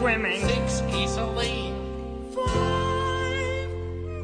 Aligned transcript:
swimming. 0.00 0.40
Six 0.48 0.82
easily. 0.94 1.74
Five 2.34 3.70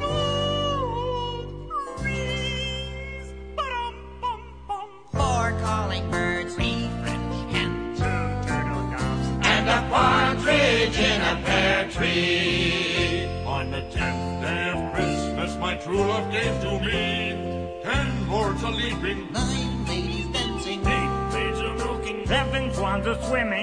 gold 0.00 1.60
rings. 2.02 3.26
Four 5.12 5.46
calling 5.60 6.10
birds. 6.10 6.54
Three 6.54 6.88
French 7.02 7.52
hens. 7.52 7.98
Two 7.98 8.48
turtle 8.48 8.84
doves. 8.90 9.28
And 9.52 9.68
a 9.68 9.80
partridge 9.90 10.98
in 10.98 11.20
a 11.20 11.36
pear 11.44 11.90
tree. 11.90 13.26
On 13.44 13.70
the 13.70 13.82
tenth 13.90 14.42
day 14.42 14.70
of 14.72 14.80
Christmas, 14.94 15.56
my 15.58 15.74
true 15.76 15.98
love 15.98 16.32
gave 16.32 16.58
to 16.62 16.80
me 16.80 17.34
ten 17.84 18.30
lords 18.30 18.62
a 18.62 18.70
leaping, 18.70 19.30
Nine 19.30 19.84
ladies 19.84 20.26
dancing. 20.28 20.80
Eight 20.86 21.32
maids 21.34 21.58
a 21.60 21.74
milking. 21.74 22.26
Seven 22.26 22.72
swans 22.72 23.06
a 23.06 23.22
swimming. 23.28 23.55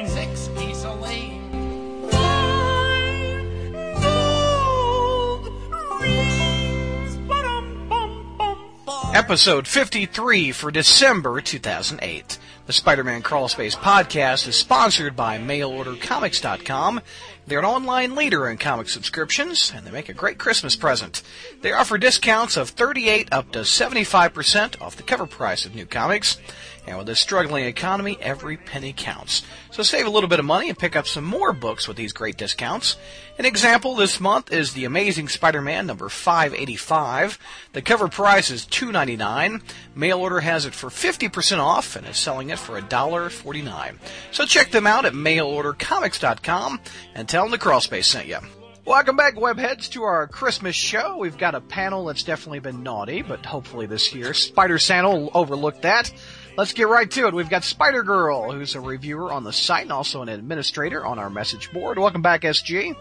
Episode 9.33 9.67
53 9.67 10.51
for 10.51 10.69
December 10.69 11.41
2008. 11.41 12.37
The 12.67 12.71
Spider-Man 12.71 13.23
Crawl 13.23 13.47
Space 13.47 13.75
podcast 13.75 14.47
is 14.47 14.55
sponsored 14.55 15.15
by 15.15 15.39
MailOrderComics.com. 15.39 17.01
They're 17.47 17.57
an 17.57 17.65
online 17.65 18.13
leader 18.13 18.47
in 18.47 18.59
comic 18.59 18.89
subscriptions, 18.89 19.73
and 19.75 19.87
they 19.87 19.91
make 19.91 20.07
a 20.07 20.13
great 20.13 20.37
Christmas 20.37 20.75
present. 20.75 21.23
They 21.63 21.71
offer 21.71 21.97
discounts 21.97 22.57
of 22.57 22.69
38 22.69 23.29
up 23.31 23.51
to 23.53 23.61
75% 23.61 24.79
off 24.79 24.97
the 24.97 25.01
cover 25.01 25.25
price 25.25 25.65
of 25.65 25.73
new 25.73 25.87
comics. 25.87 26.37
And 26.85 26.97
with 26.97 27.07
this 27.07 27.19
struggling 27.19 27.65
economy, 27.65 28.17
every 28.19 28.57
penny 28.57 28.93
counts. 28.95 29.43
So 29.71 29.83
save 29.83 30.05
a 30.05 30.09
little 30.09 30.27
bit 30.27 30.39
of 30.39 30.45
money 30.45 30.69
and 30.69 30.77
pick 30.77 30.95
up 30.95 31.07
some 31.07 31.23
more 31.23 31.53
books 31.53 31.87
with 31.87 31.95
these 31.95 32.11
great 32.11 32.37
discounts. 32.37 32.97
An 33.39 33.45
example 33.45 33.95
this 33.95 34.19
month 34.19 34.51
is 34.51 34.73
The 34.73 34.85
Amazing 34.85 35.29
Spider-Man 35.29 35.87
number 35.87 36.09
585. 36.09 37.39
The 37.71 37.81
cover 37.81 38.09
price 38.09 38.51
is 38.51 38.65
$2.99. 38.65 39.61
Mail 39.95 40.19
order 40.19 40.41
has 40.41 40.65
it 40.65 40.73
for 40.73 40.89
50% 40.89 41.57
off 41.57 41.95
and 41.95 42.05
is 42.05 42.17
selling 42.17 42.49
it 42.49 42.59
for 42.59 42.79
$1.49. 42.79 43.95
So 44.31 44.45
check 44.45 44.71
them 44.71 44.85
out 44.85 45.05
at 45.05 45.13
mailordercomics.com 45.13 46.81
and 47.15 47.29
tell 47.29 47.43
them 47.43 47.51
the 47.51 47.57
Crawlspace 47.57 48.05
sent 48.05 48.27
you. 48.27 48.39
Welcome 48.85 49.15
back, 49.15 49.35
webheads, 49.35 49.89
to 49.91 50.03
our 50.03 50.27
Christmas 50.27 50.75
show. 50.75 51.15
We've 51.15 51.37
got 51.37 51.55
a 51.55 51.61
panel 51.61 52.03
that's 52.03 52.23
definitely 52.23 52.59
been 52.59 52.83
naughty, 52.83 53.21
but 53.21 53.45
hopefully 53.45 53.85
this 53.85 54.13
year 54.13 54.33
Spider 54.33 54.77
Santa 54.77 55.09
will 55.09 55.31
overlook 55.33 55.83
that. 55.83 56.11
Let's 56.55 56.73
get 56.73 56.87
right 56.87 57.09
to 57.11 57.27
it. 57.27 57.33
We've 57.33 57.49
got 57.49 57.63
Spider 57.63 58.03
Girl, 58.03 58.51
who's 58.51 58.75
a 58.75 58.81
reviewer 58.81 59.31
on 59.31 59.43
the 59.43 59.53
site 59.53 59.83
and 59.83 59.91
also 59.91 60.21
an 60.21 60.29
administrator 60.29 61.05
on 61.05 61.17
our 61.17 61.29
message 61.29 61.71
board. 61.71 61.97
Welcome 61.97 62.21
back, 62.21 62.41
SG. 62.41 62.95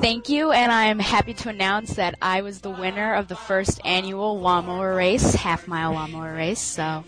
Thank 0.00 0.28
you, 0.28 0.50
and 0.50 0.72
I'm 0.72 0.98
happy 0.98 1.34
to 1.34 1.50
announce 1.50 1.94
that 1.94 2.16
I 2.20 2.42
was 2.42 2.60
the 2.60 2.70
winner 2.70 3.14
of 3.14 3.28
the 3.28 3.36
first 3.36 3.80
annual 3.84 4.40
lawnmower 4.40 4.94
race, 4.94 5.34
half 5.34 5.68
mile 5.68 5.92
lawnmower 5.92 6.34
race. 6.34 6.60
So, 6.60 7.04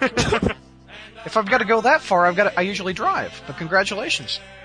If 1.24 1.38
I've 1.38 1.48
got 1.48 1.58
to 1.58 1.64
go 1.64 1.80
that 1.80 2.02
far, 2.02 2.26
I've 2.26 2.36
got 2.36 2.50
to, 2.50 2.58
I 2.58 2.62
usually 2.62 2.92
drive. 2.92 3.42
But 3.46 3.56
congratulations. 3.56 4.40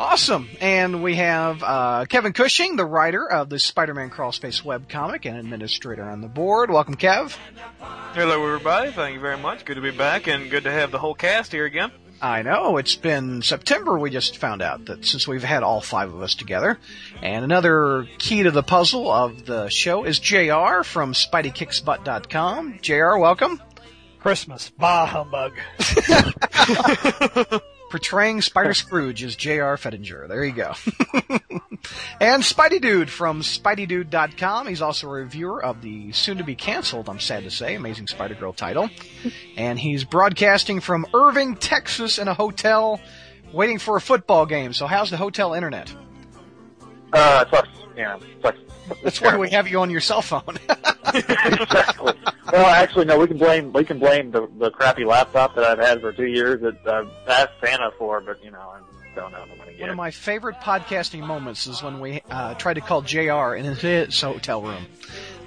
awesome. 0.00 0.48
And 0.60 1.02
we 1.02 1.16
have 1.16 1.62
uh, 1.62 2.06
Kevin 2.06 2.32
Cushing, 2.32 2.76
the 2.76 2.86
writer 2.86 3.30
of 3.30 3.50
the 3.50 3.58
Spider-Man 3.58 4.10
Crawlspace 4.10 4.62
webcomic 4.62 5.26
and 5.26 5.36
administrator 5.36 6.02
on 6.02 6.22
the 6.22 6.28
board. 6.28 6.70
Welcome, 6.70 6.96
Kev. 6.96 7.36
Hello, 8.14 8.44
everybody. 8.44 8.90
Thank 8.90 9.14
you 9.14 9.20
very 9.20 9.36
much. 9.36 9.66
Good 9.66 9.74
to 9.74 9.82
be 9.82 9.90
back, 9.90 10.26
and 10.26 10.50
good 10.50 10.64
to 10.64 10.72
have 10.72 10.90
the 10.90 10.98
whole 10.98 11.14
cast 11.14 11.52
here 11.52 11.66
again. 11.66 11.92
I 12.22 12.42
know 12.42 12.78
it's 12.78 12.96
been 12.96 13.42
September. 13.42 13.98
We 13.98 14.10
just 14.10 14.38
found 14.38 14.62
out 14.62 14.86
that 14.86 15.04
since 15.04 15.28
we've 15.28 15.44
had 15.44 15.62
all 15.62 15.80
five 15.80 16.12
of 16.12 16.22
us 16.22 16.34
together, 16.34 16.78
and 17.22 17.44
another 17.44 18.06
key 18.18 18.42
to 18.42 18.50
the 18.50 18.62
puzzle 18.62 19.10
of 19.10 19.44
the 19.44 19.68
show 19.68 20.04
is 20.04 20.18
Jr. 20.18 20.82
from 20.82 21.12
SpideyKicksButt.com. 21.12 22.78
Jr. 22.80 23.16
Welcome. 23.16 23.62
Christmas. 24.18 24.70
Bah 24.78 25.06
humbug. 25.06 25.52
Portraying 27.90 28.40
Spider 28.40 28.74
Scrooge 28.74 29.22
is 29.22 29.36
J.R. 29.36 29.76
Fettinger. 29.76 30.28
There 30.28 30.44
you 30.44 30.52
go. 30.52 30.72
and 32.20 32.42
Spidey 32.42 32.80
Dude 32.80 33.10
from 33.10 33.42
SpideyDude.com. 33.42 34.66
He's 34.68 34.80
also 34.80 35.08
a 35.08 35.10
reviewer 35.10 35.62
of 35.62 35.82
the 35.82 36.12
soon 36.12 36.38
to 36.38 36.44
be 36.44 36.54
canceled, 36.54 37.08
I'm 37.08 37.20
sad 37.20 37.44
to 37.44 37.50
say, 37.50 37.74
Amazing 37.74 38.06
Spider 38.06 38.34
Girl 38.34 38.52
title. 38.52 38.88
and 39.56 39.78
he's 39.78 40.04
broadcasting 40.04 40.80
from 40.80 41.06
Irving, 41.12 41.56
Texas 41.56 42.18
in 42.18 42.28
a 42.28 42.34
hotel 42.34 43.00
waiting 43.52 43.78
for 43.78 43.96
a 43.96 44.00
football 44.00 44.46
game. 44.46 44.72
So 44.72 44.86
how's 44.86 45.10
the 45.10 45.16
hotel 45.16 45.54
internet? 45.54 45.94
Uh, 47.12 47.44
it 47.46 47.50
sucks. 47.50 47.68
Yeah, 47.96 48.16
it 48.16 48.22
sucks. 48.42 48.58
That's 49.02 49.20
why 49.20 49.36
we 49.36 49.50
have 49.50 49.68
you 49.68 49.80
on 49.80 49.90
your 49.90 50.00
cell 50.00 50.22
phone. 50.22 50.58
exactly. 51.14 52.12
Well, 52.52 52.66
actually, 52.66 53.04
no. 53.06 53.18
We 53.18 53.26
can 53.26 53.38
blame 53.38 53.72
we 53.72 53.84
can 53.84 53.98
blame 53.98 54.30
the 54.30 54.48
the 54.58 54.70
crappy 54.70 55.04
laptop 55.04 55.54
that 55.54 55.64
I've 55.64 55.78
had 55.78 56.00
for 56.00 56.12
two 56.12 56.26
years 56.26 56.60
that 56.62 56.86
I've 56.86 57.08
asked 57.28 57.52
Santa 57.64 57.90
for, 57.98 58.20
but 58.20 58.42
you 58.44 58.50
know 58.50 58.58
I 58.60 58.80
don't 59.14 59.32
know 59.32 59.38
if 59.38 59.50
I'm 59.50 59.56
going 59.56 59.68
to 59.68 59.72
get 59.74 59.80
One 59.82 59.90
of 59.90 59.96
my 59.96 60.10
favorite 60.10 60.56
podcasting 60.56 61.20
moments 61.26 61.66
is 61.66 61.82
when 61.82 62.00
we 62.00 62.22
uh, 62.30 62.54
tried 62.54 62.74
to 62.74 62.80
call 62.80 63.02
JR 63.02 63.54
in 63.54 63.64
his 63.64 64.20
hotel 64.20 64.62
room. 64.62 64.86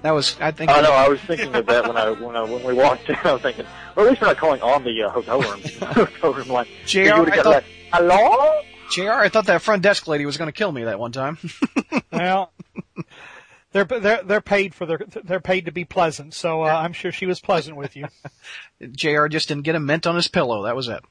That 0.01 0.11
was, 0.11 0.35
I 0.41 0.51
think. 0.51 0.69
Oh 0.69 0.81
no, 0.81 0.91
I 0.91 1.07
was 1.07 1.21
thinking 1.21 1.55
of 1.55 1.65
that 1.67 1.87
when 1.87 1.95
I 1.95 2.09
when 2.11 2.35
I, 2.35 2.41
when 2.43 2.61
we 2.63 2.73
walked 2.73 3.09
in. 3.09 3.15
I 3.23 3.33
was 3.33 3.41
thinking, 3.41 3.65
well, 3.95 4.05
at 4.05 4.09
least 4.09 4.21
we're 4.21 4.27
not 4.27 4.37
calling 4.37 4.61
on 4.61 4.83
the 4.83 5.03
uh, 5.03 5.09
hotel 5.09 5.39
room 5.41 5.61
hotel 5.81 6.33
room 6.33 6.47
line. 6.49 6.67
JR, 6.85 6.99
You 6.99 7.19
would've 7.19 7.33
I 7.33 7.35
got 7.37 7.43
thought- 7.43 7.53
like, 7.53 7.65
hello. 7.93 8.61
JR, 8.91 9.11
I 9.11 9.29
thought 9.29 9.45
that 9.45 9.61
front 9.61 9.81
desk 9.81 10.07
lady 10.07 10.25
was 10.25 10.35
going 10.37 10.49
to 10.49 10.51
kill 10.51 10.71
me 10.71 10.83
that 10.83 10.99
one 10.99 11.11
time. 11.13 11.37
well, 12.11 12.51
they're 13.73 13.83
they're 13.85 14.23
they're 14.23 14.41
paid 14.41 14.73
for 14.73 14.85
their 14.85 14.99
they're 15.23 15.39
paid 15.39 15.65
to 15.65 15.71
be 15.71 15.83
pleasant. 15.83 16.33
So 16.33 16.63
uh, 16.63 16.67
I'm 16.67 16.93
sure 16.93 17.11
she 17.11 17.25
was 17.25 17.39
pleasant 17.39 17.75
with 17.75 17.95
you. 17.95 18.07
JR 18.91 19.27
just 19.27 19.49
didn't 19.49 19.63
get 19.63 19.75
a 19.75 19.79
mint 19.79 20.07
on 20.07 20.15
his 20.15 20.27
pillow. 20.27 20.63
That 20.63 20.75
was 20.75 20.87
it. 20.87 21.03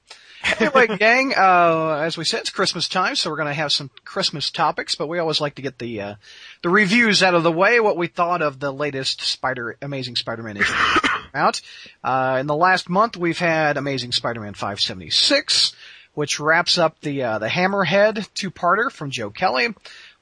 Anyway, 0.59 0.87
gang, 0.99 1.34
uh, 1.37 2.01
as 2.03 2.17
we 2.17 2.25
said, 2.25 2.41
it's 2.41 2.51
Christmas 2.51 2.89
time, 2.89 3.15
so 3.15 3.31
we're 3.31 3.37
going 3.37 3.49
to 3.49 3.55
have 3.55 3.72
some 3.72 3.91
Christmas 4.05 4.51
topics, 4.51 4.95
but 4.95 5.09
we 5.09 5.19
always 5.19 5.41
like 5.41 5.56
to 5.56 5.62
get 5.62 5.78
the, 5.78 6.01
uh, 6.01 6.15
the 6.62 6.69
reviews 6.69 7.22
out 7.22 7.34
of 7.34 7.43
the 7.43 7.53
way, 7.53 7.81
what 7.81 7.97
we 7.97 8.06
thought 8.06 8.43
of 8.43 8.59
the 8.59 8.72
latest 8.72 9.21
Spider, 9.21 9.77
Amazing 9.81 10.17
Spider-Man 10.17 10.56
issue 10.56 10.75
out. 11.34 11.61
Uh, 12.03 12.39
in 12.41 12.47
the 12.47 12.56
last 12.56 12.89
month, 12.89 13.17
we've 13.17 13.39
had 13.39 13.77
Amazing 13.77 14.12
Spider-Man 14.12 14.55
576, 14.55 15.75
which 16.15 16.41
wraps 16.41 16.77
up 16.77 17.01
the, 17.01 17.22
uh, 17.22 17.39
the 17.39 17.49
Hammerhead 17.49 18.28
two-parter 18.34 18.91
from 18.91 19.11
Joe 19.11 19.31
Kelly. 19.31 19.75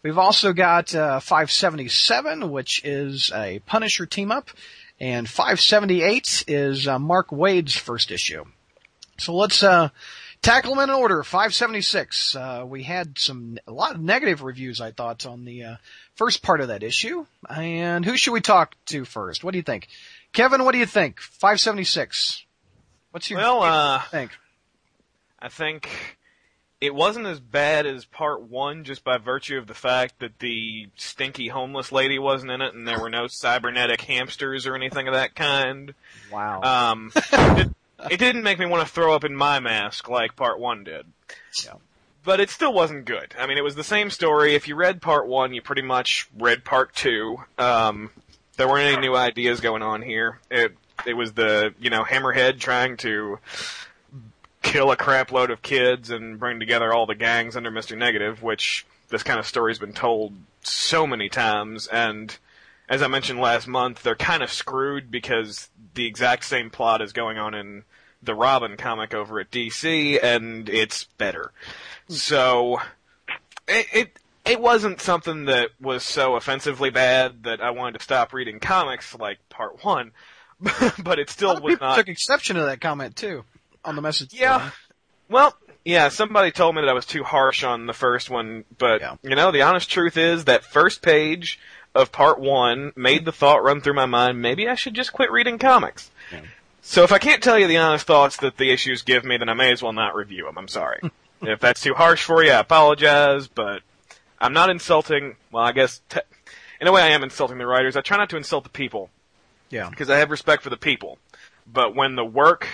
We've 0.02 0.18
also 0.18 0.52
got, 0.52 0.94
uh, 0.94 1.20
577, 1.20 2.50
which 2.50 2.82
is 2.84 3.30
a 3.34 3.58
Punisher 3.66 4.06
team-up, 4.06 4.50
and 4.98 5.28
578 5.28 6.44
is, 6.48 6.88
uh, 6.88 6.98
Mark 6.98 7.30
Waid's 7.30 7.76
first 7.76 8.10
issue. 8.10 8.44
So 9.18 9.34
let's 9.34 9.62
uh, 9.62 9.90
tackle 10.40 10.74
them 10.74 10.88
in 10.88 10.94
order. 10.94 11.22
576. 11.22 12.34
Uh, 12.34 12.64
we 12.66 12.82
had 12.82 13.18
some 13.18 13.58
a 13.66 13.72
lot 13.72 13.94
of 13.94 14.00
negative 14.00 14.42
reviews, 14.42 14.80
I 14.80 14.92
thought, 14.92 15.26
on 15.26 15.44
the 15.44 15.64
uh, 15.64 15.76
first 16.14 16.42
part 16.42 16.62
of 16.62 16.68
that 16.68 16.82
issue. 16.82 17.26
And 17.48 18.04
who 18.04 18.16
should 18.16 18.32
we 18.32 18.40
talk 18.40 18.74
to 18.86 19.04
first? 19.04 19.44
What 19.44 19.52
do 19.52 19.58
you 19.58 19.62
think, 19.62 19.88
Kevin? 20.32 20.64
What 20.64 20.72
do 20.72 20.78
you 20.78 20.86
think? 20.86 21.20
576. 21.20 22.44
What's 23.10 23.28
your 23.28 23.40
Well, 23.40 23.62
uh, 23.62 24.02
think? 24.10 24.30
I 25.38 25.48
think 25.48 25.90
it 26.80 26.94
wasn't 26.94 27.26
as 27.26 27.40
bad 27.40 27.86
as 27.86 28.04
part 28.06 28.42
one 28.42 28.84
just 28.84 29.04
by 29.04 29.18
virtue 29.18 29.58
of 29.58 29.66
the 29.66 29.74
fact 29.74 30.18
that 30.20 30.38
the 30.38 30.88
stinky 30.96 31.48
homeless 31.48 31.92
lady 31.92 32.18
wasn't 32.18 32.50
in 32.50 32.62
it 32.62 32.74
and 32.74 32.88
there 32.88 32.98
were 32.98 33.10
no 33.10 33.26
cybernetic 33.26 34.00
hamsters 34.00 34.66
or 34.66 34.74
anything 34.74 35.06
of 35.06 35.14
that 35.14 35.34
kind. 35.34 35.92
Wow. 36.32 36.62
Um, 36.62 37.12
it, 37.14 37.68
it 38.10 38.16
didn't 38.16 38.42
make 38.42 38.58
me 38.58 38.64
want 38.64 38.86
to 38.86 38.92
throw 38.92 39.14
up 39.14 39.24
in 39.24 39.36
my 39.36 39.60
mask 39.60 40.08
like 40.08 40.36
part 40.36 40.58
one 40.58 40.84
did. 40.84 41.06
Yeah. 41.62 41.74
But 42.24 42.40
it 42.40 42.48
still 42.48 42.72
wasn't 42.72 43.04
good. 43.04 43.34
I 43.38 43.46
mean, 43.46 43.58
it 43.58 43.64
was 43.64 43.74
the 43.74 43.84
same 43.84 44.10
story. 44.10 44.54
If 44.54 44.68
you 44.68 44.74
read 44.74 45.02
part 45.02 45.26
one, 45.26 45.52
you 45.52 45.62
pretty 45.62 45.82
much 45.82 46.28
read 46.38 46.64
part 46.64 46.94
two. 46.94 47.38
Um, 47.58 48.10
there 48.56 48.68
weren't 48.68 48.92
any 48.92 49.00
new 49.00 49.16
ideas 49.16 49.60
going 49.60 49.82
on 49.82 50.02
here. 50.02 50.38
It 50.50 50.76
it 51.06 51.14
was 51.14 51.32
the 51.32 51.74
you 51.80 51.88
know 51.88 52.04
Hammerhead 52.04 52.58
trying 52.58 52.98
to 52.98 53.38
kill 54.62 54.90
a 54.90 54.96
crap 54.96 55.32
load 55.32 55.50
of 55.50 55.62
kids 55.62 56.10
and 56.10 56.38
bring 56.38 56.60
together 56.60 56.92
all 56.92 57.06
the 57.06 57.14
gangs 57.14 57.56
under 57.56 57.70
Mister 57.70 57.96
Negative, 57.96 58.42
which 58.42 58.86
this 59.08 59.22
kind 59.22 59.38
of 59.38 59.46
story's 59.46 59.78
been 59.78 59.92
told 59.92 60.32
so 60.62 61.06
many 61.06 61.28
times. 61.28 61.86
And 61.86 62.36
as 62.88 63.02
I 63.02 63.08
mentioned 63.08 63.40
last 63.40 63.66
month, 63.66 64.02
they're 64.02 64.14
kind 64.14 64.42
of 64.42 64.52
screwed 64.52 65.10
because 65.10 65.68
the 65.94 66.06
exact 66.06 66.44
same 66.44 66.70
plot 66.70 67.02
is 67.02 67.12
going 67.12 67.38
on 67.38 67.54
in 67.54 67.84
the 68.22 68.34
Robin 68.34 68.76
comic 68.76 69.14
over 69.14 69.40
at 69.40 69.50
DC, 69.50 70.22
and 70.22 70.68
it's 70.68 71.04
better. 71.04 71.52
So 72.08 72.80
it, 73.66 73.86
it 73.92 74.18
it 74.44 74.60
wasn't 74.60 75.00
something 75.00 75.46
that 75.46 75.70
was 75.80 76.02
so 76.02 76.34
offensively 76.36 76.90
bad 76.90 77.44
that 77.44 77.60
I 77.60 77.70
wanted 77.70 77.98
to 77.98 78.04
stop 78.04 78.32
reading 78.32 78.58
comics 78.60 79.14
like 79.18 79.38
part 79.48 79.84
one, 79.84 80.12
but 81.02 81.18
it 81.18 81.30
still 81.30 81.54
was 81.60 81.74
people 81.74 81.86
not. 81.86 81.96
took 81.96 82.08
exception 82.08 82.56
to 82.56 82.62
that 82.62 82.80
comment 82.80 83.16
too 83.16 83.44
on 83.84 83.96
the 83.96 84.02
message. 84.02 84.32
Yeah. 84.34 84.58
board. 84.58 84.72
Well, 85.28 85.56
Yeah, 85.84 86.10
somebody 86.10 86.50
told 86.50 86.74
me 86.74 86.82
that 86.82 86.90
I 86.90 86.92
was 86.92 87.06
too 87.06 87.24
harsh 87.24 87.64
on 87.64 87.86
the 87.86 87.94
first 87.94 88.28
one, 88.28 88.64
but 88.76 89.00
Yeah. 89.00 89.14
you 89.22 89.34
know, 89.34 89.50
the 89.50 89.62
honest 89.62 89.90
truth 89.90 90.18
is 90.18 90.44
that 90.44 90.62
first 90.64 91.00
page 91.00 91.58
of 91.94 92.12
part 92.12 92.38
one 92.38 92.92
made 92.94 93.24
the 93.24 93.32
thought 93.32 93.62
run 93.64 93.80
through 93.80 93.94
my 93.94 94.04
mind, 94.06 94.42
maybe 94.42 94.68
I 94.68 94.74
should 94.74 94.92
just 94.94 95.12
quit 95.14 95.30
reading 95.32 95.58
comics. 95.58 96.10
So 96.82 97.02
if 97.02 97.12
I 97.12 97.18
can't 97.18 97.42
tell 97.42 97.58
you 97.58 97.66
the 97.66 97.78
honest 97.78 98.06
thoughts 98.06 98.36
that 98.38 98.56
the 98.58 98.70
issues 98.70 99.02
give 99.02 99.24
me, 99.24 99.36
then 99.38 99.48
I 99.48 99.54
may 99.54 99.72
as 99.72 99.82
well 99.82 99.92
not 99.94 100.14
review 100.14 100.44
them. 100.44 100.58
I'm 100.58 100.68
sorry. 100.68 101.00
if 101.42 101.60
that's 101.60 101.80
too 101.80 101.94
harsh 101.94 102.24
for 102.24 102.42
you, 102.44 102.52
I 102.52 102.60
apologize, 102.60 103.48
but 103.48 103.82
I'm 104.40 104.52
not 104.52 104.68
insulting, 104.70 105.36
well, 105.50 105.64
I 105.64 105.72
guess, 105.72 106.00
te- 106.10 106.20
in 106.80 106.88
a 106.88 106.92
way 106.92 107.00
I 107.02 107.08
am 107.08 107.22
insulting 107.22 107.56
the 107.58 107.66
writers. 107.66 107.96
I 107.96 108.00
try 108.02 108.16
not 108.18 108.28
to 108.30 108.36
insult 108.36 108.64
the 108.64 108.70
people, 108.70 109.10
Yeah. 109.70 109.88
because 109.88 110.10
I 110.10 110.18
have 110.18 110.30
respect 110.30 110.62
for 110.62 110.70
the 110.70 110.76
people. 110.76 111.18
But 111.66 111.94
when 111.94 112.16
the 112.16 112.24
work 112.24 112.66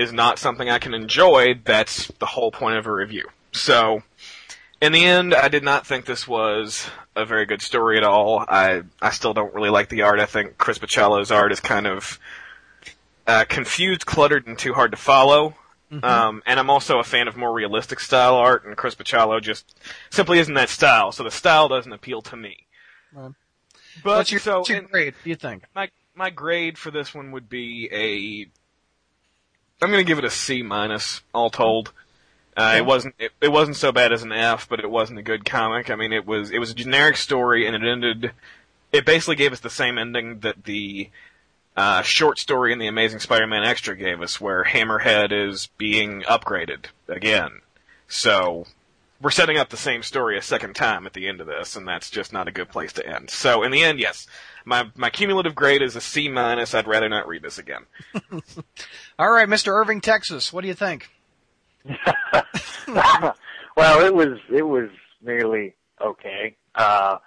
is 0.00 0.12
not 0.12 0.38
something 0.38 0.70
I 0.70 0.78
can 0.78 0.94
enjoy, 0.94 1.60
that's 1.64 2.06
the 2.18 2.26
whole 2.26 2.50
point 2.50 2.78
of 2.78 2.86
a 2.86 2.92
review. 2.92 3.28
So, 3.52 4.02
in 4.80 4.92
the 4.92 5.04
end, 5.04 5.34
I 5.34 5.48
did 5.48 5.62
not 5.62 5.86
think 5.86 6.06
this 6.06 6.26
was 6.26 6.88
a 7.14 7.26
very 7.26 7.44
good 7.44 7.60
story 7.60 7.98
at 7.98 8.04
all. 8.04 8.44
I 8.48 8.82
I 9.02 9.10
still 9.10 9.34
don't 9.34 9.54
really 9.54 9.70
like 9.70 9.88
the 9.88 10.02
art. 10.02 10.20
I 10.20 10.26
think 10.26 10.56
Chris 10.58 10.78
Bachalo's 10.78 11.30
art 11.30 11.52
is 11.52 11.60
kind 11.60 11.86
of 11.86 12.18
uh, 13.26 13.44
confused, 13.48 14.06
cluttered, 14.06 14.46
and 14.46 14.58
too 14.58 14.72
hard 14.72 14.92
to 14.92 14.96
follow. 14.96 15.54
Um, 16.04 16.40
and 16.46 16.60
I'm 16.60 16.70
also 16.70 17.00
a 17.00 17.04
fan 17.04 17.26
of 17.26 17.36
more 17.36 17.52
realistic 17.52 17.98
style 17.98 18.36
art, 18.36 18.64
and 18.64 18.76
Chris 18.76 18.94
Bachalo 18.94 19.42
just 19.42 19.76
simply 20.08 20.38
isn't 20.38 20.54
that 20.54 20.68
style. 20.68 21.10
So 21.10 21.24
the 21.24 21.32
style 21.32 21.66
doesn't 21.66 21.92
appeal 21.92 22.22
to 22.22 22.36
me. 22.36 22.58
Right. 23.12 23.32
But 24.04 24.18
What's 24.18 24.30
your, 24.30 24.40
so 24.40 24.58
what's 24.58 24.68
your 24.68 24.82
grade? 24.82 25.14
What 25.14 25.24
do 25.24 25.30
you 25.30 25.36
think? 25.36 25.64
my 25.74 25.90
my 26.14 26.30
grade 26.30 26.78
for 26.78 26.92
this 26.92 27.12
one 27.12 27.32
would 27.32 27.48
be 27.48 27.88
I'm 29.82 29.90
gonna 29.90 30.04
give 30.04 30.18
it 30.18 30.24
a 30.24 30.30
C 30.30 30.62
minus, 30.62 31.22
all 31.34 31.50
told. 31.50 31.92
Uh, 32.56 32.74
it 32.76 32.84
wasn't 32.84 33.14
it, 33.18 33.32
it 33.40 33.48
wasn't 33.48 33.76
so 33.76 33.92
bad 33.92 34.12
as 34.12 34.22
an 34.22 34.32
F, 34.32 34.68
but 34.68 34.80
it 34.80 34.90
wasn't 34.90 35.18
a 35.18 35.22
good 35.22 35.44
comic. 35.44 35.90
I 35.90 35.96
mean, 35.96 36.12
it 36.12 36.26
was 36.26 36.50
it 36.50 36.58
was 36.58 36.70
a 36.70 36.74
generic 36.74 37.16
story, 37.16 37.66
and 37.66 37.74
it 37.74 37.82
ended. 37.88 38.32
It 38.92 39.06
basically 39.06 39.36
gave 39.36 39.52
us 39.52 39.60
the 39.60 39.70
same 39.70 39.98
ending 39.98 40.40
that 40.40 40.64
the 40.64 41.10
uh, 41.76 42.02
short 42.02 42.38
story 42.38 42.72
in 42.72 42.78
the 42.78 42.88
Amazing 42.88 43.20
Spider-Man 43.20 43.62
Extra 43.62 43.96
gave 43.96 44.20
us, 44.20 44.40
where 44.40 44.64
Hammerhead 44.64 45.30
is 45.32 45.68
being 45.78 46.22
upgraded 46.22 46.86
again. 47.08 47.60
So 48.08 48.66
we're 49.20 49.30
setting 49.30 49.58
up 49.58 49.68
the 49.68 49.76
same 49.76 50.02
story 50.02 50.36
a 50.36 50.42
second 50.42 50.74
time 50.74 51.06
at 51.06 51.12
the 51.12 51.28
end 51.28 51.40
of 51.40 51.46
this, 51.46 51.76
and 51.76 51.86
that's 51.86 52.10
just 52.10 52.32
not 52.32 52.48
a 52.48 52.52
good 52.52 52.68
place 52.68 52.92
to 52.94 53.06
end. 53.06 53.30
So 53.30 53.62
in 53.62 53.70
the 53.70 53.82
end, 53.82 54.00
yes, 54.00 54.26
my 54.64 54.90
my 54.96 55.10
cumulative 55.10 55.54
grade 55.54 55.82
is 55.82 55.96
a 55.96 56.00
C 56.00 56.28
minus. 56.28 56.74
I'd 56.74 56.88
rather 56.88 57.08
not 57.08 57.28
read 57.28 57.42
this 57.42 57.58
again. 57.58 57.86
All 59.20 59.30
right, 59.30 59.46
Mr. 59.46 59.68
Irving, 59.78 60.00
Texas. 60.00 60.50
What 60.50 60.62
do 60.62 60.68
you 60.68 60.72
think? 60.72 61.10
well, 62.88 63.34
it 64.06 64.14
was 64.14 64.38
it 64.50 64.62
was 64.66 64.88
merely 65.22 65.74
okay. 66.00 66.56
Uh, 66.74 67.18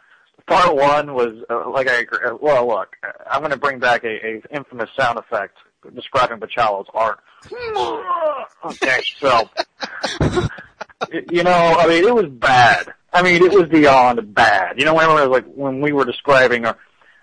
part 0.48 0.76
one 0.76 1.14
was 1.14 1.36
uh, 1.52 1.70
like 1.70 1.88
I 1.88 2.00
agree. 2.00 2.18
uh, 2.26 2.36
Well, 2.42 2.68
look, 2.68 2.96
I'm 3.30 3.42
going 3.42 3.52
to 3.52 3.58
bring 3.58 3.78
back 3.78 4.04
a, 4.04 4.08
a 4.08 4.42
infamous 4.50 4.90
sound 4.98 5.20
effect 5.20 5.56
describing 5.94 6.40
Bachalo's 6.40 6.88
art. 6.96 7.20
okay, 8.66 9.04
so 9.20 9.48
you 11.30 11.44
know, 11.44 11.76
I 11.78 11.86
mean, 11.88 12.06
it 12.06 12.16
was 12.16 12.26
bad. 12.26 12.92
I 13.14 13.22
mean, 13.22 13.44
it 13.44 13.52
was 13.54 13.70
beyond 13.70 14.34
bad. 14.34 14.80
You 14.80 14.86
know, 14.86 14.96
when 14.96 15.08
was 15.10 15.28
like 15.28 15.46
when 15.46 15.80
we 15.80 15.92
were 15.92 16.06
describing 16.06 16.66
uh, 16.66 16.74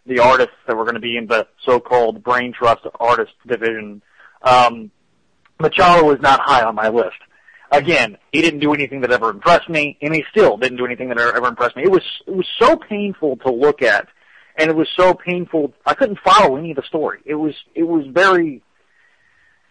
the 0.06 0.20
artists 0.20 0.54
that 0.68 0.76
were 0.76 0.84
going 0.84 0.94
to 0.94 1.00
be 1.00 1.16
in 1.16 1.26
the 1.26 1.48
so-called 1.66 2.22
brain 2.22 2.52
trust 2.52 2.86
artist 3.00 3.32
division, 3.48 4.00
um, 4.42 4.90
Machado 5.58 6.04
was 6.06 6.20
not 6.20 6.40
high 6.40 6.62
on 6.64 6.74
my 6.74 6.88
list. 6.88 7.16
Again, 7.72 8.18
he 8.32 8.42
didn't 8.42 8.60
do 8.60 8.74
anything 8.74 9.02
that 9.02 9.12
ever 9.12 9.30
impressed 9.30 9.68
me, 9.68 9.96
and 10.02 10.14
he 10.14 10.24
still 10.30 10.56
didn't 10.56 10.78
do 10.78 10.86
anything 10.86 11.08
that 11.10 11.18
ever 11.18 11.46
impressed 11.46 11.76
me. 11.76 11.84
It 11.84 11.90
was 11.90 12.02
it 12.26 12.34
was 12.34 12.46
so 12.58 12.76
painful 12.76 13.36
to 13.38 13.50
look 13.52 13.80
at, 13.82 14.08
and 14.56 14.68
it 14.68 14.76
was 14.76 14.88
so 14.96 15.14
painful. 15.14 15.72
I 15.86 15.94
couldn't 15.94 16.18
follow 16.18 16.56
any 16.56 16.70
of 16.70 16.76
the 16.76 16.82
story. 16.82 17.20
It 17.24 17.36
was 17.36 17.54
it 17.74 17.84
was 17.84 18.06
very, 18.08 18.62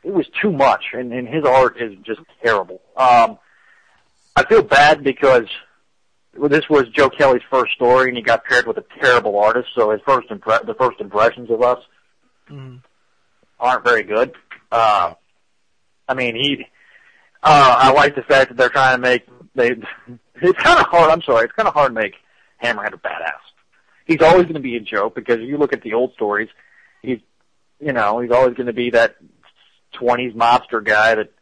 it 0.03 0.13
was 0.13 0.27
too 0.41 0.51
much, 0.51 0.85
and, 0.93 1.11
and 1.11 1.27
his 1.27 1.43
art 1.43 1.81
is 1.81 1.93
just 2.05 2.21
terrible. 2.41 2.79
Um, 2.95 3.37
I 4.35 4.45
feel 4.47 4.63
bad 4.63 5.03
because 5.03 5.47
this 6.33 6.69
was 6.69 6.87
Joe 6.95 7.09
Kelly's 7.09 7.41
first 7.49 7.73
story, 7.73 8.07
and 8.07 8.15
he 8.15 8.23
got 8.23 8.45
paired 8.45 8.65
with 8.65 8.77
a 8.77 8.85
terrible 9.01 9.37
artist. 9.39 9.69
So 9.75 9.91
his 9.91 9.99
first 10.05 10.29
impre- 10.29 10.65
the 10.65 10.75
first 10.75 11.01
impressions 11.01 11.49
of 11.51 11.61
us 11.61 11.79
aren't 13.59 13.83
very 13.83 14.03
good. 14.03 14.31
Uh, 14.71 15.13
I 16.07 16.13
mean, 16.13 16.35
he. 16.35 16.65
Uh, 17.41 17.75
I 17.79 17.91
like 17.91 18.15
the 18.15 18.21
fact 18.21 18.49
that 18.49 18.57
they're 18.57 18.69
trying 18.69 18.97
to 18.97 19.01
make 19.01 19.27
they. 19.55 19.75
It's 20.41 20.57
kind 20.57 20.79
of 20.79 20.85
hard. 20.85 21.11
I'm 21.11 21.21
sorry. 21.21 21.43
It's 21.43 21.53
kind 21.53 21.67
of 21.67 21.73
hard 21.73 21.93
to 21.93 21.99
make 21.99 22.13
Hammerhead 22.63 22.93
a 22.93 22.97
badass. 22.97 23.41
He's 24.05 24.21
always 24.21 24.43
going 24.43 24.53
to 24.53 24.61
be 24.61 24.77
a 24.77 24.79
joke 24.79 25.13
because 25.13 25.35
if 25.41 25.49
you 25.49 25.57
look 25.57 25.73
at 25.73 25.81
the 25.81 25.95
old 25.95 26.13
stories, 26.13 26.47
he's, 27.01 27.19
you 27.81 27.91
know, 27.91 28.21
he's 28.21 28.31
always 28.31 28.55
going 28.55 28.67
to 28.67 28.73
be 28.73 28.91
that 28.91 29.17
20s 29.99 30.33
mobster 30.33 30.81
guy 30.81 31.15
that, 31.15 31.33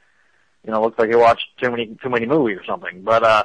you 0.65 0.71
know, 0.71 0.81
looks 0.81 0.97
like 0.97 1.09
he 1.09 1.15
watched 1.15 1.45
too 1.61 1.69
many 1.69 1.95
too 2.01 2.09
many 2.09 2.25
movies 2.25 2.57
or 2.57 2.65
something. 2.65 3.03
But 3.03 3.23
uh, 3.23 3.43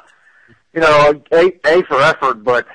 you 0.73 0.81
know, 0.81 1.21
A, 1.31 1.59
A 1.65 1.83
for 1.83 2.01
effort, 2.01 2.43
but 2.43 2.65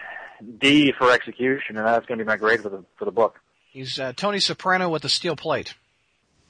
D 0.59 0.93
for 0.97 1.11
execution, 1.11 1.77
and 1.77 1.87
that's 1.87 2.07
going 2.07 2.19
to 2.19 2.25
be 2.25 2.29
my 2.29 2.37
grade 2.37 2.63
for 2.63 2.69
the 2.69 2.85
for 2.97 3.05
the 3.05 3.11
book. 3.11 3.41
He's 3.73 3.99
uh, 3.99 4.13
Tony 4.15 4.41
Soprano 4.41 4.89
with 4.89 5.05
a 5.05 5.09
steel 5.09 5.37
plate. 5.37 5.75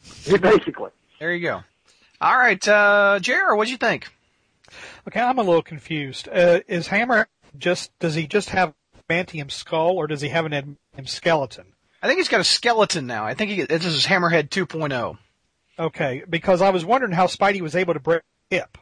Basically. 0.40 0.90
There 1.18 1.32
you 1.34 1.42
go. 1.42 1.62
All 2.20 2.36
right, 2.36 2.66
uh, 2.66 3.18
Jer, 3.20 3.54
what'd 3.54 3.70
you 3.70 3.76
think? 3.76 4.08
Okay, 5.06 5.20
I'm 5.20 5.38
a 5.38 5.42
little 5.42 5.62
confused. 5.62 6.28
Uh, 6.28 6.60
is 6.66 6.88
Hammer 6.88 7.28
just 7.56 7.96
does 7.98 8.14
he 8.14 8.26
just 8.26 8.50
have 8.50 8.74
adamantium 9.08 9.50
skull 9.50 9.96
or 9.96 10.06
does 10.06 10.20
he 10.20 10.28
have 10.28 10.44
an 10.44 10.52
adamantium 10.52 11.08
skeleton? 11.08 11.66
I 12.02 12.06
think 12.06 12.18
he's 12.18 12.28
got 12.28 12.40
a 12.40 12.44
skeleton 12.44 13.06
now. 13.06 13.24
I 13.24 13.34
think 13.34 13.50
he, 13.50 13.62
this 13.62 13.84
is 13.84 14.06
Hammerhead 14.06 14.56
oh. 14.56 14.66
2.0. 14.66 15.18
Okay, 15.78 16.24
because 16.28 16.60
I 16.60 16.70
was 16.70 16.84
wondering 16.84 17.12
how 17.12 17.26
Spidey 17.26 17.60
was 17.60 17.76
able 17.76 17.94
to 17.94 18.00
break 18.00 18.22
hip 18.50 18.78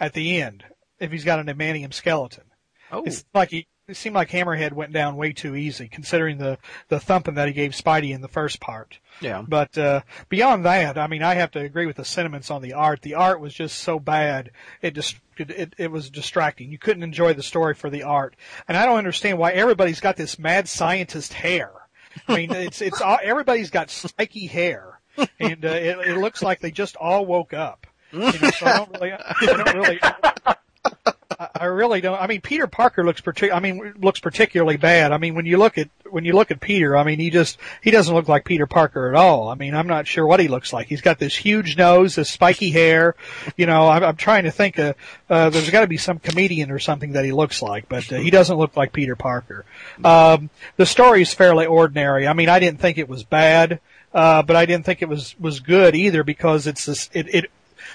at 0.00 0.14
the 0.14 0.40
end 0.40 0.64
if 0.98 1.10
he's 1.12 1.24
got 1.24 1.38
an 1.38 1.46
adamantium 1.46 1.92
skeleton. 1.92 2.44
Oh, 2.90 3.02
It's 3.04 3.24
like 3.34 3.50
he 3.50 3.66
it 3.86 3.96
seemed 3.96 4.14
like 4.14 4.30
Hammerhead 4.30 4.72
went 4.72 4.92
down 4.92 5.16
way 5.16 5.32
too 5.32 5.54
easy 5.54 5.88
considering 5.88 6.38
the 6.38 6.58
the 6.88 7.00
thumping 7.00 7.34
that 7.34 7.48
he 7.48 7.54
gave 7.54 7.72
Spidey 7.72 8.14
in 8.14 8.20
the 8.20 8.28
first 8.28 8.60
part. 8.60 8.98
yeah. 9.20 9.42
But 9.46 9.76
uh, 9.76 10.00
beyond 10.28 10.64
that, 10.64 10.96
I 10.96 11.06
mean, 11.06 11.22
I 11.22 11.34
have 11.34 11.50
to 11.52 11.60
agree 11.60 11.86
with 11.86 11.96
the 11.96 12.04
sentiments 12.04 12.50
on 12.50 12.62
the 12.62 12.72
art. 12.72 13.02
The 13.02 13.14
art 13.14 13.40
was 13.40 13.52
just 13.52 13.78
so 13.78 13.98
bad; 13.98 14.50
it 14.80 14.94
just 14.94 15.16
it, 15.36 15.74
it 15.76 15.90
was 15.90 16.10
distracting. 16.10 16.70
You 16.70 16.78
couldn't 16.78 17.02
enjoy 17.02 17.34
the 17.34 17.42
story 17.42 17.74
for 17.74 17.90
the 17.90 18.04
art, 18.04 18.36
and 18.68 18.76
I 18.76 18.86
don't 18.86 18.98
understand 18.98 19.38
why 19.38 19.52
everybody's 19.52 20.00
got 20.00 20.16
this 20.16 20.38
mad 20.38 20.68
scientist 20.68 21.32
hair. 21.32 21.70
I 22.28 22.36
mean, 22.36 22.52
it's 22.52 22.80
it's 22.80 23.00
all, 23.00 23.18
everybody's 23.22 23.70
got 23.70 23.90
spiky 23.90 24.46
hair, 24.46 25.00
and 25.38 25.64
uh, 25.64 25.68
it, 25.68 25.98
it 26.08 26.16
looks 26.16 26.42
like 26.42 26.60
they 26.60 26.70
just 26.70 26.96
all 26.96 27.26
woke 27.26 27.52
up. 27.52 27.86
You 28.12 28.20
know, 28.20 28.30
so 28.50 28.66
I 28.66 28.76
don't 28.76 28.92
really, 28.92 29.12
I 29.12 29.34
don't 29.40 29.74
really. 29.74 30.00
I- 31.54 31.64
really 31.66 32.00
don't. 32.00 32.20
I 32.20 32.26
mean, 32.26 32.40
Peter 32.40 32.66
Parker 32.66 33.04
looks 33.04 33.20
partic- 33.20 33.52
I 33.52 33.60
mean, 33.60 33.94
looks 34.00 34.20
particularly 34.20 34.76
bad. 34.76 35.12
I 35.12 35.18
mean, 35.18 35.34
when 35.34 35.46
you 35.46 35.58
look 35.58 35.78
at 35.78 35.88
when 36.10 36.24
you 36.24 36.32
look 36.32 36.50
at 36.50 36.60
Peter, 36.60 36.96
I 36.96 37.02
mean, 37.02 37.18
he 37.18 37.30
just 37.30 37.58
he 37.82 37.90
doesn't 37.90 38.14
look 38.14 38.28
like 38.28 38.44
Peter 38.44 38.66
Parker 38.66 39.08
at 39.08 39.14
all. 39.14 39.48
I 39.48 39.54
mean, 39.54 39.74
I'm 39.74 39.86
not 39.86 40.06
sure 40.06 40.26
what 40.26 40.40
he 40.40 40.48
looks 40.48 40.72
like. 40.72 40.86
He's 40.86 41.00
got 41.00 41.18
this 41.18 41.34
huge 41.36 41.76
nose, 41.76 42.14
this 42.14 42.30
spiky 42.30 42.70
hair. 42.70 43.14
You 43.56 43.66
know, 43.66 43.88
I'm, 43.88 44.04
I'm 44.04 44.16
trying 44.16 44.44
to 44.44 44.50
think. 44.50 44.78
Uh, 44.78 44.94
uh, 45.28 45.50
there's 45.50 45.70
got 45.70 45.80
to 45.80 45.86
be 45.86 45.96
some 45.96 46.18
comedian 46.18 46.70
or 46.70 46.78
something 46.78 47.12
that 47.12 47.24
he 47.24 47.32
looks 47.32 47.62
like, 47.62 47.88
but 47.88 48.12
uh, 48.12 48.16
he 48.16 48.30
doesn't 48.30 48.56
look 48.56 48.76
like 48.76 48.92
Peter 48.92 49.16
Parker. 49.16 49.64
Um, 50.04 50.50
the 50.76 50.84
is 51.16 51.34
fairly 51.34 51.66
ordinary. 51.66 52.26
I 52.26 52.32
mean, 52.32 52.48
I 52.48 52.58
didn't 52.58 52.80
think 52.80 52.98
it 52.98 53.08
was 53.08 53.24
bad, 53.24 53.80
uh, 54.12 54.42
but 54.42 54.56
I 54.56 54.66
didn't 54.66 54.86
think 54.86 55.02
it 55.02 55.08
was 55.08 55.34
was 55.38 55.60
good 55.60 55.94
either 55.94 56.22
because 56.22 56.66
it's 56.66 56.86
this 56.86 57.10
it. 57.12 57.34
it 57.34 57.50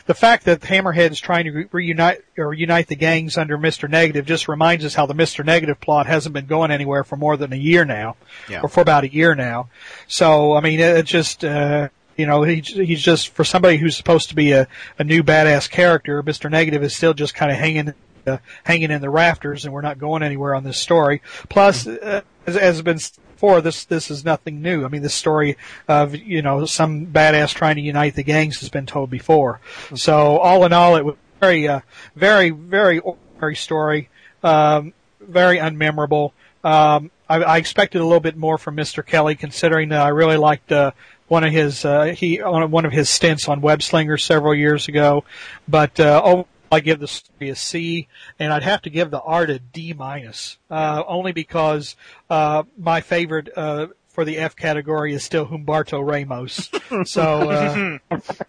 the 0.09 0.15
fact 0.15 0.45
that 0.45 0.61
Hammerhead 0.61 1.11
is 1.11 1.19
trying 1.19 1.45
to 1.45 1.69
reunite 1.71 2.23
or 2.35 2.51
unite 2.51 2.87
the 2.87 2.95
gangs 2.95 3.37
under 3.37 3.59
Mr. 3.59 3.87
Negative 3.87 4.25
just 4.25 4.47
reminds 4.47 4.83
us 4.83 4.95
how 4.95 5.05
the 5.05 5.13
Mr. 5.13 5.45
Negative 5.45 5.79
plot 5.79 6.07
hasn't 6.07 6.33
been 6.33 6.47
going 6.47 6.71
anywhere 6.71 7.03
for 7.03 7.15
more 7.15 7.37
than 7.37 7.53
a 7.53 7.55
year 7.55 7.85
now, 7.85 8.15
Yeah. 8.49 8.61
or 8.63 8.69
for 8.69 8.81
about 8.81 9.03
a 9.03 9.13
year 9.13 9.35
now. 9.35 9.69
So 10.07 10.55
I 10.55 10.61
mean, 10.61 10.79
it, 10.79 10.97
it 10.97 11.05
just 11.05 11.45
uh, 11.45 11.89
you 12.17 12.25
know 12.25 12.41
he, 12.41 12.61
he's 12.61 13.03
just 13.03 13.29
for 13.35 13.43
somebody 13.43 13.77
who's 13.77 13.95
supposed 13.95 14.29
to 14.29 14.35
be 14.35 14.51
a, 14.53 14.67
a 14.97 15.03
new 15.03 15.21
badass 15.21 15.69
character, 15.69 16.23
Mr. 16.23 16.49
Negative 16.49 16.81
is 16.81 16.95
still 16.95 17.13
just 17.13 17.35
kind 17.35 17.51
of 17.51 17.59
hanging. 17.59 17.93
Uh, 18.27 18.37
hanging 18.63 18.91
in 18.91 18.99
the 19.01 19.09
rafters, 19.09 19.63
and 19.63 19.73
we're 19.73 19.81
not 19.81 19.97
going 19.97 20.21
anywhere 20.23 20.53
on 20.53 20.63
this 20.63 20.77
story. 20.77 21.21
Plus, 21.47 21.87
uh, 21.87 22.21
as, 22.45 22.57
as 22.57 22.75
has 22.75 22.81
been 22.81 22.99
before, 23.39 23.61
this 23.61 23.85
this 23.85 24.11
is 24.11 24.25
nothing 24.25 24.61
new. 24.61 24.83
I 24.83 24.89
mean, 24.89 25.01
this 25.01 25.13
story 25.13 25.55
of 25.87 26.13
you 26.13 26.41
know 26.41 26.65
some 26.65 27.07
badass 27.07 27.53
trying 27.53 27.75
to 27.75 27.81
unite 27.81 28.15
the 28.15 28.23
gangs 28.23 28.59
has 28.59 28.67
been 28.67 28.85
told 28.85 29.09
before. 29.09 29.61
So 29.95 30.37
all 30.39 30.65
in 30.65 30.73
all, 30.73 30.97
it 30.97 31.05
was 31.05 31.15
very, 31.39 31.65
uh, 31.69 31.79
very, 32.17 32.49
very 32.49 32.99
ordinary 32.99 33.55
story. 33.55 34.09
Um, 34.43 34.93
very 35.21 35.57
unmemorable. 35.57 36.33
Um, 36.65 37.11
I, 37.29 37.37
I 37.37 37.57
expected 37.57 38.01
a 38.01 38.03
little 38.03 38.19
bit 38.19 38.35
more 38.35 38.57
from 38.57 38.75
Mr. 38.75 39.05
Kelly, 39.05 39.35
considering 39.35 39.89
that 39.89 40.01
I 40.01 40.09
really 40.09 40.35
liked 40.35 40.73
uh, 40.73 40.91
one 41.29 41.45
of 41.45 41.53
his 41.53 41.85
uh, 41.85 42.05
he 42.07 42.41
on 42.41 42.69
one 42.71 42.83
of 42.83 42.91
his 42.91 43.09
stints 43.09 43.47
on 43.47 43.61
Web 43.61 43.81
Slinger 43.81 44.17
several 44.17 44.53
years 44.53 44.89
ago. 44.89 45.23
But 45.65 45.97
uh, 45.97 46.21
oh, 46.25 46.47
I 46.71 46.79
give 46.79 46.99
the 46.99 47.07
story 47.07 47.49
a 47.49 47.55
C, 47.55 48.07
and 48.37 48.53
I'd 48.53 48.63
have 48.63 48.81
to 48.83 48.89
give 48.89 49.11
the 49.11 49.19
art 49.21 49.49
a 49.49 49.59
D 49.59 49.93
minus, 49.93 50.57
uh, 50.69 51.03
only 51.07 51.31
because 51.31 51.95
uh, 52.29 52.63
my 52.77 53.01
favorite. 53.01 53.49
Uh, 53.55 53.87
for 54.09 54.25
the 54.25 54.37
F 54.37 54.55
category 54.55 55.13
is 55.13 55.23
still 55.23 55.45
Humberto 55.45 56.05
Ramos, 56.05 56.69
so 57.09 57.49
uh, 57.49 57.97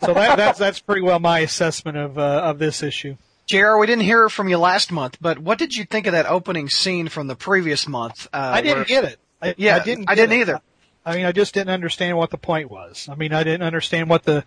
so 0.02 0.14
that, 0.14 0.36
that's 0.36 0.58
that's 0.58 0.80
pretty 0.80 1.02
well 1.02 1.20
my 1.20 1.40
assessment 1.40 1.96
of 1.96 2.18
uh, 2.18 2.22
of 2.44 2.58
this 2.58 2.82
issue. 2.82 3.16
JR, 3.46 3.76
we 3.76 3.86
didn't 3.86 4.02
hear 4.04 4.28
from 4.28 4.48
you 4.48 4.58
last 4.58 4.90
month, 4.90 5.18
but 5.20 5.38
what 5.38 5.58
did 5.58 5.76
you 5.76 5.84
think 5.84 6.06
of 6.06 6.12
that 6.12 6.26
opening 6.26 6.68
scene 6.68 7.08
from 7.08 7.26
the 7.28 7.36
previous 7.36 7.86
month? 7.86 8.26
Uh, 8.32 8.38
I 8.54 8.62
didn't 8.62 8.76
where- 8.78 8.84
get 8.84 9.04
it. 9.04 9.18
I, 9.42 9.54
Yeah, 9.58 9.76
I 9.76 9.84
didn't. 9.84 10.10
I 10.10 10.14
didn't 10.16 10.32
it. 10.32 10.40
either. 10.40 10.60
I 11.04 11.16
mean, 11.16 11.24
I 11.26 11.32
just 11.32 11.54
didn't 11.54 11.70
understand 11.70 12.16
what 12.16 12.30
the 12.30 12.38
point 12.38 12.70
was. 12.70 13.08
I 13.10 13.14
mean, 13.14 13.32
I 13.32 13.42
didn't 13.44 13.62
understand 13.62 14.08
what 14.10 14.24
the, 14.24 14.44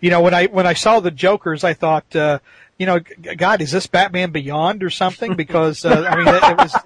you 0.00 0.10
know, 0.10 0.20
when 0.20 0.32
I 0.34 0.46
when 0.46 0.66
I 0.66 0.72
saw 0.74 1.00
the 1.00 1.10
Jokers, 1.10 1.64
I 1.64 1.74
thought, 1.74 2.14
uh, 2.16 2.38
you 2.82 2.86
know, 2.86 2.98
God, 3.36 3.62
is 3.62 3.70
this 3.70 3.86
Batman 3.86 4.32
Beyond 4.32 4.82
or 4.82 4.90
something? 4.90 5.36
Because 5.36 5.84
uh, 5.84 6.04
I 6.10 6.16
mean, 6.16 6.26
it, 6.26 6.42
it 6.42 6.56
was. 6.56 6.74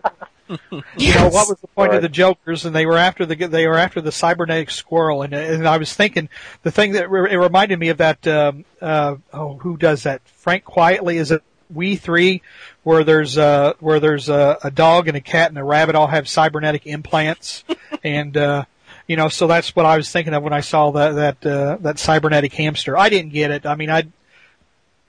You 0.97 1.13
know 1.13 1.25
what 1.25 1.49
was 1.49 1.59
the 1.61 1.67
point 1.67 1.93
of 1.93 2.03
the 2.03 2.09
Jokers? 2.09 2.65
And 2.65 2.73
they 2.73 2.87
were 2.87 2.99
after 2.99 3.27
the 3.27 3.35
they 3.35 3.67
were 3.67 3.79
after 3.79 4.01
the 4.01 4.13
cybernetic 4.13 4.71
squirrel, 4.71 5.23
and 5.23 5.35
and 5.35 5.67
I 5.67 5.77
was 5.79 5.93
thinking 5.93 6.29
the 6.63 6.71
thing 6.71 6.93
that 6.93 7.11
re- 7.11 7.33
it 7.33 7.37
reminded 7.37 7.81
me 7.81 7.89
of 7.89 7.97
that. 7.97 8.25
Um, 8.29 8.65
uh, 8.81 9.17
oh, 9.33 9.57
who 9.57 9.77
does 9.77 10.05
that? 10.05 10.23
Frank 10.37 10.63
Quitely 10.63 11.17
is 11.17 11.33
it 11.33 11.43
We 11.69 11.97
Three, 11.97 12.43
where 12.85 13.03
there's 13.03 13.37
uh 13.37 13.73
where 13.81 13.99
there's 13.99 14.29
a, 14.29 14.57
a 14.63 14.71
dog 14.71 15.09
and 15.09 15.17
a 15.17 15.21
cat 15.21 15.49
and 15.49 15.59
a 15.59 15.65
rabbit 15.65 15.97
all 15.97 16.07
have 16.07 16.29
cybernetic 16.29 16.87
implants, 16.87 17.65
and 18.05 18.37
uh, 18.37 18.67
you 19.09 19.17
know, 19.17 19.29
so 19.29 19.49
that's 19.49 19.75
what 19.75 19.85
I 19.85 19.97
was 19.97 20.13
thinking 20.13 20.33
of 20.33 20.45
when 20.45 20.53
I 20.53 20.61
saw 20.61 20.93
that 20.93 21.41
that 21.43 21.45
uh, 21.45 21.79
that 21.81 21.99
cybernetic 21.99 22.53
hamster. 22.53 22.97
I 22.97 23.09
didn't 23.09 23.33
get 23.33 23.51
it. 23.51 23.67
I 23.67 23.75
mean, 23.75 23.91
I. 23.91 24.05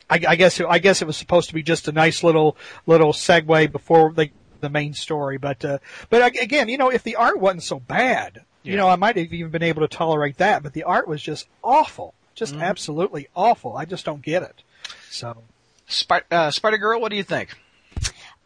I, 0.10 0.22
I 0.28 0.36
guess 0.36 0.60
I 0.62 0.80
guess 0.80 1.02
it 1.02 1.06
was 1.06 1.18
supposed 1.18 1.50
to 1.50 1.54
be 1.54 1.64
just 1.64 1.88
a 1.88 1.92
nice 1.92 2.24
little 2.24 2.58
little 2.86 3.14
segue 3.14 3.72
before 3.72 4.14
they 4.14 4.32
the 4.60 4.70
main 4.70 4.94
story, 4.94 5.38
but 5.38 5.64
uh, 5.64 5.80
but 6.10 6.26
again, 6.42 6.70
you 6.70 6.78
know, 6.78 6.90
if 6.90 7.04
the 7.04 7.16
art 7.16 7.40
wasn't 7.40 7.64
so 7.64 7.80
bad, 7.80 8.42
you 8.64 8.76
know, 8.76 8.90
I 8.90 8.96
might 8.96 9.16
have 9.16 9.32
even 9.32 9.52
been 9.52 9.64
able 9.64 9.82
to 9.82 9.88
tolerate 9.88 10.38
that. 10.38 10.64
But 10.64 10.74
the 10.74 10.84
art 10.84 11.08
was 11.08 11.22
just 11.22 11.48
awful, 11.64 12.14
just 12.36 12.56
absolutely 12.56 13.28
awful. 13.36 13.78
I 13.78 13.86
just 13.86 14.06
don't 14.06 14.22
get 14.22 14.44
it. 14.44 14.64
So 15.10 15.44
Spi- 15.88 16.24
uh, 16.32 16.52
Spider 16.52 16.78
Girl, 16.78 17.00
what 17.00 17.10
do 17.10 17.16
you 17.18 17.24
think? 17.24 17.56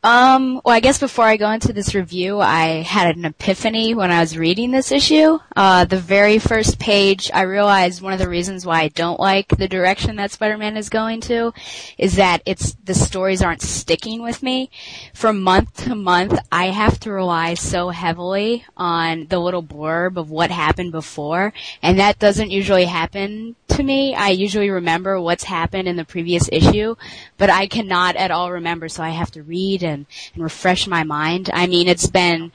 Um, 0.03 0.61
well, 0.65 0.75
I 0.75 0.79
guess 0.79 0.97
before 0.97 1.25
I 1.25 1.37
go 1.37 1.51
into 1.51 1.73
this 1.73 1.93
review, 1.93 2.39
I 2.39 2.81
had 2.81 3.15
an 3.15 3.23
epiphany 3.23 3.93
when 3.93 4.09
I 4.09 4.19
was 4.19 4.35
reading 4.35 4.71
this 4.71 4.91
issue. 4.91 5.37
Uh, 5.55 5.85
the 5.85 5.99
very 5.99 6.39
first 6.39 6.79
page, 6.79 7.29
I 7.31 7.43
realized 7.43 8.01
one 8.01 8.11
of 8.11 8.17
the 8.17 8.27
reasons 8.27 8.65
why 8.65 8.81
I 8.81 8.87
don't 8.87 9.19
like 9.19 9.49
the 9.49 9.67
direction 9.67 10.15
that 10.15 10.31
Spider-Man 10.31 10.75
is 10.75 10.89
going 10.89 11.21
to 11.21 11.53
is 11.99 12.15
that 12.15 12.41
it's, 12.47 12.73
the 12.83 12.95
stories 12.95 13.43
aren't 13.43 13.61
sticking 13.61 14.23
with 14.23 14.41
me. 14.41 14.71
From 15.13 15.43
month 15.43 15.83
to 15.83 15.93
month, 15.93 16.39
I 16.51 16.71
have 16.71 16.99
to 17.01 17.11
rely 17.11 17.53
so 17.53 17.89
heavily 17.89 18.65
on 18.75 19.27
the 19.27 19.37
little 19.37 19.61
blurb 19.61 20.17
of 20.17 20.31
what 20.31 20.49
happened 20.49 20.93
before, 20.93 21.53
and 21.83 21.99
that 21.99 22.17
doesn't 22.17 22.49
usually 22.49 22.85
happen 22.85 23.55
to 23.67 23.83
me. 23.83 24.15
I 24.15 24.29
usually 24.29 24.71
remember 24.71 25.21
what's 25.21 25.43
happened 25.43 25.87
in 25.87 25.95
the 25.95 26.05
previous 26.05 26.49
issue, 26.51 26.95
but 27.37 27.51
I 27.51 27.67
cannot 27.67 28.15
at 28.15 28.31
all 28.31 28.51
remember, 28.51 28.89
so 28.89 29.03
I 29.03 29.09
have 29.09 29.29
to 29.31 29.43
read 29.43 29.83
and, 29.91 30.05
and 30.33 30.43
refresh 30.43 30.87
my 30.87 31.03
mind. 31.03 31.49
I 31.53 31.67
mean, 31.67 31.87
it's 31.87 32.07
been 32.07 32.51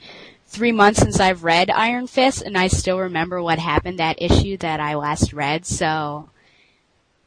three 0.47 0.71
months 0.71 0.99
since 0.99 1.19
I've 1.19 1.43
read 1.43 1.69
Iron 1.69 2.07
Fist, 2.07 2.41
and 2.41 2.57
I 2.57 2.67
still 2.67 2.99
remember 2.99 3.41
what 3.41 3.59
happened 3.59 3.99
that 3.99 4.21
issue 4.21 4.57
that 4.57 4.79
I 4.79 4.95
last 4.95 5.33
read, 5.33 5.65
so 5.65 6.29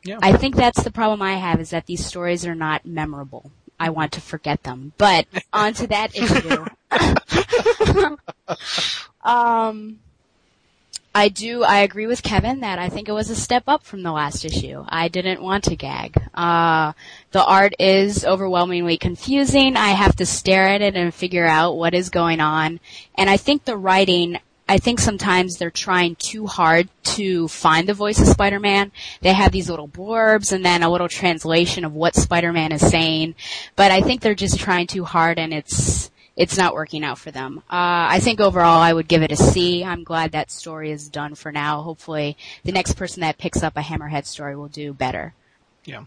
Yeah. 0.04 0.18
I 0.22 0.36
think 0.36 0.56
that's 0.56 0.82
the 0.82 0.90
problem 0.90 1.22
I 1.22 1.34
have 1.34 1.60
is 1.60 1.70
that 1.70 1.86
these 1.86 2.04
stories 2.04 2.46
are 2.46 2.54
not 2.54 2.86
memorable. 2.86 3.50
I 3.78 3.90
want 3.90 4.12
to 4.12 4.20
forget 4.20 4.62
them. 4.62 4.92
But 4.98 5.26
on 5.52 5.72
to 5.74 5.86
that 5.86 6.14
issue. 6.22 6.66
um, 9.22 9.98
I 11.12 11.28
do, 11.28 11.64
I 11.64 11.80
agree 11.80 12.06
with 12.06 12.22
Kevin 12.22 12.60
that 12.60 12.78
I 12.78 12.88
think 12.88 13.08
it 13.08 13.12
was 13.12 13.30
a 13.30 13.34
step 13.34 13.64
up 13.66 13.82
from 13.82 14.04
the 14.04 14.12
last 14.12 14.44
issue. 14.44 14.84
I 14.88 15.08
didn't 15.08 15.42
want 15.42 15.64
to 15.64 15.74
gag. 15.74 16.16
Uh, 16.32 16.92
the 17.32 17.44
art 17.44 17.74
is 17.80 18.24
overwhelmingly 18.24 18.96
confusing. 18.96 19.76
I 19.76 19.88
have 19.88 20.14
to 20.16 20.26
stare 20.26 20.68
at 20.68 20.82
it 20.82 20.94
and 20.94 21.12
figure 21.12 21.46
out 21.46 21.76
what 21.76 21.94
is 21.94 22.10
going 22.10 22.40
on. 22.40 22.78
And 23.16 23.28
I 23.28 23.38
think 23.38 23.64
the 23.64 23.76
writing, 23.76 24.38
I 24.68 24.78
think 24.78 25.00
sometimes 25.00 25.56
they're 25.56 25.72
trying 25.72 26.14
too 26.14 26.46
hard 26.46 26.88
to 27.02 27.48
find 27.48 27.88
the 27.88 27.94
voice 27.94 28.20
of 28.20 28.28
Spider-Man. 28.28 28.92
They 29.20 29.32
have 29.32 29.50
these 29.50 29.68
little 29.68 29.88
blurbs 29.88 30.52
and 30.52 30.64
then 30.64 30.84
a 30.84 30.90
little 30.90 31.08
translation 31.08 31.84
of 31.84 31.92
what 31.92 32.14
Spider-Man 32.14 32.70
is 32.70 32.88
saying. 32.88 33.34
But 33.74 33.90
I 33.90 34.00
think 34.00 34.20
they're 34.20 34.36
just 34.36 34.60
trying 34.60 34.86
too 34.86 35.04
hard 35.04 35.40
and 35.40 35.52
it's, 35.52 36.09
it's 36.36 36.56
not 36.56 36.74
working 36.74 37.04
out 37.04 37.18
for 37.18 37.30
them. 37.30 37.58
Uh, 37.70 38.08
I 38.10 38.20
think 38.20 38.40
overall 38.40 38.80
I 38.80 38.92
would 38.92 39.08
give 39.08 39.22
it 39.22 39.32
a 39.32 39.36
C. 39.36 39.84
I'm 39.84 40.04
glad 40.04 40.32
that 40.32 40.50
story 40.50 40.90
is 40.90 41.08
done 41.08 41.34
for 41.34 41.52
now. 41.52 41.82
Hopefully 41.82 42.36
the 42.64 42.72
next 42.72 42.94
person 42.94 43.20
that 43.20 43.38
picks 43.38 43.62
up 43.62 43.76
a 43.76 43.80
Hammerhead 43.80 44.24
story 44.26 44.56
will 44.56 44.68
do 44.68 44.92
better. 44.92 45.34
Yeah. 45.84 46.04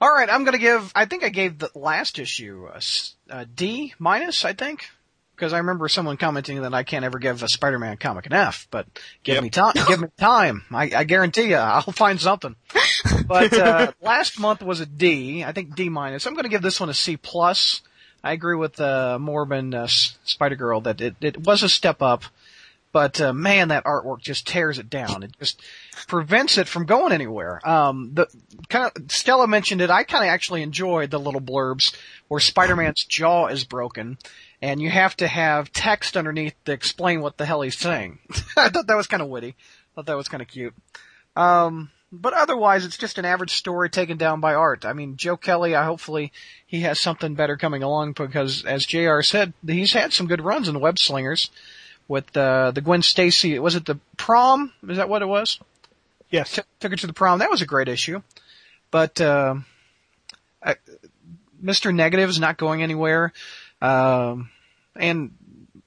All 0.00 0.12
right, 0.12 0.28
I'm 0.30 0.44
going 0.44 0.52
to 0.52 0.58
give. 0.60 0.92
I 0.94 1.06
think 1.06 1.24
I 1.24 1.28
gave 1.28 1.58
the 1.58 1.70
last 1.74 2.18
issue 2.20 2.68
a, 2.72 2.76
s- 2.76 3.14
a 3.28 3.44
D 3.46 3.94
minus. 3.98 4.44
I 4.44 4.52
think 4.52 4.88
because 5.34 5.52
I 5.52 5.58
remember 5.58 5.88
someone 5.88 6.16
commenting 6.16 6.62
that 6.62 6.72
I 6.74 6.82
can't 6.84 7.04
ever 7.04 7.18
give 7.18 7.42
a 7.42 7.48
Spider-Man 7.48 7.96
comic 7.96 8.26
an 8.26 8.32
F. 8.32 8.68
But 8.70 8.86
give 9.24 9.34
Yep. 9.34 9.42
me 9.42 9.50
time. 9.50 9.72
give 9.88 10.00
me 10.00 10.08
time. 10.18 10.62
I, 10.72 10.90
I 10.94 11.04
guarantee 11.04 11.50
you, 11.50 11.56
I'll 11.56 11.82
find 11.82 12.20
something. 12.20 12.54
But 13.26 13.52
uh, 13.54 13.92
last 14.00 14.38
month 14.38 14.62
was 14.62 14.80
a 14.80 14.86
D. 14.86 15.42
I 15.44 15.50
think 15.52 15.74
D 15.74 15.88
minus. 15.88 16.26
I'm 16.26 16.34
going 16.34 16.44
to 16.44 16.48
give 16.50 16.62
this 16.62 16.78
one 16.80 16.90
a 16.90 16.94
C 16.94 17.16
plus. 17.16 17.82
I 18.22 18.32
agree 18.32 18.56
with 18.56 18.80
uh, 18.80 19.18
Morbin 19.20 19.74
uh, 19.74 19.86
Spider 19.86 20.56
Girl 20.56 20.80
that 20.82 21.00
it, 21.00 21.16
it 21.20 21.46
was 21.46 21.62
a 21.62 21.68
step 21.68 22.02
up. 22.02 22.24
But 22.90 23.20
uh, 23.20 23.32
man, 23.32 23.68
that 23.68 23.84
artwork 23.84 24.20
just 24.20 24.46
tears 24.46 24.78
it 24.78 24.88
down. 24.88 25.22
It 25.22 25.32
just 25.38 25.60
prevents 26.06 26.56
it 26.56 26.68
from 26.68 26.86
going 26.86 27.12
anywhere. 27.12 27.60
Um, 27.68 28.12
the 28.14 28.26
kind 28.68 28.90
of 28.90 29.12
Stella 29.12 29.46
mentioned 29.46 29.82
it. 29.82 29.90
I 29.90 30.04
kind 30.04 30.24
of 30.24 30.30
actually 30.30 30.62
enjoyed 30.62 31.10
the 31.10 31.20
little 31.20 31.40
blurbs 31.40 31.94
where 32.28 32.40
Spider-Man's 32.40 33.04
jaw 33.04 33.48
is 33.48 33.64
broken, 33.64 34.16
and 34.62 34.80
you 34.80 34.88
have 34.88 35.14
to 35.18 35.28
have 35.28 35.72
text 35.72 36.16
underneath 36.16 36.54
to 36.64 36.72
explain 36.72 37.20
what 37.20 37.36
the 37.36 37.44
hell 37.44 37.60
he's 37.60 37.78
saying. 37.78 38.20
I 38.56 38.70
thought 38.70 38.86
that 38.86 38.96
was 38.96 39.06
kind 39.06 39.22
of 39.22 39.28
witty. 39.28 39.54
I 39.54 39.94
thought 39.94 40.06
that 40.06 40.16
was 40.16 40.28
kind 40.28 40.42
of 40.42 40.48
cute. 40.48 40.74
Um, 41.36 41.90
but 42.10 42.32
otherwise, 42.32 42.84
it's 42.84 42.96
just 42.96 43.18
an 43.18 43.24
average 43.24 43.54
story 43.54 43.90
taken 43.90 44.16
down 44.16 44.40
by 44.40 44.54
art. 44.54 44.84
I 44.84 44.92
mean, 44.92 45.16
Joe 45.16 45.36
Kelly, 45.36 45.74
I 45.74 45.84
hopefully 45.84 46.32
he 46.66 46.80
has 46.80 46.98
something 47.00 47.34
better 47.34 47.56
coming 47.56 47.82
along 47.82 48.12
because, 48.12 48.64
as 48.64 48.86
Jr. 48.86 49.20
said, 49.22 49.52
he's 49.66 49.92
had 49.92 50.12
some 50.12 50.26
good 50.26 50.40
runs 50.40 50.68
in 50.68 50.74
the 50.74 50.80
Web 50.80 50.98
Slingers 50.98 51.50
with 52.06 52.36
uh, 52.36 52.70
the 52.70 52.80
Gwen 52.80 53.02
Stacy. 53.02 53.58
Was 53.58 53.74
it 53.74 53.84
the 53.86 53.98
prom? 54.16 54.72
Is 54.88 54.96
that 54.96 55.08
what 55.08 55.22
it 55.22 55.28
was? 55.28 55.58
yes, 56.30 56.52
T- 56.52 56.62
took 56.80 56.92
her 56.92 56.96
to 56.96 57.06
the 57.06 57.12
prom. 57.12 57.38
That 57.38 57.50
was 57.50 57.62
a 57.62 57.66
great 57.66 57.88
issue. 57.88 58.22
But 58.90 59.20
uh, 59.20 59.56
I, 60.62 60.76
Mr. 61.62 61.94
Negative 61.94 62.28
is 62.28 62.40
not 62.40 62.56
going 62.56 62.82
anywhere, 62.82 63.32
um, 63.82 64.50
and 64.96 65.32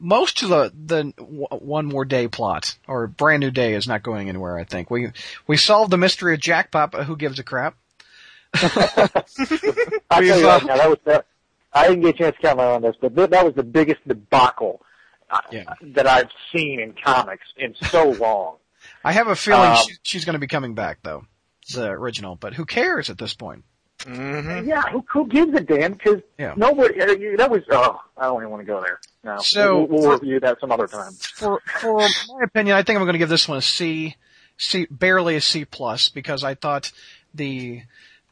most 0.01 0.41
of 0.43 0.49
the 0.49 0.73
the 0.85 1.13
w- 1.17 1.47
one 1.51 1.85
more 1.85 2.03
day 2.05 2.27
plot 2.27 2.77
or 2.87 3.07
brand 3.07 3.39
new 3.41 3.51
day 3.51 3.73
is 3.75 3.87
not 3.87 4.03
going 4.03 4.27
anywhere. 4.29 4.57
I 4.57 4.63
think 4.65 4.89
we 4.89 5.11
we 5.47 5.55
solved 5.57 5.91
the 5.91 5.97
mystery 5.97 6.33
of 6.33 6.39
Jackpot. 6.41 6.91
But 6.91 7.05
who 7.05 7.15
gives 7.15 7.39
a 7.39 7.43
crap? 7.43 7.75
I 8.53 9.23
tell 10.09 10.37
you 10.37 10.45
right 10.47 10.61
uh, 10.63 10.65
now, 10.65 10.77
that 10.77 10.89
was 10.89 10.97
that, 11.05 11.25
I 11.73 11.87
didn't 11.87 12.01
get 12.01 12.15
a 12.15 12.17
chance 12.17 12.35
to 12.35 12.41
comment 12.41 12.67
on 12.67 12.81
this, 12.81 12.95
but 12.99 13.15
th- 13.15 13.29
that 13.29 13.45
was 13.45 13.55
the 13.55 13.63
biggest 13.63 14.05
debacle 14.07 14.81
uh, 15.29 15.39
Yeah. 15.51 15.73
that 15.81 16.07
I've 16.07 16.29
seen 16.53 16.79
in 16.79 16.93
comics 16.93 17.45
in 17.57 17.75
so 17.89 18.09
long. 18.19 18.57
I 19.05 19.11
have 19.13 19.27
a 19.27 19.35
feeling 19.35 19.69
Um, 19.71 19.77
she, 19.87 19.93
she's 20.03 20.25
going 20.25 20.33
to 20.33 20.39
be 20.39 20.47
coming 20.47 20.75
back 20.75 20.99
though, 21.03 21.25
the 21.73 21.87
original. 21.89 22.35
But 22.35 22.53
who 22.55 22.65
cares 22.65 23.09
at 23.09 23.17
this 23.17 23.33
point? 23.33 23.63
Hmm 24.03 24.67
Yeah, 24.67 24.81
who, 24.91 25.03
who 25.09 25.27
gives 25.27 25.53
a 25.53 25.61
damn? 25.61 25.93
Because 25.93 26.21
Yeah. 26.37 26.53
nobody. 26.57 26.99
Uh, 27.01 27.37
that 27.37 27.49
was. 27.49 27.61
Oh, 27.71 27.99
I 28.17 28.23
don't 28.25 28.37
even 28.41 28.49
want 28.51 28.61
to 28.61 28.65
go 28.67 28.81
there. 28.81 28.99
No, 29.23 29.37
So- 29.39 29.83
we'll, 29.83 30.01
we'll 30.01 30.11
review 30.19 30.39
that 30.39 30.59
some 30.59 30.71
other 30.71 30.87
time. 30.87 31.13
for 31.35 31.61
for 31.79 31.99
my 31.99 32.43
opinion, 32.43 32.75
I 32.75 32.83
think 32.83 32.97
I'm 32.97 33.03
going 33.05 33.13
to 33.13 33.19
give 33.19 33.29
this 33.29 33.47
one 33.47 33.57
a 33.59 33.61
C, 33.61 34.15
C 34.57 34.87
barely 34.89 35.35
a 35.35 35.41
C 35.41 35.65
plus 35.65 36.09
because 36.09 36.43
I 36.43 36.55
thought 36.55 36.91
the 37.33 37.83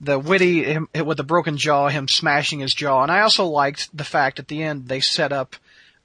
the 0.02 0.18
witty 0.18 0.64
him, 0.64 0.88
with 1.06 1.18
the 1.18 1.24
broken 1.24 1.58
jaw, 1.58 1.90
him 1.90 2.08
smashing 2.08 2.60
his 2.60 2.74
jaw, 2.74 3.04
and 3.04 3.12
I 3.12 3.20
also 3.22 3.46
liked 3.46 3.96
the 3.96 4.04
fact 4.06 4.40
at 4.40 4.48
the 4.48 4.64
end 4.64 4.88
they 4.88 5.00
set 5.02 5.32
up 5.34 5.56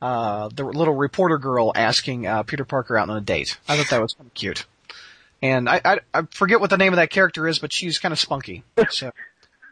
uh, 0.02 0.48
the 0.52 0.64
little 0.64 0.94
reporter 0.94 1.38
girl 1.38 1.72
asking 1.74 2.26
uh, 2.26 2.42
Peter 2.42 2.64
Parker 2.64 2.96
out 2.98 3.08
on 3.08 3.16
a 3.16 3.20
date. 3.20 3.56
I 3.68 3.76
thought 3.76 3.88
that 3.90 4.02
was 4.02 4.12
kind 4.14 4.26
of 4.26 4.34
cute, 4.34 4.66
and 5.40 5.68
I, 5.68 5.80
I 5.84 6.00
I 6.12 6.22
forget 6.30 6.60
what 6.60 6.70
the 6.70 6.76
name 6.76 6.92
of 6.92 6.96
that 6.96 7.10
character 7.10 7.46
is, 7.48 7.58
but 7.60 7.72
she's 7.72 7.98
kind 7.98 8.12
of 8.12 8.18
spunky. 8.18 8.64
So, 8.90 9.12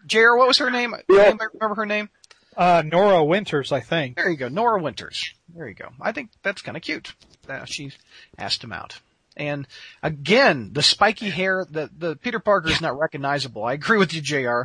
Jer, 0.07 0.37
what 0.37 0.49
was 0.49 0.59
her 0.59 0.71
name? 0.71 0.95
Yeah. 1.09 1.23
Anybody 1.23 1.51
remember 1.55 1.75
her 1.77 1.87
name? 1.87 2.09
uh, 2.57 2.83
Nora 2.85 3.25
Winters, 3.25 3.73
I 3.73 3.81
think. 3.81 4.17
There 4.17 4.29
you 4.29 4.37
go, 4.37 4.49
Nora 4.49 4.81
Winters. 4.83 5.33
There 5.55 5.67
you 5.67 5.75
go. 5.75 5.89
I 6.01 6.13
think 6.13 6.31
that's 6.43 6.63
kind 6.63 6.77
of 6.77 6.83
cute. 6.83 7.15
Uh, 7.49 7.65
she 7.65 7.93
asked 8.39 8.63
him 8.63 8.73
out. 8.73 9.01
And 9.37 9.67
again, 10.03 10.71
the 10.73 10.83
spiky 10.83 11.31
hair, 11.31 11.67
the, 11.69 11.89
the 11.97 12.17
Peter 12.17 12.39
Parker 12.39 12.69
is 12.69 12.81
not 12.83 12.99
recognizable. 12.99 13.65
I 13.65 13.73
agree 13.73 13.99
with 13.99 14.13
you, 14.13 14.21
JR. 14.21 14.63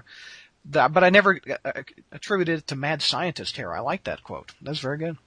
That, 0.66 0.92
but 0.92 1.04
I 1.06 1.10
never 1.10 1.40
uh, 1.64 1.72
attributed 2.12 2.60
it 2.60 2.68
to 2.68 2.76
mad 2.76 3.02
scientist 3.02 3.56
hair. 3.56 3.74
I 3.74 3.80
like 3.80 4.04
that 4.04 4.24
quote. 4.24 4.52
That's 4.62 4.80
very 4.80 4.98
good. 4.98 5.18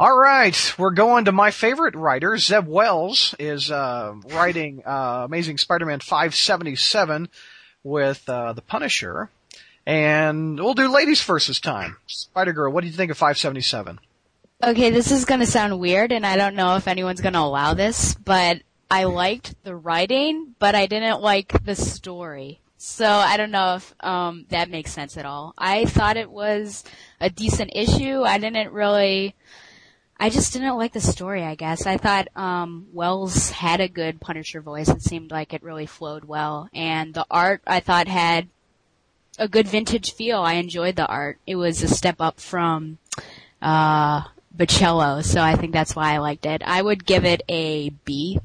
All 0.00 0.18
right, 0.18 0.74
we're 0.76 0.90
going 0.90 1.26
to 1.26 1.32
my 1.32 1.52
favorite 1.52 1.94
writer, 1.94 2.36
Zeb 2.38 2.66
Wells, 2.66 3.36
is 3.38 3.70
uh, 3.70 4.14
writing 4.32 4.82
uh, 4.84 5.22
Amazing 5.26 5.58
Spider-Man 5.58 6.00
577 6.00 7.28
with 7.82 8.28
uh, 8.28 8.52
the 8.52 8.62
Punisher, 8.62 9.30
and 9.86 10.58
we'll 10.58 10.74
do 10.74 10.92
ladies 10.92 11.20
first 11.20 11.48
this 11.48 11.60
time. 11.60 11.96
Spider 12.06 12.52
Girl, 12.52 12.72
what 12.72 12.82
do 12.82 12.88
you 12.88 12.92
think 12.92 13.10
of 13.10 13.18
577? 13.18 14.00
Okay, 14.62 14.90
this 14.90 15.10
is 15.10 15.24
gonna 15.24 15.46
sound 15.46 15.78
weird, 15.78 16.12
and 16.12 16.26
I 16.26 16.36
don't 16.36 16.56
know 16.56 16.76
if 16.76 16.88
anyone's 16.88 17.20
gonna 17.20 17.40
allow 17.40 17.74
this, 17.74 18.14
but 18.14 18.62
I 18.90 19.04
liked 19.04 19.54
the 19.64 19.76
writing, 19.76 20.54
but 20.58 20.74
I 20.74 20.86
didn't 20.86 21.20
like 21.20 21.64
the 21.64 21.74
story. 21.74 22.60
So 22.78 23.06
I 23.06 23.36
don't 23.36 23.50
know 23.50 23.76
if 23.76 23.94
um, 24.00 24.46
that 24.50 24.70
makes 24.70 24.92
sense 24.92 25.16
at 25.16 25.26
all. 25.26 25.54
I 25.58 25.86
thought 25.86 26.16
it 26.16 26.30
was 26.30 26.84
a 27.20 27.30
decent 27.30 27.72
issue. 27.74 28.22
I 28.22 28.38
didn't 28.38 28.72
really. 28.72 29.34
I 30.18 30.30
just 30.30 30.52
didn't 30.52 30.76
like 30.76 30.92
the 30.92 31.00
story. 31.00 31.42
I 31.44 31.54
guess 31.54 31.86
I 31.86 31.98
thought 31.98 32.28
um, 32.36 32.86
Wells 32.92 33.50
had 33.50 33.80
a 33.80 33.88
good 33.88 34.20
Punisher 34.20 34.60
voice. 34.60 34.88
It 34.88 35.02
seemed 35.02 35.30
like 35.30 35.52
it 35.52 35.62
really 35.62 35.86
flowed 35.86 36.24
well, 36.24 36.68
and 36.72 37.12
the 37.12 37.26
art 37.30 37.60
I 37.66 37.80
thought 37.80 38.08
had 38.08 38.48
a 39.38 39.46
good 39.46 39.68
vintage 39.68 40.14
feel. 40.14 40.40
I 40.40 40.54
enjoyed 40.54 40.96
the 40.96 41.06
art. 41.06 41.38
It 41.46 41.56
was 41.56 41.82
a 41.82 41.88
step 41.88 42.16
up 42.20 42.40
from 42.40 42.96
uh, 43.60 44.22
Bachalo, 44.56 45.22
so 45.22 45.40
I 45.40 45.54
think 45.56 45.72
that's 45.72 45.94
why 45.94 46.14
I 46.14 46.18
liked 46.18 46.46
it. 46.46 46.62
I 46.64 46.80
would 46.80 47.04
give 47.04 47.26
it 47.26 47.42
a 47.48 47.90
B. 47.90 48.40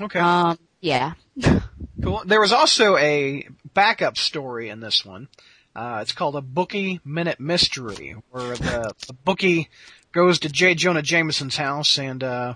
Okay. 0.00 0.20
Um, 0.20 0.58
yeah. 0.80 1.14
Cool. 2.02 2.22
There 2.26 2.40
was 2.40 2.52
also 2.52 2.98
a 2.98 3.48
backup 3.72 4.18
story 4.18 4.68
in 4.68 4.80
this 4.80 5.06
one. 5.06 5.28
Uh, 5.74 5.98
it's 6.02 6.12
called 6.12 6.36
a 6.36 6.40
Bookie 6.40 7.00
Minute 7.04 7.40
Mystery, 7.40 8.14
where 8.30 8.54
the, 8.56 8.92
the 9.06 9.12
bookie 9.12 9.68
goes 10.12 10.38
to 10.40 10.48
J. 10.48 10.74
Jonah 10.74 11.02
Jameson's 11.02 11.56
house 11.56 11.98
and 11.98 12.22
uh, 12.22 12.54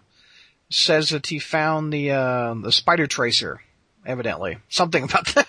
says 0.71 1.11
that 1.11 1.27
he 1.27 1.39
found 1.39 1.93
the 1.93 2.13
uh, 2.13 2.55
the 2.55 2.73
spider 2.73 3.07
tracer. 3.07 3.61
Evidently, 4.07 4.59
something 4.69 5.05
about 5.05 5.27
that. 5.35 5.49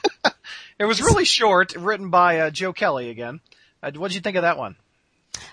it 0.80 0.86
was 0.86 1.02
really 1.02 1.26
short, 1.26 1.76
written 1.76 2.10
by 2.10 2.40
uh, 2.40 2.50
Joe 2.50 2.74
Kelly 2.74 3.10
again. 3.10 3.40
Uh, 3.82 3.92
what 3.96 4.10
did 4.10 4.16
you 4.16 4.22
think 4.22 4.36
of 4.36 4.42
that 4.42 4.58
one? 4.58 4.76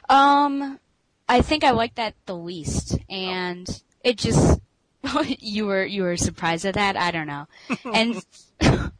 Um, 0.08 0.80
I 1.28 1.42
think 1.42 1.64
I 1.64 1.70
liked 1.70 1.96
that 1.96 2.14
the 2.24 2.36
least, 2.36 2.98
and 3.08 3.68
it 4.02 4.16
just 4.16 4.60
you 5.38 5.66
were 5.66 5.84
you 5.84 6.02
were 6.02 6.16
surprised 6.16 6.64
at 6.64 6.74
that. 6.74 6.96
I 6.96 7.10
don't 7.10 7.26
know, 7.26 7.46
and 7.92 8.24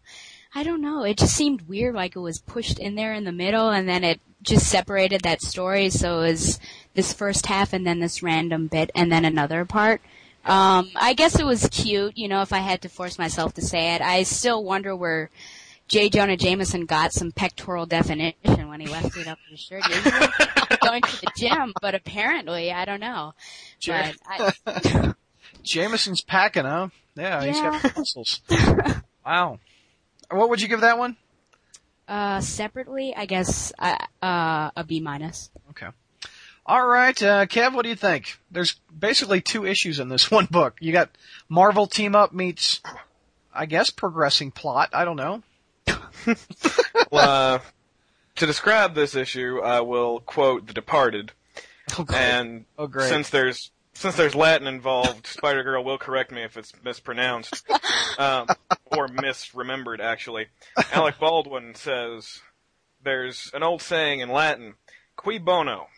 I 0.56 0.62
don't 0.62 0.80
know. 0.80 1.02
It 1.02 1.18
just 1.18 1.36
seemed 1.36 1.68
weird, 1.68 1.94
like 1.94 2.16
it 2.16 2.20
was 2.20 2.38
pushed 2.38 2.78
in 2.78 2.94
there 2.94 3.12
in 3.12 3.24
the 3.24 3.30
middle, 3.30 3.68
and 3.68 3.86
then 3.86 4.02
it 4.02 4.22
just 4.42 4.66
separated 4.68 5.20
that 5.20 5.42
story. 5.42 5.90
So 5.90 6.20
it 6.20 6.30
was 6.30 6.60
this 6.94 7.12
first 7.12 7.44
half, 7.44 7.74
and 7.74 7.86
then 7.86 8.00
this 8.00 8.22
random 8.22 8.66
bit, 8.68 8.90
and 8.94 9.12
then 9.12 9.26
another 9.26 9.66
part. 9.66 10.00
Um, 10.46 10.88
I 10.96 11.12
guess 11.12 11.38
it 11.38 11.44
was 11.44 11.68
cute, 11.70 12.16
you 12.16 12.26
know, 12.26 12.40
if 12.40 12.54
I 12.54 12.60
had 12.60 12.80
to 12.82 12.88
force 12.88 13.18
myself 13.18 13.52
to 13.54 13.60
say 13.60 13.96
it. 13.96 14.00
I 14.00 14.22
still 14.22 14.64
wonder 14.64 14.96
where 14.96 15.28
J. 15.88 16.08
Jonah 16.08 16.38
Jameson 16.38 16.86
got 16.86 17.12
some 17.12 17.32
pectoral 17.32 17.84
definition 17.84 18.70
when 18.70 18.80
he 18.80 18.86
left 18.86 19.14
it 19.14 19.28
up 19.28 19.38
his 19.50 19.60
shirt. 19.60 19.82
Going 20.80 21.02
to 21.02 21.20
the 21.20 21.32
gym, 21.36 21.74
but 21.82 21.94
apparently, 21.94 22.72
I 22.72 22.86
don't 22.86 23.00
know. 23.00 23.34
But 23.86 24.16
I, 24.26 25.12
Jameson's 25.62 26.22
packing, 26.22 26.64
huh? 26.64 26.88
Yeah, 27.14 27.44
he's 27.44 27.60
got 27.60 27.94
muscles. 27.94 28.40
wow. 29.26 29.58
What 30.30 30.50
would 30.50 30.60
you 30.60 30.68
give 30.68 30.80
that 30.82 30.98
one? 30.98 31.16
uh, 32.08 32.40
separately, 32.40 33.14
I 33.16 33.26
guess, 33.26 33.72
uh, 33.78 33.96
uh, 34.22 34.70
a 34.76 34.84
B 34.84 35.00
minus. 35.00 35.50
Okay. 35.70 35.88
All 36.64 36.86
right, 36.86 37.20
uh, 37.22 37.46
Kev, 37.46 37.74
what 37.74 37.82
do 37.82 37.88
you 37.88 37.94
think? 37.96 38.38
There's 38.50 38.74
basically 38.96 39.40
two 39.40 39.64
issues 39.66 39.98
in 40.00 40.08
this 40.08 40.30
one 40.30 40.46
book. 40.46 40.76
You 40.80 40.92
got 40.92 41.10
Marvel 41.48 41.86
team 41.86 42.14
up 42.16 42.32
meets, 42.32 42.80
I 43.54 43.66
guess, 43.66 43.90
progressing 43.90 44.50
plot. 44.52 44.90
I 44.92 45.04
don't 45.04 45.16
know. 45.16 45.42
Well, 47.12 47.54
uh, 47.54 47.58
to 48.36 48.46
describe 48.46 48.94
this 48.94 49.14
issue, 49.14 49.60
I 49.62 49.80
will 49.80 50.18
quote 50.20 50.66
The 50.66 50.72
Departed, 50.72 51.32
Oh, 51.98 52.02
great. 52.04 52.18
and 52.20 52.64
Oh, 52.78 52.86
great. 52.88 53.08
since 53.08 53.30
there's 53.30 53.70
since 53.96 54.16
there's 54.16 54.34
Latin 54.34 54.66
involved, 54.66 55.26
Spider 55.26 55.62
Girl 55.62 55.82
will 55.84 55.98
correct 55.98 56.30
me 56.32 56.42
if 56.42 56.56
it's 56.56 56.72
mispronounced 56.84 57.64
um, 58.18 58.46
or 58.86 59.08
misremembered. 59.08 60.00
Actually, 60.00 60.46
Alec 60.92 61.18
Baldwin 61.18 61.74
says 61.74 62.40
there's 63.02 63.50
an 63.54 63.62
old 63.62 63.82
saying 63.82 64.20
in 64.20 64.28
Latin, 64.30 64.74
"Qui 65.16 65.38
bono," 65.38 65.88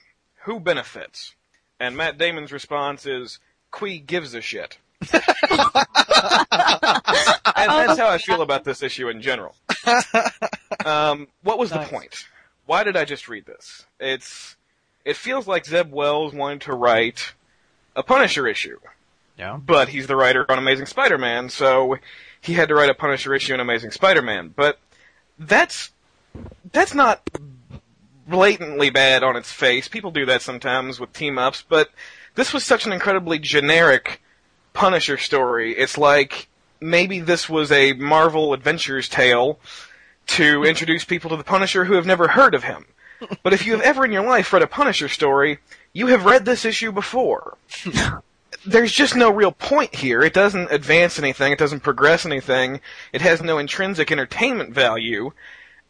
who 0.44 0.60
benefits, 0.60 1.34
and 1.80 1.96
Matt 1.96 2.18
Damon's 2.18 2.52
response 2.52 3.04
is, 3.06 3.38
"Qui 3.70 3.98
gives 3.98 4.34
a 4.34 4.40
shit." 4.40 4.78
and 5.12 5.20
that's 7.54 7.98
how 7.98 8.08
I 8.08 8.18
feel 8.18 8.42
about 8.42 8.64
this 8.64 8.82
issue 8.82 9.08
in 9.08 9.20
general. 9.22 9.54
Um, 10.84 11.28
what 11.42 11.58
was 11.58 11.70
Nice. 11.70 11.86
the 11.86 11.90
point? 11.92 12.26
Why 12.66 12.82
did 12.84 12.96
I 12.96 13.04
just 13.04 13.28
read 13.28 13.46
this? 13.46 13.86
It's 14.00 14.56
it 15.04 15.16
feels 15.16 15.46
like 15.46 15.64
Zeb 15.66 15.92
Wells 15.92 16.34
wanted 16.34 16.62
to 16.62 16.72
write 16.74 17.32
a 17.98 18.02
Punisher 18.04 18.46
issue, 18.46 18.78
yeah. 19.36 19.56
but 19.56 19.88
he's 19.88 20.06
the 20.06 20.16
writer 20.16 20.46
on 20.48 20.56
Amazing 20.56 20.86
Spider-Man, 20.86 21.50
so 21.50 21.96
he 22.40 22.54
had 22.54 22.68
to 22.68 22.74
write 22.74 22.90
a 22.90 22.94
Punisher 22.94 23.34
issue 23.34 23.54
in 23.54 23.60
Amazing 23.60 23.90
Spider-Man. 23.90 24.54
But 24.54 24.78
that's 25.38 25.90
that's 26.72 26.94
not 26.94 27.28
blatantly 28.28 28.90
bad 28.90 29.24
on 29.24 29.34
its 29.36 29.50
face. 29.50 29.88
People 29.88 30.12
do 30.12 30.26
that 30.26 30.42
sometimes 30.42 31.00
with 31.00 31.12
team 31.12 31.38
ups, 31.38 31.64
but 31.68 31.90
this 32.36 32.52
was 32.52 32.64
such 32.64 32.86
an 32.86 32.92
incredibly 32.92 33.38
generic 33.38 34.22
Punisher 34.74 35.18
story. 35.18 35.72
It's 35.72 35.98
like 35.98 36.48
maybe 36.80 37.18
this 37.18 37.48
was 37.48 37.72
a 37.72 37.94
Marvel 37.94 38.52
Adventures 38.52 39.08
tale 39.08 39.58
to 40.28 40.62
introduce 40.62 41.04
people 41.04 41.30
to 41.30 41.36
the 41.36 41.42
Punisher 41.42 41.84
who 41.84 41.94
have 41.94 42.06
never 42.06 42.28
heard 42.28 42.54
of 42.54 42.62
him. 42.62 42.86
But 43.42 43.52
if 43.52 43.66
you 43.66 43.72
have 43.72 43.80
ever 43.80 44.04
in 44.04 44.12
your 44.12 44.24
life 44.24 44.52
read 44.52 44.62
a 44.62 44.68
Punisher 44.68 45.08
story, 45.08 45.58
you 45.98 46.06
have 46.06 46.24
read 46.24 46.44
this 46.44 46.64
issue 46.64 46.92
before. 46.92 47.58
There's 48.64 48.92
just 48.92 49.16
no 49.16 49.30
real 49.30 49.50
point 49.50 49.96
here. 49.96 50.22
It 50.22 50.32
doesn't 50.32 50.70
advance 50.70 51.18
anything. 51.18 51.52
It 51.52 51.58
doesn't 51.58 51.80
progress 51.80 52.24
anything. 52.24 52.80
It 53.12 53.20
has 53.20 53.42
no 53.42 53.58
intrinsic 53.58 54.12
entertainment 54.12 54.72
value. 54.72 55.32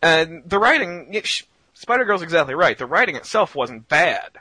And 0.00 0.42
the 0.46 0.58
writing, 0.58 1.14
sh- 1.24 1.42
Spider 1.74 2.06
Girl's 2.06 2.22
exactly 2.22 2.54
right. 2.54 2.78
The 2.78 2.86
writing 2.86 3.16
itself 3.16 3.54
wasn't 3.54 3.88
bad, 3.88 4.38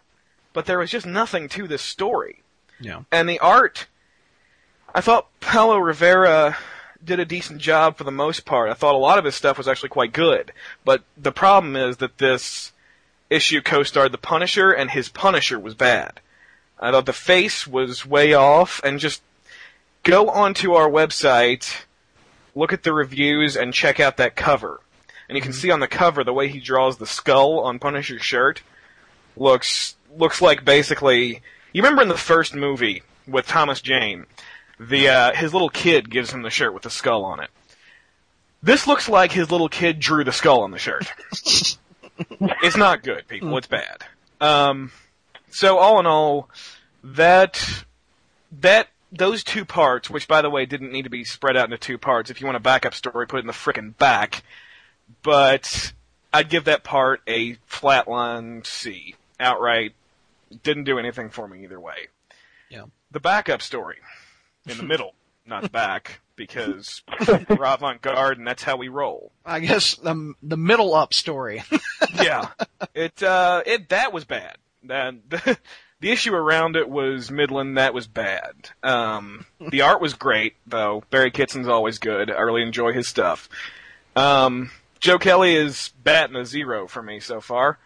but 0.53 0.67
there 0.67 0.79
was 0.79 0.89
just 0.89 1.05
nothing 1.05 1.49
to 1.49 1.67
this 1.67 1.81
story. 1.81 2.43
Yeah. 2.79 3.01
And 3.11 3.27
the 3.27 3.39
art, 3.39 3.87
I 4.95 5.01
thought 5.01 5.27
Paulo 5.41 5.79
Rivera 5.79 6.55
did 7.03 7.19
a 7.19 7.25
decent 7.25 7.59
job 7.59 7.97
for 7.97 8.05
the 8.05 8.11
most 8.11 8.45
part. 8.45 8.69
I 8.69 8.73
thought 8.73 8.95
a 8.95 8.99
lot 8.99 9.19
of 9.19 9.25
his 9.25 9.35
stuff 9.35 9.57
was 9.57 9.67
actually 9.67 9.89
quite 9.89 10.13
good. 10.13 10.53
But 10.85 11.03
the 11.17 11.33
problem 11.33 11.75
is 11.75 11.97
that 11.97 12.19
this 12.19 12.71
issue 13.29 13.61
co-starred 13.61 14.11
the 14.11 14.17
Punisher, 14.17 14.71
and 14.71 14.91
his 14.91 15.09
Punisher 15.09 15.59
was 15.59 15.75
bad. 15.75 16.19
I 16.79 16.91
thought 16.91 17.05
the 17.05 17.13
face 17.13 17.65
was 17.65 18.05
way 18.05 18.33
off, 18.33 18.81
and 18.83 18.99
just 18.99 19.21
go 20.03 20.29
onto 20.29 20.73
our 20.73 20.89
website, 20.89 21.83
look 22.55 22.71
at 22.71 22.83
the 22.83 22.93
reviews, 22.93 23.55
and 23.55 23.73
check 23.73 23.99
out 23.99 24.17
that 24.17 24.35
cover. 24.35 24.81
And 25.27 25.35
you 25.35 25.41
can 25.41 25.53
see 25.53 25.71
on 25.71 25.79
the 25.79 25.87
cover 25.87 26.23
the 26.23 26.33
way 26.33 26.47
he 26.47 26.59
draws 26.59 26.97
the 26.97 27.05
skull 27.07 27.59
on 27.59 27.79
Punisher's 27.79 28.23
shirt 28.23 28.61
looks 29.35 29.95
looks 30.15 30.41
like 30.41 30.65
basically 30.65 31.41
you 31.73 31.83
remember 31.83 32.01
in 32.01 32.07
the 32.07 32.17
first 32.17 32.55
movie 32.55 33.03
with 33.27 33.45
Thomas 33.45 33.81
Jane, 33.81 34.25
the 34.79 35.09
uh, 35.09 35.33
his 35.33 35.53
little 35.53 35.69
kid 35.69 36.09
gives 36.09 36.31
him 36.31 36.41
the 36.41 36.49
shirt 36.49 36.73
with 36.73 36.83
the 36.83 36.89
skull 36.89 37.25
on 37.25 37.41
it. 37.41 37.49
This 38.63 38.87
looks 38.87 39.07
like 39.07 39.31
his 39.31 39.51
little 39.51 39.69
kid 39.69 39.99
drew 39.99 40.23
the 40.23 40.31
skull 40.31 40.61
on 40.61 40.71
the 40.71 40.79
shirt. 40.79 41.11
it's 42.39 42.77
not 42.77 43.03
good, 43.03 43.27
people. 43.27 43.57
It's 43.57 43.67
bad. 43.67 44.03
Um, 44.39 44.91
so 45.49 45.77
all 45.77 45.99
in 45.99 46.05
all, 46.05 46.49
that 47.03 47.85
that 48.59 48.89
those 49.11 49.43
two 49.43 49.65
parts, 49.65 50.09
which 50.09 50.27
by 50.27 50.41
the 50.41 50.49
way 50.49 50.65
didn't 50.65 50.91
need 50.91 51.03
to 51.03 51.09
be 51.09 51.23
spread 51.23 51.57
out 51.57 51.65
into 51.65 51.77
two 51.77 51.97
parts. 51.97 52.29
If 52.29 52.41
you 52.41 52.47
want 52.47 52.57
a 52.57 52.61
backup 52.61 52.93
story, 52.93 53.27
put 53.27 53.37
it 53.37 53.41
in 53.41 53.47
the 53.47 53.53
frickin' 53.53 53.97
back. 53.97 54.43
But 55.23 55.93
I'd 56.33 56.49
give 56.49 56.65
that 56.65 56.83
part 56.83 57.21
a 57.27 57.55
flatline 57.69 58.65
C 58.65 59.15
outright. 59.39 59.93
Didn't 60.63 60.83
do 60.83 60.99
anything 60.99 61.29
for 61.29 61.47
me 61.47 61.63
either 61.63 61.79
way. 61.79 62.07
Yeah. 62.69 62.83
The 63.11 63.19
backup 63.19 63.61
story 63.61 63.97
in 64.67 64.77
the 64.77 64.83
middle, 64.83 65.13
not 65.45 65.63
the 65.63 65.69
back, 65.69 66.19
because 66.37 67.03
we're 67.49 67.65
avant 67.65 68.01
garde 68.01 68.37
and 68.37 68.47
that's 68.47 68.63
how 68.63 68.77
we 68.77 68.87
roll. 68.87 69.33
I 69.45 69.59
guess 69.59 69.95
the 69.95 70.33
the 70.41 70.55
middle 70.55 70.95
up 70.95 71.13
story. 71.13 71.63
yeah. 72.15 72.49
It 72.95 73.21
uh 73.21 73.63
it 73.65 73.89
that 73.89 74.13
was 74.13 74.23
bad. 74.23 74.55
That 74.83 75.15
The 75.99 76.11
issue 76.11 76.33
around 76.33 76.75
it 76.75 76.89
was 76.89 77.31
Midland. 77.31 77.77
That 77.77 77.93
was 77.93 78.05
bad. 78.05 78.69
Um, 78.83 79.47
the 79.59 79.81
art 79.81 79.99
was 79.99 80.13
great, 80.13 80.55
though. 80.67 81.03
Barry 81.09 81.31
Kitson's 81.31 81.67
always 81.67 81.97
good. 81.97 82.29
I 82.29 82.41
really 82.41 82.61
enjoy 82.61 82.93
his 82.93 83.07
stuff. 83.07 83.49
Um, 84.15 84.69
Joe 84.99 85.17
Kelly 85.17 85.55
is 85.55 85.91
batting 86.03 86.35
a 86.35 86.45
zero 86.45 86.87
for 86.87 87.01
me 87.01 87.19
so 87.19 87.41
far 87.41 87.79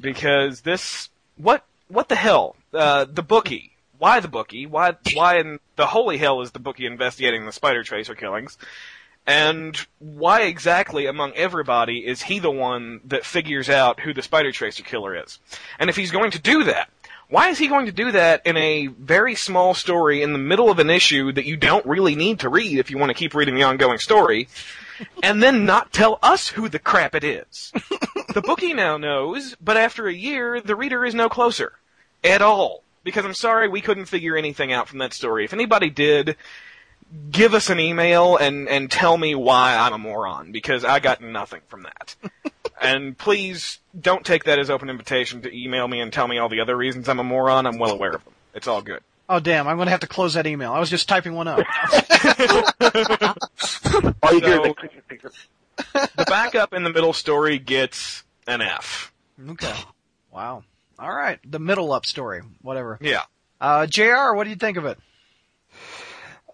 because 0.00 0.62
this 0.62 1.08
what 1.36 1.64
what 1.88 2.08
the 2.08 2.16
hell 2.16 2.56
uh, 2.74 3.04
the 3.04 3.22
bookie 3.22 3.75
why 3.98 4.20
the 4.20 4.28
bookie 4.28 4.66
why 4.66 4.94
why 5.14 5.38
in 5.38 5.58
the 5.76 5.86
holy 5.86 6.18
hell 6.18 6.40
is 6.40 6.52
the 6.52 6.58
bookie 6.58 6.86
investigating 6.86 7.46
the 7.46 7.52
spider 7.52 7.82
tracer 7.82 8.14
killings 8.14 8.58
and 9.26 9.86
why 9.98 10.42
exactly 10.42 11.06
among 11.06 11.32
everybody 11.32 12.06
is 12.06 12.22
he 12.22 12.38
the 12.38 12.50
one 12.50 13.00
that 13.04 13.24
figures 13.24 13.68
out 13.68 14.00
who 14.00 14.14
the 14.14 14.22
spider 14.22 14.52
tracer 14.52 14.82
killer 14.82 15.16
is 15.16 15.38
and 15.78 15.90
if 15.90 15.96
he's 15.96 16.10
going 16.10 16.30
to 16.30 16.38
do 16.38 16.64
that 16.64 16.90
why 17.28 17.48
is 17.48 17.58
he 17.58 17.66
going 17.66 17.86
to 17.86 17.92
do 17.92 18.12
that 18.12 18.46
in 18.46 18.56
a 18.56 18.86
very 18.86 19.34
small 19.34 19.74
story 19.74 20.22
in 20.22 20.32
the 20.32 20.38
middle 20.38 20.70
of 20.70 20.78
an 20.78 20.90
issue 20.90 21.32
that 21.32 21.44
you 21.44 21.56
don't 21.56 21.84
really 21.84 22.14
need 22.14 22.40
to 22.40 22.48
read 22.48 22.78
if 22.78 22.90
you 22.90 22.98
want 22.98 23.10
to 23.10 23.14
keep 23.14 23.34
reading 23.34 23.56
the 23.56 23.64
ongoing 23.64 23.98
story 23.98 24.48
and 25.22 25.42
then 25.42 25.64
not 25.64 25.92
tell 25.92 26.18
us 26.22 26.48
who 26.48 26.68
the 26.68 26.78
crap 26.78 27.14
it 27.14 27.24
is. 27.24 27.72
the 28.34 28.42
bookie 28.42 28.74
now 28.74 28.96
knows, 28.96 29.56
but 29.60 29.76
after 29.76 30.06
a 30.06 30.14
year, 30.14 30.60
the 30.60 30.76
reader 30.76 31.04
is 31.04 31.14
no 31.14 31.28
closer. 31.28 31.72
At 32.24 32.42
all. 32.42 32.82
Because 33.06 33.24
I'm 33.24 33.34
sorry 33.34 33.68
we 33.68 33.80
couldn't 33.80 34.06
figure 34.06 34.36
anything 34.36 34.72
out 34.72 34.88
from 34.88 34.98
that 34.98 35.12
story. 35.14 35.44
If 35.44 35.52
anybody 35.52 35.90
did, 35.90 36.36
give 37.30 37.54
us 37.54 37.70
an 37.70 37.78
email 37.78 38.36
and, 38.36 38.68
and 38.68 38.90
tell 38.90 39.16
me 39.16 39.36
why 39.36 39.76
I'm 39.76 39.92
a 39.92 39.98
moron, 39.98 40.50
because 40.50 40.84
I 40.84 40.98
got 40.98 41.20
nothing 41.20 41.60
from 41.68 41.84
that. 41.84 42.16
and 42.82 43.16
please 43.16 43.78
don't 43.98 44.26
take 44.26 44.42
that 44.44 44.58
as 44.58 44.70
open 44.70 44.90
invitation 44.90 45.40
to 45.42 45.56
email 45.56 45.86
me 45.86 46.00
and 46.00 46.12
tell 46.12 46.26
me 46.26 46.38
all 46.38 46.48
the 46.48 46.58
other 46.60 46.76
reasons 46.76 47.08
I'm 47.08 47.20
a 47.20 47.24
moron. 47.24 47.64
I'm 47.64 47.78
well 47.78 47.92
aware 47.92 48.10
of 48.10 48.24
them. 48.24 48.34
It's 48.54 48.66
all 48.66 48.82
good. 48.82 49.02
Oh 49.28 49.38
damn! 49.38 49.68
I'm 49.68 49.76
going 49.76 49.86
to 49.86 49.92
have 49.92 50.00
to 50.00 50.08
close 50.08 50.34
that 50.34 50.48
email. 50.48 50.72
I 50.72 50.80
was 50.80 50.90
just 50.90 51.08
typing 51.08 51.34
one 51.34 51.46
up. 51.46 51.58
All 54.22 54.32
you 54.34 54.40
So- 54.40 54.74
The 55.92 56.24
backup 56.26 56.72
in 56.72 56.82
the 56.82 56.90
middle 56.90 57.12
story 57.12 57.58
gets 57.60 58.24
an 58.48 58.62
F. 58.62 59.12
okay. 59.50 59.74
Wow. 60.32 60.64
All 60.98 61.14
right. 61.14 61.38
The 61.44 61.58
middle 61.58 61.92
up 61.92 62.06
story. 62.06 62.42
Whatever. 62.62 62.98
Yeah. 63.00 63.22
Uh, 63.60 63.86
Jr. 63.86 64.34
What 64.34 64.44
do 64.44 64.50
you 64.50 64.56
think 64.56 64.76
of 64.76 64.86
it? 64.86 64.98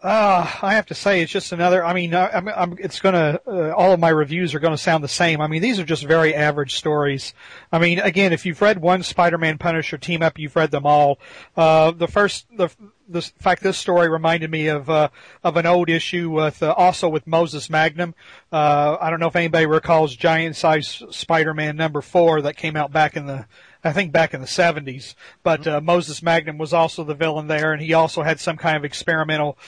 Uh, 0.02 0.50
I 0.62 0.74
have 0.74 0.86
to 0.86 0.96
say, 0.96 1.22
it's 1.22 1.30
just 1.30 1.52
another. 1.52 1.84
I 1.84 1.92
mean, 1.92 2.12
I, 2.12 2.28
I'm, 2.30 2.48
I'm, 2.48 2.76
it's 2.80 2.98
gonna. 2.98 3.38
Uh, 3.46 3.70
all 3.70 3.92
of 3.92 4.00
my 4.00 4.08
reviews 4.08 4.52
are 4.52 4.58
gonna 4.58 4.76
sound 4.76 5.04
the 5.04 5.08
same. 5.08 5.40
I 5.40 5.46
mean, 5.46 5.62
these 5.62 5.78
are 5.78 5.84
just 5.84 6.02
very 6.04 6.34
average 6.34 6.74
stories. 6.74 7.34
I 7.70 7.78
mean, 7.78 8.00
again, 8.00 8.32
if 8.32 8.44
you've 8.44 8.60
read 8.60 8.82
one 8.82 9.04
Spider-Man 9.04 9.58
Punisher 9.58 9.98
team 9.98 10.20
up, 10.20 10.40
you've 10.40 10.56
read 10.56 10.72
them 10.72 10.86
all. 10.86 11.20
Uh, 11.56 11.92
the 11.92 12.08
first, 12.08 12.46
the, 12.56 12.68
the 13.08 13.18
in 13.18 13.42
fact, 13.42 13.62
this 13.62 13.78
story 13.78 14.08
reminded 14.08 14.50
me 14.50 14.66
of 14.66 14.90
uh, 14.90 15.10
of 15.44 15.56
an 15.56 15.66
old 15.66 15.88
issue 15.88 16.30
with 16.30 16.64
uh, 16.64 16.74
also 16.76 17.08
with 17.08 17.28
Moses 17.28 17.70
Magnum. 17.70 18.16
Uh, 18.50 18.96
I 19.00 19.08
don't 19.08 19.20
know 19.20 19.28
if 19.28 19.36
anybody 19.36 19.66
recalls 19.66 20.16
Giant 20.16 20.56
Size 20.56 21.00
Spider-Man 21.10 21.76
number 21.76 22.00
four 22.00 22.42
that 22.42 22.56
came 22.56 22.74
out 22.74 22.90
back 22.90 23.16
in 23.16 23.26
the 23.26 23.46
I 23.84 23.92
think 23.92 24.12
back 24.12 24.32
in 24.34 24.40
the 24.40 24.46
70s. 24.46 25.14
But 25.42 25.66
uh, 25.66 25.80
Moses 25.80 26.22
Magnum 26.22 26.58
was 26.58 26.72
also 26.72 27.04
the 27.04 27.14
villain 27.14 27.48
there, 27.48 27.72
and 27.72 27.82
he 27.82 27.94
also 27.94 28.22
had 28.22 28.40
some 28.40 28.56
kind 28.56 28.76
of 28.76 28.84
experimental 28.84 29.58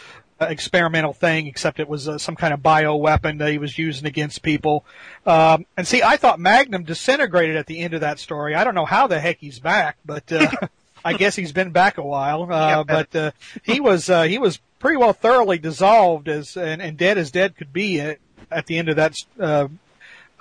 uh, 0.40 0.46
experimental 0.46 1.12
thing, 1.12 1.46
except 1.46 1.79
it 1.79 1.88
was 1.88 2.09
uh, 2.09 2.18
some 2.18 2.35
kind 2.35 2.53
of 2.53 2.61
bio 2.61 2.96
weapon 2.96 3.38
that 3.38 3.53
he 3.53 3.59
was 3.59 3.79
using 3.79 4.05
against 4.05 4.42
people. 4.42 4.85
Um, 5.24 5.64
and 5.77 5.87
see, 5.87 6.03
I 6.03 6.16
thought 6.16 6.40
Magnum 6.40 6.83
disintegrated 6.83 7.55
at 7.55 7.66
the 7.66 7.79
end 7.79 7.94
of 7.94 8.00
that 8.00 8.18
story. 8.18 8.57
I 8.57 8.64
don't 8.64 8.74
know 8.74 8.85
how 8.85 9.07
the 9.07 9.20
heck 9.20 9.38
he's 9.38 9.61
back, 9.61 9.96
but 10.05 10.33
uh, 10.33 10.50
I 11.05 11.12
guess 11.12 11.37
he's 11.37 11.53
been 11.53 11.70
back 11.70 11.98
a 11.98 12.03
while. 12.03 12.50
Uh, 12.50 12.83
but 12.83 13.14
uh, 13.14 13.31
he 13.62 13.79
was 13.79 14.11
uh, 14.11 14.22
he 14.22 14.38
was 14.38 14.59
pretty 14.81 14.96
well 14.96 15.12
thoroughly 15.12 15.59
dissolved 15.59 16.29
as 16.29 16.57
and, 16.57 16.83
and 16.83 16.96
dead 16.96 17.16
as 17.16 17.31
dead 17.31 17.57
could 17.57 17.72
be 17.72 18.00
at, 18.00 18.18
at 18.50 18.66
the 18.66 18.77
end 18.79 18.88
of 18.88 18.96
that. 18.96 19.16
Uh, 19.38 19.68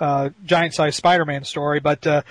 uh, 0.00 0.30
giant-sized 0.44 0.96
Spider-Man 0.96 1.44
story, 1.44 1.80
but 1.80 2.06
uh, 2.06 2.22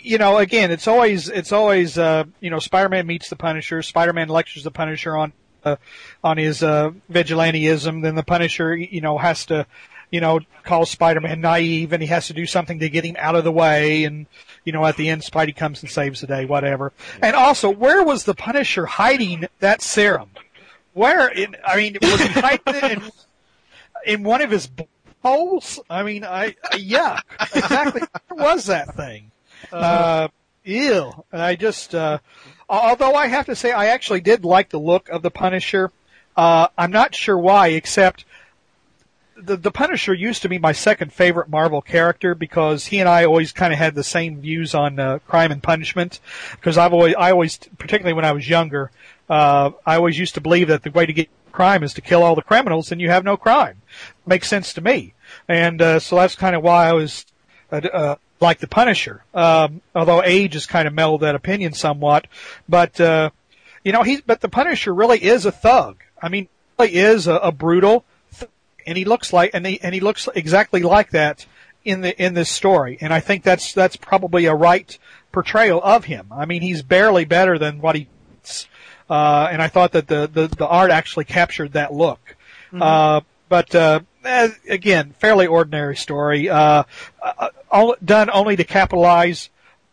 you 0.00 0.18
know, 0.18 0.38
again, 0.38 0.70
it's 0.70 0.86
always 0.86 1.28
it's 1.28 1.52
always 1.52 1.98
uh, 1.98 2.24
you 2.40 2.50
know, 2.50 2.58
Spider-Man 2.58 3.06
meets 3.06 3.28
the 3.28 3.36
Punisher. 3.36 3.82
Spider-Man 3.82 4.28
lectures 4.28 4.64
the 4.64 4.70
Punisher 4.70 5.16
on 5.16 5.32
uh, 5.64 5.76
on 6.22 6.38
his 6.38 6.62
uh, 6.62 6.90
vigilanteism. 7.10 8.02
Then 8.02 8.14
the 8.14 8.22
Punisher, 8.22 8.74
you 8.76 9.00
know, 9.00 9.18
has 9.18 9.46
to 9.46 9.66
you 10.10 10.20
know 10.20 10.40
call 10.62 10.86
Spider-Man 10.86 11.40
naive, 11.40 11.92
and 11.92 12.02
he 12.02 12.08
has 12.08 12.28
to 12.28 12.34
do 12.34 12.46
something 12.46 12.78
to 12.78 12.88
get 12.88 13.04
him 13.04 13.16
out 13.18 13.34
of 13.34 13.44
the 13.44 13.52
way. 13.52 14.04
And 14.04 14.26
you 14.64 14.72
know, 14.72 14.84
at 14.86 14.96
the 14.96 15.08
end, 15.08 15.22
Spidey 15.22 15.56
comes 15.56 15.82
and 15.82 15.90
saves 15.90 16.20
the 16.20 16.26
day, 16.28 16.44
whatever. 16.44 16.92
And 17.20 17.34
also, 17.34 17.68
where 17.70 18.02
was 18.04 18.24
the 18.24 18.34
Punisher 18.34 18.86
hiding 18.86 19.48
that 19.58 19.82
serum? 19.82 20.30
Where? 20.92 21.28
In, 21.28 21.56
I 21.66 21.76
mean, 21.76 21.96
was 22.00 22.20
he 22.20 22.28
hiding 22.28 22.60
it 22.66 22.84
in, 22.92 23.02
in 24.06 24.22
one 24.22 24.42
of 24.42 24.50
his 24.50 24.68
holes? 25.22 25.80
I 25.88 26.02
mean, 26.02 26.24
I 26.24 26.56
yuck. 26.72 27.22
Exactly. 27.54 28.02
Where 28.28 28.54
was 28.54 28.66
that 28.66 28.94
thing? 28.94 29.30
Uh, 29.72 30.28
ew. 30.64 31.12
I 31.32 31.56
just, 31.56 31.94
uh, 31.94 32.18
although 32.68 33.14
I 33.14 33.28
have 33.28 33.46
to 33.46 33.56
say, 33.56 33.72
I 33.72 33.86
actually 33.86 34.20
did 34.20 34.44
like 34.44 34.70
the 34.70 34.80
look 34.80 35.08
of 35.08 35.22
the 35.22 35.30
Punisher. 35.30 35.90
Uh, 36.36 36.68
I'm 36.76 36.90
not 36.90 37.14
sure 37.14 37.38
why, 37.38 37.68
except 37.68 38.24
the 39.36 39.56
the 39.56 39.70
Punisher 39.70 40.14
used 40.14 40.42
to 40.42 40.48
be 40.48 40.58
my 40.58 40.72
second 40.72 41.12
favorite 41.12 41.48
Marvel 41.48 41.82
character 41.82 42.34
because 42.34 42.86
he 42.86 43.00
and 43.00 43.08
I 43.08 43.24
always 43.24 43.52
kind 43.52 43.72
of 43.72 43.78
had 43.78 43.94
the 43.94 44.04
same 44.04 44.40
views 44.40 44.74
on 44.74 44.98
uh, 44.98 45.18
crime 45.26 45.50
and 45.50 45.62
punishment. 45.62 46.20
Because 46.52 46.78
I've 46.78 46.92
always, 46.92 47.14
I 47.14 47.32
always, 47.32 47.58
particularly 47.78 48.14
when 48.14 48.24
I 48.24 48.32
was 48.32 48.48
younger, 48.48 48.90
uh, 49.28 49.70
I 49.84 49.96
always 49.96 50.18
used 50.18 50.34
to 50.34 50.40
believe 50.40 50.68
that 50.68 50.82
the 50.82 50.90
way 50.90 51.06
to 51.06 51.12
get 51.12 51.28
crime 51.52 51.82
is 51.82 51.94
to 51.94 52.00
kill 52.00 52.22
all 52.22 52.34
the 52.34 52.42
criminals, 52.42 52.90
and 52.90 53.00
you 53.00 53.08
have 53.10 53.24
no 53.24 53.36
crime. 53.36 53.82
Makes 54.26 54.48
sense 54.48 54.72
to 54.74 54.80
me, 54.80 55.14
and 55.48 55.80
uh, 55.80 56.00
so 56.00 56.16
that's 56.16 56.34
kind 56.34 56.56
of 56.56 56.62
why 56.62 56.88
I 56.88 56.92
was 56.92 57.24
uh, 57.70 57.76
uh, 57.76 58.16
like 58.40 58.58
the 58.58 58.66
Punisher. 58.66 59.24
Um, 59.34 59.80
although 59.94 60.22
age 60.22 60.54
has 60.54 60.66
kind 60.66 60.88
of 60.88 60.94
mellowed 60.94 61.20
that 61.20 61.34
opinion 61.34 61.72
somewhat, 61.72 62.26
but 62.68 63.00
uh, 63.00 63.30
you 63.84 63.92
know, 63.92 64.02
he's 64.02 64.20
but 64.20 64.40
the 64.40 64.48
Punisher 64.48 64.94
really 64.94 65.22
is 65.22 65.46
a 65.46 65.52
thug. 65.52 66.02
I 66.20 66.28
mean, 66.28 66.48
really 66.78 66.94
is 66.94 67.26
a, 67.26 67.34
a 67.34 67.52
brutal, 67.52 68.04
and 68.86 68.98
he 68.98 69.04
looks 69.04 69.32
like 69.32 69.50
and 69.54 69.66
he 69.66 69.80
and 69.80 69.94
he 69.94 70.00
looks 70.00 70.28
exactly 70.34 70.82
like 70.82 71.10
that 71.10 71.46
in 71.84 72.00
the 72.00 72.22
in 72.22 72.34
this 72.34 72.50
story. 72.50 72.98
And 73.00 73.12
I 73.12 73.20
think 73.20 73.42
that's 73.42 73.72
that's 73.72 73.96
probably 73.96 74.46
a 74.46 74.54
right 74.54 74.96
portrayal 75.32 75.80
of 75.82 76.04
him. 76.04 76.26
I 76.30 76.44
mean, 76.44 76.62
he's 76.62 76.82
barely 76.82 77.24
better 77.24 77.58
than 77.58 77.80
what 77.80 77.96
he. 77.96 78.08
Uh, 79.12 79.46
and 79.52 79.60
I 79.60 79.68
thought 79.68 79.92
that 79.92 80.06
the, 80.06 80.26
the, 80.26 80.46
the 80.48 80.66
art 80.66 80.90
actually 80.90 81.26
captured 81.26 81.74
that 81.74 81.92
look. 81.92 82.34
Uh, 82.72 83.20
but, 83.50 83.74
uh, 83.74 84.00
again, 84.66 85.14
fairly 85.18 85.46
ordinary 85.46 85.96
story, 85.96 86.48
uh, 86.48 86.84
uh, 87.22 87.48
all, 87.70 87.94
done 88.02 88.30
only 88.32 88.56
to 88.56 88.64
capitalize 88.64 89.50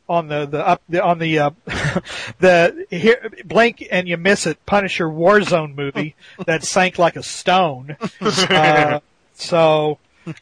on 0.07 0.29
the, 0.29 0.45
the 0.45 0.65
up, 0.65 0.81
the, 0.87 1.03
on 1.03 1.19
the, 1.19 1.39
uh, 1.39 1.49
the, 2.39 2.85
here, 2.89 3.29
blink 3.43 3.85
and 3.91 4.07
you 4.07 4.15
miss 4.15 4.47
it, 4.47 4.65
Punisher 4.65 5.07
Warzone 5.07 5.75
movie 5.75 6.15
that 6.45 6.63
sank 6.63 6.97
like 6.97 7.17
a 7.17 7.23
stone. 7.23 7.97
Uh, 8.21 9.01
so, 9.33 9.99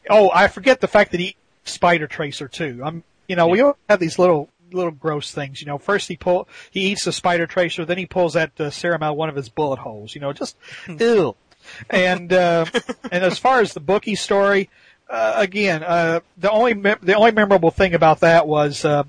oh, 0.08 0.30
I 0.32 0.46
forget 0.46 0.80
the 0.80 0.86
fact 0.88 1.10
that 1.10 1.20
he 1.20 1.34
Spider 1.64 2.06
Tracer 2.06 2.46
too. 2.46 2.80
I'm, 2.84 3.02
you 3.26 3.34
know, 3.34 3.48
we 3.48 3.60
all 3.60 3.76
have 3.88 3.98
these 3.98 4.20
little 4.20 4.48
little 4.72 4.90
gross 4.90 5.32
things. 5.32 5.60
You 5.60 5.66
know, 5.66 5.78
first 5.78 6.08
he 6.08 6.16
pull 6.16 6.48
he 6.70 6.92
eats 6.92 7.04
the 7.04 7.12
Spider 7.12 7.46
Tracer, 7.46 7.84
then 7.84 7.98
he 7.98 8.06
pulls 8.06 8.34
that 8.34 8.58
uh, 8.60 8.70
serum 8.70 9.02
out 9.02 9.12
of 9.12 9.16
one 9.16 9.28
of 9.28 9.36
his 9.36 9.48
bullet 9.48 9.78
holes. 9.78 10.14
You 10.14 10.20
know, 10.20 10.32
just 10.32 10.56
ew. 10.88 11.36
And 11.90 12.32
uh, 12.32 12.66
and 13.10 13.24
as 13.24 13.38
far 13.38 13.60
as 13.60 13.74
the 13.74 13.80
bookie 13.80 14.14
story, 14.14 14.70
uh, 15.10 15.34
again, 15.36 15.82
uh, 15.82 16.20
the 16.36 16.50
only 16.50 16.74
mem- 16.74 17.00
the 17.02 17.14
only 17.14 17.32
memorable 17.32 17.70
thing 17.70 17.94
about 17.94 18.20
that 18.20 18.46
was. 18.46 18.84
Uh, 18.84 19.04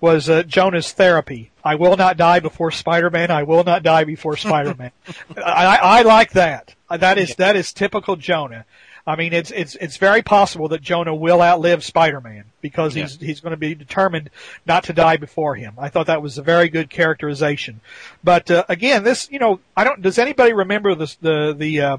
was 0.00 0.28
uh, 0.28 0.42
Jonah's 0.42 0.90
therapy. 0.90 1.52
I 1.62 1.76
will 1.76 1.96
not 1.96 2.16
die 2.16 2.40
before 2.40 2.72
Spider-Man. 2.72 3.30
I 3.30 3.44
will 3.44 3.62
not 3.62 3.84
die 3.84 4.02
before 4.02 4.36
Spider-Man. 4.36 4.90
I, 5.36 5.78
I 5.80 6.02
like 6.02 6.32
that. 6.32 6.74
That 6.90 7.18
is 7.18 7.36
that 7.36 7.54
is 7.54 7.72
typical 7.72 8.16
Jonah. 8.16 8.66
I 9.06 9.16
mean, 9.16 9.32
it's 9.32 9.50
it's 9.50 9.74
it's 9.76 9.96
very 9.96 10.22
possible 10.22 10.68
that 10.68 10.80
Jonah 10.80 11.14
will 11.14 11.42
outlive 11.42 11.82
Spider-Man 11.82 12.44
because 12.60 12.94
he's 12.94 13.18
he's 13.18 13.40
going 13.40 13.50
to 13.50 13.56
be 13.56 13.74
determined 13.74 14.30
not 14.64 14.84
to 14.84 14.92
die 14.92 15.16
before 15.16 15.56
him. 15.56 15.74
I 15.76 15.88
thought 15.88 16.06
that 16.06 16.22
was 16.22 16.38
a 16.38 16.42
very 16.42 16.68
good 16.68 16.88
characterization. 16.88 17.80
But 18.22 18.50
uh, 18.50 18.64
again, 18.68 19.02
this 19.02 19.28
you 19.30 19.40
know, 19.40 19.58
I 19.76 19.82
don't. 19.82 20.00
Does 20.02 20.18
anybody 20.18 20.52
remember 20.52 20.94
this 20.94 21.16
the 21.16 21.52
the 21.52 21.80
uh, 21.80 21.96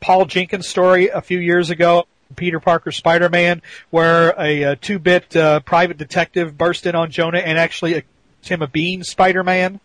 Paul 0.00 0.24
Jenkins 0.24 0.66
story 0.66 1.08
a 1.08 1.20
few 1.20 1.38
years 1.38 1.68
ago? 1.70 2.06
Peter 2.36 2.58
Parker 2.58 2.90
Spider-Man, 2.90 3.62
where 3.90 4.34
a, 4.40 4.64
uh 4.64 4.76
two-bit 4.80 5.36
uh, 5.36 5.60
private 5.60 5.98
detective 5.98 6.56
burst 6.56 6.86
in 6.86 6.94
on 6.94 7.10
Jonah 7.10 7.38
and 7.38 7.58
actually 7.58 7.92
accused 7.92 8.48
him 8.48 8.62
of 8.62 8.72
being 8.72 9.04
Spider-Man. 9.04 9.78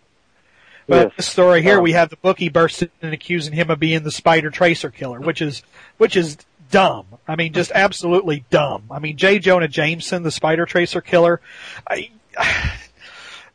But 0.90 1.08
Yes. 1.08 1.14
this 1.18 1.28
story 1.28 1.62
here, 1.62 1.78
Um, 1.78 1.84
we 1.84 1.92
have 1.94 2.10
the 2.10 2.18
bookie 2.18 2.50
bursting 2.50 2.90
and 3.02 3.14
accusing 3.14 3.54
him 3.54 3.70
of 3.70 3.80
being 3.80 4.04
the 4.04 4.12
Spider 4.12 4.50
Tracer 4.50 4.90
killer, 4.90 5.20
which 5.20 5.42
is 5.42 5.62
which 5.98 6.16
is 6.18 6.38
dumb. 6.72 7.06
I 7.28 7.36
mean, 7.36 7.54
just 7.54 7.72
absolutely 7.74 8.44
dumb. 8.50 8.84
I 8.92 9.00
mean, 9.00 9.16
J. 9.16 9.40
Jonah 9.40 9.68
Jameson, 9.68 10.24
the 10.24 10.32
Spider 10.32 10.66
Tracer 10.66 11.00
killer. 11.02 11.42
I, 11.88 12.10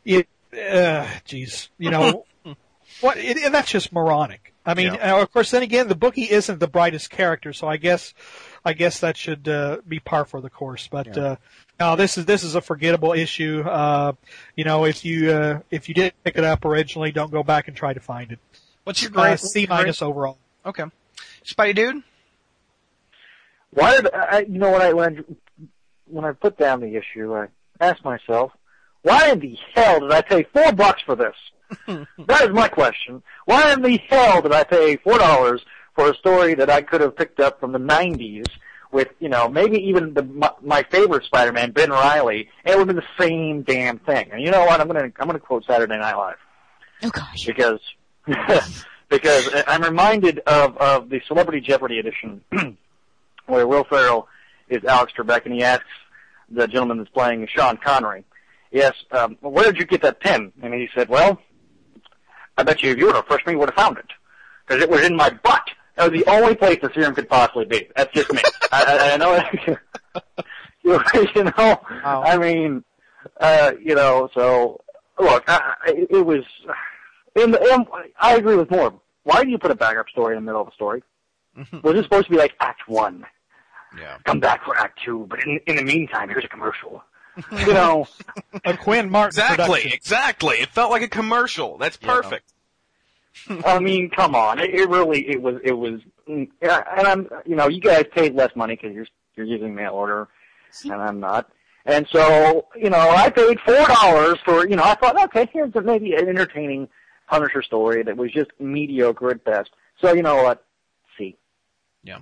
it, 0.05 0.27
uh, 0.53 1.07
geez, 1.25 1.69
you 1.77 1.91
know, 1.91 2.25
what? 3.01 3.17
It, 3.17 3.37
and 3.37 3.53
that's 3.53 3.69
just 3.71 3.91
moronic. 3.91 4.53
I 4.65 4.73
mean, 4.73 4.93
Yeah. 4.95 5.15
uh, 5.17 5.21
of 5.21 5.31
course, 5.31 5.51
then 5.51 5.61
again, 5.61 5.87
the 5.89 5.95
bookie 5.95 6.23
isn't 6.29 6.59
the 6.59 6.67
brightest 6.67 7.09
character, 7.11 7.53
so 7.53 7.67
I 7.67 7.77
guess, 7.77 8.13
I 8.65 8.73
guess 8.73 8.99
that 9.01 9.15
should 9.15 9.47
uh, 9.47 9.77
be 9.87 9.99
par 9.99 10.25
for 10.25 10.41
the 10.41 10.49
course. 10.49 10.87
But 10.91 11.15
uh, 11.17 11.35
no, 11.79 11.95
this 11.95 12.17
is 12.17 12.25
this 12.25 12.43
is 12.43 12.55
a 12.55 12.61
forgettable 12.61 13.13
issue. 13.13 13.61
Uh, 13.65 14.13
you 14.55 14.63
know, 14.63 14.85
if 14.85 15.05
you 15.05 15.31
uh, 15.31 15.59
if 15.69 15.87
you 15.87 15.93
did 15.95 16.13
pick 16.23 16.37
it 16.37 16.43
up 16.43 16.65
originally, 16.65 17.11
don't 17.11 17.31
go 17.31 17.43
back 17.43 17.67
and 17.67 17.77
try 17.77 17.93
to 17.93 17.99
find 17.99 18.31
it. 18.31 18.39
What's 18.83 19.01
your 19.01 19.11
Uh, 19.11 19.21
grade? 19.21 19.39
C 19.39 19.67
minus 19.69 20.01
overall. 20.01 20.37
Okay. 20.65 20.83
Spidey 21.45 21.75
dude? 21.75 22.03
Why 23.71 23.95
did 24.01 24.13
I? 24.13 24.39
You 24.49 24.57
know 24.59 24.71
what 24.71 24.81
I 24.81 24.93
when 24.93 25.19
I, 25.19 25.63
when 26.07 26.25
I 26.25 26.31
put 26.31 26.57
down 26.57 26.81
the 26.81 26.95
issue, 26.95 27.35
I 27.35 27.47
asked 27.79 28.03
myself, 28.03 28.51
why 29.01 29.29
in 29.31 29.39
the 29.39 29.57
hell 29.73 29.99
did 29.99 30.11
I 30.11 30.21
pay 30.21 30.43
four 30.43 30.71
bucks 30.71 31.01
for 31.05 31.15
this? 31.15 31.35
that 31.87 32.41
is 32.43 32.49
my 32.49 32.67
question. 32.67 33.21
Why 33.45 33.73
in 33.73 33.81
the 33.81 33.99
hell 34.09 34.41
did 34.41 34.51
I 34.53 34.63
pay 34.63 34.95
four 34.97 35.17
dollars 35.17 35.61
for 35.95 36.09
a 36.09 36.15
story 36.15 36.53
that 36.55 36.69
I 36.69 36.81
could 36.81 37.01
have 37.01 37.15
picked 37.15 37.39
up 37.39 37.59
from 37.59 37.71
the 37.71 37.79
'90s 37.79 38.45
with, 38.91 39.09
you 39.19 39.29
know, 39.29 39.49
maybe 39.49 39.77
even 39.77 40.13
the 40.13 40.23
my, 40.23 40.51
my 40.61 40.83
favorite 40.83 41.23
Spider-Man, 41.25 41.71
Ben 41.71 41.89
Reilly, 41.89 42.49
and 42.63 42.73
it 42.73 42.77
would 42.77 42.87
have 42.87 42.95
been 42.95 43.03
the 43.17 43.23
same 43.23 43.61
damn 43.63 43.99
thing. 43.99 44.29
And 44.31 44.41
you 44.41 44.51
know 44.51 44.65
what? 44.65 44.79
I'm 44.79 44.87
gonna 44.87 45.11
I'm 45.19 45.27
gonna 45.27 45.39
quote 45.39 45.65
Saturday 45.65 45.97
Night 45.97 46.15
Live 46.15 46.37
Oh 47.03 47.09
gosh. 47.09 47.45
because 47.45 47.79
because 49.09 49.49
I'm 49.67 49.81
reminded 49.83 50.39
of 50.39 50.77
of 50.77 51.09
the 51.09 51.21
Celebrity 51.27 51.61
Jeopardy 51.61 51.99
edition 51.99 52.41
where 53.47 53.67
Will 53.67 53.83
Ferrell 53.83 54.27
is 54.69 54.83
Alex 54.83 55.13
Trebek 55.17 55.45
and 55.45 55.53
he 55.53 55.63
asks 55.63 55.85
the 56.49 56.67
gentleman 56.67 56.97
that's 56.97 57.09
playing 57.09 57.47
Sean 57.47 57.77
Connery, 57.77 58.23
yes, 58.71 58.93
um, 59.11 59.35
where 59.41 59.65
did 59.65 59.77
you 59.77 59.85
get 59.85 60.01
that 60.03 60.19
pen? 60.19 60.51
And 60.61 60.73
he 60.73 60.87
said, 60.93 61.09
well, 61.09 61.39
I 62.57 62.63
bet 62.63 62.81
you 62.83 62.91
if 62.91 62.97
you 62.97 63.07
would 63.07 63.15
have 63.15 63.27
pushed 63.27 63.45
me, 63.47 63.53
you 63.53 63.59
would 63.59 63.69
have 63.69 63.75
found 63.75 63.97
it 63.97 64.05
because 64.67 64.81
it 64.81 64.89
was 64.89 65.01
in 65.01 65.15
my 65.15 65.29
butt. 65.43 65.67
That 65.95 66.11
was 66.11 66.21
the 66.21 66.29
only 66.29 66.55
place 66.55 66.79
the 66.81 66.91
serum 66.93 67.15
could 67.15 67.29
possibly 67.29 67.65
be. 67.65 67.87
That's 67.95 68.13
just 68.13 68.31
me. 68.33 68.41
I, 68.71 68.83
I, 68.83 69.13
I 69.13 69.17
know. 69.17 69.75
you 70.83 71.43
know, 71.43 71.79
I 72.03 72.37
mean, 72.37 72.83
uh, 73.39 73.71
you 73.81 73.95
know. 73.95 74.29
So 74.33 74.81
look, 75.19 75.43
I, 75.47 75.75
I, 75.85 76.05
it 76.09 76.25
was. 76.25 76.43
And, 77.35 77.55
and 77.55 77.85
I 78.19 78.35
agree 78.35 78.55
with 78.55 78.71
more. 78.71 78.93
Why 79.23 79.43
do 79.43 79.49
you 79.49 79.57
put 79.57 79.71
a 79.71 79.75
backup 79.75 80.09
story 80.09 80.35
in 80.37 80.43
the 80.43 80.45
middle 80.45 80.61
of 80.61 80.67
a 80.67 80.73
story? 80.73 81.03
Was 81.83 81.95
it 81.97 82.03
supposed 82.03 82.25
to 82.25 82.31
be 82.31 82.37
like 82.37 82.53
Act 82.59 82.87
One? 82.87 83.25
Yeah. 83.97 84.17
Come 84.25 84.39
back 84.39 84.63
for 84.65 84.77
Act 84.77 84.99
Two, 85.03 85.25
but 85.29 85.41
in, 85.43 85.59
in 85.67 85.77
the 85.77 85.83
meantime, 85.83 86.29
here's 86.29 86.43
a 86.43 86.49
commercial. 86.49 87.03
you 87.51 87.73
know, 87.73 88.07
A 88.63 88.77
Quinn 88.77 89.09
Martin 89.09 89.39
Exactly, 89.41 89.65
production. 89.65 89.91
exactly. 89.93 90.55
It 90.57 90.69
felt 90.69 90.91
like 90.91 91.01
a 91.01 91.07
commercial. 91.09 91.77
That's 91.77 91.97
perfect. 91.97 92.53
I 93.65 93.79
mean, 93.79 94.09
come 94.09 94.35
on. 94.35 94.59
It, 94.59 94.71
it 94.73 94.89
really, 94.89 95.27
it 95.29 95.41
was, 95.41 95.55
it 95.63 95.73
was, 95.73 96.01
and 96.27 96.49
I'm, 96.61 97.27
you 97.45 97.55
know, 97.55 97.67
you 97.67 97.81
guys 97.81 98.05
paid 98.13 98.35
less 98.35 98.55
money 98.55 98.75
because 98.75 98.93
you're, 98.93 99.07
you're 99.35 99.45
using 99.45 99.75
mail 99.75 99.93
order, 99.93 100.27
and 100.83 100.93
I'm 100.93 101.19
not. 101.19 101.49
And 101.85 102.07
so, 102.11 102.67
you 102.75 102.89
know, 102.89 102.97
I 102.97 103.29
paid 103.29 103.59
four 103.59 103.85
dollars 103.85 104.39
for, 104.43 104.67
you 104.67 104.75
know, 104.75 104.83
I 104.83 104.95
thought, 104.95 105.21
okay, 105.25 105.47
here's 105.53 105.75
a, 105.75 105.81
maybe 105.81 106.13
an 106.13 106.27
entertaining 106.27 106.87
Punisher 107.27 107.61
story 107.61 108.03
that 108.03 108.17
was 108.17 108.31
just 108.31 108.49
mediocre 108.59 109.31
at 109.31 109.43
best. 109.43 109.69
So, 110.01 110.13
you 110.13 110.23
know 110.23 110.43
what? 110.43 110.65
See. 111.17 111.37
Yeah. 112.03 112.19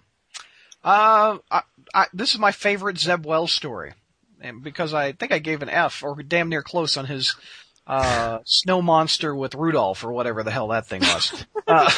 Uh, 0.83 1.37
I, 1.49 1.61
I, 1.93 2.07
this 2.13 2.33
is 2.33 2.39
my 2.39 2.51
favorite 2.51 2.97
Zeb 2.97 3.25
Wells 3.25 3.53
story, 3.53 3.93
and 4.41 4.61
because 4.61 4.93
I 4.93 5.13
think 5.13 5.31
I 5.31 5.39
gave 5.39 5.61
an 5.61 5.69
F 5.69 6.03
or 6.03 6.21
damn 6.21 6.49
near 6.49 6.61
close 6.61 6.97
on 6.97 7.05
his 7.05 7.35
uh, 7.85 8.39
snow 8.45 8.81
monster 8.81 9.35
with 9.35 9.55
Rudolph 9.55 10.03
or 10.03 10.11
whatever 10.11 10.43
the 10.43 10.51
hell 10.51 10.69
that 10.69 10.87
thing 10.87 11.01
was. 11.01 11.45
uh, 11.67 11.91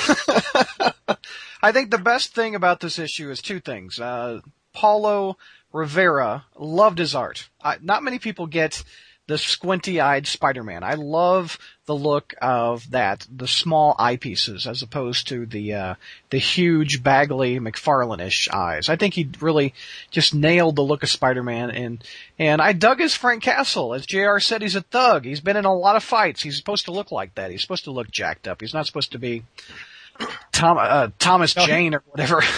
I 1.62 1.72
think 1.72 1.92
the 1.92 1.98
best 1.98 2.34
thing 2.34 2.56
about 2.56 2.80
this 2.80 3.00
issue 3.00 3.30
is 3.30 3.42
two 3.42 3.60
things. 3.60 4.00
Uh, 4.00 4.42
Paulo 4.74 5.38
Rivera 5.72 6.46
loved 6.58 7.00
his 7.00 7.16
art. 7.16 7.50
I, 7.64 7.78
not 7.82 8.04
many 8.04 8.20
people 8.20 8.48
get 8.48 8.84
the 9.28 9.38
squinty-eyed 9.38 10.28
Spider-Man. 10.28 10.84
I 10.84 10.94
love 10.94 11.58
the 11.88 11.96
look 11.96 12.34
of 12.42 12.92
that, 12.92 13.26
the 13.36 13.48
small 13.48 13.96
eyepieces, 13.96 14.68
as 14.68 14.82
opposed 14.82 15.28
to 15.30 15.46
the 15.46 15.74
uh, 15.74 15.96
the 16.30 16.38
huge, 16.38 17.02
Bagley 17.04 17.60
McFarlane-ish 17.60 18.50
eyes. 18.50 18.88
I 18.90 18.96
think 18.96 19.14
he 19.16 19.30
really 19.42 19.74
just 20.12 20.34
nailed 20.34 20.76
the 20.76 20.82
look 20.84 21.04
of 21.04 21.10
Spider-Man, 21.10 21.72
and 21.72 22.04
and 22.38 22.62
I 22.62 22.74
dug 22.74 23.00
his 23.00 23.16
Frank 23.16 23.44
Castle. 23.44 23.94
As 23.94 24.06
Jr. 24.06 24.40
said, 24.40 24.62
he's 24.62 24.76
a 24.76 24.82
thug. 24.82 25.26
He's 25.26 25.42
been 25.42 25.58
in 25.58 25.66
a 25.66 25.74
lot 25.76 25.96
of 25.96 26.04
fights. 26.04 26.42
He's 26.44 26.58
supposed 26.58 26.86
to 26.86 26.92
look 26.92 27.12
like 27.12 27.36
that. 27.36 27.52
He's 27.52 27.62
supposed 27.62 27.86
to 27.86 27.92
look 27.92 28.12
jacked 28.12 28.48
up. 28.48 28.62
He's 28.62 28.74
not 28.74 28.86
supposed 28.86 29.12
to 29.14 29.20
be 29.20 29.44
Tom 30.52 30.78
uh, 30.80 31.10
Thomas 31.20 31.56
No, 31.56 31.64
he- 31.64 31.68
Jane 31.68 31.96
or 31.96 32.04
whatever. 32.08 32.42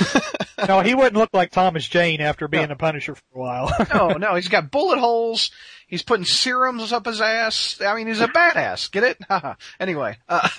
No, 0.68 0.80
he 0.82 0.96
wouldn't 0.96 1.16
look 1.16 1.30
like 1.34 1.52
Thomas 1.52 1.88
Jane 1.88 2.20
after 2.20 2.48
being 2.48 2.72
a 2.72 2.76
Punisher 2.76 3.14
for 3.14 3.24
a 3.36 3.40
while. 3.40 3.72
no, 3.94 4.08
no, 4.14 4.34
he's 4.34 4.48
got 4.48 4.72
bullet 4.72 4.98
holes. 4.98 5.52
He's 5.88 6.04
putting 6.04 6.26
serums 6.26 6.92
up 6.92 7.06
his 7.06 7.22
ass. 7.22 7.80
I 7.82 7.96
mean, 7.96 8.08
he's 8.08 8.20
a 8.20 8.28
badass. 8.28 8.92
Get 8.92 9.04
it? 9.04 9.18
anyway, 9.80 10.18
uh, 10.28 10.50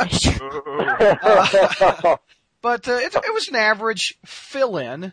but 2.62 2.88
uh, 2.88 2.92
it, 2.92 3.14
it 3.14 3.34
was 3.34 3.48
an 3.48 3.56
average 3.56 4.16
fill-in 4.24 5.12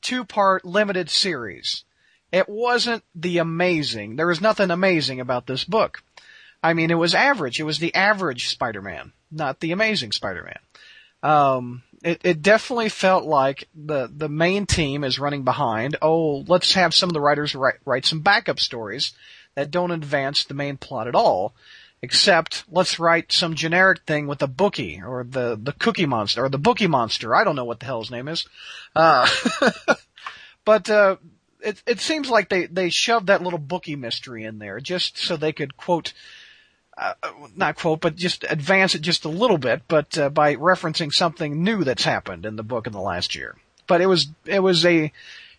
two-part 0.00 0.64
limited 0.64 1.10
series. 1.10 1.84
It 2.30 2.48
wasn't 2.48 3.02
the 3.16 3.38
amazing. 3.38 4.16
There 4.16 4.28
was 4.28 4.40
nothing 4.40 4.70
amazing 4.70 5.20
about 5.20 5.46
this 5.46 5.64
book. 5.64 6.02
I 6.62 6.74
mean, 6.74 6.90
it 6.90 6.98
was 6.98 7.14
average. 7.14 7.58
It 7.58 7.64
was 7.64 7.78
the 7.78 7.94
average 7.94 8.48
Spider-Man, 8.48 9.12
not 9.30 9.60
the 9.60 9.72
amazing 9.72 10.12
Spider-Man. 10.12 10.58
Um, 11.22 11.82
it, 12.04 12.20
it 12.22 12.42
definitely 12.42 12.90
felt 12.90 13.24
like 13.24 13.66
the, 13.74 14.12
the 14.14 14.28
main 14.28 14.66
team 14.66 15.02
is 15.04 15.18
running 15.18 15.42
behind. 15.42 15.96
Oh, 16.02 16.44
let's 16.46 16.74
have 16.74 16.94
some 16.94 17.08
of 17.08 17.14
the 17.14 17.20
writers 17.20 17.54
write, 17.54 17.76
write 17.86 18.04
some 18.04 18.20
backup 18.20 18.60
stories 18.60 19.12
that 19.54 19.70
don't 19.70 19.90
advance 19.90 20.44
the 20.44 20.52
main 20.52 20.76
plot 20.76 21.08
at 21.08 21.14
all. 21.14 21.54
Except, 22.02 22.64
let's 22.70 22.98
write 22.98 23.32
some 23.32 23.54
generic 23.54 24.02
thing 24.06 24.26
with 24.26 24.40
the 24.40 24.46
bookie, 24.46 25.00
or 25.02 25.24
the, 25.24 25.58
the 25.58 25.72
cookie 25.72 26.04
monster, 26.04 26.44
or 26.44 26.50
the 26.50 26.58
bookie 26.58 26.86
monster. 26.86 27.34
I 27.34 27.44
don't 27.44 27.56
know 27.56 27.64
what 27.64 27.80
the 27.80 27.86
hell 27.86 28.02
his 28.02 28.10
name 28.10 28.28
is. 28.28 28.46
Uh, 28.94 29.26
but, 30.66 30.90
uh, 30.90 31.16
it, 31.62 31.82
it 31.86 32.00
seems 32.00 32.28
like 32.28 32.50
they, 32.50 32.66
they 32.66 32.90
shoved 32.90 33.28
that 33.28 33.42
little 33.42 33.58
bookie 33.58 33.96
mystery 33.96 34.44
in 34.44 34.58
there 34.58 34.80
just 34.80 35.16
so 35.16 35.38
they 35.38 35.52
could 35.52 35.78
quote, 35.78 36.12
uh, 36.96 37.14
not 37.56 37.76
quote, 37.76 38.00
but 38.00 38.16
just 38.16 38.44
advance 38.48 38.94
it 38.94 39.02
just 39.02 39.24
a 39.24 39.28
little 39.28 39.58
bit, 39.58 39.82
but 39.88 40.16
uh, 40.16 40.28
by 40.30 40.54
referencing 40.56 41.12
something 41.12 41.62
new 41.62 41.84
that's 41.84 42.04
happened 42.04 42.46
in 42.46 42.56
the 42.56 42.62
book 42.62 42.86
in 42.86 42.92
the 42.92 43.00
last 43.00 43.34
year. 43.34 43.56
But 43.86 44.00
it 44.00 44.06
was 44.06 44.28
it 44.46 44.60
was 44.60 44.84
a 44.86 45.12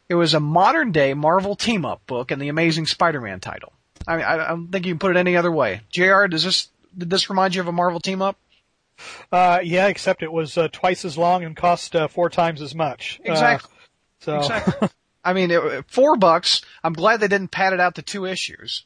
it 0.09 0.15
was 0.15 0.33
a 0.33 0.39
modern 0.39 0.91
day 0.91 1.13
Marvel 1.13 1.55
team 1.55 1.85
up 1.85 2.05
book 2.07 2.31
in 2.31 2.39
the 2.39 2.49
Amazing 2.49 2.85
Spider-Man 2.85 3.39
title. 3.39 3.73
I 4.07 4.15
mean, 4.17 4.25
I, 4.25 4.33
I 4.45 4.47
don't 4.49 4.67
think 4.71 4.85
you 4.85 4.93
can 4.93 4.99
put 4.99 5.15
it 5.15 5.19
any 5.19 5.35
other 5.35 5.51
way. 5.51 5.81
Jr. 5.89 6.27
Does 6.27 6.43
this 6.43 6.69
did 6.97 7.09
this 7.09 7.29
remind 7.29 7.55
you 7.55 7.61
of 7.61 7.67
a 7.67 7.71
Marvel 7.71 7.99
team 7.99 8.21
up? 8.21 8.37
Uh, 9.31 9.59
yeah, 9.63 9.87
except 9.87 10.23
it 10.23 10.31
was 10.31 10.57
uh, 10.57 10.69
twice 10.71 11.03
as 11.03 11.17
long 11.17 11.43
and 11.43 11.55
cost 11.55 11.95
uh, 11.95 12.07
four 12.07 12.29
times 12.29 12.61
as 12.61 12.73
much. 12.73 13.19
Uh, 13.27 13.31
Exactly. 13.31 13.71
so 14.21 14.37
Exactly. 14.37 14.89
I 15.23 15.33
mean, 15.33 15.51
it, 15.51 15.85
four 15.87 16.15
bucks. 16.15 16.61
I'm 16.83 16.93
glad 16.93 17.19
they 17.19 17.27
didn't 17.27 17.49
pad 17.49 17.73
it 17.73 17.79
out 17.79 17.95
to 17.95 18.01
two 18.03 18.25
issues, 18.25 18.85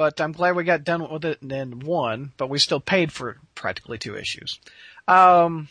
but 0.00 0.18
I'm 0.18 0.32
glad 0.32 0.56
we 0.56 0.64
got 0.64 0.82
done 0.82 1.06
with 1.12 1.26
it 1.26 1.42
in 1.42 1.80
one. 1.80 2.32
But 2.38 2.48
we 2.48 2.58
still 2.58 2.80
paid 2.80 3.12
for 3.12 3.36
practically 3.54 3.98
two 3.98 4.16
issues. 4.16 4.58
Um, 5.06 5.68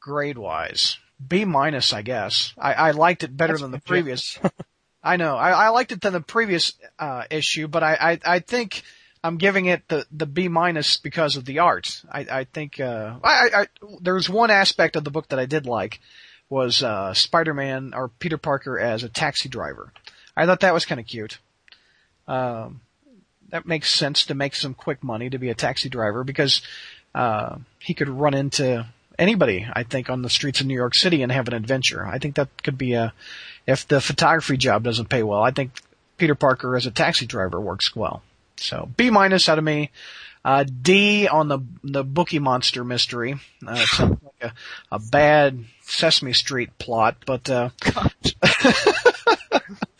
grade 0.00 0.38
wise, 0.38 0.96
B 1.28 1.44
minus, 1.44 1.92
I 1.92 2.00
guess. 2.00 2.54
I, 2.56 2.72
I 2.72 2.90
liked 2.92 3.24
it 3.24 3.36
better 3.36 3.52
That's 3.52 3.60
than 3.60 3.72
the 3.72 3.78
previous. 3.78 4.38
I 5.02 5.18
know. 5.18 5.36
I, 5.36 5.50
I 5.50 5.68
liked 5.68 5.92
it 5.92 6.00
than 6.00 6.14
the 6.14 6.22
previous 6.22 6.72
uh, 6.98 7.24
issue, 7.30 7.68
but 7.68 7.82
I, 7.82 7.98
I 8.00 8.36
I 8.36 8.38
think 8.38 8.84
I'm 9.22 9.36
giving 9.36 9.66
it 9.66 9.86
the 9.88 10.06
the 10.10 10.24
B 10.24 10.48
minus 10.48 10.96
because 10.96 11.36
of 11.36 11.44
the 11.44 11.58
art. 11.58 12.02
I 12.10 12.20
I 12.20 12.44
think 12.44 12.80
uh, 12.80 13.18
I, 13.22 13.28
I, 13.28 13.60
I 13.60 13.66
there's 14.00 14.30
one 14.30 14.50
aspect 14.50 14.96
of 14.96 15.04
the 15.04 15.10
book 15.10 15.28
that 15.28 15.38
I 15.38 15.44
did 15.44 15.66
like 15.66 16.00
was 16.48 16.82
uh, 16.82 17.12
Spider-Man 17.12 17.92
or 17.94 18.08
Peter 18.08 18.38
Parker 18.38 18.78
as 18.78 19.04
a 19.04 19.10
taxi 19.10 19.50
driver. 19.50 19.92
I 20.34 20.46
thought 20.46 20.60
that 20.60 20.72
was 20.72 20.86
kind 20.86 21.00
of 21.02 21.06
cute. 21.06 21.38
Um, 22.32 22.80
that 23.50 23.66
makes 23.66 23.92
sense 23.92 24.24
to 24.26 24.34
make 24.34 24.54
some 24.54 24.72
quick 24.72 25.04
money 25.04 25.28
to 25.28 25.38
be 25.38 25.50
a 25.50 25.54
taxi 25.54 25.90
driver 25.90 26.24
because 26.24 26.62
uh, 27.14 27.56
he 27.78 27.92
could 27.92 28.08
run 28.08 28.32
into 28.32 28.86
anybody, 29.18 29.66
I 29.70 29.82
think, 29.82 30.08
on 30.08 30.22
the 30.22 30.30
streets 30.30 30.62
of 30.62 30.66
New 30.66 30.74
York 30.74 30.94
City 30.94 31.22
and 31.22 31.30
have 31.30 31.46
an 31.48 31.52
adventure. 31.52 32.06
I 32.06 32.18
think 32.18 32.36
that 32.36 32.48
could 32.62 32.78
be 32.78 32.94
a, 32.94 33.12
if 33.66 33.86
the 33.86 34.00
photography 34.00 34.56
job 34.56 34.82
doesn't 34.82 35.10
pay 35.10 35.22
well, 35.22 35.42
I 35.42 35.50
think 35.50 35.82
Peter 36.16 36.34
Parker 36.34 36.74
as 36.74 36.86
a 36.86 36.90
taxi 36.90 37.26
driver 37.26 37.60
works 37.60 37.94
well. 37.94 38.22
So 38.56 38.88
B 38.96 39.10
minus 39.10 39.50
out 39.50 39.58
of 39.58 39.64
me. 39.64 39.90
Uh, 40.42 40.64
D 40.64 41.28
on 41.28 41.48
the 41.48 41.60
the 41.84 42.02
Bookie 42.02 42.40
Monster 42.40 42.82
mystery. 42.82 43.34
Uh, 43.64 43.74
it 43.74 43.88
sounds 43.88 44.22
like 44.22 44.52
a, 44.52 44.54
a 44.90 44.98
bad 44.98 45.64
Sesame 45.82 46.32
Street 46.32 46.78
plot, 46.78 47.16
but 47.26 47.48
uh, 47.50 47.68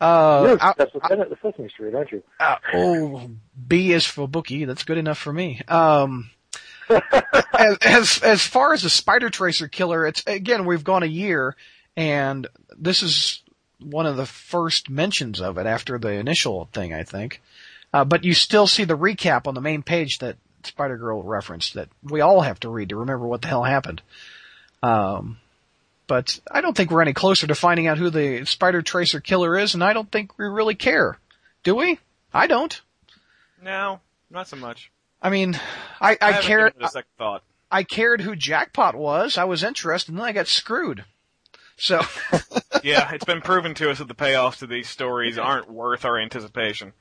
Uh, 0.00 0.44
You're 0.46 0.58
I- 0.62 0.74
with 0.78 1.02
Bennett 1.08 1.30
the 1.30 1.36
Sesame 1.42 1.68
Street, 1.68 1.94
aren't 1.94 2.12
you? 2.12 2.22
uh, 2.38 2.56
oh, 2.74 3.30
B 3.66 3.92
is 3.92 4.04
for 4.06 4.28
bookie. 4.28 4.64
That's 4.64 4.84
good 4.84 4.98
enough 4.98 5.18
for 5.18 5.32
me. 5.32 5.60
Um, 5.66 6.30
as, 6.90 7.76
as 7.82 8.20
as 8.22 8.42
far 8.42 8.72
as 8.72 8.82
the 8.82 8.90
spider 8.90 9.28
tracer 9.28 9.68
killer, 9.68 10.06
it's 10.06 10.22
again 10.26 10.64
we've 10.66 10.84
gone 10.84 11.02
a 11.02 11.06
year, 11.06 11.56
and 11.96 12.46
this 12.78 13.02
is 13.02 13.42
one 13.80 14.06
of 14.06 14.16
the 14.16 14.26
first 14.26 14.88
mentions 14.88 15.40
of 15.40 15.58
it 15.58 15.66
after 15.66 15.98
the 15.98 16.12
initial 16.12 16.68
thing, 16.72 16.94
I 16.94 17.02
think. 17.02 17.42
Uh, 17.92 18.04
but 18.04 18.24
you 18.24 18.34
still 18.34 18.66
see 18.66 18.84
the 18.84 18.96
recap 18.98 19.46
on 19.46 19.54
the 19.54 19.60
main 19.60 19.82
page 19.82 20.18
that 20.18 20.36
Spider 20.64 20.96
Girl 20.96 21.22
referenced 21.22 21.74
that 21.74 21.88
we 22.02 22.20
all 22.20 22.42
have 22.42 22.60
to 22.60 22.68
read 22.68 22.90
to 22.90 22.96
remember 22.96 23.26
what 23.26 23.42
the 23.42 23.48
hell 23.48 23.64
happened. 23.64 24.02
Um, 24.82 25.38
but 26.08 26.40
I 26.50 26.60
don't 26.60 26.76
think 26.76 26.90
we're 26.90 27.02
any 27.02 27.12
closer 27.12 27.46
to 27.46 27.54
finding 27.54 27.86
out 27.86 27.98
who 27.98 28.10
the 28.10 28.44
Spider 28.44 28.82
Tracer 28.82 29.20
killer 29.20 29.56
is, 29.56 29.74
and 29.74 29.84
I 29.84 29.92
don't 29.92 30.10
think 30.10 30.36
we 30.36 30.46
really 30.46 30.74
care. 30.74 31.18
Do 31.62 31.76
we? 31.76 32.00
I 32.34 32.48
don't. 32.48 32.80
No, 33.62 34.00
not 34.30 34.48
so 34.48 34.56
much. 34.56 34.90
I 35.22 35.30
mean, 35.30 35.54
I, 36.00 36.16
I, 36.20 36.32
haven't 36.32 36.46
cared. 36.46 36.74
a 36.80 36.88
second 36.88 37.10
thought. 37.16 37.42
I 37.70 37.82
cared 37.82 38.20
who 38.20 38.34
Jackpot 38.34 38.94
was. 38.94 39.36
I 39.36 39.44
was 39.44 39.62
interested, 39.62 40.10
and 40.10 40.18
then 40.18 40.26
I 40.26 40.32
got 40.32 40.48
screwed. 40.48 41.04
So, 41.76 42.00
yeah, 42.82 43.12
it's 43.12 43.24
been 43.24 43.40
proven 43.42 43.74
to 43.74 43.90
us 43.90 43.98
that 43.98 44.08
the 44.08 44.14
payoffs 44.14 44.58
to 44.58 44.66
these 44.66 44.88
stories 44.88 45.38
aren't 45.38 45.70
worth 45.70 46.04
our 46.04 46.18
anticipation. 46.18 46.92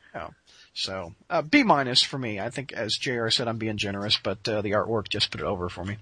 so 0.73 1.13
uh, 1.29 1.41
B 1.41 1.63
minus 1.63 2.03
for 2.03 2.17
me. 2.17 2.39
I 2.39 2.49
think, 2.49 2.73
as 2.73 2.95
Jr. 2.95 3.29
said, 3.29 3.47
I'm 3.47 3.57
being 3.57 3.77
generous, 3.77 4.19
but 4.21 4.47
uh, 4.47 4.61
the 4.61 4.71
artwork 4.71 5.09
just 5.09 5.31
put 5.31 5.41
it 5.41 5.47
over 5.47 5.69
for 5.69 5.83
me. 5.83 5.97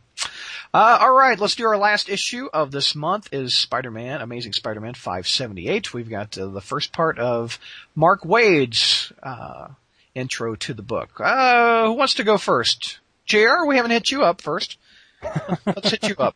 Uh, 0.73 0.97
all 1.01 1.13
right, 1.13 1.39
let's 1.39 1.55
do 1.55 1.65
our 1.65 1.77
last 1.77 2.09
issue 2.09 2.49
of 2.53 2.71
this 2.71 2.95
month. 2.95 3.29
Is 3.31 3.55
Spider-Man, 3.55 4.21
Amazing 4.21 4.53
Spider-Man 4.53 4.93
578. 4.93 5.93
We've 5.93 6.09
got 6.09 6.38
uh, 6.38 6.47
the 6.47 6.61
first 6.61 6.91
part 6.91 7.17
of 7.17 7.59
Mark 7.95 8.25
Waid's 8.25 9.11
uh, 9.23 9.69
intro 10.13 10.55
to 10.55 10.73
the 10.73 10.81
book. 10.81 11.19
Uh, 11.19 11.85
who 11.85 11.93
wants 11.93 12.15
to 12.15 12.23
go 12.23 12.38
first? 12.38 12.99
Jr. 13.25 13.65
We 13.67 13.77
haven't 13.77 13.91
hit 13.91 14.11
you 14.11 14.23
up 14.23 14.41
first. 14.41 14.77
let's 15.65 15.91
hit 15.91 16.09
you 16.09 16.15
up. 16.17 16.35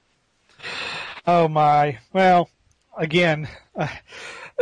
Oh 1.27 1.47
my. 1.47 1.99
Well, 2.13 2.49
again, 2.97 3.47
uh, 3.75 3.87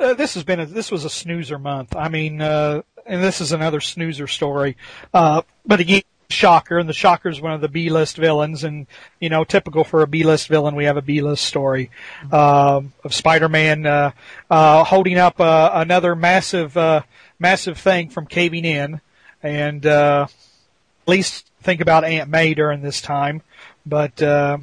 uh, 0.01 0.13
this 0.13 0.33
has 0.35 0.43
been 0.43 0.59
a, 0.59 0.65
this 0.65 0.91
was 0.91 1.05
a 1.05 1.09
snoozer 1.09 1.59
month. 1.59 1.95
I 1.95 2.09
mean, 2.09 2.41
uh, 2.41 2.81
and 3.05 3.23
this 3.23 3.41
is 3.41 3.51
another 3.51 3.79
snoozer 3.79 4.27
story. 4.27 4.77
Uh, 5.13 5.41
but 5.65 5.79
again, 5.79 6.01
Shocker, 6.29 6.77
and 6.77 6.89
the 6.89 6.93
Shocker 6.93 7.29
is 7.29 7.39
one 7.39 7.53
of 7.53 7.61
the 7.61 7.69
B-list 7.69 8.17
villains, 8.17 8.63
and 8.63 8.85
you 9.19 9.29
know, 9.29 9.43
typical 9.45 9.83
for 9.83 10.01
a 10.01 10.07
B-list 10.07 10.49
villain, 10.49 10.75
we 10.75 10.85
have 10.85 10.97
a 10.97 11.01
B-list 11.01 11.45
story 11.45 11.89
um, 12.31 12.93
of 13.03 13.13
Spider-Man 13.13 13.85
uh, 13.85 14.11
uh, 14.49 14.83
holding 14.83 15.17
up 15.17 15.39
uh, 15.39 15.71
another 15.73 16.15
massive, 16.15 16.75
uh, 16.75 17.03
massive 17.39 17.77
thing 17.77 18.09
from 18.09 18.27
caving 18.27 18.65
in, 18.65 18.99
and 19.41 19.85
uh, 19.85 20.27
at 20.29 21.07
least 21.07 21.49
think 21.61 21.79
about 21.79 22.03
Aunt 22.03 22.29
May 22.29 22.53
during 22.53 22.81
this 22.81 23.01
time. 23.01 23.41
But 23.85 24.21
uh, 24.21 24.57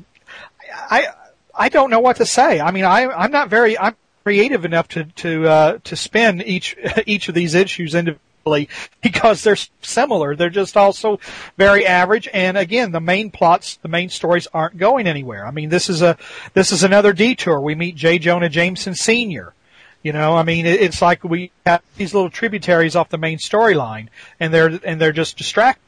I 0.70 1.08
I 1.54 1.70
don't 1.70 1.88
know 1.88 2.00
what 2.00 2.16
to 2.16 2.26
say. 2.26 2.60
I 2.60 2.72
mean, 2.72 2.84
I 2.84 3.06
I'm 3.06 3.30
not 3.30 3.48
very 3.48 3.78
I'm 3.78 3.96
creative 4.22 4.66
enough 4.66 4.88
to 4.88 5.04
to 5.04 5.48
uh, 5.48 5.78
to 5.84 5.96
spin 5.96 6.42
each 6.42 6.76
each 7.06 7.30
of 7.30 7.34
these 7.34 7.54
issues 7.54 7.94
individually 7.94 8.20
because 9.02 9.42
they're 9.42 9.56
similar. 9.82 10.36
They're 10.36 10.50
just 10.50 10.76
also 10.76 11.20
very 11.56 11.86
average. 11.86 12.28
And 12.32 12.56
again, 12.56 12.92
the 12.92 13.00
main 13.00 13.30
plots, 13.30 13.76
the 13.76 13.88
main 13.88 14.08
stories 14.08 14.46
aren't 14.52 14.78
going 14.78 15.06
anywhere. 15.06 15.46
I 15.46 15.50
mean, 15.50 15.68
this 15.68 15.88
is 15.88 16.02
a 16.02 16.16
this 16.54 16.72
is 16.72 16.82
another 16.82 17.12
detour. 17.12 17.60
We 17.60 17.74
meet 17.74 17.96
J. 17.96 18.18
Jonah 18.18 18.48
Jameson 18.48 18.94
Sr. 18.94 19.54
You 20.02 20.12
know, 20.12 20.36
I 20.36 20.42
mean, 20.42 20.66
it's 20.66 21.00
like 21.00 21.24
we 21.24 21.50
have 21.64 21.80
these 21.96 22.12
little 22.12 22.28
tributaries 22.28 22.94
off 22.94 23.08
the 23.08 23.16
main 23.16 23.38
storyline, 23.38 24.08
and 24.38 24.52
they're 24.52 24.78
and 24.84 25.00
they're 25.00 25.12
just 25.12 25.38
distracting. 25.38 25.82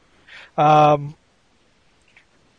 Um, 0.57 1.13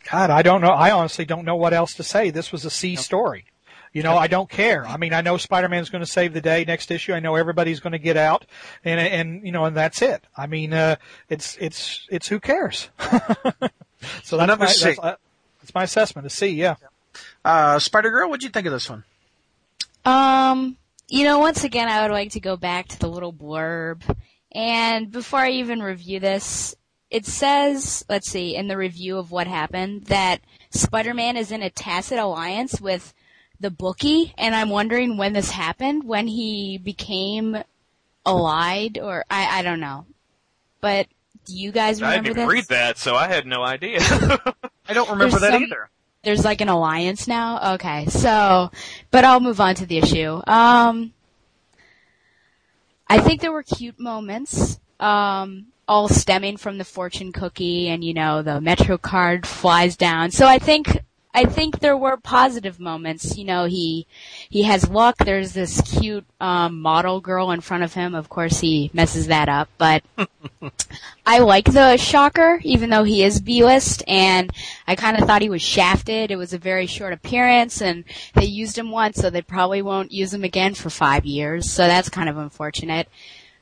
God, 0.09 0.29
I 0.29 0.41
don't 0.41 0.61
know. 0.61 0.69
I 0.69 0.91
honestly 0.91 1.25
don't 1.25 1.43
know 1.43 1.57
what 1.57 1.73
else 1.73 1.95
to 1.95 2.03
say. 2.03 2.29
This 2.29 2.53
was 2.53 2.63
a 2.63 2.69
C 2.69 2.95
story. 2.95 3.45
You 3.93 4.03
know, 4.03 4.15
I 4.15 4.27
don't 4.27 4.49
care. 4.49 4.85
I 4.85 4.97
mean, 4.97 5.13
I 5.13 5.21
know 5.21 5.37
Spider-Man's 5.37 5.89
going 5.89 6.03
to 6.03 6.09
save 6.09 6.33
the 6.33 6.41
day 6.41 6.63
next 6.65 6.91
issue. 6.91 7.13
I 7.13 7.19
know 7.19 7.35
everybody's 7.35 7.79
going 7.79 7.93
to 7.93 7.99
get 7.99 8.17
out, 8.17 8.45
and 8.83 8.99
and 8.99 9.45
you 9.45 9.51
know, 9.51 9.65
and 9.65 9.75
that's 9.75 10.01
it. 10.01 10.23
I 10.37 10.47
mean, 10.47 10.73
uh, 10.73 10.97
it's 11.27 11.57
it's 11.59 12.07
it's 12.11 12.27
who 12.27 12.39
cares. 12.39 12.89
so 14.23 14.37
that's 14.37 14.47
Number 14.47 14.65
my, 14.65 14.67
C. 14.67 14.85
that's, 14.85 14.99
uh, 14.99 15.15
that's 15.61 15.73
my 15.73 15.83
assessment. 15.83 16.27
A 16.27 16.29
C, 16.29 16.49
yeah. 16.49 16.75
Uh, 17.43 17.79
Spider 17.79 18.11
Girl, 18.11 18.29
what'd 18.29 18.43
you 18.43 18.49
think 18.49 18.67
of 18.67 18.73
this 18.73 18.89
one? 18.89 19.03
Um, 20.05 20.77
you 21.07 21.23
know, 21.23 21.39
once 21.39 21.63
again, 21.63 21.89
I 21.89 22.03
would 22.03 22.11
like 22.11 22.31
to 22.31 22.39
go 22.39 22.57
back 22.57 22.87
to 22.89 22.99
the 22.99 23.09
little 23.09 23.33
blurb. 23.33 24.03
And 24.51 25.11
before 25.11 25.39
I 25.39 25.51
even 25.51 25.81
review 25.81 26.19
this, 26.19 26.75
it 27.09 27.25
says, 27.25 28.05
let's 28.07 28.29
see, 28.29 28.55
in 28.55 28.67
the 28.67 28.77
review 28.77 29.17
of 29.17 29.31
what 29.31 29.47
happened, 29.47 30.05
that 30.05 30.41
Spider-Man 30.71 31.37
is 31.37 31.51
in 31.51 31.63
a 31.63 31.69
tacit 31.69 32.19
alliance 32.19 32.79
with 32.79 33.13
the 33.59 33.69
bookie, 33.71 34.33
and 34.37 34.55
I'm 34.55 34.69
wondering 34.69 35.17
when 35.17 35.33
this 35.33 35.51
happened, 35.51 36.03
when 36.03 36.27
he 36.27 36.77
became 36.77 37.57
allied, 38.25 38.97
or 39.01 39.25
I, 39.29 39.59
I 39.59 39.61
don't 39.61 39.79
know. 39.79 40.05
But 40.81 41.07
do 41.45 41.55
you 41.57 41.71
guys 41.71 42.01
remember 42.01 42.19
I 42.19 42.23
didn't 42.33 42.37
this? 42.37 42.47
read 42.53 42.65
that, 42.69 42.97
so 42.97 43.15
I 43.15 43.27
had 43.27 43.45
no 43.45 43.61
idea. 43.63 43.99
I 44.87 44.93
don't 44.93 45.09
remember 45.09 45.31
There's 45.39 45.41
that 45.41 45.51
some- 45.53 45.63
either. 45.63 45.89
There's 46.21 46.43
like 46.43 46.59
an 46.59 46.67
alliance 46.67 47.29
now? 47.29 47.75
Okay, 47.75 48.05
so, 48.07 48.71
but 49.09 49.23
I'll 49.23 49.39
move 49.39 49.61
on 49.61 49.75
to 49.75 49.85
the 49.85 49.97
issue. 49.99 50.41
Um, 50.47 51.13
I 53.07 53.19
think 53.19 53.39
there 53.39 53.53
were 53.53 53.63
cute 53.63 53.97
moments, 53.99 54.81
um, 54.99 55.67
all 55.87 56.09
stemming 56.09 56.57
from 56.57 56.77
the 56.77 56.83
fortune 56.83 57.31
cookie 57.31 57.87
and, 57.87 58.03
you 58.03 58.13
know, 58.13 58.41
the 58.41 58.59
Metro 58.59 58.97
card 58.97 59.47
flies 59.47 59.95
down. 59.95 60.31
So 60.31 60.45
I 60.45 60.59
think, 60.59 60.99
I 61.39 61.45
think 61.45 61.79
there 61.79 61.95
were 61.95 62.17
positive 62.17 62.81
moments. 62.81 63.37
You 63.37 63.45
know, 63.45 63.63
he, 63.63 64.07
he 64.49 64.63
has 64.63 64.89
luck. 64.89 65.19
There's 65.19 65.53
this 65.53 65.79
cute, 65.79 66.25
um, 66.41 66.81
model 66.81 67.21
girl 67.21 67.51
in 67.51 67.61
front 67.61 67.83
of 67.83 67.93
him. 67.93 68.13
Of 68.13 68.27
course 68.27 68.59
he 68.59 68.91
messes 68.93 69.27
that 69.27 69.47
up, 69.47 69.69
but 69.77 70.03
I 71.25 71.39
like 71.39 71.71
the 71.71 71.95
Shocker, 71.95 72.59
even 72.63 72.89
though 72.89 73.05
he 73.05 73.23
is 73.23 73.39
B-list, 73.39 74.03
and 74.05 74.51
I 74.85 74.97
kind 74.97 75.17
of 75.17 75.25
thought 75.25 75.41
he 75.41 75.49
was 75.49 75.61
shafted. 75.61 76.29
It 76.29 76.35
was 76.35 76.51
a 76.51 76.57
very 76.57 76.87
short 76.87 77.13
appearance, 77.13 77.81
and 77.81 78.03
they 78.35 78.43
used 78.43 78.77
him 78.77 78.91
once, 78.91 79.15
so 79.15 79.29
they 79.29 79.41
probably 79.41 79.81
won't 79.81 80.11
use 80.11 80.33
him 80.33 80.43
again 80.43 80.73
for 80.73 80.89
five 80.89 81.25
years. 81.25 81.71
So 81.71 81.87
that's 81.87 82.09
kind 82.09 82.27
of 82.27 82.37
unfortunate. 82.37 83.07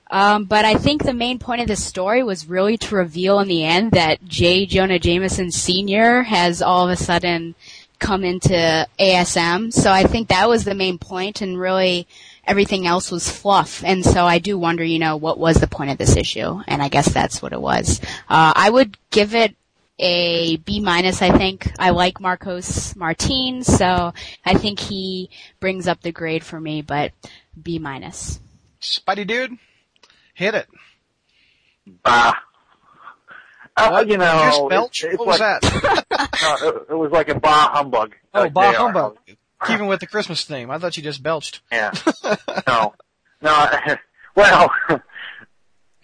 Um, 0.10 0.46
but 0.46 0.64
I 0.64 0.76
think 0.76 1.04
the 1.04 1.14
main 1.14 1.38
point 1.38 1.62
of 1.62 1.68
the 1.68 1.76
story 1.76 2.24
was 2.24 2.48
really 2.48 2.78
to 2.78 2.96
reveal 2.96 3.40
in 3.40 3.48
the 3.48 3.66
end 3.66 3.92
that 3.92 4.24
J. 4.26 4.66
Jonah 4.66 5.00
Jameson 5.00 5.52
Sr. 5.52 6.24
has 6.24 6.62
all 6.62 6.86
of 6.86 6.92
a 6.92 7.02
sudden 7.02 7.56
come 8.00 8.24
into 8.24 8.88
ASM. 9.00 9.74
So 9.74 9.92
I 9.92 10.04
think 10.04 10.30
that 10.30 10.50
was 10.50 10.64
the 10.64 10.76
main 10.76 10.98
point, 10.98 11.42
and 11.42 11.60
really 11.60 12.08
everything 12.46 12.88
else 12.88 13.12
was 13.12 13.30
fluff. 13.30 13.84
And 13.84 14.06
so 14.06 14.26
I 14.26 14.40
do 14.40 14.58
wonder, 14.58 14.84
you 14.84 15.00
know, 15.00 15.18
what 15.18 15.38
was 15.38 15.58
the 15.58 15.68
point 15.68 15.92
of 15.92 15.98
this 15.98 16.16
issue? 16.16 16.62
And 16.68 16.82
I 16.82 16.90
guess 16.90 17.12
that's 17.12 17.42
what 17.42 17.54
it 17.54 17.62
was. 17.62 18.00
Uh, 18.30 18.54
I 18.56 18.70
would 18.70 18.98
give 19.12 19.36
it 19.36 19.56
a 20.00 20.58
B 20.58 20.80
minus, 20.80 21.22
I 21.22 21.36
think. 21.36 21.72
I 21.80 21.90
like 21.90 22.22
Marcos 22.22 22.96
Martin, 22.96 23.64
so 23.64 24.14
I 24.46 24.54
think 24.54 24.80
he 24.80 25.30
brings 25.60 25.88
up 25.88 26.02
the 26.02 26.12
grade 26.12 26.44
for 26.44 26.60
me, 26.60 26.82
but 26.82 27.12
B 27.62 27.80
minus. 27.80 28.40
Spidey 28.80 29.26
dude, 29.26 29.58
hit 30.34 30.54
it. 30.54 30.68
Bah. 32.04 32.36
Uh, 33.78 34.04
you 34.08 34.18
know, 34.18 34.26
Just 34.26 34.70
belch? 34.70 35.04
it's 35.04 35.18
what 35.18 35.28
was 35.28 35.40
like, 35.40 35.62
that? 35.62 36.06
no, 36.42 36.68
it, 36.68 36.76
it 36.90 36.96
was 36.96 37.12
like 37.12 37.30
a 37.30 37.40
bah 37.40 37.70
humbug. 37.74 38.16
Oh, 38.34 38.50
Bah. 38.50 38.74
Humbug. 38.74 39.18
Keeping 39.66 39.88
with 39.88 40.00
the 40.00 40.08
Christmas 40.08 40.44
theme. 40.46 40.70
I 40.72 40.78
thought 40.78 40.98
you 40.98 41.04
just 41.04 41.22
belched. 41.24 41.62
Yeah. 41.72 41.92
no. 42.68 42.94
No. 43.42 43.70
Well, 44.36 44.72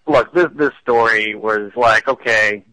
look, 0.08 0.34
this 0.34 0.48
this 0.56 0.72
story 0.82 1.36
was 1.36 1.72
like 1.76 2.08
okay. 2.08 2.66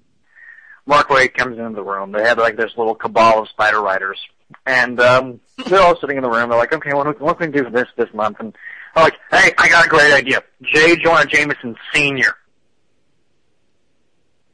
Mark 0.86 1.09
Waid 1.11 1.34
comes 1.34 1.59
into 1.59 1.76
the 1.76 1.82
room. 1.82 2.12
They 2.12 2.22
had 2.22 2.38
like 2.38 2.57
this 2.57 2.72
little 2.78 2.94
cabal 2.94 3.42
of 3.42 3.48
spider 3.51 3.82
riders, 3.82 4.18
and 4.64 4.98
um, 5.01 5.40
they're 5.66 5.82
all 5.82 6.01
sitting 6.01 6.16
in 6.16 6.22
the 6.22 6.30
room. 6.30 6.48
They're 6.48 6.59
like, 6.59 6.72
okay, 6.72 6.94
what, 6.94 7.20
what 7.20 7.38
can 7.38 7.53
we 7.53 7.59
do 7.59 7.64
for 7.64 7.70
this 7.70 7.88
this 7.98 8.09
month? 8.14 8.38
And 8.40 8.57
I'm 8.96 9.05
like, 9.05 9.16
hey, 9.30 9.53
I 9.59 9.68
got 9.68 9.84
a 9.84 9.88
great 9.88 10.12
idea. 10.14 10.42
J. 10.62 10.96
Jonah 10.96 11.26
Jameson 11.26 11.76
Senior. 11.92 12.34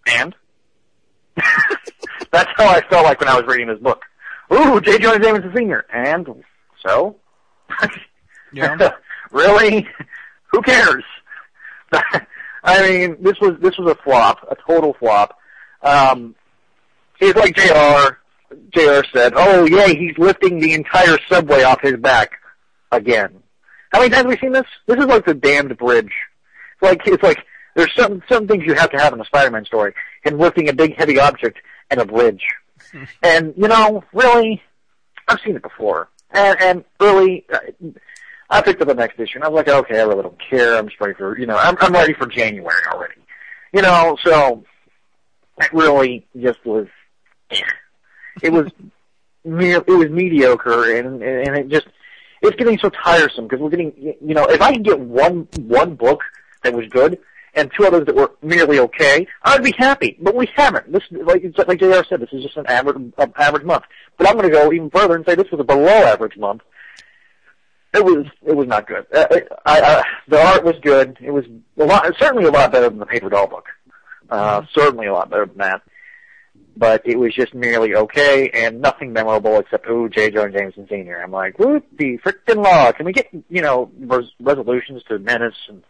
And 0.07 0.35
that's 2.31 2.51
how 2.57 2.69
I 2.69 2.81
felt 2.89 3.05
like 3.05 3.21
when 3.21 3.29
I 3.29 3.39
was 3.39 3.47
reading 3.47 3.69
this 3.69 3.79
book. 3.79 4.03
Ooh, 4.53 4.81
J. 4.81 4.99
Jonah 4.99 5.23
Jameson 5.23 5.53
Senior. 5.55 5.85
And 5.93 6.45
so. 6.85 7.17
Yeah. 8.53 8.91
really? 9.31 9.87
Who 10.53 10.63
cares? 10.63 11.05
I 11.93 12.89
mean, 12.89 13.17
this 13.21 13.39
was 13.41 13.57
this 13.61 13.77
was 13.79 13.93
a 13.93 14.03
flop, 14.03 14.47
a 14.51 14.57
total 14.67 14.95
flop. 14.95 15.39
Um, 15.83 16.35
it's 17.21 17.39
like 17.39 17.55
Jr. 17.55 18.17
Jr. 18.71 19.07
said, 19.13 19.35
"Oh 19.37 19.67
yeah, 19.67 19.87
he's 19.87 20.19
lifting 20.19 20.59
the 20.59 20.73
entire 20.73 21.17
subway 21.29 21.63
off 21.63 21.81
his 21.81 21.97
back 21.97 22.33
again." 22.91 23.43
How 23.93 24.01
many 24.01 24.11
times 24.11 24.25
have 24.25 24.31
we 24.31 24.37
seen 24.39 24.53
this? 24.53 24.67
This 24.87 24.99
is 24.99 25.07
like 25.07 25.25
the 25.25 25.35
damned 25.35 25.77
bridge. 25.79 26.13
It's 26.75 26.83
like 26.83 27.07
it's 27.07 27.23
like 27.23 27.39
there's 27.77 27.95
some 27.95 28.23
some 28.29 28.49
things 28.49 28.65
you 28.65 28.75
have 28.75 28.91
to 28.91 28.99
have 28.99 29.13
in 29.13 29.21
a 29.21 29.25
Spider-Man 29.25 29.67
story. 29.67 29.93
Him 30.25 30.39
lifting 30.39 30.69
a 30.69 30.73
big 30.73 30.97
heavy 30.97 31.21
object 31.21 31.59
and 31.91 32.01
a 32.01 32.07
bridge. 32.07 32.43
and 33.23 33.55
you 33.57 33.69
know, 33.69 34.03
really, 34.13 34.63
I've 35.29 35.41
seen 35.45 35.57
it 35.57 35.63
before. 35.63 36.09
And 36.31 36.61
and 36.61 36.85
really, 36.99 37.45
uh, 37.53 37.59
I 38.49 38.63
picked 38.63 38.81
up 38.81 38.89
the 38.89 38.95
next 38.95 39.21
issue 39.21 39.37
and 39.37 39.45
I 39.45 39.49
was 39.49 39.59
like, 39.59 39.69
okay, 39.69 40.01
I 40.01 40.05
really 40.05 40.23
don't 40.23 40.41
care. 40.51 40.77
I'm 40.77 40.89
just 40.89 41.01
ready 41.01 41.15
for 41.15 41.39
you 41.39 41.47
know, 41.47 41.57
I'm 41.57 41.77
I'm 41.79 41.93
ready 41.93 42.15
for 42.15 42.27
January 42.27 42.81
already. 42.91 43.21
You 43.75 43.83
know, 43.83 44.17
so 44.25 44.65
it 45.59 45.73
really 45.73 46.27
just 46.41 46.65
was. 46.65 46.87
It 48.43 48.53
was 48.53 48.71
mere, 49.45 49.85
it 49.87 49.93
was 49.93 50.09
mediocre, 50.09 50.97
and 50.97 51.23
and 51.23 51.57
it 51.59 51.69
just 51.69 51.89
it's 52.41 52.57
getting 52.57 52.79
so 52.79 52.89
tiresome 52.89 53.45
because 53.45 53.61
we're 53.61 53.69
getting 53.69 53.93
you 54.23 54.35
know 54.35 54.47
if 54.47 54.63
I 54.63 54.73
can 54.73 54.83
get 54.83 54.99
one 54.99 55.47
one 55.59 55.95
book 55.95 56.23
that 56.63 56.73
was 56.73 56.89
good 56.89 57.19
and 57.57 57.71
two 57.77 57.85
others 57.85 58.07
that 58.07 58.15
were 58.15 58.33
merely 58.43 58.79
okay, 58.79 59.27
I'd 59.43 59.63
be 59.63 59.75
happy. 59.77 60.17
But 60.21 60.35
we 60.35 60.49
haven't. 60.55 60.93
This 60.93 61.03
like 61.11 61.43
like 61.67 61.81
Jr. 61.81 62.03
said, 62.09 62.21
this 62.21 62.33
is 62.33 62.43
just 62.43 62.57
an 62.57 62.67
average 62.67 63.13
uh, 63.19 63.27
average 63.37 63.65
month. 63.65 63.85
But 64.17 64.29
I'm 64.29 64.35
going 64.35 64.49
to 64.49 64.55
go 64.55 64.73
even 64.73 64.91
further 64.91 65.17
and 65.17 65.27
say 65.27 65.35
this 65.35 65.51
was 65.51 65.61
a 65.61 65.65
below 65.65 65.89
average 65.89 66.37
month. 66.37 66.63
It 67.95 68.05
was 68.05 68.27
it 68.43 68.55
was 68.55 68.69
not 68.69 68.87
good. 68.87 69.07
Uh, 69.13 69.27
I, 69.65 69.81
I, 69.81 70.05
the 70.29 70.41
art 70.41 70.65
was 70.65 70.77
good. 70.83 71.17
It 71.21 71.31
was 71.31 71.45
a 71.79 71.85
lot, 71.85 72.05
certainly 72.19 72.45
a 72.45 72.51
lot 72.51 72.71
better 72.71 72.91
than 72.91 72.99
the 72.99 73.07
paper 73.07 73.31
doll 73.31 73.47
book. 73.47 73.67
Uh, 74.29 74.63
certainly 74.75 75.07
a 75.07 75.13
lot 75.13 75.31
better 75.31 75.47
than 75.47 75.59
that 75.59 75.83
but 76.77 77.03
it 77.07 77.19
was 77.19 77.35
just 77.35 77.55
merely 77.55 77.95
okay 77.95 78.51
and 78.51 78.81
nothing 78.81 79.13
memorable 79.13 79.59
except 79.59 79.89
ooh 79.89 80.09
J. 80.09 80.31
Jonah 80.31 80.53
Jameson 80.53 80.87
Sr. 80.89 81.23
I'm 81.23 81.31
like, 81.31 81.59
whoop 81.59 81.85
the 81.97 82.19
frickin' 82.19 82.63
law. 82.63 82.93
Can 82.93 83.07
we 83.07 83.13
get 83.13 83.29
you 83.49 83.63
know 83.63 83.91
res- 83.99 84.33
resolutions 84.41 85.03
to 85.05 85.19
Menace 85.19 85.55
and 85.69 85.83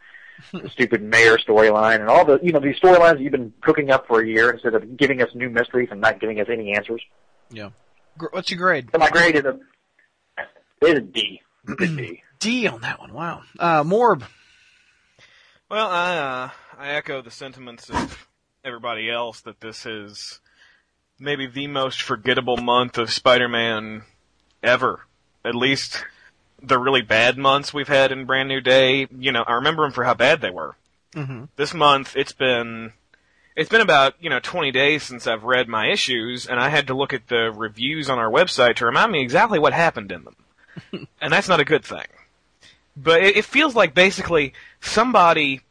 the 0.53 0.69
stupid 0.69 1.03
mayor 1.03 1.39
storyline 1.39 2.01
and 2.01 2.09
all 2.09 2.25
the 2.25 2.39
you 2.43 2.53
know 2.53 2.61
these 2.61 2.79
storylines 2.79 3.21
you've 3.21 3.33
been 3.33 3.53
cooking 3.61 3.91
up 3.91 4.07
for 4.07 4.21
a 4.21 4.27
year 4.27 4.51
instead 4.51 4.75
of 4.75 4.97
giving 4.97 5.23
us 5.23 5.29
new 5.35 5.51
mysteries 5.51 5.89
and 5.91 6.01
not 6.01 6.21
giving 6.21 6.41
us 6.41 6.47
any 6.51 6.75
answers. 6.75 7.03
Yeah. 7.51 7.71
What's 8.31 8.51
your 8.51 8.59
grade? 8.59 8.89
So 8.93 8.99
my 8.99 9.11
grade 9.11 9.37
is 9.37 9.45
a 9.45 9.59
it 10.83 10.89
is 10.89 10.95
a 10.95 11.01
D. 11.01 11.41
It's 11.69 11.83
a 11.83 11.87
D. 11.97 12.23
D 12.39 12.67
on 12.67 12.81
that 12.83 12.99
one. 12.99 13.13
Wow. 13.13 13.43
Uh, 13.59 13.83
Morb. 13.83 14.23
Well, 15.71 15.89
I 15.89 16.17
uh, 16.17 16.51
I 16.79 16.91
echo 16.91 17.23
the 17.23 17.31
sentiments 17.31 17.91
of 17.91 18.29
everybody 18.65 19.11
else 19.11 19.41
that 19.43 19.61
this 19.61 19.87
is 19.87 20.41
maybe 21.19 21.47
the 21.47 21.67
most 21.67 22.03
forgettable 22.03 22.57
month 22.57 22.99
of 22.99 23.11
Spider-Man 23.11 24.03
ever. 24.63 25.01
At 25.45 25.55
least 25.55 26.05
the 26.63 26.79
really 26.79 27.03
bad 27.03 27.37
months 27.39 27.73
we've 27.73 27.89
had 27.89 28.13
in 28.13 28.25
Brand 28.25 28.49
New 28.49 28.61
Day. 28.61 29.07
You 29.17 29.33
know, 29.33 29.45
I 29.47 29.55
remember 29.55 29.83
them 29.83 29.93
for 29.93 30.05
how 30.05 30.15
bad 30.15 30.41
they 30.41 30.51
were. 30.51 30.77
Mm-hmm. 31.15 31.45
This 31.57 31.73
month, 31.73 32.17
it's 32.17 32.33
been 32.33 32.93
it's 33.55 33.71
been 33.71 33.81
about 33.81 34.15
you 34.21 34.31
know 34.31 34.41
20 34.41 34.71
days 34.71 35.03
since 35.03 35.27
I've 35.27 35.45
read 35.45 35.69
my 35.69 35.91
issues, 35.91 36.47
and 36.47 36.61
I 36.61 36.69
had 36.69 36.87
to 36.89 36.95
look 36.95 37.13
at 37.13 37.29
the 37.29 37.51
reviews 37.51 38.11
on 38.11 38.19
our 38.19 38.31
website 38.31 38.77
to 38.77 38.87
remind 38.87 39.13
me 39.13 39.23
exactly 39.23 39.59
what 39.59 39.73
happened 39.73 40.13
in 40.13 40.25
them, 40.25 41.09
and 41.21 41.33
that's 41.33 41.49
not 41.49 41.61
a 41.61 41.65
good 41.65 41.85
thing. 41.85 42.07
But 42.97 43.23
it, 43.23 43.37
it 43.39 43.45
feels 43.45 43.75
like 43.75 43.95
basically 43.95 44.53
somebody 44.81 45.63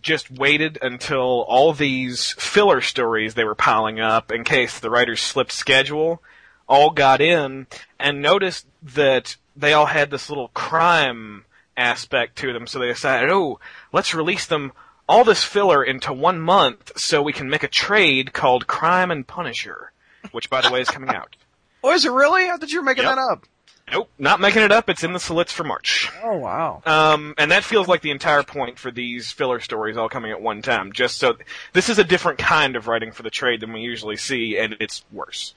just 0.00 0.30
waited 0.30 0.78
until 0.82 1.42
all 1.42 1.72
these 1.72 2.32
filler 2.32 2.80
stories 2.80 3.34
they 3.34 3.44
were 3.44 3.54
piling 3.54 4.00
up 4.00 4.32
in 4.32 4.42
case 4.42 4.78
the 4.78 4.90
writers 4.90 5.20
slipped 5.20 5.52
schedule 5.52 6.20
all 6.66 6.90
got 6.90 7.20
in 7.20 7.66
and 7.98 8.22
noticed 8.22 8.66
that 8.82 9.36
they 9.56 9.72
all 9.72 9.86
had 9.86 10.10
this 10.10 10.28
little 10.28 10.48
crime 10.48 11.44
aspect 11.76 12.36
to 12.36 12.52
them 12.52 12.66
so 12.66 12.78
they 12.78 12.86
decided 12.86 13.28
oh 13.30 13.58
let's 13.92 14.14
release 14.14 14.46
them 14.46 14.72
all 15.08 15.24
this 15.24 15.42
filler 15.44 15.82
into 15.84 16.12
one 16.12 16.40
month 16.40 16.92
so 16.96 17.20
we 17.22 17.32
can 17.32 17.50
make 17.50 17.62
a 17.64 17.68
trade 17.68 18.32
called 18.32 18.66
crime 18.66 19.10
and 19.10 19.26
punisher 19.26 19.90
which 20.32 20.48
by 20.48 20.60
the 20.60 20.70
way 20.70 20.80
is 20.80 20.88
coming 20.88 21.10
out 21.10 21.36
Oh, 21.86 21.92
is 21.92 22.06
it 22.06 22.12
really? 22.12 22.48
I 22.48 22.56
thought 22.56 22.70
you 22.72 22.78
were 22.78 22.84
making 22.84 23.04
Yep. 23.04 23.14
that 23.16 23.20
up. 23.20 23.44
nope 23.92 24.08
not 24.18 24.40
making 24.40 24.62
it 24.62 24.72
up 24.72 24.88
it's 24.88 25.02
in 25.04 25.12
the 25.12 25.18
slits 25.20 25.52
for 25.52 25.64
march 25.64 26.10
Oh, 26.22 26.38
wow. 26.38 26.80
um, 26.86 27.34
and 27.36 27.50
that 27.50 27.62
feels 27.64 27.88
like 27.88 28.00
the 28.00 28.10
entire 28.12 28.42
point 28.42 28.78
for 28.78 28.90
these 28.90 29.30
filler 29.32 29.60
stories 29.60 29.96
all 29.98 30.08
coming 30.08 30.30
at 30.30 30.40
one 30.40 30.62
time. 30.62 30.92
Just 30.92 31.18
so 31.18 31.34
this 31.74 31.88
is 31.90 31.98
a 31.98 32.04
different 32.04 32.38
kind 32.38 32.76
of 32.76 32.86
writing 32.88 33.12
for 33.12 33.22
the 33.22 33.28
trade 33.30 33.60
than 33.60 33.72
we 33.74 33.80
usually 33.80 34.16
see, 34.16 34.56
and 34.56 34.76
it's 34.80 35.04
worse. 35.12 35.52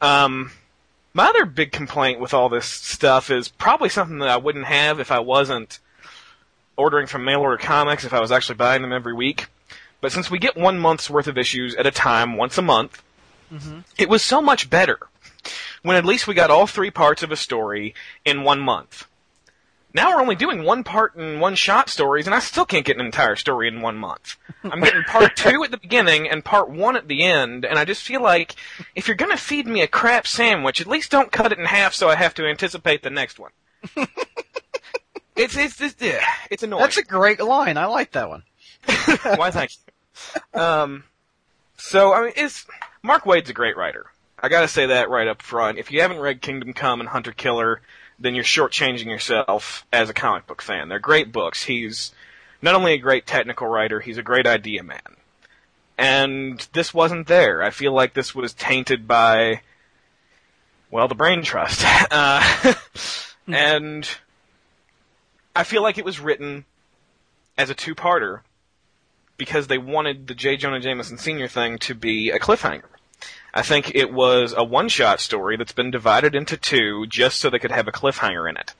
Um, 0.00 0.52
my 1.12 1.26
other 1.26 1.44
big 1.44 1.72
complaint 1.72 2.20
with 2.20 2.34
all 2.34 2.48
this 2.48 2.66
stuff 2.66 3.30
is 3.30 3.48
probably 3.48 3.88
something 3.88 4.18
that 4.18 4.28
I 4.28 4.36
wouldn't 4.36 4.66
have 4.66 5.00
if 5.00 5.10
I 5.10 5.20
wasn't 5.20 5.80
ordering 6.76 7.06
from 7.06 7.24
mail 7.24 7.40
order 7.40 7.56
comics, 7.56 8.04
if 8.04 8.12
I 8.12 8.20
was 8.20 8.32
actually 8.32 8.54
buying 8.54 8.82
them 8.82 8.92
every 8.92 9.14
week. 9.14 9.48
But 10.00 10.12
since 10.12 10.30
we 10.30 10.38
get 10.38 10.56
one 10.56 10.78
month's 10.78 11.10
worth 11.10 11.26
of 11.26 11.36
issues 11.36 11.74
at 11.74 11.86
a 11.86 11.90
time, 11.90 12.36
once 12.36 12.56
a 12.56 12.62
month, 12.62 13.02
mm-hmm. 13.52 13.80
it 13.98 14.08
was 14.08 14.22
so 14.22 14.40
much 14.40 14.70
better 14.70 14.98
when 15.82 15.96
at 15.96 16.04
least 16.04 16.26
we 16.26 16.34
got 16.34 16.50
all 16.50 16.66
three 16.66 16.90
parts 16.90 17.22
of 17.22 17.32
a 17.32 17.36
story 17.36 17.94
in 18.24 18.42
one 18.42 18.60
month. 18.60 19.06
Now 19.92 20.10
we're 20.10 20.22
only 20.22 20.36
doing 20.36 20.62
one 20.62 20.84
part 20.84 21.16
and 21.16 21.40
one 21.40 21.56
shot 21.56 21.88
stories, 21.88 22.26
and 22.26 22.34
I 22.34 22.38
still 22.38 22.64
can't 22.64 22.84
get 22.84 22.96
an 22.96 23.04
entire 23.04 23.34
story 23.34 23.66
in 23.66 23.80
one 23.80 23.96
month. 23.96 24.36
I'm 24.62 24.80
getting 24.80 25.02
part 25.02 25.36
two 25.36 25.64
at 25.64 25.72
the 25.72 25.78
beginning 25.78 26.28
and 26.28 26.44
part 26.44 26.70
one 26.70 26.96
at 26.96 27.08
the 27.08 27.24
end, 27.24 27.64
and 27.64 27.78
I 27.78 27.84
just 27.84 28.02
feel 28.02 28.22
like 28.22 28.54
if 28.94 29.08
you're 29.08 29.16
gonna 29.16 29.36
feed 29.36 29.66
me 29.66 29.80
a 29.80 29.88
crap 29.88 30.26
sandwich, 30.26 30.80
at 30.80 30.86
least 30.86 31.10
don't 31.10 31.32
cut 31.32 31.50
it 31.50 31.58
in 31.58 31.64
half 31.64 31.94
so 31.94 32.08
I 32.08 32.14
have 32.14 32.34
to 32.34 32.46
anticipate 32.46 33.02
the 33.02 33.10
next 33.10 33.40
one. 33.40 33.50
it's 35.36 35.56
it's 35.56 35.80
it's, 35.80 36.00
yeah, 36.00 36.24
it's 36.50 36.62
annoying. 36.62 36.82
That's 36.82 36.98
a 36.98 37.04
great 37.04 37.40
line. 37.40 37.76
I 37.76 37.86
like 37.86 38.12
that 38.12 38.28
one. 38.28 38.44
Why, 39.36 39.50
thank 39.50 39.72
you. 40.54 40.60
Um, 40.60 41.04
so 41.76 42.12
I 42.12 42.24
mean, 42.24 42.32
it's 42.36 42.64
Mark 43.02 43.26
Waid's 43.26 43.50
a 43.50 43.54
great 43.54 43.76
writer. 43.76 44.06
I 44.38 44.48
gotta 44.48 44.68
say 44.68 44.86
that 44.86 45.10
right 45.10 45.26
up 45.26 45.42
front. 45.42 45.78
If 45.78 45.90
you 45.90 46.00
haven't 46.00 46.20
read 46.20 46.40
Kingdom 46.42 46.74
Come 46.74 47.00
and 47.00 47.08
Hunter 47.08 47.32
Killer, 47.32 47.80
then 48.20 48.34
you're 48.34 48.44
shortchanging 48.44 49.06
yourself 49.06 49.86
as 49.92 50.10
a 50.10 50.14
comic 50.14 50.46
book 50.46 50.60
fan. 50.60 50.88
They're 50.88 50.98
great 50.98 51.32
books. 51.32 51.64
He's 51.64 52.12
not 52.60 52.74
only 52.74 52.92
a 52.92 52.98
great 52.98 53.26
technical 53.26 53.66
writer, 53.66 54.00
he's 54.00 54.18
a 54.18 54.22
great 54.22 54.46
idea 54.46 54.82
man. 54.82 55.00
And 55.96 56.66
this 56.72 56.94
wasn't 56.94 57.26
there. 57.26 57.62
I 57.62 57.70
feel 57.70 57.92
like 57.92 58.14
this 58.14 58.34
was 58.34 58.52
tainted 58.54 59.08
by, 59.08 59.62
well, 60.90 61.08
the 61.08 61.14
brain 61.14 61.42
trust. 61.42 61.84
Uh, 62.12 62.74
and 63.46 64.08
I 65.54 65.62
feel 65.64 65.82
like 65.82 65.96
it 65.96 66.04
was 66.04 66.18
written 66.18 66.64
as 67.56 67.70
a 67.70 67.74
two-parter 67.74 68.40
because 69.36 69.68
they 69.68 69.78
wanted 69.78 70.26
the 70.26 70.34
J. 70.34 70.56
Jonah 70.56 70.80
Jameson 70.80 71.18
Sr. 71.18 71.46
thing 71.46 71.78
to 71.78 71.94
be 71.94 72.30
a 72.30 72.38
cliffhanger. 72.38 72.82
I 73.52 73.62
think 73.62 73.92
it 73.94 74.12
was 74.12 74.54
a 74.56 74.64
one-shot 74.64 75.20
story 75.20 75.56
that's 75.56 75.72
been 75.72 75.90
divided 75.90 76.34
into 76.34 76.56
two 76.56 77.06
just 77.06 77.40
so 77.40 77.50
they 77.50 77.58
could 77.58 77.72
have 77.72 77.88
a 77.88 77.92
cliffhanger 77.92 78.48
in 78.48 78.56
it. 78.56 78.74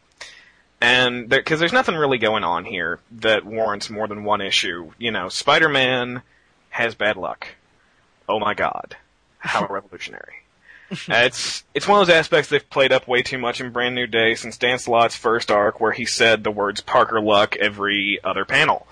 And 0.80 1.28
because 1.28 1.60
there's 1.60 1.72
nothing 1.72 1.96
really 1.96 2.18
going 2.18 2.44
on 2.44 2.64
here 2.64 3.00
that 3.10 3.44
warrants 3.44 3.90
more 3.90 4.08
than 4.08 4.24
one 4.24 4.40
issue. 4.40 4.92
You 4.98 5.10
know, 5.10 5.28
Spider-Man 5.28 6.22
has 6.70 6.94
bad 6.94 7.16
luck. 7.16 7.48
Oh 8.28 8.38
my 8.38 8.54
god. 8.54 8.96
How 9.38 9.66
revolutionary. 9.70 10.34
Uh, 10.90 11.22
it's 11.24 11.62
it's 11.72 11.86
one 11.86 12.00
of 12.00 12.06
those 12.06 12.14
aspects 12.14 12.48
they've 12.48 12.68
played 12.68 12.90
up 12.90 13.06
way 13.06 13.22
too 13.22 13.38
much 13.38 13.60
in 13.60 13.70
Brand 13.70 13.94
New 13.94 14.06
Day 14.06 14.34
since 14.34 14.56
Dan 14.56 14.78
Slott's 14.78 15.14
first 15.14 15.50
arc, 15.50 15.80
where 15.80 15.92
he 15.92 16.04
said 16.04 16.42
the 16.42 16.50
words 16.50 16.80
Parker 16.80 17.20
Luck 17.20 17.56
every 17.56 18.18
other 18.24 18.44
panel. 18.44 18.88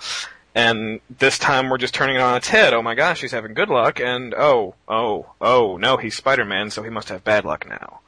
And 0.59 1.01
this 1.09 1.39
time 1.39 1.71
we're 1.71 1.79
just 1.79 1.95
turning 1.95 2.17
it 2.17 2.21
on 2.21 2.37
its 2.37 2.49
head. 2.49 2.75
Oh 2.75 2.83
my 2.83 2.97
gosh, 2.97 3.21
he's 3.21 3.31
having 3.31 3.55
good 3.55 3.69
luck, 3.69 4.01
and 4.01 4.35
oh, 4.35 4.75
oh, 4.89 5.27
oh, 5.41 5.77
no, 5.77 5.97
he's 5.97 6.17
Spider-Man, 6.17 6.71
so 6.71 6.83
he 6.83 6.91
must 6.91 7.11
have 7.11 7.23
bad 7.23 7.45
luck 7.45 7.69
now. 7.69 8.01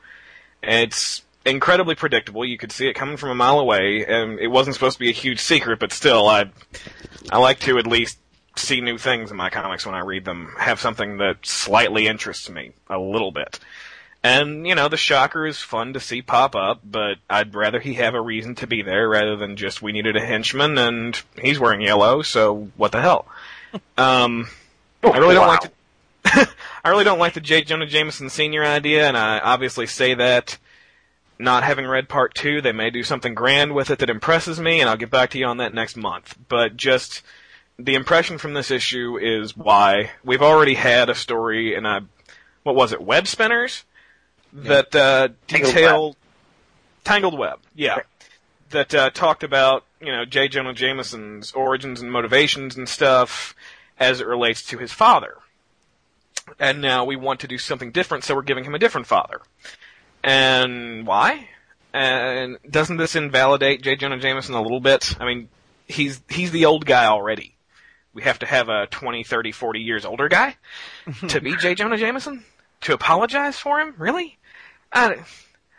It's 0.60 1.22
incredibly 1.46 1.94
predictable. 1.94 2.44
You 2.44 2.58
could 2.58 2.72
see 2.72 2.88
it 2.88 2.94
coming 2.94 3.16
from 3.16 3.30
a 3.30 3.36
mile 3.36 3.60
away, 3.60 4.04
and 4.04 4.40
it 4.40 4.48
wasn't 4.48 4.74
supposed 4.74 4.96
to 4.96 4.98
be 4.98 5.10
a 5.10 5.12
huge 5.12 5.38
secret, 5.38 5.78
but 5.78 5.92
still, 5.92 6.26
I, 6.26 6.50
I 7.30 7.38
like 7.38 7.60
to 7.60 7.78
at 7.78 7.86
least 7.86 8.18
see 8.56 8.80
new 8.80 8.98
things 8.98 9.30
in 9.30 9.36
my 9.36 9.48
comics 9.48 9.86
when 9.86 9.94
I 9.94 10.00
read 10.00 10.24
them. 10.24 10.52
Have 10.58 10.80
something 10.80 11.18
that 11.18 11.46
slightly 11.46 12.08
interests 12.08 12.50
me 12.50 12.72
a 12.88 12.98
little 12.98 13.30
bit. 13.30 13.60
And, 14.22 14.66
you 14.66 14.74
know, 14.74 14.88
the 14.88 14.98
shocker 14.98 15.46
is 15.46 15.60
fun 15.60 15.94
to 15.94 16.00
see 16.00 16.20
pop 16.20 16.54
up, 16.54 16.80
but 16.84 17.16
I'd 17.28 17.54
rather 17.54 17.80
he 17.80 17.94
have 17.94 18.14
a 18.14 18.20
reason 18.20 18.54
to 18.56 18.66
be 18.66 18.82
there 18.82 19.08
rather 19.08 19.36
than 19.36 19.56
just 19.56 19.80
we 19.80 19.92
needed 19.92 20.14
a 20.16 20.24
henchman 20.24 20.76
and 20.76 21.20
he's 21.40 21.58
wearing 21.58 21.80
yellow, 21.80 22.20
so 22.20 22.68
what 22.76 22.92
the 22.92 23.00
hell. 23.00 23.26
Um, 23.96 24.48
I 25.04 25.18
really 25.18 25.36
don't 25.36 25.46
like 25.46 25.60
the, 25.60 26.48
I 26.84 26.88
really 26.88 27.04
don't 27.04 27.20
like 27.20 27.34
the 27.34 27.40
J. 27.40 27.62
Jonah 27.62 27.86
Jameson 27.86 28.28
Sr. 28.28 28.64
idea, 28.64 29.06
and 29.06 29.16
I 29.16 29.38
obviously 29.38 29.86
say 29.86 30.14
that 30.14 30.58
not 31.38 31.62
having 31.62 31.86
read 31.86 32.08
part 32.08 32.34
two, 32.34 32.60
they 32.60 32.72
may 32.72 32.90
do 32.90 33.04
something 33.04 33.32
grand 33.32 33.72
with 33.72 33.90
it 33.90 34.00
that 34.00 34.10
impresses 34.10 34.58
me, 34.58 34.80
and 34.80 34.90
I'll 34.90 34.96
get 34.96 35.10
back 35.10 35.30
to 35.30 35.38
you 35.38 35.46
on 35.46 35.58
that 35.58 35.72
next 35.72 35.96
month. 35.96 36.36
But 36.48 36.76
just 36.76 37.22
the 37.78 37.94
impression 37.94 38.38
from 38.38 38.54
this 38.54 38.70
issue 38.70 39.18
is 39.18 39.56
why 39.56 40.10
we've 40.24 40.42
already 40.42 40.74
had 40.74 41.08
a 41.08 41.14
story 41.14 41.74
in 41.74 41.86
a 41.86 42.00
what 42.64 42.74
was 42.74 42.92
it, 42.92 43.00
web 43.00 43.26
spinners 43.26 43.84
that 44.52 44.94
uh, 44.94 45.28
Tangled 45.46 45.74
detailed 45.74 46.16
Tangled 47.04 47.38
Web, 47.38 47.60
yeah, 47.74 48.00
that 48.70 48.94
uh, 48.94 49.10
talked 49.10 49.42
about 49.42 49.84
you 50.00 50.12
know 50.12 50.24
J. 50.24 50.48
Jonah 50.48 50.74
Jameson's 50.74 51.52
origins 51.52 52.00
and 52.00 52.10
motivations 52.10 52.76
and 52.76 52.88
stuff 52.88 53.54
as 53.98 54.20
it 54.20 54.26
relates 54.26 54.62
to 54.64 54.78
his 54.78 54.92
father. 54.92 55.36
And 56.58 56.80
now 56.80 57.04
we 57.04 57.16
want 57.16 57.40
to 57.40 57.48
do 57.48 57.58
something 57.58 57.92
different, 57.92 58.24
so 58.24 58.34
we're 58.34 58.42
giving 58.42 58.64
him 58.64 58.74
a 58.74 58.78
different 58.78 59.06
father. 59.06 59.40
And 60.24 61.06
why? 61.06 61.48
And 61.92 62.58
doesn't 62.68 62.96
this 62.96 63.16
invalidate 63.16 63.82
J. 63.82 63.96
Jonah 63.96 64.18
Jameson 64.18 64.54
a 64.54 64.62
little 64.62 64.80
bit? 64.80 65.14
I 65.20 65.26
mean, 65.26 65.48
he's 65.86 66.20
he's 66.28 66.50
the 66.50 66.66
old 66.66 66.86
guy 66.86 67.06
already. 67.06 67.54
We 68.12 68.22
have 68.22 68.40
to 68.40 68.46
have 68.46 68.68
a 68.68 68.86
20, 68.86 69.22
30, 69.22 69.52
40 69.52 69.80
years 69.80 70.04
older 70.04 70.28
guy 70.28 70.56
to 71.28 71.40
be 71.40 71.56
J. 71.60 71.74
Jonah 71.74 71.96
Jameson? 71.96 72.44
To 72.82 72.94
apologize 72.94 73.58
for 73.58 73.78
him? 73.80 73.94
Really? 73.98 74.38
I, 74.92 75.14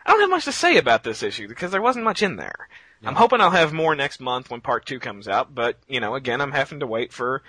I 0.05 0.11
don't 0.11 0.21
have 0.21 0.29
much 0.29 0.45
to 0.45 0.51
say 0.51 0.77
about 0.77 1.03
this 1.03 1.21
issue 1.23 1.47
because 1.47 1.71
there 1.71 1.81
wasn't 1.81 2.05
much 2.05 2.21
in 2.21 2.35
there. 2.37 2.67
I'm 3.03 3.15
hoping 3.15 3.41
I'll 3.41 3.49
have 3.49 3.73
more 3.73 3.95
next 3.95 4.19
month 4.21 4.51
when 4.51 4.61
part 4.61 4.85
two 4.85 4.99
comes 4.99 5.27
out, 5.27 5.55
but, 5.55 5.77
you 5.87 5.99
know, 5.99 6.13
again, 6.13 6.39
I'm 6.39 6.51
having 6.51 6.81
to 6.81 6.87
wait 6.87 7.11
for 7.11 7.41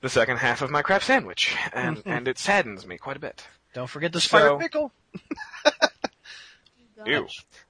the 0.00 0.08
second 0.08 0.36
half 0.36 0.62
of 0.62 0.70
my 0.70 0.80
crab 0.82 1.02
sandwich, 1.02 1.56
and, 1.72 2.00
and 2.06 2.28
it 2.28 2.38
saddens 2.38 2.86
me 2.86 2.96
quite 2.96 3.16
a 3.16 3.20
bit. 3.20 3.46
Don't 3.74 3.88
forget 3.90 4.12
the 4.12 4.20
spider 4.20 4.46
So- 4.50 4.58
pickle. 4.58 4.92
Ew. 7.06 7.26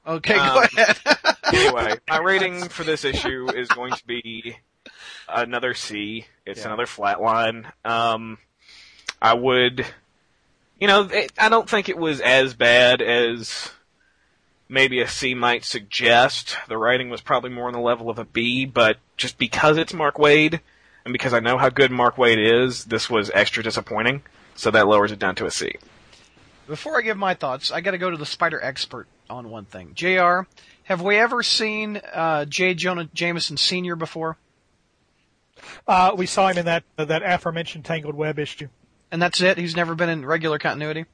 Okay, 0.06 0.34
go 0.34 0.40
Um, 0.40 0.64
ahead. 0.76 0.98
anyway, 1.54 1.94
my 2.08 2.18
rating 2.18 2.68
for 2.68 2.82
this 2.84 3.04
issue 3.04 3.48
is 3.54 3.68
going 3.68 3.92
to 3.92 4.06
be 4.06 4.56
another 5.28 5.72
C. 5.72 6.26
It's 6.44 6.60
Yeah. 6.60 6.66
another 6.66 6.86
flat 6.86 7.20
line. 7.22 7.70
Um, 7.84 8.38
I 9.22 9.34
would, 9.34 9.86
you 10.80 10.86
know, 10.86 11.02
it, 11.02 11.32
I 11.38 11.48
don't 11.48 11.68
think 11.68 11.88
it 11.88 11.98
was 11.98 12.20
as 12.20 12.54
bad 12.54 13.02
as 13.02 13.70
maybe 14.68 15.00
a 15.00 15.08
C 15.08 15.34
might 15.34 15.64
suggest. 15.64 16.56
The 16.68 16.78
writing 16.78 17.10
was 17.10 17.20
probably 17.20 17.50
more 17.50 17.66
on 17.66 17.74
the 17.74 17.80
level 17.80 18.08
of 18.08 18.18
a 18.18 18.24
B, 18.24 18.64
but 18.64 18.96
just 19.16 19.36
because 19.36 19.76
it's 19.76 19.92
Mark 19.92 20.16
Waid, 20.16 20.60
and 21.04 21.12
because 21.12 21.34
I 21.34 21.40
know 21.40 21.58
how 21.58 21.68
good 21.68 21.90
Mark 21.90 22.16
Waid 22.16 22.38
is, 22.38 22.86
this 22.86 23.10
was 23.10 23.30
extra 23.34 23.62
disappointing. 23.62 24.22
So 24.54 24.70
that 24.72 24.88
lowers 24.88 25.12
it 25.12 25.18
down 25.18 25.36
to 25.36 25.46
a 25.46 25.50
C. 25.50 25.76
Before 26.66 26.98
I 26.98 27.02
give 27.02 27.16
my 27.16 27.34
thoughts, 27.34 27.70
I 27.70 27.80
got 27.80 27.92
to 27.92 27.98
go 27.98 28.10
to 28.10 28.16
the 28.16 28.26
spider 28.26 28.62
expert 28.62 29.06
on 29.30 29.48
one 29.48 29.64
thing. 29.64 29.92
Jr. 29.94 30.42
Have 30.84 31.00
we 31.00 31.16
ever 31.16 31.42
seen 31.42 32.00
uh, 32.12 32.44
J. 32.44 32.74
Jonah 32.74 33.08
Jameson 33.14 33.56
Sr. 33.56 33.96
before? 33.96 34.36
Uh, 35.86 36.14
we 36.16 36.26
saw 36.26 36.48
him 36.48 36.58
in 36.58 36.66
that 36.66 36.84
uh, 36.98 37.04
that 37.06 37.22
aforementioned 37.22 37.84
Tangled 37.84 38.14
Web 38.14 38.38
issue. 38.38 38.68
And 39.12 39.20
that's 39.20 39.40
it. 39.40 39.58
He's 39.58 39.76
never 39.76 39.94
been 39.94 40.08
in 40.08 40.24
regular 40.24 40.58
continuity. 40.58 41.04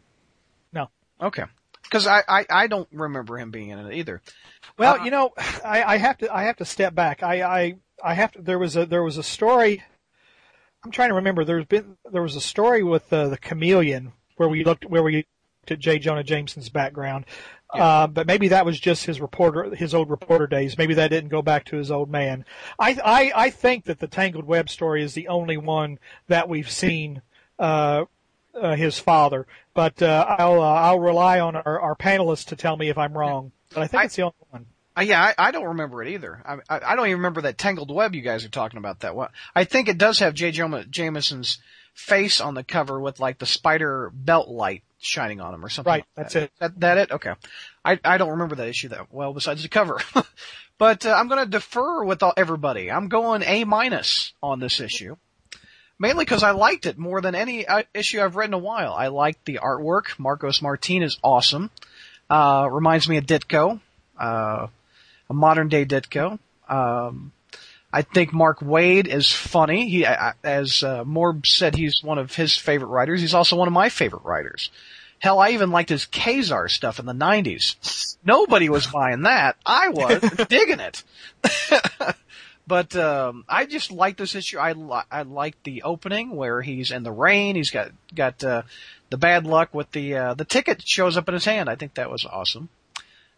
No. 0.72 0.88
Okay. 1.20 1.44
Because 1.82 2.06
I, 2.06 2.22
I 2.28 2.46
I 2.50 2.66
don't 2.66 2.88
remember 2.92 3.38
him 3.38 3.50
being 3.50 3.70
in 3.70 3.78
it 3.78 3.94
either. 3.94 4.20
Well, 4.76 5.00
Uh, 5.00 5.04
you 5.04 5.10
know, 5.10 5.32
I, 5.64 5.82
I 5.84 5.96
have 5.98 6.18
to 6.18 6.34
I 6.34 6.44
have 6.44 6.56
to 6.56 6.64
step 6.64 6.94
back. 6.94 7.22
I, 7.22 7.42
I 7.42 7.76
I 8.02 8.14
have 8.14 8.32
to. 8.32 8.42
There 8.42 8.58
was 8.58 8.76
a 8.76 8.86
there 8.86 9.02
was 9.02 9.16
a 9.16 9.22
story. 9.22 9.82
I'm 10.84 10.90
trying 10.90 11.10
to 11.10 11.14
remember. 11.14 11.44
There's 11.44 11.64
been 11.64 11.96
there 12.10 12.22
was 12.22 12.36
a 12.36 12.40
story 12.40 12.82
with 12.82 13.12
uh, 13.12 13.28
the 13.28 13.38
chameleon 13.38 14.12
where 14.36 14.48
we 14.48 14.64
looked 14.64 14.84
where 14.84 15.02
we 15.02 15.16
looked 15.16 15.70
at 15.70 15.78
J. 15.78 15.98
Jonah 15.98 16.24
Jameson's 16.24 16.68
background. 16.68 17.24
Uh, 17.72 18.06
but 18.06 18.28
maybe 18.28 18.48
that 18.48 18.64
was 18.64 18.78
just 18.78 19.04
his 19.06 19.20
reporter, 19.20 19.74
his 19.74 19.92
old 19.92 20.08
reporter 20.08 20.46
days. 20.46 20.78
Maybe 20.78 20.94
that 20.94 21.08
didn't 21.08 21.30
go 21.30 21.42
back 21.42 21.64
to 21.66 21.76
his 21.76 21.90
old 21.90 22.08
man. 22.08 22.44
I, 22.78 22.96
I, 23.04 23.32
I 23.34 23.50
think 23.50 23.86
that 23.86 23.98
the 23.98 24.06
Tangled 24.06 24.44
Web 24.46 24.70
story 24.70 25.02
is 25.02 25.14
the 25.14 25.26
only 25.26 25.56
one 25.56 25.98
that 26.28 26.48
we've 26.48 26.70
seen, 26.70 27.22
his 27.58 28.98
father. 28.98 29.46
But, 29.74 30.00
uh, 30.02 30.24
I'll, 30.38 30.62
uh, 30.62 30.74
I'll 30.74 31.00
rely 31.00 31.40
on 31.40 31.56
our, 31.56 31.80
our 31.80 31.94
panelists 31.94 32.46
to 32.46 32.56
tell 32.56 32.76
me 32.76 32.88
if 32.88 32.96
I'm 32.98 33.16
wrong. 33.16 33.52
But 33.74 33.82
I 33.82 33.86
think 33.88 34.00
I- 34.00 34.04
it's 34.04 34.16
the 34.16 34.22
only 34.22 34.34
one. 34.50 34.66
Uh, 34.98 35.02
yeah, 35.02 35.22
I, 35.22 35.48
I 35.48 35.50
don't 35.50 35.66
remember 35.66 36.02
it 36.02 36.08
either. 36.08 36.42
I, 36.46 36.54
I, 36.70 36.92
I 36.92 36.96
don't 36.96 37.06
even 37.08 37.18
remember 37.18 37.42
that 37.42 37.58
Tangled 37.58 37.94
Web 37.94 38.14
you 38.14 38.22
guys 38.22 38.46
are 38.46 38.48
talking 38.48 38.78
about 38.78 39.00
that 39.00 39.14
one. 39.14 39.28
I 39.54 39.64
think 39.64 39.88
it 39.88 39.98
does 39.98 40.20
have 40.20 40.32
J. 40.32 40.52
Jameson's 40.52 41.58
face 41.92 42.40
on 42.40 42.54
the 42.54 42.64
cover 42.64 42.98
with 42.98 43.20
like 43.20 43.38
the 43.38 43.44
spider 43.44 44.10
belt 44.14 44.48
light 44.48 44.84
shining 44.98 45.40
on 45.40 45.52
him 45.52 45.62
or 45.62 45.68
something. 45.68 45.90
Right, 45.90 45.98
like 45.98 46.06
that's 46.14 46.32
that. 46.34 46.42
it. 46.44 46.52
That, 46.60 46.80
that 46.80 46.98
it? 46.98 47.10
Okay. 47.12 47.34
I, 47.84 48.00
I 48.02 48.16
don't 48.16 48.30
remember 48.30 48.54
that 48.56 48.68
issue 48.68 48.88
that 48.88 49.12
well 49.12 49.34
besides 49.34 49.62
the 49.62 49.68
cover. 49.68 50.00
but 50.78 51.04
uh, 51.04 51.12
I'm 51.12 51.28
going 51.28 51.44
to 51.44 51.50
defer 51.50 52.02
with 52.04 52.22
all, 52.22 52.32
everybody. 52.34 52.90
I'm 52.90 53.08
going 53.08 53.42
A 53.42 53.64
minus 53.64 54.32
on 54.42 54.60
this 54.60 54.80
issue. 54.80 55.16
Mainly 55.98 56.24
because 56.24 56.42
I 56.42 56.50
liked 56.50 56.84
it 56.86 56.98
more 56.98 57.20
than 57.22 57.34
any 57.34 57.66
uh, 57.66 57.82
issue 57.94 58.20
I've 58.20 58.36
read 58.36 58.50
in 58.50 58.54
a 58.54 58.58
while. 58.58 58.92
I 58.92 59.08
liked 59.08 59.44
the 59.46 59.60
artwork. 59.62 60.18
Marcos 60.18 60.60
Martin 60.60 61.02
is 61.02 61.18
awesome. 61.22 61.70
Uh, 62.28 62.68
reminds 62.70 63.08
me 63.08 63.16
of 63.16 63.24
Ditko. 63.24 63.80
Uh, 64.18 64.66
a 65.30 65.34
modern 65.34 65.68
day 65.68 65.84
Ditko. 65.86 66.38
Um, 66.68 67.32
I 67.92 68.02
think 68.02 68.32
Mark 68.34 68.60
Waid 68.60 69.06
is 69.06 69.32
funny. 69.32 69.88
He, 69.88 70.06
I- 70.06 70.34
as 70.44 70.82
uh, 70.82 71.04
Morb 71.04 71.46
said, 71.46 71.74
he's 71.74 72.02
one 72.02 72.18
of 72.18 72.34
his 72.34 72.56
favorite 72.56 72.88
writers. 72.88 73.20
He's 73.22 73.32
also 73.34 73.56
one 73.56 73.68
of 73.68 73.72
my 73.74 73.88
favorite 73.88 74.24
writers. 74.24 74.70
Hell, 75.18 75.38
I 75.38 75.50
even 75.50 75.70
liked 75.70 75.88
his 75.88 76.04
Ka-Zar 76.04 76.68
stuff 76.68 76.98
in 76.98 77.06
the 77.06 77.14
'90s. 77.14 78.18
Nobody 78.22 78.68
was 78.68 78.86
buying 78.86 79.22
that. 79.22 79.56
I 79.64 79.88
was 79.88 80.20
digging 80.48 80.78
it. 80.80 81.02
but 82.66 82.96
um, 82.96 83.44
I 83.48 83.66
just 83.66 83.92
like 83.92 84.16
this 84.16 84.34
issue. 84.34 84.58
I 84.58 84.72
li- 84.72 85.02
I 85.10 85.22
like 85.22 85.62
the 85.62 85.82
opening 85.82 86.34
where 86.34 86.62
he's 86.62 86.90
in 86.90 87.02
the 87.02 87.12
rain. 87.12 87.56
He's 87.56 87.70
got 87.70 87.92
got 88.14 88.42
uh, 88.42 88.62
the 89.10 89.16
bad 89.16 89.46
luck 89.46 89.72
with 89.72 89.90
the 89.92 90.14
uh, 90.16 90.34
the 90.34 90.44
ticket 90.44 90.86
shows 90.86 91.16
up 91.16 91.28
in 91.28 91.34
his 91.34 91.44
hand. 91.44 91.68
I 91.68 91.76
think 91.76 91.94
that 91.94 92.10
was 92.10 92.24
awesome. 92.24 92.68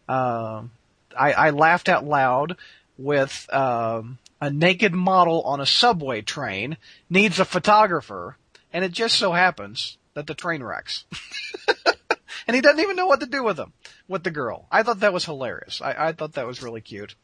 Um, 0.08 0.70
I, 1.16 1.32
I 1.32 1.50
laughed 1.50 1.88
out 1.88 2.04
loud 2.04 2.56
with 2.96 3.46
um, 3.52 4.18
a 4.40 4.50
naked 4.50 4.94
model 4.94 5.42
on 5.42 5.60
a 5.60 5.66
subway 5.66 6.22
train 6.22 6.76
needs 7.10 7.38
a 7.38 7.44
photographer, 7.44 8.36
and 8.72 8.84
it 8.84 8.92
just 8.92 9.16
so 9.16 9.32
happens 9.32 9.98
that 10.14 10.26
the 10.26 10.34
train 10.34 10.62
wrecks. 10.62 11.04
and 12.46 12.54
he 12.54 12.62
doesn't 12.62 12.80
even 12.80 12.96
know 12.96 13.06
what 13.06 13.20
to 13.20 13.26
do 13.26 13.44
with 13.44 13.56
them, 13.56 13.72
with 14.08 14.24
the 14.24 14.30
girl. 14.30 14.66
I 14.70 14.82
thought 14.82 15.00
that 15.00 15.12
was 15.12 15.24
hilarious. 15.24 15.80
I, 15.82 16.08
I 16.08 16.12
thought 16.12 16.34
that 16.34 16.46
was 16.46 16.62
really 16.62 16.80
cute. 16.80 17.14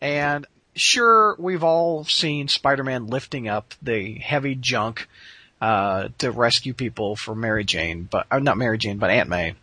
And 0.00 0.46
sure, 0.78 1.36
we've 1.38 1.64
all 1.64 2.04
seen 2.04 2.48
Spider-Man 2.48 3.06
lifting 3.06 3.48
up 3.48 3.74
the 3.82 4.14
heavy 4.14 4.54
junk 4.54 5.08
uh, 5.60 6.08
to 6.18 6.30
rescue 6.30 6.74
people 6.74 7.16
for 7.16 7.34
Mary 7.34 7.64
Jane, 7.64 8.08
but 8.10 8.26
uh, 8.30 8.38
not 8.38 8.56
Mary 8.56 8.78
Jane, 8.78 8.98
but 8.98 9.10
Aunt 9.10 9.28
May. 9.28 9.54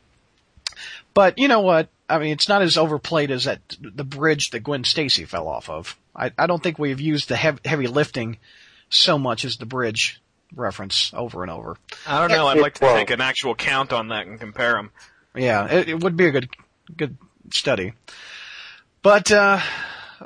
But 1.13 1.37
you 1.39 1.47
know 1.47 1.61
what? 1.61 1.87
I 2.09 2.19
mean, 2.19 2.33
it's 2.33 2.49
not 2.49 2.61
as 2.61 2.77
overplayed 2.77 3.31
as 3.31 3.45
that 3.45 3.61
the 3.79 4.03
bridge 4.03 4.51
that 4.51 4.59
Gwen 4.59 4.83
Stacy 4.83 5.25
fell 5.25 5.47
off 5.47 5.69
of. 5.69 5.97
I, 6.15 6.31
I 6.37 6.47
don't 6.47 6.61
think 6.61 6.77
we've 6.77 6.99
used 6.99 7.29
the 7.29 7.35
heavy, 7.35 7.59
heavy 7.65 7.87
lifting 7.87 8.37
so 8.89 9.17
much 9.17 9.45
as 9.45 9.57
the 9.57 9.65
bridge 9.65 10.21
reference 10.55 11.11
over 11.13 11.41
and 11.41 11.51
over. 11.51 11.77
I 12.05 12.19
don't 12.19 12.29
know. 12.29 12.47
I'd 12.47 12.59
like 12.59 12.75
to 12.75 12.85
well- 12.85 12.95
take 12.95 13.09
an 13.09 13.21
actual 13.21 13.55
count 13.55 13.93
on 13.93 14.09
that 14.09 14.27
and 14.27 14.39
compare 14.39 14.73
them. 14.73 14.91
Yeah, 15.35 15.67
it, 15.67 15.89
it 15.89 16.03
would 16.03 16.15
be 16.15 16.27
a 16.27 16.31
good 16.31 16.49
good 16.95 17.17
study. 17.51 17.93
But 19.01 19.31
uh, 19.31 19.59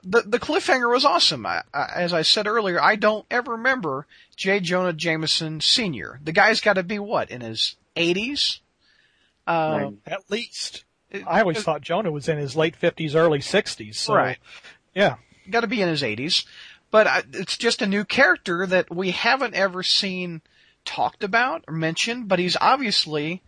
the 0.04 0.22
the 0.22 0.40
cliffhanger 0.40 0.92
was 0.92 1.06
awesome. 1.06 1.46
I, 1.46 1.64
I, 1.74 1.86
as 1.96 2.14
I 2.14 2.22
said 2.22 2.48
earlier, 2.48 2.82
I 2.82 2.96
don't 2.96 3.26
ever 3.32 3.54
remember 3.54 4.06
J. 4.36 4.60
Jonah 4.60 4.94
Jameson 4.94 5.62
Sr. 5.62 6.20
The 6.24 6.32
guy's 6.32 6.62
got 6.62 6.74
to 6.74 6.84
be 6.84 7.00
what 7.00 7.32
in 7.32 7.42
his 7.42 7.76
eighties. 7.96 8.62
Uh, 9.48 9.92
At 10.06 10.30
least. 10.30 10.84
I 11.26 11.42
always 11.42 11.64
thought 11.64 11.82
Jonah 11.82 12.12
was 12.12 12.30
in 12.30 12.38
his 12.38 12.56
late 12.56 12.80
50s, 12.80 13.16
early 13.16 13.40
60s. 13.40 13.96
So, 13.96 14.14
Right. 14.14 14.38
Yeah. 14.94 15.16
got 15.50 15.62
to 15.62 15.68
be 15.68 15.82
in 15.82 15.90
his 15.90 16.04
80s. 16.04 16.46
But 16.92 17.08
I, 17.08 17.24
it's 17.34 17.58
just 17.58 17.82
a 17.82 17.88
new 17.88 18.06
character 18.06 18.68
that 18.68 18.94
we 18.96 19.10
haven't 19.10 19.56
ever 19.56 19.82
seen 19.82 20.42
talked 20.86 21.24
about 21.24 21.64
or 21.68 21.74
mentioned, 21.74 22.28
but 22.28 22.38
he's 22.38 22.58
obviously 22.62 23.42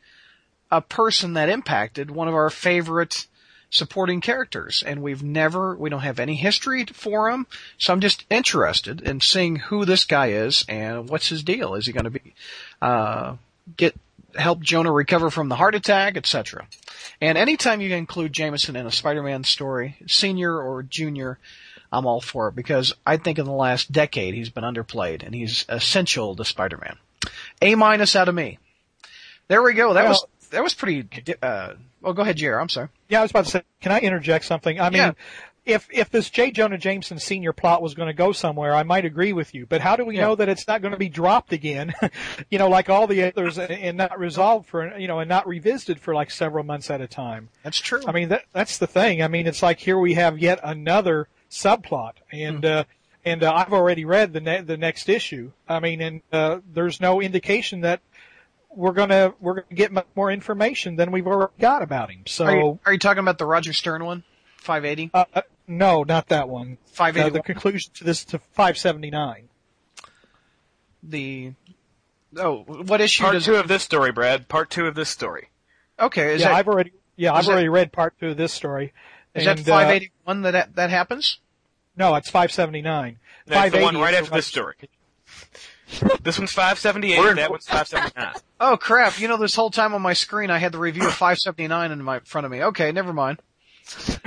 a 0.71 0.81
person 0.81 1.33
that 1.33 1.49
impacted 1.49 2.09
one 2.09 2.27
of 2.27 2.33
our 2.33 2.49
favorite 2.49 3.27
supporting 3.71 4.21
characters. 4.21 4.83
And 4.85 5.01
we've 5.01 5.23
never, 5.23 5.75
we 5.75 5.89
don't 5.89 6.01
have 6.01 6.19
any 6.19 6.35
history 6.35 6.85
for 6.85 7.31
him. 7.31 7.47
So 7.79 7.91
I'm 7.91 8.01
just 8.01 8.25
interested 8.29 9.01
in 9.01 9.21
seeing 9.21 9.55
who 9.55 9.85
this 9.85 10.05
guy 10.05 10.27
is 10.27 10.63
and 10.69 11.09
what's 11.09 11.29
his 11.29 11.41
deal. 11.41 11.73
Is 11.73 11.87
he 11.87 11.93
going 11.93 12.03
to 12.03 12.11
be, 12.11 12.33
uh, 12.81 13.37
get, 13.77 13.95
help 14.35 14.61
Jonah 14.61 14.91
recover 14.91 15.29
from 15.29 15.49
the 15.49 15.55
heart 15.55 15.75
attack, 15.75 16.15
etc. 16.15 16.67
And 17.19 17.37
anytime 17.37 17.81
you 17.81 17.93
include 17.95 18.33
Jameson 18.33 18.75
in 18.75 18.85
a 18.85 18.91
Spider-Man 18.91 19.43
story, 19.43 19.97
senior 20.07 20.55
or 20.57 20.83
junior, 20.83 21.39
I'm 21.91 22.05
all 22.05 22.21
for 22.21 22.47
it 22.47 22.55
because 22.55 22.93
I 23.05 23.17
think 23.17 23.39
in 23.39 23.45
the 23.45 23.51
last 23.51 23.91
decade 23.91 24.33
he's 24.33 24.49
been 24.49 24.63
underplayed 24.63 25.23
and 25.23 25.35
he's 25.35 25.65
essential 25.67 26.35
to 26.35 26.45
Spider-Man. 26.45 26.97
A 27.61 27.75
minus 27.75 28.15
out 28.15 28.29
of 28.29 28.35
me. 28.35 28.57
There 29.47 29.61
we 29.61 29.73
go. 29.73 29.93
That 29.93 30.07
was 30.07 30.25
that 30.51 30.63
was 30.63 30.73
pretty. 30.73 31.07
Uh, 31.41 31.73
well, 32.01 32.13
go 32.13 32.21
ahead, 32.23 32.37
Jer. 32.37 32.59
I'm 32.59 32.69
sorry. 32.69 32.89
Yeah, 33.09 33.19
I 33.19 33.21
was 33.23 33.31
about 33.31 33.45
to 33.45 33.51
say, 33.51 33.63
can 33.81 33.91
I 33.91 33.99
interject 33.99 34.45
something? 34.45 34.79
I 34.79 34.89
mean, 34.89 34.97
Yeah. 35.01 35.11
if 35.65 35.87
if 35.91 36.09
this 36.09 36.29
J. 36.29 36.51
Jonah 36.51 36.77
Jameson 36.77 37.19
Senior 37.19 37.53
plot 37.53 37.81
was 37.81 37.93
going 37.93 38.07
to 38.07 38.13
go 38.13 38.31
somewhere, 38.31 38.73
I 38.75 38.83
might 38.83 39.05
agree 39.05 39.31
with 39.33 39.53
you. 39.53 39.65
But 39.67 39.81
how 39.81 39.95
do 39.95 40.05
we 40.05 40.15
Yeah. 40.15 40.21
know 40.23 40.35
that 40.35 40.49
it's 40.49 40.67
not 40.67 40.81
going 40.81 40.93
to 40.93 40.97
be 40.97 41.09
dropped 41.09 41.53
again? 41.53 41.93
you 42.49 42.57
know, 42.57 42.67
like 42.69 42.89
all 42.89 43.05
the 43.07 43.23
others, 43.25 43.57
and, 43.59 43.71
and 43.71 43.97
not 43.97 44.17
resolved 44.19 44.67
for 44.67 44.97
you 44.97 45.07
know, 45.07 45.19
and 45.19 45.29
not 45.29 45.47
revisited 45.47 45.99
for 45.99 46.13
like 46.15 46.31
several 46.31 46.63
months 46.63 46.89
at 46.89 47.01
a 47.01 47.07
time. 47.07 47.49
That's 47.63 47.79
true. 47.79 48.01
I 48.07 48.11
mean, 48.11 48.29
that 48.29 48.43
that's 48.53 48.77
the 48.79 48.87
thing. 48.87 49.21
I 49.21 49.27
mean, 49.27 49.45
it's 49.47 49.61
like 49.61 49.79
here 49.79 49.97
we 49.99 50.15
have 50.15 50.39
yet 50.39 50.59
another 50.63 51.27
subplot, 51.51 52.13
and 52.31 52.65
uh, 52.65 52.83
and 53.23 53.43
uh, 53.43 53.53
I've 53.53 53.73
already 53.73 54.03
read 54.05 54.33
the 54.33 54.41
ne- 54.41 54.61
the 54.61 54.77
next 54.77 55.09
issue. 55.09 55.51
I 55.69 55.79
mean, 55.79 56.01
and 56.01 56.21
uh, 56.31 56.59
there's 56.73 56.99
no 56.99 57.21
indication 57.21 57.81
that 57.81 58.01
we're 58.75 58.93
gonna 58.93 59.33
we're 59.39 59.55
gonna 59.55 59.75
get 59.75 59.91
much 59.91 60.07
more 60.15 60.31
information 60.31 60.95
than 60.95 61.11
we've 61.11 61.27
already 61.27 61.53
got 61.59 61.81
about 61.81 62.09
him. 62.09 62.23
So. 62.27 62.45
are, 62.45 62.55
you, 62.55 62.79
are 62.85 62.93
you 62.93 62.99
talking 62.99 63.19
about 63.19 63.37
the 63.37 63.45
Roger 63.45 63.73
Stern 63.73 64.05
one? 64.05 64.23
580? 64.57 65.11
Uh, 65.13 65.25
uh, 65.33 65.41
no, 65.67 66.03
not 66.03 66.27
that 66.29 66.47
one. 66.47 66.77
Uh, 66.99 67.11
the 67.29 67.41
conclusion 67.41 67.91
to 67.95 68.03
this 68.03 68.23
to 68.25 68.39
579. 68.39 69.49
the 71.03 71.53
oh, 72.37 72.57
what 72.59 73.01
issue 73.01 73.23
Part 73.23 73.33
does? 73.33 73.45
two 73.45 73.55
of 73.55 73.67
this 73.67 73.83
story, 73.83 74.11
Brad. 74.11 74.47
Part 74.47 74.69
two 74.69 74.85
of 74.85 74.95
this 74.95 75.09
story. 75.09 75.49
Okay, 75.99 76.35
is 76.35 76.41
yeah, 76.41 76.49
that 76.49 76.55
I've 76.57 76.67
already 76.67 76.93
yeah 77.15 77.33
I've 77.33 77.45
that- 77.45 77.51
already 77.51 77.69
read 77.69 77.91
part 77.91 78.19
two 78.19 78.29
of 78.29 78.37
this 78.37 78.53
story. 78.53 78.93
is 79.33 79.45
that 79.45 79.59
And, 79.59 79.67
uh, 79.67 79.71
581 79.71 80.41
that, 80.43 80.51
that 80.51 80.75
that 80.75 80.89
happens? 80.89 81.39
no, 81.95 82.15
it's 82.15 82.29
579. 82.29 83.17
That's 83.47 83.73
the 83.73 83.81
one 83.81 83.97
right 83.97 84.13
after 84.13 84.29
the 84.29 84.35
this 84.37 84.47
story. 84.47 84.75
This 86.23 86.39
one's 86.39 86.51
578. 86.51 87.19
We're 87.19 87.29
in- 87.31 87.35
that 87.37 87.51
one's 87.51 87.67
579. 87.67 88.33
Oh 88.63 88.77
crap! 88.77 89.19
You 89.19 89.27
know, 89.27 89.37
this 89.37 89.55
whole 89.55 89.71
time 89.71 89.95
on 89.95 90.03
my 90.03 90.13
screen, 90.13 90.51
I 90.51 90.59
had 90.59 90.71
the 90.71 90.77
review 90.77 91.07
of 91.07 91.13
579 91.15 91.91
in 91.91 92.03
my 92.03 92.19
front 92.19 92.45
of 92.45 92.51
me. 92.51 92.61
Okay, 92.65 92.91
never 92.91 93.11
mind. 93.11 93.39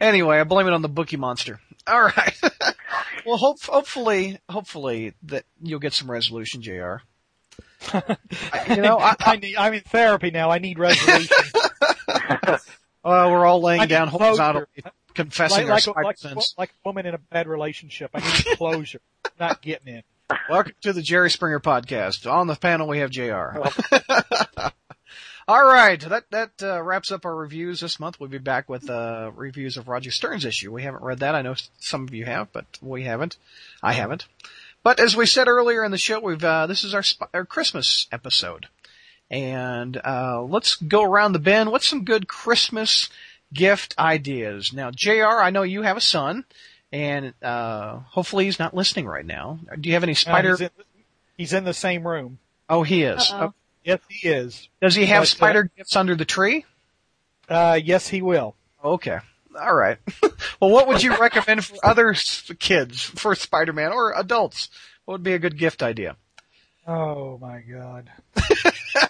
anyway, 0.00 0.38
I 0.38 0.44
blame 0.44 0.68
it 0.68 0.72
on 0.72 0.82
the 0.82 0.88
bookie 0.88 1.16
monster. 1.16 1.58
All 1.88 2.02
right. 2.02 2.40
well, 3.26 3.36
hope, 3.36 3.60
hopefully, 3.64 4.38
hopefully 4.48 5.14
that 5.24 5.44
you'll 5.60 5.80
get 5.80 5.92
some 5.92 6.08
resolution, 6.08 6.62
Jr. 6.62 6.98
I- 7.92 8.16
you 8.76 8.82
know, 8.82 9.00
I, 9.00 9.16
I 9.18 9.36
need, 9.36 9.56
I'm 9.56 9.74
in 9.74 9.80
therapy 9.80 10.30
now. 10.30 10.50
I 10.50 10.58
need 10.58 10.78
resolution. 10.78 11.36
Uh, 13.04 13.28
we're 13.30 13.46
all 13.46 13.60
laying 13.60 13.88
down 13.88 14.08
horizontally, 14.08 14.66
confessing 15.14 15.68
like, 15.68 15.86
our 15.88 15.94
like, 15.94 16.04
like, 16.04 16.18
sins. 16.18 16.54
like 16.58 16.70
a 16.70 16.88
woman 16.88 17.06
in 17.06 17.14
a 17.14 17.18
bad 17.18 17.46
relationship. 17.46 18.10
I 18.14 18.20
need 18.20 18.44
closure. 18.56 19.00
Not 19.38 19.62
getting 19.62 19.94
in. 19.94 20.02
Welcome 20.50 20.74
to 20.82 20.92
the 20.92 21.02
Jerry 21.02 21.30
Springer 21.30 21.60
podcast. 21.60 22.30
On 22.30 22.46
the 22.46 22.54
panel 22.54 22.88
we 22.88 22.98
have 22.98 23.10
Jr. 23.10 23.62
All 25.48 25.64
right, 25.64 25.98
that 26.00 26.24
that 26.30 26.50
uh, 26.62 26.82
wraps 26.82 27.10
up 27.10 27.24
our 27.24 27.34
reviews 27.34 27.80
this 27.80 27.98
month. 27.98 28.20
We'll 28.20 28.28
be 28.28 28.36
back 28.36 28.68
with 28.68 28.90
uh, 28.90 29.30
reviews 29.34 29.78
of 29.78 29.88
Roger 29.88 30.10
Stern's 30.10 30.44
issue. 30.44 30.70
We 30.70 30.82
haven't 30.82 31.02
read 31.02 31.20
that. 31.20 31.34
I 31.34 31.40
know 31.40 31.54
some 31.78 32.02
of 32.06 32.12
you 32.12 32.26
have, 32.26 32.52
but 32.52 32.66
we 32.82 33.04
haven't. 33.04 33.38
I 33.82 33.94
haven't. 33.94 34.26
But 34.82 35.00
as 35.00 35.16
we 35.16 35.24
said 35.24 35.48
earlier 35.48 35.82
in 35.84 35.90
the 35.90 35.96
show, 35.96 36.20
we've 36.20 36.44
uh, 36.44 36.66
this 36.66 36.84
is 36.84 36.92
our 36.92 37.02
sp- 37.02 37.32
our 37.32 37.46
Christmas 37.46 38.06
episode, 38.12 38.68
and 39.30 40.00
uh, 40.04 40.42
let's 40.42 40.76
go 40.76 41.02
around 41.02 41.32
the 41.32 41.38
bend. 41.38 41.70
What's 41.70 41.86
some 41.88 42.04
good 42.04 42.28
Christmas 42.28 43.08
gift 43.52 43.94
ideas? 43.98 44.72
Now, 44.72 44.90
Jr., 44.90 45.24
I 45.26 45.50
know 45.50 45.62
you 45.62 45.82
have 45.82 45.96
a 45.96 46.00
son, 46.02 46.44
and 46.92 47.34
uh, 47.42 47.98
hopefully 48.10 48.44
he's 48.46 48.58
not 48.58 48.74
listening 48.74 49.06
right 49.06 49.26
now. 49.26 49.58
Do 49.80 49.88
you 49.88 49.94
have 49.94 50.02
any 50.02 50.12
Uh, 50.12 50.16
spider? 50.16 50.50
he's, 50.50 50.60
in, 50.60 50.70
he's 51.36 51.52
in 51.52 51.64
the 51.64 51.74
same 51.74 52.06
room. 52.06 52.38
oh, 52.68 52.82
he 52.82 53.02
is. 53.02 53.30
Uh-oh. 53.32 53.54
Yes, 53.84 54.00
he 54.08 54.28
is. 54.28 54.68
Does 54.82 54.94
he 54.94 55.06
have 55.06 55.20
But, 55.22 55.22
uh, 55.22 55.26
spider 55.26 55.70
gifts 55.76 55.96
under 55.96 56.14
the 56.14 56.24
tree? 56.26 56.64
Uh, 57.48 57.78
yes, 57.82 58.08
he 58.08 58.20
will. 58.20 58.54
Okay. 58.84 59.18
All 59.58 59.74
right. 59.74 59.96
well, 60.60 60.70
what 60.70 60.86
would 60.88 61.02
you 61.02 61.16
recommend 61.16 61.64
for 61.64 61.76
other 61.84 62.14
kids 62.58 63.02
for 63.02 63.34
Spider-Man 63.34 63.92
or 63.92 64.12
adults? 64.18 64.68
What 65.04 65.14
would 65.14 65.22
be 65.22 65.32
a 65.32 65.38
good 65.38 65.56
gift 65.58 65.82
idea? 65.82 66.16
Oh 66.86 67.38
my 67.38 67.60
god. 67.60 68.10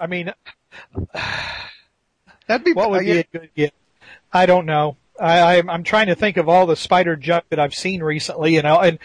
I 0.00 0.06
mean, 0.08 0.32
That'd 2.46 2.64
be 2.64 2.72
what 2.72 2.90
would 2.90 3.00
be 3.00 3.18
a 3.18 3.24
good 3.24 3.50
gift? 3.54 3.74
I 4.32 4.46
don't 4.46 4.66
know. 4.66 4.96
I, 5.20 5.58
I'm, 5.58 5.70
I'm 5.70 5.82
trying 5.84 6.08
to 6.08 6.14
think 6.16 6.36
of 6.36 6.48
all 6.48 6.66
the 6.66 6.74
spider 6.74 7.14
junk 7.14 7.44
that 7.50 7.60
I've 7.60 7.74
seen 7.74 8.02
recently, 8.02 8.54
you 8.54 8.62
know, 8.62 8.80
and, 8.80 8.98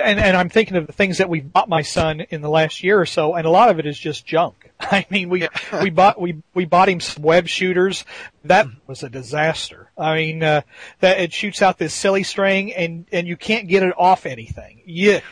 and, 0.00 0.20
and 0.20 0.36
I'm 0.36 0.48
thinking 0.48 0.76
of 0.76 0.86
the 0.86 0.92
things 0.92 1.18
that 1.18 1.28
we 1.28 1.40
bought 1.40 1.68
my 1.68 1.82
son 1.82 2.20
in 2.20 2.40
the 2.40 2.48
last 2.48 2.84
year 2.84 3.00
or 3.00 3.06
so, 3.06 3.34
and 3.34 3.46
a 3.46 3.50
lot 3.50 3.68
of 3.68 3.78
it 3.80 3.86
is 3.86 3.98
just 3.98 4.24
junk. 4.24 4.70
I 4.80 5.06
mean, 5.10 5.28
we, 5.28 5.48
we 5.82 5.90
bought, 5.90 6.20
we, 6.20 6.42
we 6.54 6.66
bought 6.66 6.88
him 6.88 7.00
some 7.00 7.22
web 7.24 7.48
shooters. 7.48 8.04
That 8.44 8.66
was 8.86 9.02
a 9.02 9.08
disaster. 9.10 9.90
I 9.98 10.14
mean, 10.16 10.42
uh, 10.44 10.60
that 11.00 11.18
it 11.18 11.32
shoots 11.32 11.62
out 11.62 11.78
this 11.78 11.92
silly 11.94 12.22
string 12.22 12.72
and, 12.72 13.06
and 13.10 13.26
you 13.26 13.36
can't 13.36 13.66
get 13.66 13.82
it 13.82 13.94
off 13.98 14.24
anything. 14.26 14.82
Yuck. 14.88 15.22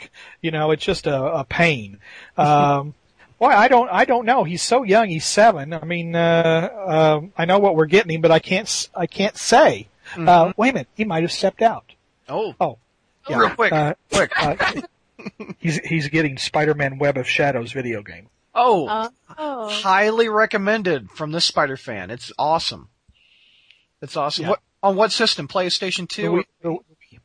You 0.42 0.50
know, 0.50 0.72
it's 0.72 0.84
just 0.84 1.06
a, 1.06 1.16
a 1.22 1.44
pain. 1.44 1.98
Um, 2.36 2.94
Boy, 3.38 3.48
I 3.48 3.66
don't, 3.68 3.90
I 3.90 4.04
don't 4.04 4.26
know. 4.26 4.44
He's 4.44 4.62
so 4.62 4.84
young. 4.84 5.08
He's 5.08 5.26
seven. 5.26 5.72
I 5.74 5.84
mean, 5.84 6.14
uh, 6.14 7.18
um, 7.20 7.32
I 7.36 7.44
know 7.44 7.58
what 7.58 7.74
we're 7.76 7.86
getting 7.86 8.12
him, 8.12 8.20
but 8.20 8.30
I 8.30 8.38
can't, 8.38 8.66
s- 8.66 8.88
I 8.94 9.06
can't 9.06 9.36
say. 9.36 9.88
Uh, 10.16 10.52
wait 10.56 10.70
a 10.70 10.72
minute. 10.74 10.88
He 10.94 11.04
might 11.04 11.22
have 11.22 11.32
stepped 11.32 11.62
out. 11.62 11.92
oh, 12.28 12.54
Oh, 12.60 12.78
yeah. 13.28 13.38
real 13.38 13.50
quick, 13.50 13.72
Uh, 13.72 13.94
quick. 14.12 14.32
uh, 14.36 14.82
he's, 15.58 15.78
he's 15.78 16.08
getting 16.08 16.36
Spider-Man 16.38 16.98
Web 16.98 17.16
of 17.16 17.28
Shadows 17.28 17.72
video 17.72 18.02
game. 18.02 18.28
Oh, 18.54 18.86
Uh, 18.86 19.08
oh. 19.38 19.68
highly 19.68 20.28
recommended 20.28 21.10
from 21.10 21.32
this 21.32 21.44
Spider 21.44 21.76
fan. 21.76 22.10
It's 22.10 22.32
awesome. 22.38 22.88
It's 24.02 24.16
awesome. 24.16 24.44
Yeah. 24.44 24.50
What 24.50 24.60
on 24.82 24.96
what 24.96 25.12
system? 25.12 25.48
PlayStation 25.48 26.00
The 26.08 26.14
Two. 26.14 26.30
Wii- 26.32 26.44
the- 26.62 27.18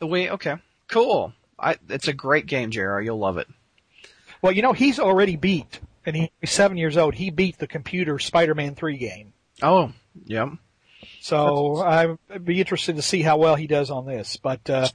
The 0.00 0.06
Wii. 0.06 0.28
Okay, 0.32 0.54
cool. 0.88 1.32
I, 1.58 1.76
it's 1.88 2.06
a 2.08 2.12
great 2.12 2.46
game, 2.46 2.70
Jr. 2.70 3.00
You'll 3.00 3.18
love 3.18 3.38
it. 3.38 3.48
well, 4.42 4.52
you 4.52 4.60
know, 4.60 4.74
he's 4.74 4.98
already 5.00 5.36
beat, 5.36 5.80
and 6.04 6.14
he's 6.14 6.28
seven 6.44 6.76
years 6.76 6.98
old. 6.98 7.14
He 7.14 7.30
beat 7.30 7.56
the 7.58 7.66
computer 7.66 8.18
Spider-Man 8.18 8.74
3 8.74 8.98
game. 8.98 9.32
Oh, 9.62 9.92
yep. 10.26 10.50
So 11.20 11.76
I'd 11.76 12.44
be 12.44 12.60
interested 12.60 12.96
to 12.96 13.02
see 13.02 13.22
how 13.22 13.36
well 13.36 13.56
he 13.56 13.66
does 13.66 13.90
on 13.90 14.06
this. 14.06 14.36
But 14.36 14.68
uh, 14.68 14.88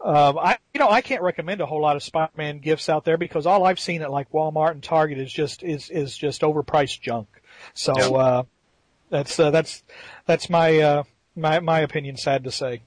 um, 0.00 0.38
I, 0.38 0.58
you 0.72 0.80
know, 0.80 0.90
I 0.90 1.00
can't 1.00 1.22
recommend 1.22 1.60
a 1.60 1.66
whole 1.66 1.80
lot 1.80 1.96
of 1.96 2.02
Spider-Man 2.02 2.58
gifts 2.58 2.88
out 2.88 3.04
there 3.04 3.16
because 3.16 3.46
all 3.46 3.64
I've 3.64 3.80
seen 3.80 4.02
at 4.02 4.10
like 4.10 4.30
Walmart 4.32 4.72
and 4.72 4.82
Target 4.82 5.18
is 5.18 5.32
just 5.32 5.62
is 5.62 5.90
is 5.90 6.16
just 6.16 6.42
overpriced 6.42 7.00
junk. 7.00 7.28
So 7.72 7.92
uh, 7.92 8.42
that's 9.10 9.38
uh, 9.38 9.50
that's 9.50 9.82
that's 10.26 10.50
my 10.50 10.78
uh, 10.78 11.02
my 11.36 11.60
my 11.60 11.80
opinion. 11.80 12.16
Sad 12.16 12.44
to 12.44 12.50
say. 12.50 12.82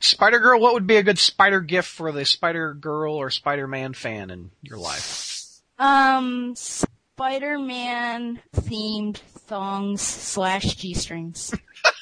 Spider 0.00 0.38
Girl. 0.38 0.60
What 0.60 0.74
would 0.74 0.86
be 0.86 0.96
a 0.96 1.02
good 1.02 1.18
Spider 1.18 1.60
gift 1.60 1.88
for 1.88 2.12
the 2.12 2.24
Spider 2.24 2.74
Girl 2.74 3.14
or 3.14 3.30
Spider 3.30 3.66
Man 3.66 3.92
fan 3.92 4.30
in 4.30 4.50
your 4.62 4.78
life? 4.78 5.60
Um, 5.78 6.54
Spider-Man 6.56 8.40
themed 8.54 9.16
thongs 9.16 10.02
slash 10.02 10.74
G-strings. 10.76 11.54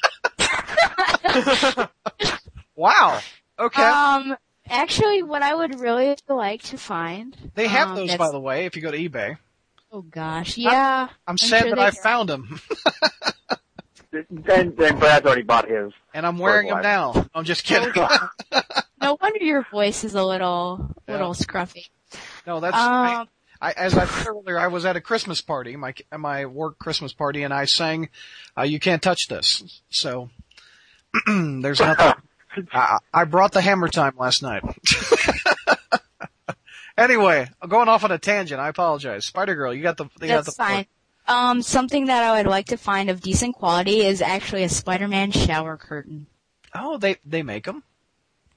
Wow. 2.77 3.19
Okay. 3.59 3.83
Um, 3.83 4.37
actually, 4.69 5.25
what 5.25 5.43
I 5.43 5.53
would 5.55 5.81
really 5.81 6.15
like 6.29 6.63
to 6.65 6.79
find. 6.79 7.37
they 7.57 7.67
have 7.67 7.89
um, 7.91 7.97
those, 7.97 8.15
by 8.17 8.31
the 8.31 8.39
way, 8.39 8.67
if 8.67 8.77
you 8.77 8.83
go 8.83 8.91
to 8.93 8.97
eBay. 8.99 9.37
Oh 9.91 10.03
gosh, 10.03 10.57
yeah. 10.57 11.09
I'm, 11.27 11.37
sad 11.39 11.63
sure 11.63 11.71
that 11.71 11.79
I 11.81 11.91
do. 11.91 11.97
found 11.97 12.29
them, 12.29 12.61
Then, 14.31 14.75
then 14.77 14.99
Brad's 14.99 15.27
already 15.27 15.43
bought 15.43 15.69
his. 15.69 15.93
and 16.15 16.25
I'm 16.27 16.39
wearing 16.39 16.69
them 16.69 16.83
now. 16.83 17.27
I'm 17.35 17.45
just 17.45 17.65
kidding. 17.65 17.93
No 19.01 19.17
wonder 19.21 19.43
your 19.45 19.63
voice 19.71 20.03
is 20.05 20.15
a 20.15 20.25
little, 20.25 20.95
Yeah. 21.07 21.15
little 21.15 21.33
scruffy. 21.35 21.89
no, 22.47 22.59
that's. 22.61 22.77
I, 22.77 23.15
Um, 23.21 23.29
I, 23.61 23.73
as 23.73 23.97
I 23.97 24.07
said 24.07 24.27
earlier, 24.29 24.59
I 24.59 24.67
was 24.69 24.85
at 24.85 24.97
a 24.97 25.01
Christmas 25.01 25.41
party, 25.41 25.77
my 25.77 25.95
my 26.17 26.47
work 26.47 26.79
Christmas 26.79 27.13
party, 27.13 27.43
and 27.45 27.55
I 27.55 27.65
sang, 27.67 28.09
uh, 28.59 28.63
"You 28.63 28.79
Can't 28.81 29.01
Touch 29.03 29.27
This." 29.29 29.83
So 29.91 30.31
there's 31.27 31.81
nothing. 31.81 32.13
I, 32.73 32.99
I 33.13 33.25
brought 33.25 33.53
the 33.53 33.61
hammer 33.61 33.89
time 33.89 34.15
last 34.19 34.43
night. 34.43 34.63
anyway, 36.99 37.49
I'm 37.61 37.69
going 37.69 37.89
off 37.89 38.05
on 38.05 38.13
a 38.13 38.19
tangent. 38.19 38.61
I 38.61 38.69
apologize. 38.69 39.27
Spider 39.27 39.55
Girl, 39.55 39.73
you 39.73 39.83
got 39.83 39.97
the. 39.97 40.05
You 40.21 40.29
got 40.29 40.45
that's 40.45 40.57
the 40.57 40.63
fine. 40.63 40.87
Um, 41.27 41.61
something 41.61 42.07
that 42.07 42.25
I 42.25 42.39
would 42.39 42.51
like 42.51 42.67
to 42.69 42.79
find 42.79 43.11
of 43.11 43.21
decent 43.21 43.55
quality 43.55 44.01
is 44.01 44.23
actually 44.23 44.65
a 44.65 44.69
Spider-Man 44.69 45.31
shower 45.31 45.77
curtain. 45.77 46.27
Oh, 46.75 46.97
they 46.97 47.17
they 47.25 47.43
make 47.43 47.65
them. 47.65 47.83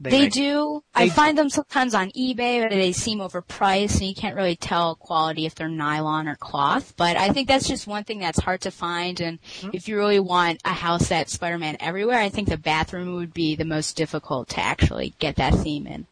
They, 0.10 0.22
make- 0.22 0.34
do. 0.34 0.84
they 0.96 1.02
I 1.04 1.06
do. 1.06 1.12
find 1.12 1.38
them 1.38 1.50
sometimes 1.50 1.94
on 1.94 2.10
eBay, 2.12 2.62
but 2.64 2.72
they 2.72 2.92
seem 2.92 3.20
overpriced, 3.20 4.00
and 4.00 4.08
you 4.10 4.16
can't 4.16 4.36
really 4.36 4.56
tell 4.56 4.96
quality 4.96 5.46
if 5.46 5.54
they're 5.56 5.70
nylon 5.70 6.28
or 6.28 6.36
cloth. 6.36 6.94
But 6.98 7.18
I 7.18 7.30
think 7.30 7.48
that's 7.48 7.68
just 7.68 7.86
one 7.88 8.04
thing 8.04 8.20
that's 8.20 8.40
hard 8.40 8.62
to 8.62 8.72
find. 8.72 9.20
And 9.22 9.40
Hmm. 9.62 9.70
if 9.74 9.88
you 9.88 9.98
really 9.98 10.20
want 10.20 10.60
a 10.66 10.74
house 10.74 11.10
that's 11.10 11.34
Spider-Man 11.34 11.78
everywhere, 11.80 12.20
I 12.20 12.30
think 12.30 12.50
the 12.50 12.58
bathroom 12.58 13.14
would 13.16 13.34
be 13.34 13.56
the 13.56 13.66
most 13.66 13.96
difficult 13.96 14.50
to 14.50 14.60
actually 14.60 15.14
get 15.20 15.36
that 15.36 15.54
theme 15.54 15.86
in. 15.88 16.08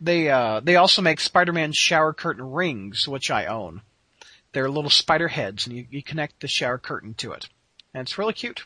They 0.00 0.28
uh 0.28 0.60
they 0.60 0.76
also 0.76 1.00
make 1.02 1.20
Spider-Man 1.20 1.72
shower 1.72 2.12
curtain 2.12 2.52
rings, 2.52 3.08
which 3.08 3.30
I 3.30 3.46
own. 3.46 3.80
They're 4.52 4.70
little 4.70 4.90
spider 4.90 5.28
heads, 5.28 5.66
and 5.66 5.74
you, 5.76 5.86
you 5.90 6.02
connect 6.02 6.40
the 6.40 6.48
shower 6.48 6.78
curtain 6.78 7.14
to 7.14 7.32
it, 7.32 7.48
and 7.92 8.02
it's 8.02 8.16
really 8.18 8.32
cute. 8.34 8.64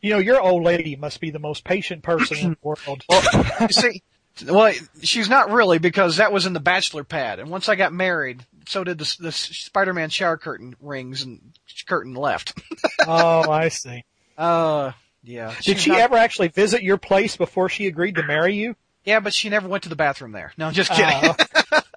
You 0.00 0.10
know, 0.14 0.18
your 0.18 0.40
old 0.40 0.62
lady 0.62 0.96
must 0.96 1.20
be 1.20 1.30
the 1.30 1.38
most 1.38 1.64
patient 1.64 2.02
person 2.02 2.38
in 2.38 2.50
the 2.50 2.56
world. 2.62 3.04
Well, 3.08 3.22
you 3.60 3.68
see, 3.68 4.02
well, 4.46 4.72
she's 5.02 5.28
not 5.28 5.50
really 5.50 5.78
because 5.78 6.16
that 6.16 6.32
was 6.32 6.46
in 6.46 6.52
the 6.52 6.60
bachelor 6.60 7.04
pad, 7.04 7.38
and 7.38 7.50
once 7.50 7.68
I 7.68 7.74
got 7.74 7.92
married, 7.92 8.44
so 8.66 8.84
did 8.84 8.98
the, 8.98 9.16
the 9.20 9.32
Spider-Man 9.32 10.10
shower 10.10 10.36
curtain 10.36 10.74
rings 10.80 11.22
and 11.22 11.40
curtain 11.86 12.14
left. 12.14 12.58
oh, 13.06 13.50
I 13.50 13.68
see. 13.68 14.04
Uh, 14.38 14.92
yeah. 15.22 15.54
Did 15.56 15.76
she's 15.76 15.80
she 15.82 15.90
not- 15.90 16.00
ever 16.00 16.16
actually 16.16 16.48
visit 16.48 16.82
your 16.82 16.96
place 16.96 17.36
before 17.36 17.68
she 17.68 17.86
agreed 17.86 18.14
to 18.16 18.22
marry 18.22 18.54
you? 18.56 18.76
Yeah, 19.04 19.20
but 19.20 19.34
she 19.34 19.48
never 19.48 19.68
went 19.68 19.82
to 19.82 19.88
the 19.88 19.96
bathroom 19.96 20.32
there. 20.32 20.52
No, 20.56 20.70
just 20.70 20.90
kidding. 20.92 21.34
Oh. 21.72 21.80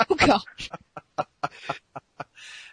Oh 0.10 0.14
gosh. 0.14 0.70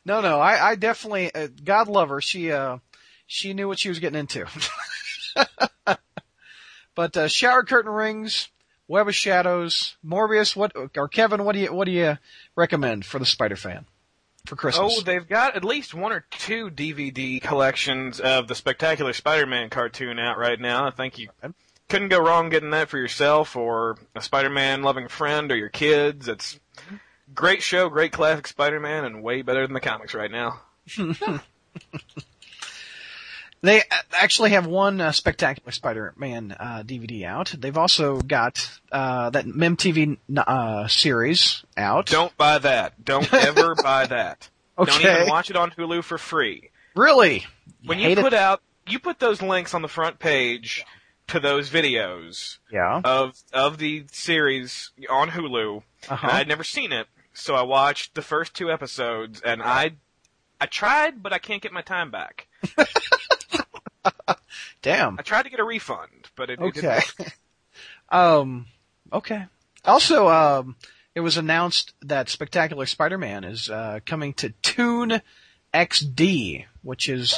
no, 0.06 0.22
no, 0.22 0.40
I, 0.40 0.70
I 0.72 0.76
definitely, 0.76 1.34
uh, 1.34 1.48
God 1.64 1.88
love 1.88 2.10
her. 2.10 2.22
She, 2.22 2.52
uh, 2.52 2.78
she 3.28 3.54
knew 3.54 3.68
what 3.68 3.80
she 3.80 3.90
was 3.90 4.00
getting 4.00 4.20
into. 4.20 4.46
but, 6.96 7.18
uh, 7.18 7.28
shower 7.28 7.64
curtain 7.64 7.92
rings, 7.92 8.50
web 8.88 9.08
of 9.08 9.16
shadows, 9.16 9.98
Morbius, 10.06 10.56
what, 10.56 10.74
or 10.96 11.08
Kevin, 11.08 11.44
what 11.44 11.54
do 11.54 11.60
you, 11.60 11.74
what 11.74 11.86
do 11.86 11.92
you 11.92 12.18
recommend 12.56 13.06
for 13.06 13.20
the 13.20 13.26
Spider 13.26 13.56
fan 13.56 13.86
for 14.46 14.56
Christmas? 14.56 14.98
Oh, 14.98 15.02
they've 15.02 15.28
got 15.28 15.56
at 15.56 15.66
least 15.66 15.94
one 15.94 16.12
or 16.12 16.26
two 16.32 16.70
DVD 16.70 17.42
collections 17.42 18.20
of 18.20 18.48
the 18.48 18.56
Spectacular 18.56 19.14
Spider-Man 19.14 19.70
cartoon 19.70 20.20
out 20.20 20.38
right 20.38 20.60
now. 20.60 20.88
I 20.88 20.92
think 20.92 21.18
you 21.18 21.30
couldn't 21.90 22.10
go 22.10 22.20
wrong 22.20 22.50
getting 22.50 22.72
that 22.72 22.90
for 22.90 22.98
yourself 22.98 23.56
or 23.56 23.98
a 24.16 24.22
Spider-Man 24.22 24.84
loving 24.84 25.08
friend 25.08 25.52
or 25.52 25.58
your 25.58 25.70
kids. 25.70 26.28
It's 26.28 26.60
great 27.34 27.62
show, 27.62 27.90
great 27.90 28.12
classic 28.12 28.48
Spider-Man, 28.48 29.06
and 29.06 29.24
way 29.24 29.42
better 29.42 29.66
than 29.66 29.74
the 29.74 29.80
comics 29.80 30.14
right 30.14 30.32
now. 30.32 30.62
They 33.66 33.82
actually 34.18 34.52
have 34.52 34.68
one 34.68 35.02
uh, 35.02 35.12
Spectacular 35.12 35.72
Spider-Man 35.72 36.56
uh, 36.60 36.84
DVD 36.86 37.24
out. 37.26 37.54
They've 37.58 37.78
also 37.78 38.22
got 38.22 38.70
uh, 38.92 39.32
that 39.32 39.46
MTV 39.46 40.18
uh, 40.38 40.88
series 40.88 41.64
out. 41.76 42.06
Don't 42.06 42.36
buy 42.38 42.60
that. 42.60 43.04
Don't 43.04 43.32
ever 43.34 43.74
buy 43.84 44.06
that. 44.06 44.50
Don't 44.78 45.02
even 45.04 45.28
watch 45.30 45.50
it 45.50 45.56
on 45.56 45.72
Hulu 45.72 46.04
for 46.04 46.18
free. 46.18 46.70
Really? 46.96 47.46
When 47.86 47.98
you 48.00 48.10
it? 48.10 48.20
put 48.20 48.34
out, 48.36 48.62
you 48.88 49.00
put 49.00 49.20
those 49.20 49.42
links 49.42 49.74
on 49.74 49.82
the 49.82 49.88
front 49.88 50.20
page 50.20 50.86
to 51.28 51.40
those 51.40 51.70
videos 51.72 52.60
Yeah. 52.72 53.02
of 53.04 53.34
of 53.52 53.80
the 53.80 54.06
series 54.12 54.92
on 55.10 55.30
Hulu. 55.30 55.82
Uh-huh. 56.08 56.28
I'd 56.32 56.48
never 56.48 56.64
seen 56.64 56.92
it, 56.92 57.08
so 57.34 57.56
I 57.56 57.64
watched 57.64 58.14
the 58.14 58.22
first 58.22 58.54
two 58.54 58.72
episodes, 58.72 59.42
and 59.42 59.64
I 59.64 59.94
I 60.62 60.68
tried, 60.68 61.24
but 61.24 61.34
I 61.34 61.40
can't 61.40 61.62
get 61.64 61.74
my 61.74 61.82
time 61.82 62.12
back. 62.12 62.48
Damn. 64.82 65.18
I 65.20 65.22
tried 65.22 65.44
to 65.44 65.50
get 65.50 65.60
a 65.60 65.64
refund, 65.64 66.30
but 66.36 66.50
it, 66.50 66.60
it 66.62 66.74
didn't 66.74 67.20
work. 67.20 67.38
um. 68.10 68.66
Okay. 69.12 69.46
Also, 69.84 70.28
um, 70.28 70.76
it 71.14 71.20
was 71.20 71.38
announced 71.38 71.94
that 72.02 72.30
Spectacular 72.30 72.86
Spider-Man 72.86 73.44
is 73.44 73.70
uh, 73.70 74.00
coming 74.06 74.34
to 74.34 74.50
Toon 74.64 75.22
XD, 75.74 76.66
which 76.82 77.08
is 77.08 77.38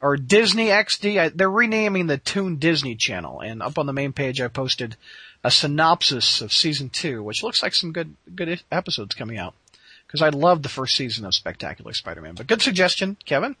or 0.00 0.16
Disney 0.16 0.66
XD. 0.66 1.20
I, 1.20 1.28
they're 1.28 1.50
renaming 1.50 2.06
the 2.06 2.18
Toon 2.18 2.56
Disney 2.56 2.94
Channel, 2.94 3.40
and 3.40 3.62
up 3.62 3.78
on 3.78 3.86
the 3.86 3.92
main 3.92 4.12
page, 4.12 4.40
I 4.40 4.48
posted 4.48 4.96
a 5.44 5.50
synopsis 5.50 6.40
of 6.40 6.52
season 6.52 6.88
two, 6.90 7.22
which 7.22 7.42
looks 7.42 7.62
like 7.62 7.74
some 7.74 7.92
good 7.92 8.14
good 8.34 8.62
episodes 8.70 9.14
coming 9.14 9.38
out. 9.38 9.54
Because 10.08 10.22
I 10.22 10.30
loved 10.30 10.62
the 10.62 10.70
first 10.70 10.96
season 10.96 11.26
of 11.26 11.34
Spectacular 11.34 11.92
Spider-Man. 11.92 12.34
But 12.34 12.46
good 12.46 12.62
suggestion, 12.62 13.18
Kevin. 13.26 13.56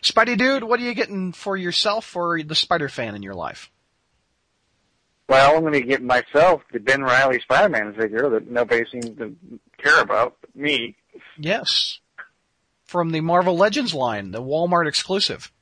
Spidey 0.00 0.38
dude, 0.38 0.62
what 0.62 0.78
are 0.78 0.84
you 0.84 0.94
getting 0.94 1.32
for 1.32 1.56
yourself 1.56 2.14
or 2.14 2.40
the 2.40 2.54
Spider 2.54 2.88
fan 2.88 3.16
in 3.16 3.22
your 3.24 3.34
life? 3.34 3.68
Well, 5.28 5.56
I'm 5.56 5.62
going 5.62 5.72
to 5.72 5.80
get 5.82 6.00
myself 6.00 6.62
the 6.72 6.78
Ben 6.78 7.02
Reilly 7.02 7.40
Spider-Man 7.40 7.94
figure 7.94 8.30
that 8.30 8.48
nobody 8.48 8.84
seems 8.90 9.18
to 9.18 9.36
care 9.76 10.00
about 10.00 10.36
but 10.40 10.54
me. 10.54 10.96
Yes. 11.36 11.98
From 12.84 13.10
the 13.10 13.20
Marvel 13.20 13.56
Legends 13.56 13.92
line, 13.92 14.30
the 14.30 14.40
Walmart 14.40 14.86
exclusive. 14.86 15.52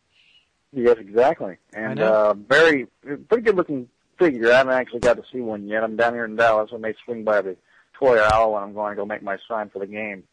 Yes, 0.73 0.99
exactly. 0.99 1.57
And 1.73 1.99
uh 1.99 2.35
very 2.35 2.87
pretty 3.29 3.43
good 3.43 3.57
looking 3.57 3.89
figure. 4.19 4.53
I 4.53 4.59
haven't 4.59 4.75
actually 4.75 5.01
got 5.01 5.17
to 5.17 5.23
see 5.33 5.41
one 5.41 5.67
yet. 5.67 5.83
I'm 5.83 5.97
down 5.97 6.13
here 6.13 6.27
in 6.27 6.37
Dallas. 6.37 6.71
I 6.73 6.77
may 6.77 6.95
swing 7.05 7.25
by 7.25 7.41
the 7.41 7.57
Toy 7.99 8.21
Owl 8.23 8.53
when 8.55 8.63
I'm 8.63 8.75
going 8.75 8.93
to 8.93 8.97
go 8.97 9.05
make 9.07 9.23
my 9.23 9.39
sign 9.49 9.71
for 9.71 9.79
the 9.79 9.87
game. 9.87 10.25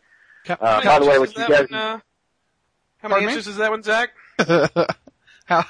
Ca- 0.45 0.57
Uh, 0.59 0.81
How 0.81 0.99
by 0.99 0.99
the 0.99 1.05
way, 1.05 1.19
what 1.19 1.19
what 1.19 1.29
is 1.29 1.35
you 1.35 1.39
that 1.41 1.49
guys 1.49 1.69
one, 1.71 1.79
uh, 1.79 1.99
how 2.97 3.09
Pardon 3.09 3.15
many 3.17 3.25
me? 3.27 3.33
inches 3.33 3.47
is 3.47 3.57
that 3.57 3.71
one, 3.71 3.83
Zach? 3.83 4.09
How, 5.45 5.65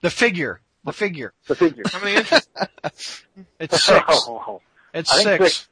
the 0.00 0.10
figure. 0.10 0.60
The 0.84 0.92
figure. 0.92 1.32
the 1.46 1.54
figure. 1.54 1.84
How 1.92 2.00
many 2.00 2.16
inches? 2.16 2.48
It's 3.58 3.82
six. 3.84 4.04
Oh, 4.08 4.60
It's 4.94 5.12
I 5.12 5.22
think 5.24 5.42
six. 5.42 5.68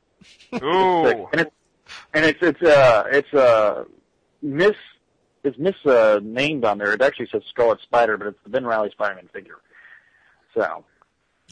six. 0.52 0.62
Ooh. 0.62 1.26
and 1.32 1.40
it's 1.42 1.50
and 2.14 2.24
it's 2.24 2.38
it's 2.42 2.62
uh 2.62 3.04
it's 3.10 3.34
uh 3.34 3.84
Miss 4.42 4.76
it's 5.44 5.58
Miss 5.58 5.74
uh, 5.86 6.20
named 6.22 6.64
on 6.64 6.78
there. 6.78 6.92
It 6.92 7.00
actually 7.02 7.28
says 7.32 7.42
Scarlet 7.50 7.80
Spider, 7.82 8.16
but 8.16 8.26
it's 8.28 8.38
the 8.44 8.50
Ben 8.50 8.64
Reilly 8.66 8.90
Spider-Man 8.90 9.28
figure. 9.32 9.56
So 10.54 10.84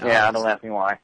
yeah, 0.04 0.28
Oh. 0.28 0.32
don't 0.32 0.46
ask 0.48 0.62
me 0.62 0.70
why. 0.70 0.98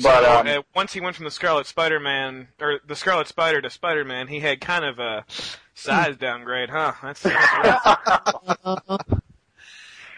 But 0.00 0.24
So, 0.24 0.40
um, 0.40 0.46
uh, 0.46 0.62
once 0.74 0.92
he 0.92 1.00
went 1.00 1.16
from 1.16 1.26
the 1.26 1.30
Scarlet 1.30 1.66
Spider-Man 1.66 2.48
or 2.60 2.80
the 2.86 2.96
Scarlet 2.96 3.28
Spider 3.28 3.60
to 3.60 3.70
Spider-Man, 3.70 4.28
he 4.28 4.40
had 4.40 4.60
kind 4.60 4.84
of 4.84 4.98
a 4.98 5.24
size 5.74 6.16
downgrade, 6.16 6.70
huh? 6.70 6.92
That's, 7.02 7.22
that's. 7.22 8.92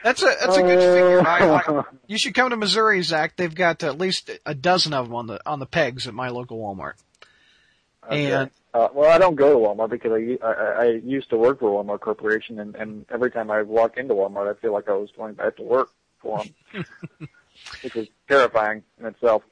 That's 0.05 0.23
a 0.23 0.27
that's 0.39 0.57
a 0.59 0.63
good 0.63 0.79
figure. 0.79 1.27
I, 1.27 1.39
I, 1.67 1.79
uh, 1.79 1.83
you 2.07 2.19
should 2.19 2.35
come 2.35 2.51
to 2.51 2.57
Missouri, 2.59 3.01
Zach. 3.01 3.37
They've 3.37 3.55
got 3.55 3.83
at 3.83 3.97
least 3.97 4.31
a 4.45 4.55
dozen 4.55 4.93
of 4.93 5.07
them 5.07 5.15
on 5.15 5.27
the 5.27 5.41
on 5.47 5.61
the 5.61 5.67
pegs 5.67 6.07
at 6.07 6.13
my 6.13 6.29
local 6.29 6.59
Walmart. 6.59 6.93
Okay. 8.07 8.31
And 8.31 8.51
Uh, 8.75 8.89
well, 8.93 9.11
I 9.11 9.17
don't 9.17 9.35
go 9.35 9.55
to 9.55 9.59
Walmart 9.59 9.89
because 9.89 10.13
I, 10.13 10.47
I, 10.47 10.53
I 10.53 10.85
used 11.03 11.31
to 11.31 11.39
work 11.39 11.61
for 11.61 11.83
Walmart 11.83 12.01
Corporation, 12.01 12.59
and, 12.59 12.75
and 12.75 13.07
every 13.11 13.31
time 13.31 13.51
I 13.51 13.63
walk 13.63 13.97
into 13.97 14.13
Walmart, 14.13 14.55
I 14.55 14.61
feel 14.61 14.75
like 14.75 14.91
I 14.91 14.93
was 14.93 15.11
going 15.17 15.35
back 15.35 15.57
to 15.57 15.63
work 15.63 15.89
for 16.21 16.45
them, 16.73 16.85
which 17.83 17.97
is 17.97 18.09
terrifying 18.29 18.83
in 19.01 19.07
itself. 19.07 19.43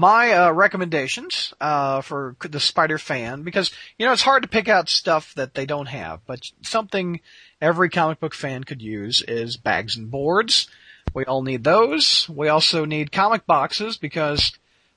My 0.00 0.32
uh, 0.32 0.50
recommendations 0.50 1.52
uh, 1.60 2.00
for 2.00 2.34
the 2.40 2.58
Spider 2.58 2.96
fan 2.96 3.42
because 3.42 3.70
you 3.98 4.06
know 4.06 4.12
it's 4.12 4.22
hard 4.22 4.42
to 4.42 4.48
pick 4.48 4.66
out 4.66 4.88
stuff 4.88 5.34
that 5.34 5.52
they 5.52 5.66
don't 5.66 5.88
have, 5.88 6.20
but 6.26 6.50
something 6.62 7.20
every 7.60 7.90
comic 7.90 8.18
book 8.18 8.34
fan 8.34 8.64
could 8.64 8.80
use 8.80 9.22
is 9.28 9.58
bags 9.58 9.98
and 9.98 10.10
boards. 10.10 10.68
We 11.12 11.26
all 11.26 11.42
need 11.42 11.64
those. 11.64 12.26
We 12.30 12.48
also 12.48 12.86
need 12.86 13.12
comic 13.12 13.44
boxes 13.44 13.98
because 13.98 14.52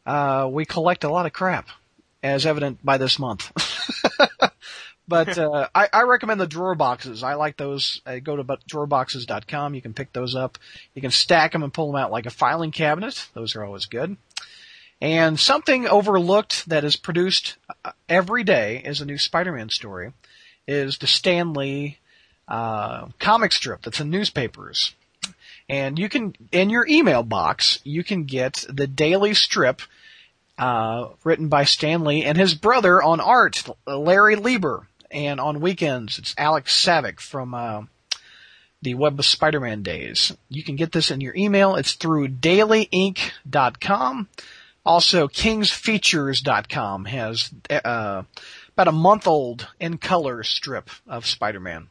uh, 0.06 0.48
we 0.50 0.64
collect 0.64 1.04
a 1.04 1.10
lot 1.10 1.26
of 1.26 1.34
crap, 1.34 1.68
as 2.24 2.46
evident 2.46 2.80
by 2.82 2.98
this 2.98 3.20
month. 3.20 3.52
but 5.08 5.38
uh, 5.38 5.68
I, 5.76 5.90
I 5.92 6.04
recommend 6.04 6.40
the 6.40 6.48
drawer 6.48 6.76
boxes. 6.76 7.24
I 7.24 7.34
like 7.34 7.58
those. 7.58 8.02
Uh, 8.06 8.20
go 8.20 8.38
to 8.38 8.44
drawerboxes.com. 8.46 9.76
You 9.76 9.82
can 9.82 9.94
pick 9.94 10.14
those 10.14 10.34
up. 10.34 10.58
You 10.94 11.02
can 11.02 11.12
stack 11.12 11.52
them 11.52 11.64
and 11.64 11.74
pull 11.74 11.88
them 11.88 12.02
out 12.02 12.12
like 12.12 12.26
a 12.26 12.32
filing 12.32 12.72
cabinet. 12.72 13.28
Those 13.34 13.58
are 13.58 13.66
always 13.66 13.88
good. 13.88 14.16
And 15.04 15.38
something 15.38 15.86
overlooked 15.86 16.70
that 16.70 16.86
is 16.86 16.96
produced 16.96 17.58
uh, 17.84 17.92
every 18.08 18.46
day 18.46 18.82
is 18.86 19.02
a 19.02 19.06
new 19.06 19.18
Spider-Man 19.18 19.68
story 19.68 20.14
is 20.66 20.98
the 20.98 21.08
Stan 21.08 21.54
Lee 21.54 21.98
uh, 22.48 23.08
comic 23.20 23.52
strip 23.52 23.82
that's 23.82 24.00
in 24.00 24.10
newspapers. 24.10 24.96
And 25.68 26.00
you 26.00 26.08
can, 26.08 26.38
in 26.54 26.70
your 26.70 26.88
email 26.88 27.22
box, 27.22 27.80
you 27.84 28.02
can 28.02 28.24
get 28.24 28.64
the 28.70 28.88
daily 28.88 29.34
strip 29.34 29.82
uh, 30.58 31.10
written 31.26 31.50
by 31.50 31.66
Stan 31.66 32.06
Lee 32.06 32.24
and 32.24 32.38
his 32.38 32.54
brother 32.54 33.04
on 33.04 33.20
art, 33.20 33.62
Larry 33.86 34.38
Lieber. 34.38 34.88
And 35.12 35.42
on 35.42 35.60
weekends, 35.60 36.18
it's 36.18 36.34
Alex 36.38 36.82
Saviuk 36.82 37.20
from 37.20 37.54
uh, 37.54 37.82
the 38.82 38.94
Web 38.94 39.20
of 39.20 39.26
Spider-Man 39.26 39.84
days. 39.84 40.32
You 40.48 40.64
can 40.64 40.78
get 40.78 40.94
this 40.94 41.12
in 41.12 41.20
your 41.20 41.36
email. 41.36 41.76
It's 41.76 41.96
through 41.96 42.30
dailyink.com. 42.30 44.30
Also, 44.86 45.28
kingsfeatures.com 45.28 47.06
has 47.06 47.52
uh, 47.70 48.24
about 48.74 48.88
a 48.88 48.92
month 48.92 49.28
old 49.28 49.68
in 49.80 49.98
color 49.98 50.44
strip 50.44 50.90
of 51.08 51.26
Spider-Man. 51.26 51.88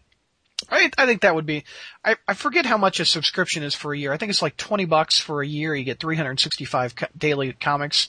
I, 0.70 0.90
I 0.96 1.06
think 1.06 1.22
that 1.22 1.34
would 1.34 1.46
be, 1.46 1.64
I, 2.04 2.16
I 2.28 2.34
forget 2.34 2.66
how 2.66 2.76
much 2.76 3.00
a 3.00 3.04
subscription 3.04 3.62
is 3.62 3.74
for 3.74 3.92
a 3.92 3.98
year. 3.98 4.12
I 4.12 4.16
think 4.16 4.30
it's 4.30 4.42
like 4.42 4.56
20 4.56 4.84
bucks 4.84 5.18
for 5.18 5.42
a 5.42 5.46
year. 5.46 5.74
You 5.74 5.84
get 5.84 6.00
365 6.00 6.94
co- 6.94 7.06
daily 7.16 7.52
comics. 7.54 8.08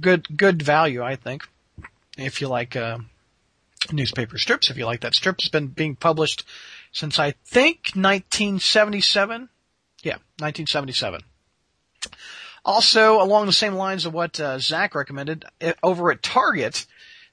Good, 0.00 0.36
good 0.36 0.62
value, 0.62 1.02
I 1.02 1.16
think. 1.16 1.46
If 2.16 2.40
you 2.40 2.48
like, 2.48 2.74
uh, 2.74 2.98
newspaper 3.90 4.38
strips, 4.38 4.70
if 4.70 4.76
you 4.76 4.86
like 4.86 5.00
that 5.00 5.14
strip, 5.14 5.36
it's 5.38 5.48
been 5.48 5.68
being 5.68 5.96
published 5.96 6.44
since 6.92 7.18
I 7.18 7.32
think 7.44 7.92
1977. 7.94 9.48
Yeah, 10.02 10.18
1977. 10.38 11.22
Also, 12.64 13.20
along 13.20 13.46
the 13.46 13.52
same 13.52 13.74
lines 13.74 14.06
of 14.06 14.14
what 14.14 14.38
uh, 14.38 14.58
Zach 14.58 14.94
recommended, 14.94 15.44
over 15.82 16.12
at 16.12 16.22
Target, 16.22 16.86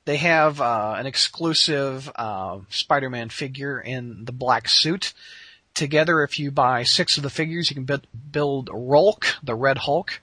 they 0.06 0.18
have 0.18 0.60
uh, 0.60 0.96
an 0.98 1.06
exclusive 1.06 2.12
uh, 2.16 2.60
Spider-Man 2.70 3.30
figure 3.30 3.80
in 3.80 4.26
the 4.26 4.32
black 4.32 4.68
suit. 4.68 5.14
together. 5.74 6.24
If 6.24 6.38
you 6.40 6.52
buy 6.52 6.84
six 6.84 7.18
of 7.18 7.24
the 7.24 7.30
figures, 7.30 7.70
you 7.70 7.76
can 7.76 7.86
build, 7.86 8.06
build 8.32 8.70
Rulk, 8.72 9.38
the 9.42 9.56
Red 9.56 9.80
Hulk. 9.80 10.22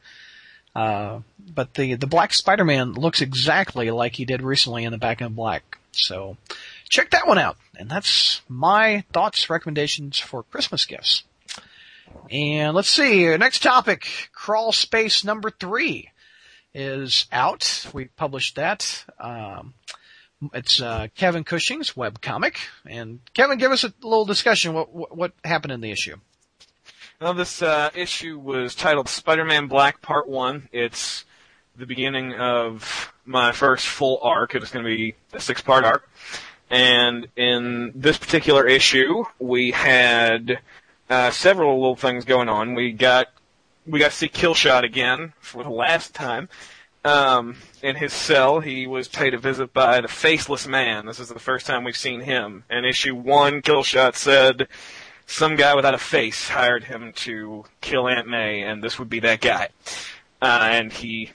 Uh, 0.74 1.20
but 1.38 1.74
the 1.74 1.94
the 1.94 2.06
Black 2.06 2.34
Spider-Man 2.34 2.92
looks 2.92 3.22
exactly 3.22 3.90
like 3.90 4.16
he 4.16 4.26
did 4.26 4.42
recently 4.42 4.84
in 4.84 4.92
the 4.92 4.98
Back 4.98 5.22
in 5.22 5.32
Black. 5.32 5.78
So 5.92 6.36
check 6.88 7.10
that 7.10 7.26
one 7.26 7.38
out. 7.38 7.56
And 7.78 7.88
that's 7.88 8.42
my 8.48 9.04
thoughts, 9.12 9.48
recommendations 9.48 10.18
for 10.18 10.42
Christmas 10.42 10.84
gifts. 10.84 11.24
And 12.30 12.74
let's 12.74 12.88
see, 12.88 13.36
next 13.36 13.62
topic, 13.62 14.06
Crawl 14.32 14.72
Space 14.72 15.24
number 15.24 15.50
three 15.50 16.10
is 16.74 17.26
out. 17.32 17.86
We 17.92 18.06
published 18.06 18.56
that. 18.56 19.04
Um, 19.18 19.74
it's 20.52 20.80
uh, 20.80 21.08
Kevin 21.14 21.44
Cushing's 21.44 21.92
webcomic. 21.92 22.56
And 22.86 23.20
Kevin, 23.34 23.58
give 23.58 23.72
us 23.72 23.84
a 23.84 23.92
little 24.02 24.26
discussion. 24.26 24.74
What 24.74 25.16
what, 25.16 25.32
happened 25.44 25.72
in 25.72 25.80
the 25.80 25.90
issue? 25.90 26.16
Well, 27.20 27.32
this 27.32 27.62
uh, 27.62 27.90
issue 27.94 28.38
was 28.38 28.74
titled 28.74 29.08
Spider-Man 29.08 29.68
Black 29.68 30.02
Part 30.02 30.28
One. 30.28 30.68
It's 30.70 31.24
the 31.74 31.86
beginning 31.86 32.34
of 32.34 33.12
my 33.24 33.52
first 33.52 33.86
full 33.86 34.18
arc. 34.22 34.54
It's 34.54 34.70
going 34.70 34.84
to 34.84 34.88
be 34.88 35.14
a 35.32 35.40
six-part 35.40 35.84
arc. 35.84 36.08
And 36.68 37.28
in 37.36 37.92
this 37.94 38.18
particular 38.18 38.66
issue, 38.66 39.24
we 39.38 39.70
had 39.70 40.58
uh, 41.08 41.30
several 41.30 41.78
little 41.80 41.96
things 41.96 42.24
going 42.24 42.48
on. 42.48 42.74
We 42.74 42.92
got 42.92 43.28
we 43.86 44.00
got 44.00 44.10
to 44.10 44.16
see 44.16 44.28
Killshot 44.28 44.82
again 44.82 45.32
for 45.40 45.62
the 45.62 45.70
last 45.70 46.14
time. 46.14 46.48
Um, 47.04 47.56
in 47.82 47.94
his 47.94 48.12
cell, 48.12 48.58
he 48.58 48.88
was 48.88 49.06
paid 49.06 49.32
a 49.32 49.38
visit 49.38 49.72
by 49.72 50.00
the 50.00 50.08
Faceless 50.08 50.66
Man. 50.66 51.06
This 51.06 51.20
is 51.20 51.28
the 51.28 51.38
first 51.38 51.64
time 51.64 51.84
we've 51.84 51.96
seen 51.96 52.20
him. 52.20 52.64
In 52.68 52.84
issue 52.84 53.14
one, 53.14 53.62
Killshot 53.62 54.16
said 54.16 54.66
some 55.24 55.54
guy 55.54 55.76
without 55.76 55.94
a 55.94 55.98
face 55.98 56.48
hired 56.48 56.84
him 56.84 57.12
to 57.12 57.64
kill 57.80 58.08
Aunt 58.08 58.26
May, 58.26 58.62
and 58.62 58.82
this 58.82 58.98
would 58.98 59.08
be 59.08 59.20
that 59.20 59.40
guy. 59.40 59.68
Uh, 60.42 60.68
and 60.70 60.92
he 60.92 61.30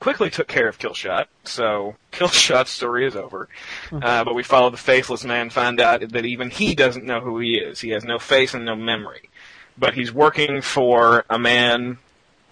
quickly 0.00 0.30
took 0.30 0.48
care 0.48 0.68
of 0.68 0.78
Killshot, 0.78 1.26
so 1.44 1.96
Killshot's 2.12 2.70
story 2.70 3.06
is 3.06 3.16
over. 3.16 3.48
Uh, 3.90 4.24
but 4.24 4.34
we 4.34 4.42
follow 4.42 4.70
the 4.70 4.76
Faceless 4.76 5.24
Man, 5.24 5.50
find 5.50 5.80
out 5.80 6.00
that 6.08 6.24
even 6.24 6.50
he 6.50 6.74
doesn't 6.74 7.04
know 7.04 7.20
who 7.20 7.38
he 7.38 7.56
is. 7.56 7.80
He 7.80 7.90
has 7.90 8.04
no 8.04 8.18
face 8.18 8.54
and 8.54 8.64
no 8.64 8.76
memory. 8.76 9.30
But 9.78 9.94
he's 9.94 10.12
working 10.12 10.62
for 10.62 11.24
a 11.28 11.38
man. 11.38 11.98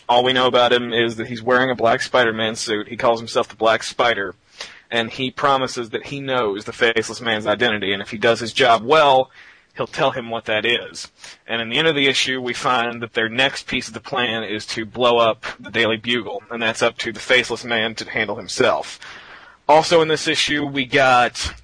All 0.08 0.24
we 0.24 0.32
know 0.32 0.46
about 0.46 0.72
him 0.72 0.92
is 0.92 1.16
that 1.16 1.28
he's 1.28 1.42
wearing 1.42 1.70
a 1.70 1.74
black 1.74 2.02
Spider-Man 2.02 2.56
suit. 2.56 2.88
He 2.88 2.96
calls 2.96 3.20
himself 3.20 3.48
the 3.48 3.56
Black 3.56 3.82
Spider. 3.82 4.34
And 4.90 5.10
he 5.10 5.30
promises 5.30 5.90
that 5.90 6.06
he 6.06 6.20
knows 6.20 6.66
the 6.66 6.72
Faceless 6.72 7.20
Man's 7.20 7.46
identity, 7.46 7.92
and 7.92 8.02
if 8.02 8.10
he 8.10 8.18
does 8.18 8.38
his 8.40 8.52
job 8.52 8.84
well, 8.84 9.30
he'll 9.76 9.86
tell 9.86 10.12
him 10.12 10.30
what 10.30 10.44
that 10.46 10.64
is. 10.64 11.10
And 11.46 11.60
in 11.60 11.68
the 11.68 11.78
end 11.78 11.88
of 11.88 11.94
the 11.94 12.06
issue, 12.06 12.40
we 12.40 12.54
find 12.54 13.02
that 13.02 13.14
their 13.14 13.28
next 13.28 13.66
piece 13.66 13.88
of 13.88 13.94
the 13.94 14.00
plan 14.00 14.44
is 14.44 14.66
to 14.66 14.84
blow 14.84 15.18
up 15.18 15.44
the 15.58 15.70
Daily 15.70 15.96
Bugle, 15.96 16.42
and 16.50 16.62
that's 16.62 16.82
up 16.82 16.98
to 16.98 17.12
the 17.12 17.20
Faceless 17.20 17.64
Man 17.64 17.94
to 17.96 18.08
handle 18.08 18.36
himself. 18.36 18.98
Also 19.68 20.00
in 20.02 20.08
this 20.08 20.28
issue, 20.28 20.64
we 20.64 20.84
got 20.84 21.54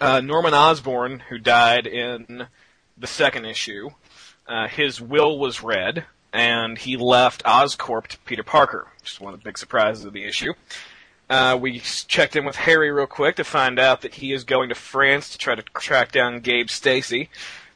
uh, 0.00 0.20
Norman 0.20 0.54
Osborn, 0.54 1.20
who 1.28 1.38
died 1.38 1.86
in 1.86 2.46
the 2.96 3.06
second 3.06 3.44
issue. 3.44 3.90
Uh, 4.46 4.68
his 4.68 5.00
will 5.00 5.38
was 5.38 5.62
read, 5.62 6.04
and 6.32 6.78
he 6.78 6.96
left 6.96 7.44
Oscorp 7.44 8.06
to 8.08 8.18
Peter 8.18 8.42
Parker, 8.42 8.88
which 9.00 9.12
is 9.12 9.20
one 9.20 9.34
of 9.34 9.40
the 9.40 9.44
big 9.44 9.58
surprises 9.58 10.04
of 10.04 10.12
the 10.12 10.24
issue. 10.24 10.52
Uh, 11.28 11.58
we 11.60 11.80
checked 11.80 12.36
in 12.36 12.44
with 12.44 12.56
Harry 12.56 12.90
real 12.90 13.06
quick 13.06 13.36
to 13.36 13.44
find 13.44 13.78
out 13.78 14.02
that 14.02 14.14
he 14.14 14.32
is 14.32 14.44
going 14.44 14.68
to 14.68 14.74
France 14.74 15.30
to 15.30 15.38
try 15.38 15.54
to 15.54 15.62
track 15.62 16.12
down 16.12 16.40
Gabe 16.40 16.68
Stacy, 16.68 17.30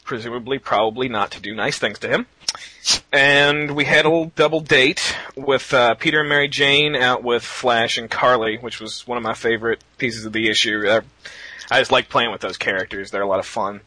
presumably, 0.05 0.59
probably 0.59 1.09
not 1.09 1.30
to 1.32 1.40
do 1.40 1.55
nice 1.55 1.78
things 1.78 1.99
to 2.01 2.09
him. 2.09 2.26
And 3.12 3.74
we 3.74 3.84
had 3.84 4.05
a 4.05 4.09
little 4.09 4.32
double 4.36 4.61
date 4.61 5.16
with 5.36 5.72
uh, 5.72 5.94
Peter 5.94 6.20
and 6.20 6.28
Mary 6.28 6.49
Jane 6.49 6.94
out 6.94 7.22
with 7.22 7.42
Flash 7.42 7.99
and 7.99 8.11
Carly, 8.11 8.57
which 8.59 8.80
was 8.80 9.07
one 9.07 9.18
of 9.18 9.24
my 9.24 9.34
favorite 9.34 9.82
pieces 9.96 10.24
of 10.24 10.32
the 10.32 10.49
issue. 10.49 10.86
Uh, 10.86 11.01
I 11.70 11.80
just 11.80 11.92
like 11.92 12.09
playing 12.09 12.30
with 12.30 12.40
those 12.40 12.57
characters; 12.57 13.11
they're 13.11 13.22
a 13.22 13.28
lot 13.28 13.40
of 13.40 13.46
fun. 13.46 13.80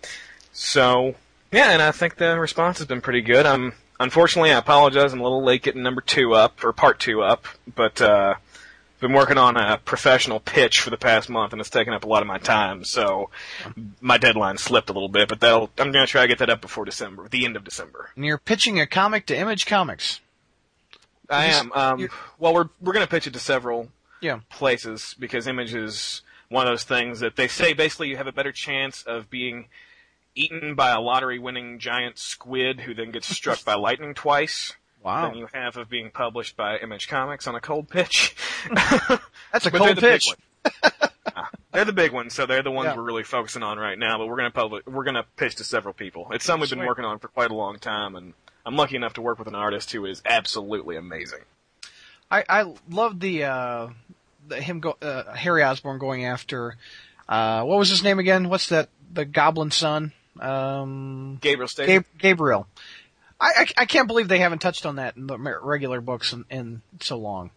So, 0.53 1.15
yeah, 1.51 1.71
and 1.71 1.81
I 1.81 1.91
think 1.91 2.17
the 2.17 2.39
response 2.39 2.77
has 2.79 2.87
been 2.87 3.01
pretty 3.01 3.21
good. 3.21 3.45
I'm 3.45 3.73
unfortunately, 3.99 4.51
I 4.51 4.57
apologize, 4.57 5.13
I'm 5.13 5.19
a 5.19 5.23
little 5.23 5.43
late 5.43 5.63
getting 5.63 5.83
number 5.83 6.01
two 6.01 6.33
up 6.33 6.63
or 6.63 6.73
part 6.73 6.99
two 6.99 7.21
up, 7.21 7.45
but 7.73 8.01
uh, 8.01 8.35
been 9.01 9.11
working 9.13 9.37
on 9.37 9.57
a 9.57 9.77
professional 9.77 10.39
pitch 10.39 10.79
for 10.79 10.89
the 10.91 10.97
past 10.97 11.29
month, 11.29 11.51
and 11.51 11.59
it's 11.59 11.69
taken 11.69 11.93
up 11.93 12.03
a 12.05 12.07
lot 12.07 12.21
of 12.21 12.27
my 12.27 12.37
time. 12.37 12.85
So 12.85 13.29
my 13.99 14.17
deadline 14.17 14.57
slipped 14.57 14.89
a 14.89 14.93
little 14.93 15.09
bit, 15.09 15.27
but 15.27 15.43
I'm 15.43 15.67
going 15.91 16.05
to 16.05 16.07
try 16.07 16.21
to 16.21 16.27
get 16.27 16.37
that 16.39 16.49
up 16.49 16.61
before 16.61 16.85
December, 16.85 17.27
the 17.27 17.43
end 17.43 17.55
of 17.57 17.63
December. 17.65 18.11
And 18.15 18.23
you're 18.23 18.37
pitching 18.37 18.79
a 18.79 18.87
comic 18.87 19.25
to 19.25 19.35
Image 19.37 19.65
Comics. 19.65 20.21
I 21.29 21.45
am. 21.45 21.71
Um, 21.73 22.09
well, 22.39 22.53
we're 22.53 22.69
we're 22.81 22.93
going 22.93 23.05
to 23.05 23.09
pitch 23.09 23.25
it 23.27 23.33
to 23.33 23.39
several 23.39 23.89
Yeah. 24.21 24.39
places 24.49 25.15
because 25.17 25.47
Image 25.47 25.73
is 25.73 26.21
one 26.49 26.67
of 26.67 26.71
those 26.71 26.83
things 26.83 27.21
that 27.21 27.37
they 27.37 27.47
say 27.47 27.73
basically 27.73 28.09
you 28.09 28.17
have 28.17 28.27
a 28.27 28.31
better 28.33 28.51
chance 28.51 29.01
of 29.03 29.29
being 29.29 29.69
eaten 30.35 30.75
by 30.75 30.89
a 30.91 30.99
lottery-winning 30.99 31.79
giant 31.79 32.17
squid 32.17 32.81
who 32.81 32.93
then 32.93 33.11
gets 33.11 33.27
struck 33.27 33.63
by 33.63 33.73
lightning 33.75 34.13
twice 34.13 34.73
Wow. 35.03 35.29
than 35.29 35.37
you 35.37 35.47
have 35.53 35.77
of 35.77 35.89
being 35.89 36.11
published 36.11 36.55
by 36.55 36.77
Image 36.77 37.07
Comics 37.07 37.47
on 37.47 37.55
a 37.55 37.61
cold 37.61 37.89
pitch. 37.89 38.35
That's 39.51 39.65
a 39.65 39.71
cold 39.71 39.97
the 39.97 40.01
pitch. 40.01 40.27
Ah, 41.35 41.49
they're 41.71 41.85
the 41.85 41.93
big 41.93 42.11
ones, 42.11 42.33
so 42.33 42.45
they're 42.45 42.61
the 42.63 42.71
ones 42.71 42.87
Yeah. 42.87 42.95
we're 42.97 43.03
really 43.03 43.23
focusing 43.23 43.63
on 43.63 43.77
right 43.79 43.97
now. 43.97 44.17
But 44.17 44.27
we're 44.27 44.35
gonna 44.37 44.51
public, 44.51 44.87
we're 44.87 45.03
gonna 45.03 45.25
pitch 45.37 45.55
to 45.55 45.63
several 45.63 45.93
people. 45.93 46.27
It's 46.31 46.45
something 46.45 46.61
we've 46.61 46.69
been 46.69 46.79
Sweet. 46.79 46.87
working 46.87 47.05
on 47.05 47.19
for 47.19 47.27
quite 47.29 47.49
a 47.51 47.55
long 47.55 47.79
time, 47.79 48.15
and 48.15 48.33
I'm 48.65 48.75
lucky 48.75 48.95
enough 48.95 49.13
to 49.13 49.21
work 49.21 49.39
with 49.39 49.47
an 49.47 49.55
artist 49.55 49.91
who 49.91 50.05
is 50.05 50.21
absolutely 50.25 50.95
amazing. 50.97 51.39
I 52.29 52.43
I 52.47 52.73
love 52.89 53.19
the 53.19 53.45
uh 53.45 53.87
the, 54.47 54.61
him 54.61 54.79
go 54.81 54.97
uh, 55.01 55.33
Harry 55.33 55.63
Osborn 55.63 55.97
going 55.99 56.25
after 56.25 56.75
uh 57.27 57.63
what 57.63 57.79
was 57.79 57.89
his 57.89 58.03
name 58.03 58.19
again? 58.19 58.49
What's 58.49 58.69
that? 58.69 58.89
The 59.13 59.25
Goblin 59.25 59.71
son. 59.71 60.13
Um, 60.39 61.37
Gabriel. 61.41 61.69
Gabriel. 62.17 62.67
I, 63.41 63.51
I 63.57 63.65
I 63.77 63.85
can't 63.85 64.07
believe 64.07 64.27
they 64.27 64.39
haven't 64.39 64.59
touched 64.59 64.85
on 64.85 64.97
that 64.97 65.17
in 65.17 65.27
the 65.27 65.37
regular 65.37 65.99
books 65.99 66.31
in, 66.31 66.45
in 66.49 66.81
so 67.01 67.17
long. 67.17 67.49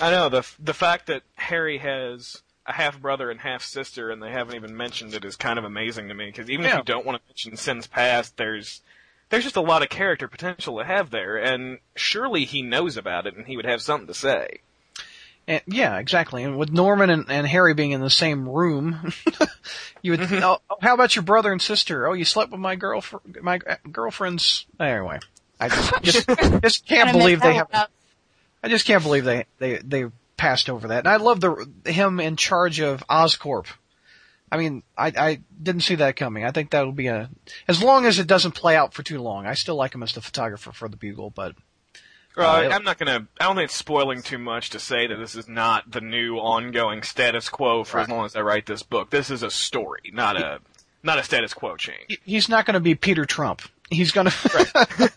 I 0.00 0.10
know 0.10 0.28
the 0.28 0.46
the 0.58 0.74
fact 0.74 1.06
that 1.08 1.22
Harry 1.34 1.78
has 1.78 2.42
a 2.66 2.72
half 2.72 3.00
brother 3.00 3.30
and 3.30 3.40
half 3.40 3.62
sister, 3.62 4.10
and 4.10 4.22
they 4.22 4.30
haven't 4.30 4.54
even 4.54 4.76
mentioned 4.76 5.12
it 5.14 5.24
is 5.24 5.36
kind 5.36 5.58
of 5.58 5.64
amazing 5.64 6.08
to 6.08 6.14
me. 6.14 6.26
Because 6.26 6.48
even 6.48 6.64
if 6.66 6.74
you 6.74 6.82
don't 6.84 7.04
want 7.04 7.20
to 7.20 7.28
mention 7.28 7.56
sins 7.56 7.86
past, 7.86 8.36
there's 8.36 8.80
there's 9.28 9.44
just 9.44 9.56
a 9.56 9.60
lot 9.60 9.82
of 9.82 9.88
character 9.88 10.28
potential 10.28 10.78
to 10.78 10.84
have 10.84 11.10
there, 11.10 11.36
and 11.36 11.78
surely 11.96 12.44
he 12.44 12.62
knows 12.62 12.96
about 12.96 13.26
it, 13.26 13.36
and 13.36 13.46
he 13.46 13.56
would 13.56 13.66
have 13.66 13.82
something 13.82 14.06
to 14.06 14.14
say. 14.14 14.60
And, 15.46 15.62
yeah, 15.66 15.98
exactly. 15.98 16.42
And 16.42 16.58
with 16.58 16.72
Norman 16.72 17.10
and, 17.10 17.26
and 17.28 17.46
Harry 17.46 17.74
being 17.74 17.90
in 17.90 18.00
the 18.00 18.10
same 18.10 18.48
room, 18.48 19.12
you 20.02 20.12
would. 20.12 20.20
Mm-hmm. 20.20 20.42
oh, 20.42 20.58
oh, 20.70 20.76
how 20.80 20.94
about 20.94 21.14
your 21.14 21.22
brother 21.22 21.52
and 21.52 21.60
sister? 21.60 22.06
Oh, 22.06 22.14
you 22.14 22.24
slept 22.24 22.50
with 22.50 22.60
my 22.60 22.76
girlfriend. 22.76 23.38
My 23.42 23.58
girlfriend's. 23.90 24.66
Anyway, 24.80 25.20
I 25.60 25.68
just 25.68 26.02
just, 26.02 26.28
just 26.62 26.86
can't 26.86 27.12
believe 27.12 27.40
they 27.40 27.54
have. 27.54 27.68
up. 27.72 27.90
I 28.62 28.68
just 28.68 28.86
can't 28.86 29.02
believe 29.02 29.24
they 29.24 29.44
they 29.58 29.78
they 29.78 30.06
passed 30.36 30.70
over 30.70 30.88
that. 30.88 31.00
And 31.00 31.08
I 31.08 31.16
love 31.16 31.40
the 31.40 31.68
him 31.84 32.20
in 32.20 32.36
charge 32.36 32.80
of 32.80 33.06
Oscorp. 33.08 33.66
I 34.50 34.56
mean, 34.56 34.82
I 34.96 35.12
I 35.16 35.40
didn't 35.62 35.82
see 35.82 35.96
that 35.96 36.16
coming. 36.16 36.44
I 36.44 36.52
think 36.52 36.70
that'll 36.70 36.92
be 36.92 37.08
a 37.08 37.28
as 37.68 37.82
long 37.82 38.06
as 38.06 38.18
it 38.18 38.26
doesn't 38.26 38.52
play 38.52 38.76
out 38.76 38.94
for 38.94 39.02
too 39.02 39.20
long. 39.20 39.46
I 39.46 39.54
still 39.54 39.76
like 39.76 39.94
him 39.94 40.02
as 40.02 40.14
the 40.14 40.22
photographer 40.22 40.72
for 40.72 40.88
the 40.88 40.96
Bugle, 40.96 41.30
but 41.30 41.54
Well, 42.36 42.50
Uh, 42.50 42.60
I- 42.68 42.74
I'm 42.74 42.84
not 42.84 42.98
gonna. 42.98 43.26
I 43.40 43.44
don't 43.44 43.56
think 43.56 43.66
it's 43.66 43.76
spoiling 43.76 44.22
too 44.22 44.38
much 44.38 44.70
to 44.70 44.80
say 44.80 45.06
that 45.06 45.16
this 45.16 45.34
is 45.36 45.48
not 45.48 45.90
the 45.90 46.00
new 46.00 46.36
ongoing 46.38 47.02
status 47.02 47.48
quo 47.48 47.84
for 47.84 48.00
as 48.00 48.08
long 48.08 48.24
as 48.26 48.34
I 48.36 48.40
write 48.40 48.66
this 48.66 48.82
book. 48.82 49.10
This 49.10 49.30
is 49.30 49.42
a 49.42 49.50
story, 49.50 50.10
not 50.12 50.36
a 50.36 50.60
not 51.02 51.18
a 51.18 51.22
status 51.22 51.54
quo 51.54 51.76
change. 51.76 52.18
he's 52.24 52.48
not 52.48 52.64
going 52.66 52.74
to 52.74 52.80
be 52.80 52.94
Peter 52.94 53.24
Trump. 53.24 53.62
He's 53.90 54.10
going 54.10 54.26
to. 54.30 55.12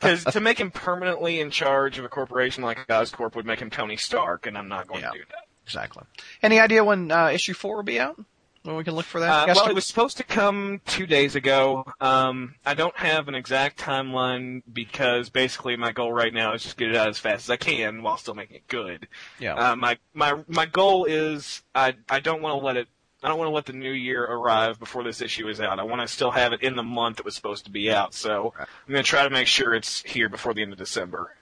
Because 0.00 0.24
to 0.24 0.40
make 0.40 0.58
him 0.58 0.70
permanently 0.70 1.40
in 1.40 1.50
charge 1.50 1.98
of 1.98 2.04
a 2.04 2.08
corporation 2.08 2.62
like 2.64 2.86
Oscorp 2.88 3.34
would 3.34 3.46
make 3.46 3.60
him 3.60 3.70
Tony 3.70 3.96
Stark, 3.96 4.46
and 4.46 4.56
I'm 4.56 4.68
not 4.68 4.86
going 4.88 5.02
Yeah. 5.02 5.10
to 5.10 5.18
do 5.18 5.24
that. 5.30 5.44
exactly. 5.66 6.04
Any 6.42 6.58
idea 6.60 6.82
when 6.84 7.10
uh, 7.12 7.28
issue 7.28 7.54
four 7.54 7.76
will 7.76 7.82
be 7.82 8.00
out? 8.00 8.18
When 8.66 8.76
we 8.76 8.84
can 8.84 8.94
look 8.94 9.06
for 9.06 9.20
that? 9.20 9.48
Uh, 9.48 9.52
well, 9.54 9.66
it- 9.66 9.70
it 9.70 9.74
was 9.74 9.86
supposed 9.86 10.16
to 10.18 10.24
come 10.24 10.80
two 10.86 11.06
days 11.06 11.34
ago. 11.36 11.84
Um, 12.00 12.56
I 12.66 12.74
don't 12.74 12.96
have 12.96 13.28
an 13.28 13.34
exact 13.34 13.78
timeline 13.78 14.62
because 14.72 15.30
basically 15.30 15.76
my 15.76 15.92
goal 15.92 16.12
right 16.12 16.34
now 16.34 16.52
is 16.54 16.62
just 16.64 16.76
get 16.76 16.88
it 16.90 16.96
out 16.96 17.08
as 17.08 17.18
fast 17.18 17.46
as 17.46 17.50
I 17.50 17.56
can 17.56 18.02
while 18.02 18.16
still 18.16 18.34
making 18.34 18.56
it 18.56 18.68
good. 18.68 19.08
yeah. 19.38 19.54
Uh, 19.54 19.76
my 19.76 19.98
my 20.14 20.34
my 20.48 20.66
goal 20.66 21.04
is 21.06 21.62
I 21.74 21.94
I 22.10 22.20
don't 22.20 22.42
want 22.42 22.60
to 22.60 22.64
let 22.66 22.76
it. 22.76 22.88
I 23.22 23.28
don't 23.28 23.38
want 23.38 23.48
to 23.48 23.54
let 23.54 23.66
the 23.66 23.72
new 23.72 23.90
year 23.92 24.22
arrive 24.24 24.78
before 24.78 25.02
this 25.02 25.20
issue 25.22 25.48
is 25.48 25.60
out. 25.60 25.80
I 25.80 25.82
want 25.84 26.02
to 26.02 26.06
still 26.08 26.30
have 26.32 26.52
it 26.52 26.60
in 26.62 26.76
the 26.76 26.82
month 26.82 27.18
it 27.18 27.24
was 27.24 27.34
supposed 27.34 27.64
to 27.64 27.70
be 27.70 27.90
out. 27.90 28.14
So 28.14 28.52
I'm 28.58 28.92
going 28.92 29.02
to 29.02 29.08
try 29.08 29.24
to 29.24 29.30
make 29.30 29.46
sure 29.48 29.74
it's 29.74 30.02
here 30.02 30.28
before 30.28 30.54
the 30.54 30.62
end 30.62 30.72
of 30.72 30.78
December. 30.78 31.34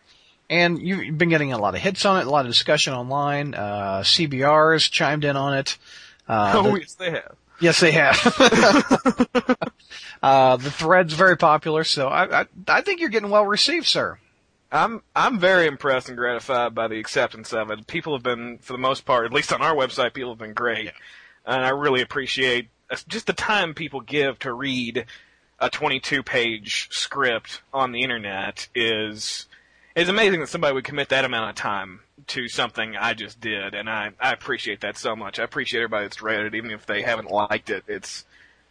And 0.48 0.78
you've 0.80 1.18
been 1.18 1.30
getting 1.30 1.52
a 1.52 1.58
lot 1.58 1.74
of 1.74 1.80
hits 1.80 2.04
on 2.06 2.20
it, 2.20 2.26
a 2.26 2.30
lot 2.30 2.46
of 2.46 2.52
discussion 2.52 2.92
online. 2.94 3.54
Uh, 3.54 4.00
CBR's 4.02 4.88
chimed 4.88 5.24
in 5.24 5.36
on 5.36 5.54
it. 5.54 5.76
Uh, 6.28 6.52
oh, 6.56 6.62
the, 6.72 6.80
yes, 6.80 6.94
they 6.94 7.10
have. 7.10 7.36
Yes, 7.60 7.80
they 7.80 7.92
have. 7.92 8.16
uh, 10.22 10.56
the 10.56 10.70
thread's 10.70 11.14
very 11.14 11.36
popular, 11.36 11.84
so 11.84 12.08
I, 12.08 12.40
I, 12.40 12.46
I 12.68 12.80
think 12.80 13.00
you're 13.00 13.10
getting 13.10 13.30
well 13.30 13.46
received, 13.46 13.86
sir. 13.86 14.18
I'm 14.72 15.02
I'm 15.14 15.38
very 15.38 15.66
impressed 15.66 16.08
and 16.08 16.18
gratified 16.18 16.74
by 16.74 16.88
the 16.88 16.98
acceptance 16.98 17.52
of 17.52 17.70
it. 17.70 17.86
People 17.86 18.14
have 18.14 18.24
been, 18.24 18.58
for 18.58 18.72
the 18.72 18.78
most 18.78 19.04
part, 19.04 19.24
at 19.24 19.32
least 19.32 19.52
on 19.52 19.62
our 19.62 19.74
website, 19.74 20.14
people 20.14 20.30
have 20.30 20.38
been 20.38 20.52
great, 20.52 20.90
and 21.46 21.64
I 21.64 21.68
really 21.70 22.02
appreciate 22.02 22.68
uh, 22.90 22.96
just 23.06 23.28
the 23.28 23.32
time 23.32 23.74
people 23.74 24.00
give 24.00 24.38
to 24.40 24.52
read 24.52 25.06
a 25.60 25.70
22-page 25.70 26.88
script 26.90 27.62
on 27.72 27.92
the 27.92 28.02
internet. 28.02 28.68
is 28.74 29.46
It's 29.94 30.10
amazing 30.10 30.40
that 30.40 30.48
somebody 30.48 30.74
would 30.74 30.84
commit 30.84 31.10
that 31.10 31.24
amount 31.24 31.50
of 31.50 31.56
time 31.56 32.00
to 32.28 32.48
something 32.48 32.96
I 32.96 33.14
just 33.14 33.40
did, 33.40 33.74
and 33.74 33.88
I 33.88 34.10
I 34.18 34.32
appreciate 34.32 34.80
that 34.80 34.96
so 34.98 35.14
much. 35.14 35.38
I 35.38 35.44
appreciate 35.44 35.80
everybody 35.80 36.06
that's 36.06 36.22
read 36.22 36.46
it, 36.46 36.54
even 36.54 36.70
if 36.70 36.86
they 36.86 37.02
haven't 37.02 37.30
liked 37.30 37.70
it. 37.70 37.84
It's 37.86 38.24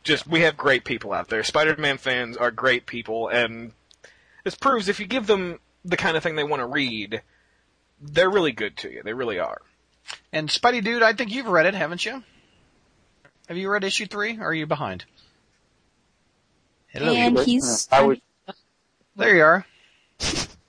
just 0.03 0.27
we 0.27 0.41
have 0.41 0.57
great 0.57 0.83
people 0.83 1.13
out 1.13 1.29
there. 1.29 1.43
Spider-Man 1.43 1.97
fans 1.97 2.35
are 2.35 2.51
great 2.51 2.85
people, 2.85 3.29
and 3.29 3.71
this 4.43 4.55
proves 4.55 4.89
if 4.89 4.99
you 4.99 5.05
give 5.05 5.27
them 5.27 5.59
the 5.85 5.97
kind 5.97 6.17
of 6.17 6.23
thing 6.23 6.35
they 6.35 6.43
want 6.43 6.61
to 6.61 6.67
read, 6.67 7.21
they're 8.01 8.29
really 8.29 8.51
good 8.51 8.75
to 8.77 8.91
you. 8.91 9.01
They 9.03 9.13
really 9.13 9.39
are. 9.39 9.61
And 10.31 10.49
Spidey 10.49 10.83
Dude, 10.83 11.03
I 11.03 11.13
think 11.13 11.31
you've 11.31 11.47
read 11.47 11.65
it, 11.65 11.73
haven't 11.73 12.05
you? 12.05 12.23
Have 13.47 13.57
you 13.57 13.69
read 13.69 13.83
issue 13.83 14.05
three, 14.05 14.37
or 14.37 14.47
are 14.47 14.53
you 14.53 14.65
behind? 14.65 15.05
Hello. 16.87 17.13
and 17.13 17.39
he's. 17.39 17.87
I 17.91 18.01
was 18.01 18.19
There 19.15 19.35
you 19.35 19.43
are. 19.43 19.65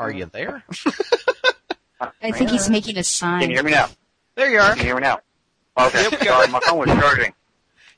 Are 0.00 0.10
you 0.10 0.24
there? 0.26 0.64
I 2.22 2.30
think 2.32 2.50
he's 2.50 2.70
making 2.70 2.96
a 2.96 3.04
sign. 3.04 3.42
Can 3.42 3.50
you 3.50 3.56
hear 3.56 3.64
me 3.64 3.72
now? 3.72 3.88
There 4.34 4.50
you 4.50 4.58
are. 4.58 4.70
Can 4.70 4.78
you 4.78 4.84
hear 4.84 4.94
me 4.94 5.02
now? 5.02 5.20
Okay. 5.78 6.02
Yep, 6.10 6.22
Sorry, 6.24 6.48
my 6.48 6.60
phone 6.60 6.78
was 6.78 6.88
charging. 6.88 7.34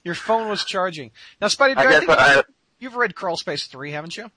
Your 0.02 0.14
phone 0.16 0.48
was 0.48 0.64
charging. 0.64 1.12
Now, 1.40 1.46
Spidey 1.46 1.68
Dude, 1.68 1.78
I 1.78 1.96
I, 1.96 1.98
think 2.00 2.10
I, 2.10 2.42
you've 2.80 2.96
read 2.96 3.14
Crawl 3.14 3.36
Space 3.36 3.66
three, 3.68 3.92
haven't 3.92 4.16
you? 4.16 4.30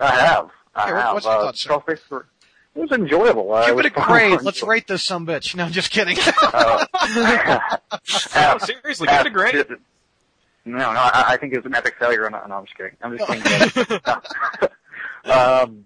I 0.00 0.14
have. 0.14 0.50
I 0.74 0.90
Okay, 0.90 0.98
have. 1.00 1.14
what's 1.14 1.26
your 1.26 1.34
uh, 1.34 1.42
thoughts, 1.42 1.60
sir? 1.62 1.70
Crawlspace 1.70 1.98
for- 1.98 2.26
It 2.74 2.80
was 2.80 2.92
enjoyable. 2.92 3.52
Uh, 3.52 3.66
Give 3.66 3.76
was 3.76 3.84
it 3.86 3.92
a 3.96 4.00
grade. 4.00 4.40
Let's 4.40 4.62
rate 4.62 4.86
this 4.86 5.04
some 5.04 5.26
bitch. 5.26 5.54
No, 5.54 5.64
I'm 5.64 5.72
just 5.72 5.90
kidding. 5.90 6.16
Uh, 6.42 6.86
No, 8.34 8.58
seriously, 8.58 9.08
give 9.08 9.20
it 9.20 9.26
a 9.26 9.30
grade. 9.30 9.66
No, 10.64 10.78
no, 10.78 10.86
I, 10.88 11.24
I 11.28 11.36
think 11.36 11.52
it 11.52 11.58
was 11.58 11.66
an 11.66 11.74
epic 11.74 11.96
failure. 11.98 12.28
No, 12.30 12.40
no 12.46 12.54
I'm 12.56 12.64
just 12.64 12.76
kidding. 12.76 12.96
I'm 13.02 13.18
just 13.18 13.74
kidding. 13.74 14.00
um, 15.30 15.84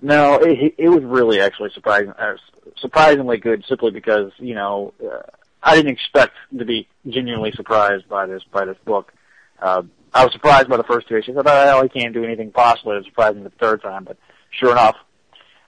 no, 0.00 0.36
it, 0.36 0.74
it 0.78 0.88
was 0.88 1.02
really 1.02 1.40
actually 1.40 1.70
surprising, 1.74 2.10
uh, 2.10 2.36
surprisingly 2.76 3.38
good, 3.38 3.64
simply 3.68 3.90
because 3.90 4.32
you 4.38 4.54
know 4.54 4.94
uh, 5.04 5.22
I 5.62 5.74
didn't 5.74 5.92
expect 5.92 6.34
to 6.56 6.64
be 6.64 6.88
genuinely 7.06 7.52
surprised 7.52 8.08
by 8.08 8.26
this 8.26 8.42
by 8.52 8.64
this 8.64 8.76
book. 8.84 9.12
Uh, 9.60 9.82
I 10.14 10.24
was 10.24 10.32
surprised 10.32 10.68
by 10.68 10.76
the 10.76 10.84
first 10.84 11.08
two 11.08 11.16
issues. 11.16 11.36
I 11.36 11.42
thought, 11.42 11.68
oh, 11.68 11.82
he 11.82 11.88
can't 11.88 12.14
do 12.14 12.24
anything 12.24 12.50
possible. 12.52 12.92
It 12.92 12.98
was 12.98 13.06
surprising 13.06 13.44
the 13.44 13.50
third 13.50 13.82
time, 13.82 14.04
but 14.04 14.16
sure 14.50 14.72
enough, 14.72 14.96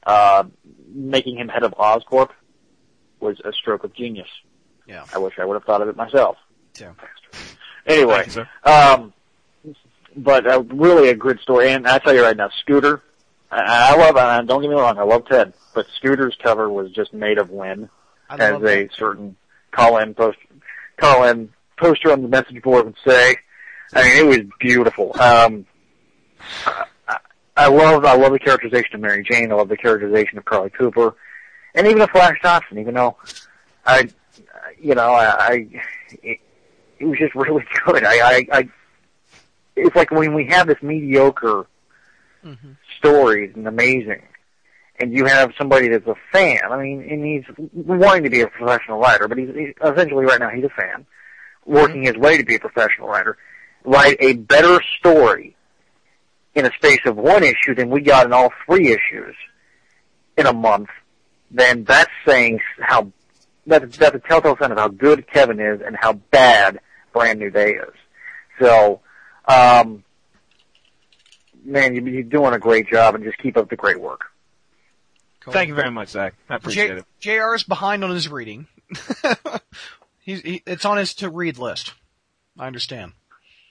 uh, 0.07 0.45
making 0.89 1.37
him 1.39 1.49
head 1.49 1.63
of 1.63 1.73
Oscorp 1.73 2.31
was 3.19 3.39
a 3.45 3.53
stroke 3.53 3.85
of 3.85 3.93
genius. 3.93 4.29
yeah. 4.87 5.05
I 5.13 5.19
wish 5.19 5.35
I 5.39 5.45
would 5.45 5.55
have 5.55 5.65
thought 5.65 5.83
of 5.83 5.89
it 5.89 5.97
myself. 5.97 6.37
Too. 6.73 6.95
Anyway, 7.87 8.27
you, 8.35 8.47
um, 8.71 9.13
but 10.17 10.47
uh, 10.47 10.63
really 10.63 11.09
a 11.09 11.15
good 11.15 11.41
story. 11.41 11.71
And 11.71 11.87
I 11.87 11.99
tell 11.99 12.15
you 12.15 12.23
right 12.23 12.37
now, 12.37 12.51
Scooter, 12.61 13.03
I, 13.51 13.93
I 13.93 13.97
love. 13.97 14.17
Uh, 14.17 14.43
don't 14.43 14.63
get 14.63 14.71
me 14.71 14.77
wrong, 14.77 14.99
I 14.99 15.03
love 15.03 15.27
Ted, 15.27 15.53
but 15.75 15.87
Scooter's 15.97 16.37
cover 16.43 16.71
was 16.71 16.91
just 16.93 17.13
made 17.13 17.39
of 17.39 17.51
Lynn, 17.51 17.89
as 18.29 18.39
a 18.39 18.59
that. 18.59 18.89
certain 18.97 19.37
call-in 19.73 20.15
post, 20.15 20.39
call-in 20.97 21.51
poster 21.77 22.13
on 22.13 22.23
the 22.23 22.29
message 22.29 22.63
board 22.63 22.85
would 22.87 22.97
say. 23.07 23.37
I 23.93 24.03
mean, 24.05 24.17
it 24.17 24.27
was 24.27 24.47
beautiful. 24.61 25.21
Um, 25.21 25.67
I, 26.65 27.19
I 27.57 27.67
love, 27.69 28.05
I 28.05 28.15
love 28.15 28.33
the 28.33 28.39
characterization 28.39 28.95
of 28.95 29.01
Mary 29.01 29.25
Jane. 29.29 29.51
I 29.51 29.57
love 29.57 29.69
the 29.69 29.77
characterization 29.77 30.39
of 30.39 30.45
Carlie 30.45 30.71
Cooper, 30.71 31.17
and 31.75 31.87
even 31.87 32.01
of 32.01 32.11
Flash 32.11 32.41
Thompson. 32.41 32.79
Even 32.79 32.95
though 32.95 33.17
I, 33.85 34.09
you 34.81 34.95
know, 34.95 35.13
I, 35.13 35.47
I 35.47 35.53
it, 36.23 36.39
it 37.01 37.05
was 37.05 37.19
just 37.19 37.35
really 37.35 37.65
good. 37.85 38.05
I, 38.05 38.37
I, 38.37 38.47
I, 38.53 38.69
it's 39.75 39.97
like 39.97 40.11
when 40.11 40.35
we 40.35 40.47
have 40.47 40.69
this 40.69 40.81
mediocre 40.83 41.67
Mhm. 42.45 42.77
stories 42.99 43.53
and 43.55 43.67
amazing, 43.67 44.23
and 44.99 45.13
you 45.13 45.27
have 45.27 45.53
somebody 45.57 45.89
that's 45.89 46.07
a 46.07 46.15
fan. 46.33 46.61
I 46.71 46.77
mean, 46.83 47.07
and 47.09 47.25
he's 47.25 47.45
wanting 47.73 48.25
to 48.25 48.31
be 48.31 48.41
a 48.41 48.49
professional 48.49 48.99
writer, 48.99 49.29
but 49.29 49.39
he's, 49.39 49.49
he's 49.55 49.75
essentially 49.83 50.25
right 50.25 50.41
now 50.41 50.51
he's 50.51 50.65
a 50.65 50.71
fan, 50.71 51.07
working 51.65 52.03
his 52.03 52.17
way 52.17 52.37
to 52.37 52.45
be 52.45 52.57
a 52.57 52.61
professional 52.61 53.09
writer. 53.09 53.37
Write 53.85 54.17
a 54.21 54.35
better 54.35 54.81
story 54.99 55.57
in 56.55 56.67
a 56.67 56.73
space 56.73 57.01
of 57.07 57.17
one 57.17 57.43
issue 57.43 57.75
than 57.75 57.91
we 57.91 58.01
got 58.01 58.27
in 58.27 58.33
all 58.33 58.53
three 58.67 58.89
issues 58.89 59.35
in 60.37 60.47
a 60.47 60.53
month. 60.53 60.89
Then 61.51 61.85
that's 61.85 62.11
saying 62.27 62.61
how 62.81 63.13
that, 63.67 63.93
that's 63.93 64.17
a 64.17 64.19
telltale 64.19 64.57
sign 64.61 64.73
of 64.73 64.79
how 64.79 64.89
good 64.89 65.27
Kevin 65.29 65.61
is 65.61 65.81
and 65.85 65.97
how 65.99 66.15
bad 66.15 66.81
Brand 67.13 67.39
New 67.39 67.51
Day 67.51 67.73
is. 67.75 67.95
So, 68.61 69.01
um, 69.49 70.05
man, 71.65 71.95
you, 71.95 72.05
you're 72.05 72.23
doing 72.23 72.55
a 72.55 72.59
great 72.59 72.89
job, 72.89 73.15
and 73.15 73.25
just 73.25 73.39
keep 73.39 73.57
up 73.57 73.69
the 73.71 73.77
great 73.77 74.01
work. 74.01 74.23
Cool. 75.41 75.53
Thank 75.53 75.69
you 75.69 75.75
very 75.75 75.91
much, 75.91 76.11
Zach. 76.11 76.35
I 76.49 76.57
appreciate 76.57 76.89
J- 76.89 77.33
it. 77.33 77.41
JR 77.41 77.55
is 77.55 77.63
behind 77.63 78.05
on 78.05 78.11
his 78.11 78.29
reading. 78.29 78.67
He's, 80.21 80.43
he, 80.43 80.63
it's 80.67 80.85
on 80.85 80.99
his 80.99 81.15
to 81.15 81.31
read 81.31 81.57
list. 81.59 81.95
I 82.59 82.67
understand. 82.67 83.13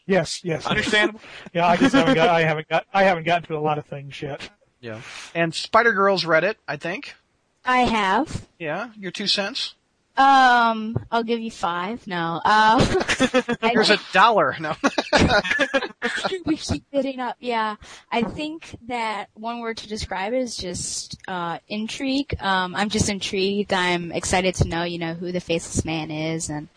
Yes, 0.08 0.44
yes. 0.44 0.66
Understandable. 0.66 1.20
Yeah, 1.54 1.68
I 1.68 1.78
just 1.78 1.94
haven't 1.94 2.16
got. 2.16 2.30
I 2.30 2.42
haven't 2.42 2.68
got. 2.68 2.86
I 2.92 3.04
haven't 3.04 3.26
gotten 3.26 3.48
to 3.50 3.58
a 3.58 3.60
lot 3.60 3.78
of 3.78 3.86
things 3.86 4.20
yet. 4.20 4.50
Yeah. 4.82 5.02
And 5.36 5.54
Spider 5.54 5.92
Girls 5.94 6.26
read 6.26 6.44
it, 6.44 6.58
I 6.68 6.78
think. 6.78 7.16
I 7.64 7.80
have. 7.82 8.48
Yeah, 8.58 8.90
your 8.98 9.12
two 9.12 9.28
cents. 9.28 9.76
Um, 10.20 10.98
I'll 11.10 11.24
give 11.24 11.40
you 11.40 11.50
five. 11.50 12.06
No. 12.06 12.42
Uh, 12.44 12.86
I 13.62 13.70
Here's 13.70 13.90
a 13.90 14.00
dollar. 14.12 14.54
No. 14.60 14.76
we 16.46 16.58
keep 16.58 16.84
bidding 16.92 17.22
up. 17.22 17.38
Yeah, 17.40 17.78
I 18.12 18.24
think 18.24 18.76
that 18.88 19.30
one 19.36 19.62
word 19.62 19.78
to 19.78 19.88
describe 19.88 20.34
it 20.34 20.40
is 20.40 20.58
just 20.58 21.18
uh, 21.30 21.60
intrigue. 21.70 22.36
Um, 22.42 22.76
I'm 22.76 22.90
just 22.90 23.08
intrigued. 23.08 23.72
I'm 23.72 24.12
excited 24.12 24.56
to 24.56 24.68
know, 24.68 24.84
you 24.84 24.98
know, 24.98 25.14
who 25.14 25.32
the 25.32 25.40
faceless 25.40 25.86
man 25.86 26.12
is 26.12 26.50
and 26.50 26.68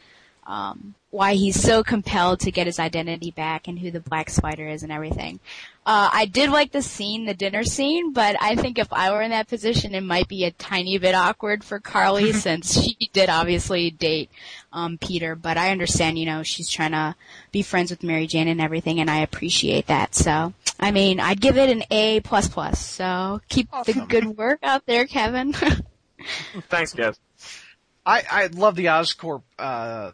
um, 0.47 0.95
why 1.13 1.35
he's 1.35 1.63
so 1.63 1.83
compelled 1.83 2.41
to 2.41 2.51
get 2.51 2.67
his 2.67 2.79
identity 2.79 3.31
back 3.31 3.69
and 3.69 3.79
who 3.79 3.91
the 3.91 4.01
Black 4.01 4.31
Spider 4.31 4.67
is 4.67 4.83
and 4.83 4.91
everything. 4.91 5.39
Uh, 5.85 6.09
I 6.11 6.25
did 6.25 6.49
like 6.49 6.73
the 6.73 6.81
scene, 6.81 7.27
the 7.27 7.35
dinner 7.35 7.65
scene, 7.65 8.15
but 8.15 8.35
I 8.41 8.57
think 8.57 8.79
if 8.79 8.91
I 8.91 9.13
were 9.13 9.21
in 9.21 9.31
that 9.31 9.47
position, 9.47 9.95
it 9.95 10.01
might 10.01 10.27
be 10.27 10.45
a 10.45 10.53
tiny 10.53 10.97
bit 10.97 11.15
awkward 11.15 11.65
for 11.65 11.79
Carlie 11.79 12.33
since 12.33 12.81
she 12.81 13.11
did 13.13 13.29
obviously 13.29 13.91
date 13.91 14.31
um, 14.73 14.97
Peter. 14.97 15.37
But 15.37 15.59
I 15.59 15.71
understand, 15.71 16.19
you 16.19 16.25
know, 16.25 16.43
she's 16.43 16.71
trying 16.71 16.93
to 16.93 17.15
be 17.53 17.61
friends 17.61 17.91
with 17.91 18.03
Mary 18.03 18.27
Jane 18.27 18.49
and 18.49 18.61
everything, 18.61 18.99
and 18.99 19.11
I 19.11 19.19
appreciate 19.19 19.89
that. 19.89 20.15
So, 20.15 20.55
I 20.81 20.93
mean, 20.93 21.21
I'd 21.21 21.43
give 21.43 21.59
it 21.59 21.69
an 21.69 21.85
A 21.91 22.21
plus 22.21 22.49
plus. 22.49 22.85
So 22.85 23.43
keep 23.51 23.69
the 23.85 24.07
good 24.09 24.39
work 24.39 24.61
out 24.63 24.87
there, 24.87 25.05
Kevin. 25.05 25.53
Thanks, 26.71 26.95
guys. 26.95 27.21
I, 28.07 28.23
I 28.31 28.47
love 28.47 28.77
the 28.77 28.87
Oscorp, 28.87 29.43
uh, 29.59 30.13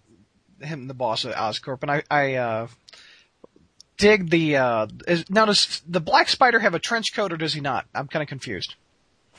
him, 0.60 0.88
the 0.88 0.94
boss 0.94 1.24
of 1.24 1.32
Oscorp, 1.34 1.82
and 1.82 1.90
I, 1.90 2.02
I, 2.10 2.34
uh, 2.34 2.68
dig 3.96 4.30
the, 4.30 4.56
uh, 4.56 4.86
is, 5.06 5.28
now 5.28 5.44
does 5.44 5.82
the 5.86 6.00
Black 6.00 6.28
Spider 6.28 6.60
have 6.60 6.74
a 6.74 6.78
trench 6.78 7.14
coat 7.14 7.32
or 7.32 7.36
does 7.36 7.54
he 7.54 7.60
not? 7.60 7.86
I'm 7.94 8.06
kind 8.06 8.22
of 8.22 8.28
confused. 8.28 8.74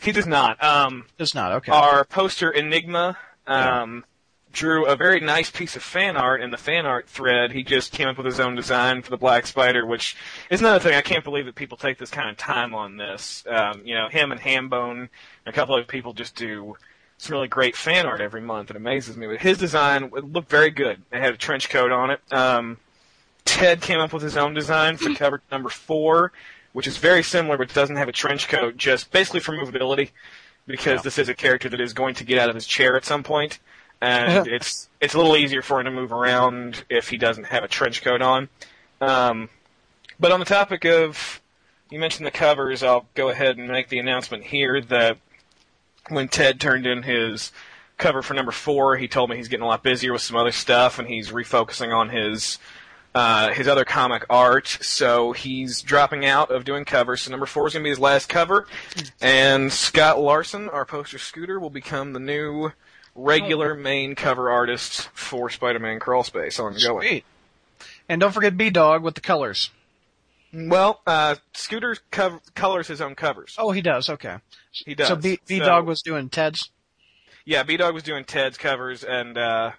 He 0.01 0.11
does 0.11 0.27
not. 0.27 0.63
Um, 0.63 1.05
Does 1.17 1.35
not, 1.35 1.51
okay. 1.53 1.71
our 1.71 2.05
poster 2.05 2.49
Enigma 2.49 3.17
um, 3.47 4.05
drew 4.53 4.85
a 4.85 4.95
very 4.95 5.19
nice 5.19 5.51
piece 5.51 5.75
of 5.75 5.83
fan 5.83 6.15
art 6.15 6.41
in 6.41 6.51
the 6.51 6.57
fan 6.57 6.85
art 6.85 7.09
thread. 7.09 7.51
He 7.51 7.63
just 7.63 7.91
came 7.91 8.07
up 8.07 8.17
with 8.17 8.25
his 8.25 8.39
own 8.39 8.55
design 8.55 9.01
for 9.01 9.09
the 9.09 9.17
Black 9.17 9.45
Spider, 9.45 9.85
which 9.85 10.15
is 10.49 10.61
another 10.61 10.79
thing. 10.79 10.95
I 10.95 11.01
can't 11.01 11.23
believe 11.23 11.45
that 11.45 11.55
people 11.55 11.77
take 11.77 11.97
this 11.97 12.11
kind 12.11 12.29
of 12.29 12.37
time 12.37 12.73
on 12.73 12.97
this. 12.97 13.43
Um, 13.47 13.81
you 13.83 13.93
know, 13.93 14.07
him 14.07 14.31
and 14.31 14.39
Hambone 14.39 14.91
and 14.91 15.09
a 15.45 15.51
couple 15.51 15.77
of 15.77 15.87
people 15.87 16.13
just 16.13 16.35
do 16.35 16.77
some 17.19 17.33
really 17.33 17.47
great 17.47 17.75
fan 17.75 18.05
art 18.05 18.21
every 18.21 18.41
month. 18.41 18.69
It 18.69 18.75
amazes 18.75 19.17
me. 19.17 19.27
But 19.27 19.41
his 19.41 19.57
design 19.57 20.05
it 20.05 20.31
looked 20.31 20.49
very 20.49 20.71
good. 20.71 21.01
It 21.11 21.19
had 21.19 21.33
a 21.33 21.37
trench 21.37 21.69
coat 21.69 21.91
on 21.91 22.11
it. 22.11 22.21
Um, 22.31 22.77
Ted 23.45 23.81
came 23.81 23.99
up 23.99 24.13
with 24.13 24.23
his 24.23 24.37
own 24.37 24.53
design 24.53 24.97
for 24.97 25.13
cover 25.13 25.41
number 25.51 25.69
four, 25.69 26.31
which 26.73 26.87
is 26.87 26.97
very 26.97 27.23
similar, 27.23 27.57
but 27.57 27.73
doesn't 27.73 27.97
have 27.97 28.07
a 28.07 28.13
trench 28.13 28.47
coat, 28.47 28.77
just 28.77 29.11
basically 29.11 29.39
for 29.39 29.53
movability, 29.53 30.11
because 30.65 31.01
this 31.01 31.17
is 31.17 31.29
a 31.29 31.33
character 31.33 31.67
that 31.69 31.81
is 31.81 31.93
going 31.93 32.15
to 32.15 32.23
get 32.23 32.37
out 32.37 32.49
of 32.49 32.55
his 32.55 32.65
chair 32.65 32.95
at 32.95 33.05
some 33.05 33.23
point, 33.23 33.59
and 34.01 34.47
it's 34.51 34.87
it's 35.01 35.13
a 35.13 35.17
little 35.17 35.35
easier 35.35 35.61
for 35.61 35.79
him 35.79 35.85
to 35.85 35.91
move 35.91 36.13
around 36.13 36.83
if 36.89 37.09
he 37.09 37.17
doesn't 37.17 37.45
have 37.45 37.63
a 37.63 37.67
trench 37.67 38.01
coat 38.01 38.21
on. 38.21 38.49
Um, 39.01 39.49
but 40.19 40.31
on 40.31 40.39
the 40.39 40.45
topic 40.45 40.85
of 40.85 41.41
you 41.89 41.99
mentioned 41.99 42.27
the 42.27 42.31
covers, 42.31 42.83
I'll 42.83 43.07
go 43.15 43.29
ahead 43.29 43.57
and 43.57 43.67
make 43.67 43.89
the 43.89 43.99
announcement 43.99 44.43
here 44.43 44.79
that 44.81 45.17
when 46.09 46.27
Ted 46.27 46.59
turned 46.59 46.85
in 46.85 47.03
his 47.03 47.51
cover 47.97 48.21
for 48.21 48.33
number 48.33 48.51
four. 48.51 48.97
He 48.97 49.07
told 49.07 49.29
me 49.29 49.37
he's 49.37 49.47
getting 49.47 49.63
a 49.63 49.67
lot 49.67 49.83
busier 49.83 50.13
with 50.13 50.21
some 50.21 50.37
other 50.37 50.51
stuff, 50.51 50.99
and 50.99 51.07
he's 51.07 51.31
refocusing 51.31 51.93
on 51.95 52.09
his 52.09 52.57
uh, 53.13 53.49
his 53.49 53.67
other 53.67 53.85
comic 53.85 54.25
art. 54.29 54.67
So 54.67 55.31
he's 55.33 55.81
dropping 55.81 56.25
out 56.25 56.51
of 56.51 56.63
doing 56.65 56.85
covers. 56.85 57.21
So 57.21 57.31
number 57.31 57.45
four 57.45 57.67
is 57.67 57.73
going 57.73 57.83
to 57.83 57.87
be 57.87 57.89
his 57.89 57.99
last 57.99 58.29
cover, 58.29 58.67
and 59.21 59.71
Scott 59.71 60.19
Larson, 60.19 60.69
our 60.69 60.85
poster 60.85 61.17
scooter, 61.17 61.59
will 61.59 61.69
become 61.69 62.13
the 62.13 62.19
new 62.19 62.71
regular 63.15 63.75
main 63.75 64.15
cover 64.15 64.49
artist 64.49 65.09
for 65.13 65.49
Spider-Man 65.49 65.99
Crawl 65.99 66.23
Space 66.23 66.59
ongoing. 66.59 67.07
Sweet. 67.07 67.25
And 68.07 68.21
don't 68.21 68.31
forget 68.31 68.57
B 68.57 68.69
Dog 68.69 69.03
with 69.03 69.15
the 69.15 69.21
colors. 69.21 69.71
Well, 70.53 71.01
uh, 71.05 71.35
Scooter 71.53 71.97
cov- 72.11 72.41
colors 72.55 72.87
his 72.87 73.01
own 73.01 73.15
covers. 73.15 73.55
Oh, 73.57 73.71
he 73.71 73.81
does. 73.81 74.09
Okay. 74.09 74.37
He 74.71 74.95
does. 74.95 75.07
So 75.07 75.15
B 75.15 75.39
B 75.45 75.59
Dog 75.59 75.85
was 75.85 76.01
doing 76.01 76.29
Ted's. 76.29 76.71
Yeah, 77.45 77.63
B 77.63 77.77
Dog 77.77 77.93
was 77.93 78.03
doing 78.03 78.25
Ted's 78.25 78.57
covers, 78.57 79.03
and 79.03 79.37
uh, 79.37 79.71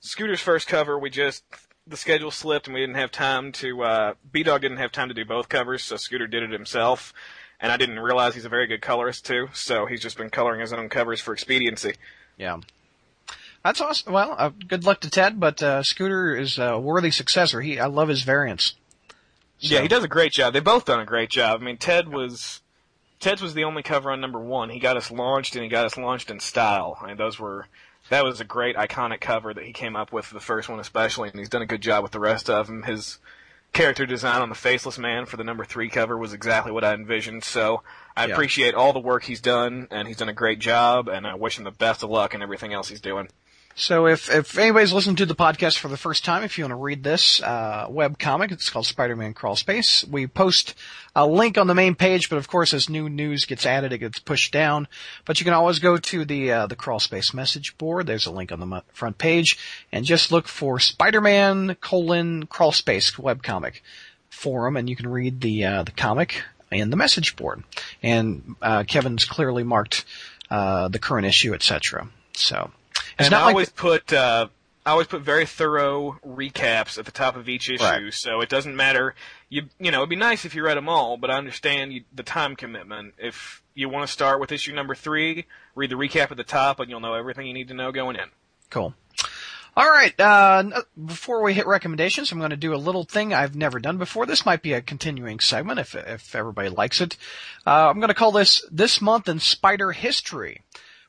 Scooter's 0.00 0.40
first 0.40 0.68
cover, 0.68 0.98
we 0.98 1.10
just 1.10 1.44
the 1.86 1.96
schedule 1.96 2.30
slipped, 2.30 2.66
and 2.66 2.74
we 2.74 2.80
didn't 2.80 2.96
have 2.96 3.10
time 3.10 3.52
to. 3.52 3.82
Uh, 3.82 4.14
B 4.30 4.42
Dog 4.42 4.60
didn't 4.62 4.78
have 4.78 4.92
time 4.92 5.08
to 5.08 5.14
do 5.14 5.24
both 5.24 5.48
covers, 5.48 5.82
so 5.82 5.96
Scooter 5.96 6.26
did 6.26 6.42
it 6.42 6.50
himself. 6.50 7.12
And 7.58 7.70
I 7.70 7.76
didn't 7.76 8.00
realize 8.00 8.34
he's 8.34 8.44
a 8.44 8.48
very 8.48 8.66
good 8.66 8.82
colorist 8.82 9.24
too, 9.24 9.48
so 9.52 9.86
he's 9.86 10.00
just 10.00 10.18
been 10.18 10.30
coloring 10.30 10.60
his 10.60 10.72
own 10.72 10.88
covers 10.88 11.20
for 11.20 11.32
expediency. 11.32 11.94
Yeah. 12.36 12.58
That's 13.64 13.80
awesome. 13.80 14.12
Well, 14.12 14.34
uh, 14.36 14.50
good 14.66 14.84
luck 14.84 15.00
to 15.02 15.10
Ted, 15.10 15.38
but 15.38 15.62
uh, 15.62 15.84
Scooter 15.84 16.34
is 16.34 16.58
a 16.58 16.76
worthy 16.78 17.12
successor. 17.12 17.60
He, 17.60 17.78
I 17.78 17.86
love 17.86 18.08
his 18.08 18.24
variants. 18.24 18.74
Yeah, 19.70 19.80
he 19.80 19.88
does 19.88 20.04
a 20.04 20.08
great 20.08 20.32
job. 20.32 20.52
They've 20.52 20.62
both 20.64 20.84
done 20.84 21.00
a 21.00 21.06
great 21.06 21.30
job. 21.30 21.60
I 21.60 21.64
mean, 21.64 21.76
Ted 21.76 22.08
was 22.08 22.60
Ted's 23.20 23.40
was 23.40 23.54
the 23.54 23.64
only 23.64 23.82
cover 23.82 24.10
on 24.10 24.20
number 24.20 24.40
one. 24.40 24.70
He 24.70 24.80
got 24.80 24.96
us 24.96 25.10
launched, 25.10 25.54
and 25.54 25.62
he 25.62 25.70
got 25.70 25.86
us 25.86 25.96
launched 25.96 26.30
in 26.30 26.40
style. 26.40 26.98
I 27.00 27.06
mean, 27.08 27.16
those 27.16 27.38
were 27.38 27.66
that 28.08 28.24
was 28.24 28.40
a 28.40 28.44
great 28.44 28.76
iconic 28.76 29.20
cover 29.20 29.54
that 29.54 29.64
he 29.64 29.72
came 29.72 29.94
up 29.94 30.12
with 30.12 30.26
for 30.26 30.34
the 30.34 30.40
first 30.40 30.68
one, 30.68 30.80
especially, 30.80 31.30
and 31.30 31.38
he's 31.38 31.48
done 31.48 31.62
a 31.62 31.66
good 31.66 31.80
job 31.80 32.02
with 32.02 32.12
the 32.12 32.18
rest 32.20 32.50
of 32.50 32.66
them. 32.66 32.82
His 32.82 33.18
character 33.72 34.04
design 34.04 34.42
on 34.42 34.48
the 34.48 34.54
Faceless 34.54 34.98
Man 34.98 35.24
for 35.24 35.36
the 35.36 35.44
number 35.44 35.64
three 35.64 35.88
cover 35.88 36.18
was 36.18 36.32
exactly 36.32 36.72
what 36.72 36.84
I 36.84 36.92
envisioned. 36.92 37.44
So 37.44 37.82
I 38.16 38.26
Yeah. 38.26 38.32
appreciate 38.34 38.74
all 38.74 38.92
the 38.92 38.98
work 38.98 39.24
he's 39.24 39.40
done, 39.40 39.86
and 39.90 40.06
he's 40.08 40.18
done 40.18 40.28
a 40.28 40.34
great 40.34 40.58
job, 40.58 41.08
and 41.08 41.26
I 41.26 41.36
wish 41.36 41.56
him 41.56 41.64
the 41.64 41.70
best 41.70 42.02
of 42.02 42.10
luck 42.10 42.34
in 42.34 42.42
everything 42.42 42.74
else 42.74 42.88
he's 42.88 43.00
doing. 43.00 43.28
So 43.74 44.06
if, 44.06 44.30
if 44.30 44.58
anybody's 44.58 44.92
listening 44.92 45.16
to 45.16 45.26
the 45.26 45.34
podcast 45.34 45.78
for 45.78 45.88
the 45.88 45.96
first 45.96 46.26
time, 46.26 46.42
if 46.42 46.58
you 46.58 46.64
want 46.64 46.72
to 46.72 46.76
read 46.76 47.02
this, 47.02 47.42
uh, 47.42 47.86
web 47.88 48.18
comic, 48.18 48.52
it's 48.52 48.68
called 48.68 48.84
Spider-Man 48.84 49.32
Crawl 49.32 49.56
Space. 49.56 50.04
We 50.04 50.26
post 50.26 50.74
a 51.16 51.26
link 51.26 51.56
on 51.56 51.68
the 51.68 51.74
main 51.74 51.94
page, 51.94 52.28
but 52.28 52.36
of 52.36 52.48
course 52.48 52.74
as 52.74 52.90
new 52.90 53.08
news 53.08 53.46
gets 53.46 53.64
added, 53.64 53.92
it 53.92 53.98
gets 53.98 54.18
pushed 54.18 54.52
down. 54.52 54.88
But 55.24 55.40
you 55.40 55.44
can 55.44 55.54
always 55.54 55.78
go 55.78 55.96
to 55.96 56.24
the, 56.26 56.52
uh, 56.52 56.66
the 56.66 56.76
Crawl 56.76 57.00
Space 57.00 57.32
message 57.32 57.78
board. 57.78 58.06
There's 58.06 58.26
a 58.26 58.30
link 58.30 58.52
on 58.52 58.60
the 58.60 58.82
front 58.92 59.16
page 59.16 59.58
and 59.90 60.04
just 60.04 60.30
look 60.30 60.48
for 60.48 60.78
Spider-Man 60.78 61.76
colon 61.76 62.46
Crawl 62.46 62.72
Space 62.72 63.12
webcomic 63.12 63.80
forum 64.28 64.76
and 64.76 64.88
you 64.88 64.96
can 64.96 65.08
read 65.08 65.40
the, 65.40 65.64
uh, 65.64 65.82
the 65.84 65.92
comic 65.92 66.42
in 66.70 66.90
the 66.90 66.96
message 66.96 67.36
board. 67.36 67.64
And, 68.02 68.54
uh, 68.60 68.84
Kevin's 68.84 69.24
clearly 69.24 69.62
marked, 69.62 70.04
uh, 70.50 70.88
the 70.88 70.98
current 70.98 71.26
issue, 71.26 71.54
etc. 71.54 72.08
So. 72.34 72.70
It's 73.18 73.26
and 73.28 73.30
not 73.30 73.42
I 73.42 73.44
like 73.46 73.54
always 73.54 73.70
put 73.70 74.12
uh, 74.12 74.48
I 74.84 74.90
always 74.90 75.06
put 75.06 75.22
very 75.22 75.46
thorough 75.46 76.18
recaps 76.26 76.98
at 76.98 77.04
the 77.04 77.12
top 77.12 77.36
of 77.36 77.48
each 77.48 77.70
issue, 77.70 77.84
Right. 77.84 78.12
so 78.12 78.40
it 78.40 78.48
doesn't 78.48 78.74
matter. 78.74 79.14
You 79.48 79.64
you 79.78 79.90
know, 79.90 79.98
it'd 79.98 80.08
be 80.10 80.16
nice 80.16 80.44
if 80.44 80.54
you 80.54 80.64
read 80.64 80.76
them 80.76 80.88
all, 80.88 81.16
but 81.16 81.30
I 81.30 81.36
understand 81.38 81.92
you, 81.92 82.04
the 82.12 82.22
time 82.24 82.56
commitment. 82.56 83.14
If 83.18 83.62
you 83.74 83.88
want 83.88 84.06
to 84.06 84.12
start 84.12 84.40
with 84.40 84.50
issue 84.52 84.74
number 84.74 84.94
three, 84.94 85.46
read 85.74 85.90
the 85.90 85.94
recap 85.96 86.30
at 86.30 86.36
the 86.36 86.44
top, 86.44 86.80
and 86.80 86.90
you'll 86.90 87.00
know 87.00 87.14
everything 87.14 87.46
you 87.46 87.54
need 87.54 87.68
to 87.68 87.74
know 87.74 87.92
going 87.92 88.16
in. 88.16 88.26
Cool. 88.70 88.94
All 89.74 89.88
right. 89.88 90.18
Uh, 90.20 90.82
before 91.02 91.42
we 91.42 91.54
hit 91.54 91.66
recommendations, 91.66 92.30
I'm 92.30 92.38
going 92.38 92.50
to 92.50 92.58
do 92.58 92.74
a 92.74 92.76
little 92.76 93.04
thing 93.04 93.32
I've 93.32 93.56
never 93.56 93.78
done 93.78 93.96
before. 93.96 94.26
This 94.26 94.44
might 94.44 94.60
be 94.60 94.74
a 94.74 94.82
continuing 94.82 95.40
segment 95.40 95.78
if 95.80 95.94
if 95.94 96.34
everybody 96.34 96.68
likes 96.68 97.00
it. 97.00 97.16
Uh, 97.66 97.88
I'm 97.88 97.98
going 97.98 98.08
to 98.08 98.14
call 98.14 98.32
this 98.32 98.66
this 98.70 99.00
month 99.00 99.28
in 99.28 99.38
Spider 99.38 99.92
history. 99.92 100.60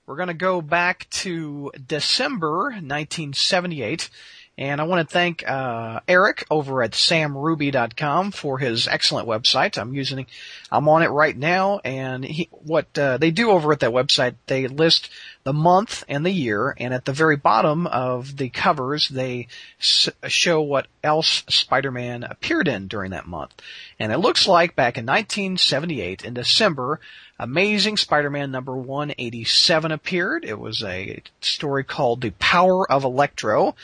We're 0.06 0.18
going 0.18 0.28
to 0.28 0.34
go 0.34 0.62
back 0.62 1.10
to 1.12 1.72
December 1.88 2.64
1978. 2.72 4.10
And 4.58 4.82
I 4.82 4.84
want 4.84 5.08
to 5.08 5.12
thank 5.12 5.50
uh, 5.50 6.02
Eric 6.08 6.46
over 6.52 6.84
at 6.84 6.92
samruby.com 6.92 8.32
for 8.32 8.60
his 8.60 8.88
excellent 8.88 9.28
website. 9.28 9.80
I'm 9.80 9.94
using, 9.94 10.28
I'm 10.72 10.90
on 10.90 11.04
it 11.04 11.08
right 11.08 11.36
now, 11.36 11.80
and 11.84 12.24
he, 12.24 12.50
what 12.52 12.96
uh, 12.98 13.18
they 13.18 13.32
do 13.32 13.50
over 13.50 13.72
at 13.72 13.80
that 13.80 13.92
website, 13.92 14.36
they 14.46 14.68
list 14.68 15.10
the 15.44 15.54
month 15.54 16.04
and 16.08 16.26
the 16.26 16.32
year, 16.32 16.74
and 16.78 16.94
at 16.94 17.06
the 17.06 17.12
very 17.12 17.36
bottom 17.36 17.86
of 17.88 18.38
the 18.38 18.50
covers, 18.50 19.10
they 19.10 19.48
s- 19.80 20.10
show 20.28 20.62
what 20.62 20.88
else 21.04 21.44
Spider-Man 21.50 22.24
appeared 22.24 22.68
in 22.68 22.88
during 22.88 23.12
that 23.12 23.28
month. 23.28 23.54
And 24.00 24.12
it 24.12 24.20
looks 24.20 24.48
like 24.48 24.76
back 24.76 24.98
in 24.98 25.06
1978, 25.06 26.24
in 26.24 26.34
December, 26.34 27.00
Amazing 27.40 27.98
Spider-Man 27.98 28.52
number 28.52 28.76
187 28.76 29.92
appeared. 29.92 30.46
It 30.46 30.60
was 30.60 30.82
a 30.84 31.22
story 31.42 31.84
called 31.84 32.22
The 32.22 32.30
Power 32.32 32.90
of 32.90 33.04
Electro, 33.04 33.76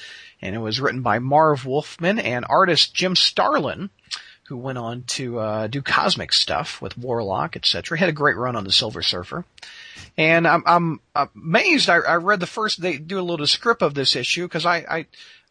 and 0.42 0.56
it 0.56 0.60
was 0.60 0.80
written 0.80 1.02
by 1.02 1.20
Marv 1.20 1.66
Wolfman 1.66 2.20
and 2.20 2.46
artist 2.48 2.94
Jim 2.94 3.16
Starlin, 3.16 3.90
who 4.50 4.58
went 4.58 4.80
on 4.80 5.04
to 5.04 5.38
uh, 5.40 5.68
do 5.68 5.82
cosmic 5.82 6.34
stuff 6.34 6.82
with 6.82 6.98
Warlock, 6.98 7.56
etc. 7.56 7.98
Had 7.98 8.10
a 8.10 8.14
great 8.14 8.36
run 8.36 8.56
on 8.56 8.64
the 8.64 8.72
Silver 8.72 9.04
Surfer. 9.04 9.46
And 10.18 10.48
I'm, 10.48 10.64
I'm 10.66 11.00
amazed. 11.36 11.88
I, 11.88 11.98
I 11.98 12.16
read 12.16 12.40
the 12.40 12.48
first. 12.48 12.82
They 12.82 12.98
do 12.98 13.20
a 13.20 13.22
little 13.22 13.46
script 13.46 13.84
of 13.84 13.94
this 13.94 14.16
issue 14.16 14.46
because 14.46 14.66
I, 14.66 14.78
I 14.78 15.06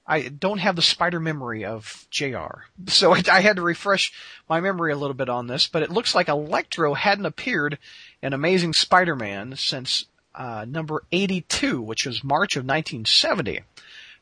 I 0.04 0.28
don't 0.28 0.58
have 0.58 0.74
the 0.74 0.82
spider 0.82 1.20
memory 1.20 1.64
of 1.64 2.06
JR. 2.10 2.64
So 2.88 3.14
I, 3.14 3.22
I 3.30 3.40
had 3.40 3.56
to 3.56 3.62
refresh 3.62 4.12
my 4.48 4.60
memory 4.60 4.90
a 4.90 4.96
little 4.96 5.14
bit 5.14 5.28
on 5.28 5.46
this, 5.46 5.68
but 5.68 5.82
it 5.82 5.90
looks 5.90 6.14
like 6.14 6.28
Electro 6.28 6.94
hadn't 6.94 7.26
appeared 7.26 7.78
in 8.20 8.32
Amazing 8.32 8.72
Spider-Man 8.72 9.54
since 9.56 10.06
uh, 10.34 10.64
number 10.66 11.04
82, 11.12 11.80
which 11.82 12.04
was 12.06 12.24
March 12.24 12.56
of 12.56 12.64
1970. 12.64 13.60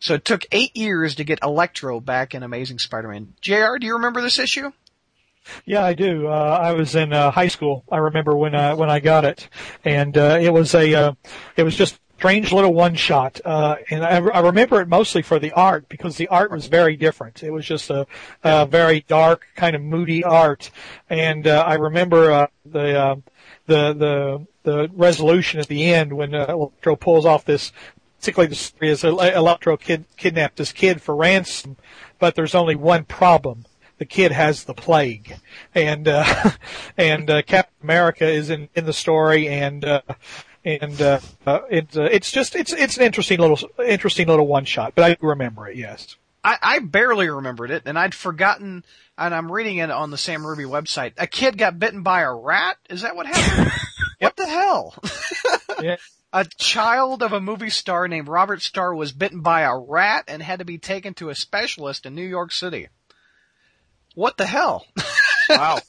So 0.01 0.15
it 0.15 0.25
took 0.25 0.45
eight 0.53 0.77
years 0.77 1.15
to 1.17 1.25
get 1.25 1.39
Electro 1.43 2.01
back 2.01 2.35
in 2.35 2.43
Amazing 2.43 2.79
Spider-Man. 2.79 3.35
JR, 3.41 3.79
do 3.79 3.87
you 3.87 3.95
remember 3.95 4.21
this 4.21 4.39
issue? 4.39 4.73
Yeah, 5.65 5.85
I 5.85 5.95
do. 5.95 6.27
Uh, 6.27 6.59
I 6.61 6.73
was 6.73 6.95
in 6.97 7.13
uh, 7.13 7.31
high 7.31 7.49
school. 7.49 7.85
I 7.91 7.99
remember 7.99 8.37
when 8.37 8.55
I 8.55 8.75
when 8.75 8.91
I 8.91 8.99
got 8.99 9.25
it, 9.25 9.49
and 9.85 10.17
uh, 10.19 10.39
it 10.41 10.53
was 10.53 10.75
a 10.75 10.93
uh, 10.95 11.13
it 11.57 11.63
was 11.63 11.77
just 11.77 12.01
strange 12.17 12.53
little 12.53 12.73
one 12.73 12.95
shot. 12.95 13.41
Uh, 13.45 13.77
and 13.91 14.05
I, 14.05 14.17
I 14.17 14.41
remember 14.41 14.81
it 14.81 14.89
mostly 14.89 15.23
for 15.23 15.39
the 15.39 15.53
art 15.53 15.89
because 15.89 16.17
the 16.17 16.29
art 16.29 16.51
was 16.51 16.67
very 16.67 16.97
different. 16.97 17.43
It 17.43 17.51
was 17.51 17.67
just 17.67 17.91
a, 17.91 18.07
a 18.43 18.67
very 18.67 19.05
dark, 19.07 19.47
kind 19.55 19.77
of 19.77 19.83
moody 19.83 20.25
art, 20.25 20.71
and 21.11 21.47
uh, 21.47 21.65
I 21.67 21.75
remember 21.75 22.33
uh, 22.33 22.47
the 22.65 22.99
uh, 22.99 23.17
the 23.67 23.93
the 23.93 24.47
the 24.63 24.91
resolution 24.95 25.61
at 25.61 25.69
the 25.69 25.93
end 25.93 26.13
when 26.13 26.35
uh, 26.35 26.47
Electro 26.49 26.97
pulls 26.97 27.27
off 27.27 27.45
this. 27.45 27.73
Basically, 28.27 28.47
the 28.47 28.57
story 28.57 28.91
is 28.91 29.05
Electro 29.05 29.77
kid 29.77 30.05
kidnapped 30.17 30.57
this 30.57 30.73
kid 30.73 31.01
for 31.01 31.15
ransom, 31.15 31.77
but 32.19 32.35
there's 32.35 32.57
only 32.57 32.75
one 32.75 33.05
problem 33.05 33.67
the 33.99 34.05
kid 34.05 34.33
has 34.33 34.65
the 34.65 34.75
plague, 34.75 35.37
and 35.77 36.09
uh, 36.09 36.51
and 36.99 37.31
uh, 37.31 37.43
Captain 37.43 37.85
America 37.85 38.27
is 38.27 38.51
in 38.51 38.69
in 38.75 38.85
the 38.85 38.93
story, 38.93 39.47
and 39.47 39.85
uh, 39.85 40.01
and 40.65 41.01
uh, 41.01 41.21
uh, 41.47 41.61
it's 41.71 41.97
uh, 41.97 42.09
it's 42.11 42.33
just 42.33 42.57
it's 42.57 42.73
it's 42.73 42.97
an 42.97 43.05
interesting 43.05 43.39
little 43.39 43.61
interesting 43.87 44.27
little 44.27 44.49
one 44.49 44.65
shot, 44.65 44.97
but 44.97 45.05
I 45.05 45.15
do 45.15 45.29
remember 45.29 45.69
it. 45.69 45.77
Yes. 45.77 46.17
I, 46.43 46.57
I 46.61 46.79
barely 46.81 47.29
remembered 47.29 47.71
it, 47.71 47.85
and 47.87 47.97
I'd 47.97 48.13
forgotten. 48.13 48.85
And 49.17 49.33
I'm 49.33 49.53
reading 49.53 49.77
it 49.77 49.93
on 49.93 50.11
the 50.11 50.19
Sam 50.19 50.45
Ruby 50.45 50.65
website. 50.65 51.13
A 51.17 51.29
kid 51.29 51.57
got 51.59 51.79
bitten 51.79 52.03
by 52.03 52.23
a 52.23 52.35
rat. 52.35 52.77
Is 52.91 53.03
that 53.03 53.15
what 53.15 53.27
happened? 53.27 53.71
What 54.19 54.35
the 54.35 54.47
hell? 54.47 54.95
Yeah. 55.83 55.97
A 56.33 56.45
child 56.45 57.23
of 57.23 57.33
a 57.33 57.41
movie 57.41 57.71
star 57.71 58.09
named 58.09 58.29
Robert 58.29 58.61
Starr 58.61 58.95
was 58.95 59.13
bitten 59.13 59.41
by 59.41 59.63
a 59.63 59.77
rat 59.77 60.25
and 60.29 60.43
had 60.43 60.59
to 60.59 60.65
be 60.65 60.79
taken 60.79 61.15
to 61.15 61.31
a 61.31 61.35
specialist 61.35 62.05
in 62.05 62.15
New 62.15 62.27
York 62.27 62.53
City. 62.53 62.89
What 64.15 64.37
the 64.37 64.47
hell? 64.47 64.87
Wow. 65.49 65.79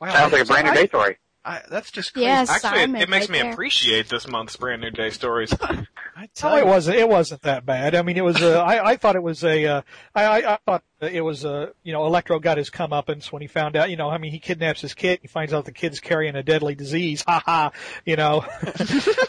Wow, 0.00 0.12
Sounds 0.12 0.32
like 0.32 0.42
a 0.42 0.44
brand 0.44 0.66
new 0.68 0.74
day 0.74 0.86
story. 0.86 1.18
I, 1.48 1.62
that's 1.70 1.90
just 1.90 2.12
crazy. 2.12 2.26
Yes, 2.26 2.50
Actually, 2.50 2.68
it, 2.68 2.82
Simon, 2.82 3.00
it 3.00 3.08
makes 3.08 3.28
right 3.30 3.32
me 3.32 3.42
there. 3.42 3.52
appreciate 3.52 4.08
this 4.10 4.28
month's 4.28 4.56
brand 4.56 4.82
new 4.82 4.90
day 4.90 5.08
stories. 5.08 5.50
I 5.62 6.28
tell 6.34 6.50
No, 6.50 6.56
it 6.58 6.66
wasn't. 6.66 6.98
It 6.98 7.08
wasn't 7.08 7.40
that 7.42 7.64
bad. 7.64 7.94
I 7.94 8.02
mean, 8.02 8.18
it 8.18 8.24
was. 8.24 8.42
Uh, 8.42 8.60
I 8.60 8.90
I 8.90 8.96
thought 8.96 9.16
it 9.16 9.22
was 9.22 9.42
a. 9.44 9.64
Uh, 9.64 9.82
I, 10.14 10.24
I 10.42 10.52
I 10.54 10.58
thought 10.66 10.84
it 11.00 11.22
was. 11.22 11.44
a. 11.46 11.72
you 11.84 11.92
know, 11.94 12.04
Electro 12.04 12.38
got 12.38 12.58
his 12.58 12.68
comeuppance 12.68 13.32
when 13.32 13.40
he 13.40 13.48
found 13.48 13.76
out. 13.76 13.88
You 13.88 13.96
know, 13.96 14.10
I 14.10 14.18
mean, 14.18 14.30
he 14.32 14.38
kidnaps 14.40 14.82
his 14.82 14.92
kid. 14.92 15.20
He 15.22 15.28
finds 15.28 15.54
out 15.54 15.64
the 15.64 15.72
kid's 15.72 16.00
carrying 16.00 16.36
a 16.36 16.42
deadly 16.42 16.74
disease. 16.74 17.24
Ha 17.26 17.42
ha. 17.46 17.70
You 18.04 18.16
know. 18.16 18.44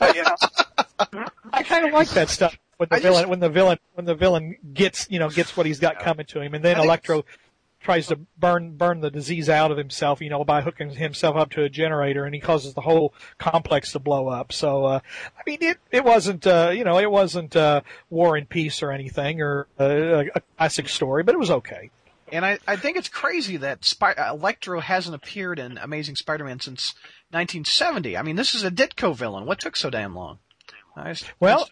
I, 0.02 0.14
you 0.14 0.24
know, 0.24 1.26
I 1.54 1.64
kind 1.64 1.86
of 1.86 1.94
like 1.94 2.10
that 2.10 2.30
stuff 2.30 2.58
when 2.78 2.90
the 2.90 2.98
I 2.98 3.00
villain 3.00 3.22
just- 3.22 3.30
when 3.30 3.40
the 3.40 3.50
villain 3.50 3.78
when 3.94 4.06
the 4.06 4.16
villain 4.16 4.58
gets 4.74 5.08
you 5.10 5.20
know 5.20 5.30
gets 5.30 5.56
what 5.56 5.66
he's 5.66 5.80
got 5.80 6.00
coming 6.00 6.26
to 6.28 6.41
him, 6.41 6.54
and 6.54 6.66
then 6.66 6.80
Electro 6.80 7.24
tries 7.82 8.08
to 8.08 8.18
burn 8.38 8.76
burn 8.76 9.02
the 9.02 9.10
disease 9.10 9.50
out 9.50 9.72
of 9.72 9.78
himself, 9.78 10.22
you 10.22 10.30
know, 10.30 10.44
by 10.44 10.62
hooking 10.62 10.92
himself 10.92 11.36
up 11.36 11.50
to 11.52 11.64
a 11.64 11.70
generator, 11.70 12.26
and 12.26 12.36
he 12.36 12.42
causes 12.42 12.74
the 12.74 12.82
whole 12.82 13.14
complex 13.38 13.92
to 13.94 14.00
blow 14.00 14.28
up. 14.28 14.52
So, 14.52 14.86
uh, 14.86 15.00
I 15.38 15.42
mean, 15.46 15.60
it 15.62 15.78
it 15.92 16.04
wasn't, 16.04 16.46
uh, 16.46 16.72
you 16.74 16.84
know, 16.84 17.00
it 17.00 17.10
wasn't 17.10 17.56
uh, 17.56 17.82
War 18.10 18.36
and 18.36 18.48
Peace 18.50 18.84
or 18.84 18.92
anything 18.92 19.42
or 19.42 19.68
uh, 19.80 19.86
a, 19.86 20.26
a 20.36 20.42
classic 20.58 20.90
story, 20.90 21.24
but 21.24 21.36
it 21.36 21.40
was 21.40 21.52
okay. 21.52 21.90
And 22.32 22.46
I, 22.46 22.60
I 22.68 22.76
think 22.76 22.96
it's 22.96 23.10
crazy 23.10 23.58
that 23.58 23.84
Spy- 23.84 24.14
uh, 24.14 24.34
Electro 24.36 24.82
hasn't 24.82 25.16
appeared 25.16 25.58
in 25.58 25.80
Amazing 25.80 26.16
Spider-Man 26.16 26.60
since 26.60 26.94
1970. 27.32 28.16
I 28.16 28.22
mean, 28.22 28.36
this 28.36 28.54
is 28.54 28.64
a 28.64 28.70
Ditko 28.70 29.16
villain. 29.16 29.48
What 29.48 29.60
took 29.60 29.76
so 29.76 29.90
damn 29.90 30.16
long? 30.16 30.38
Just- 31.06 31.26
Well, 31.40 31.68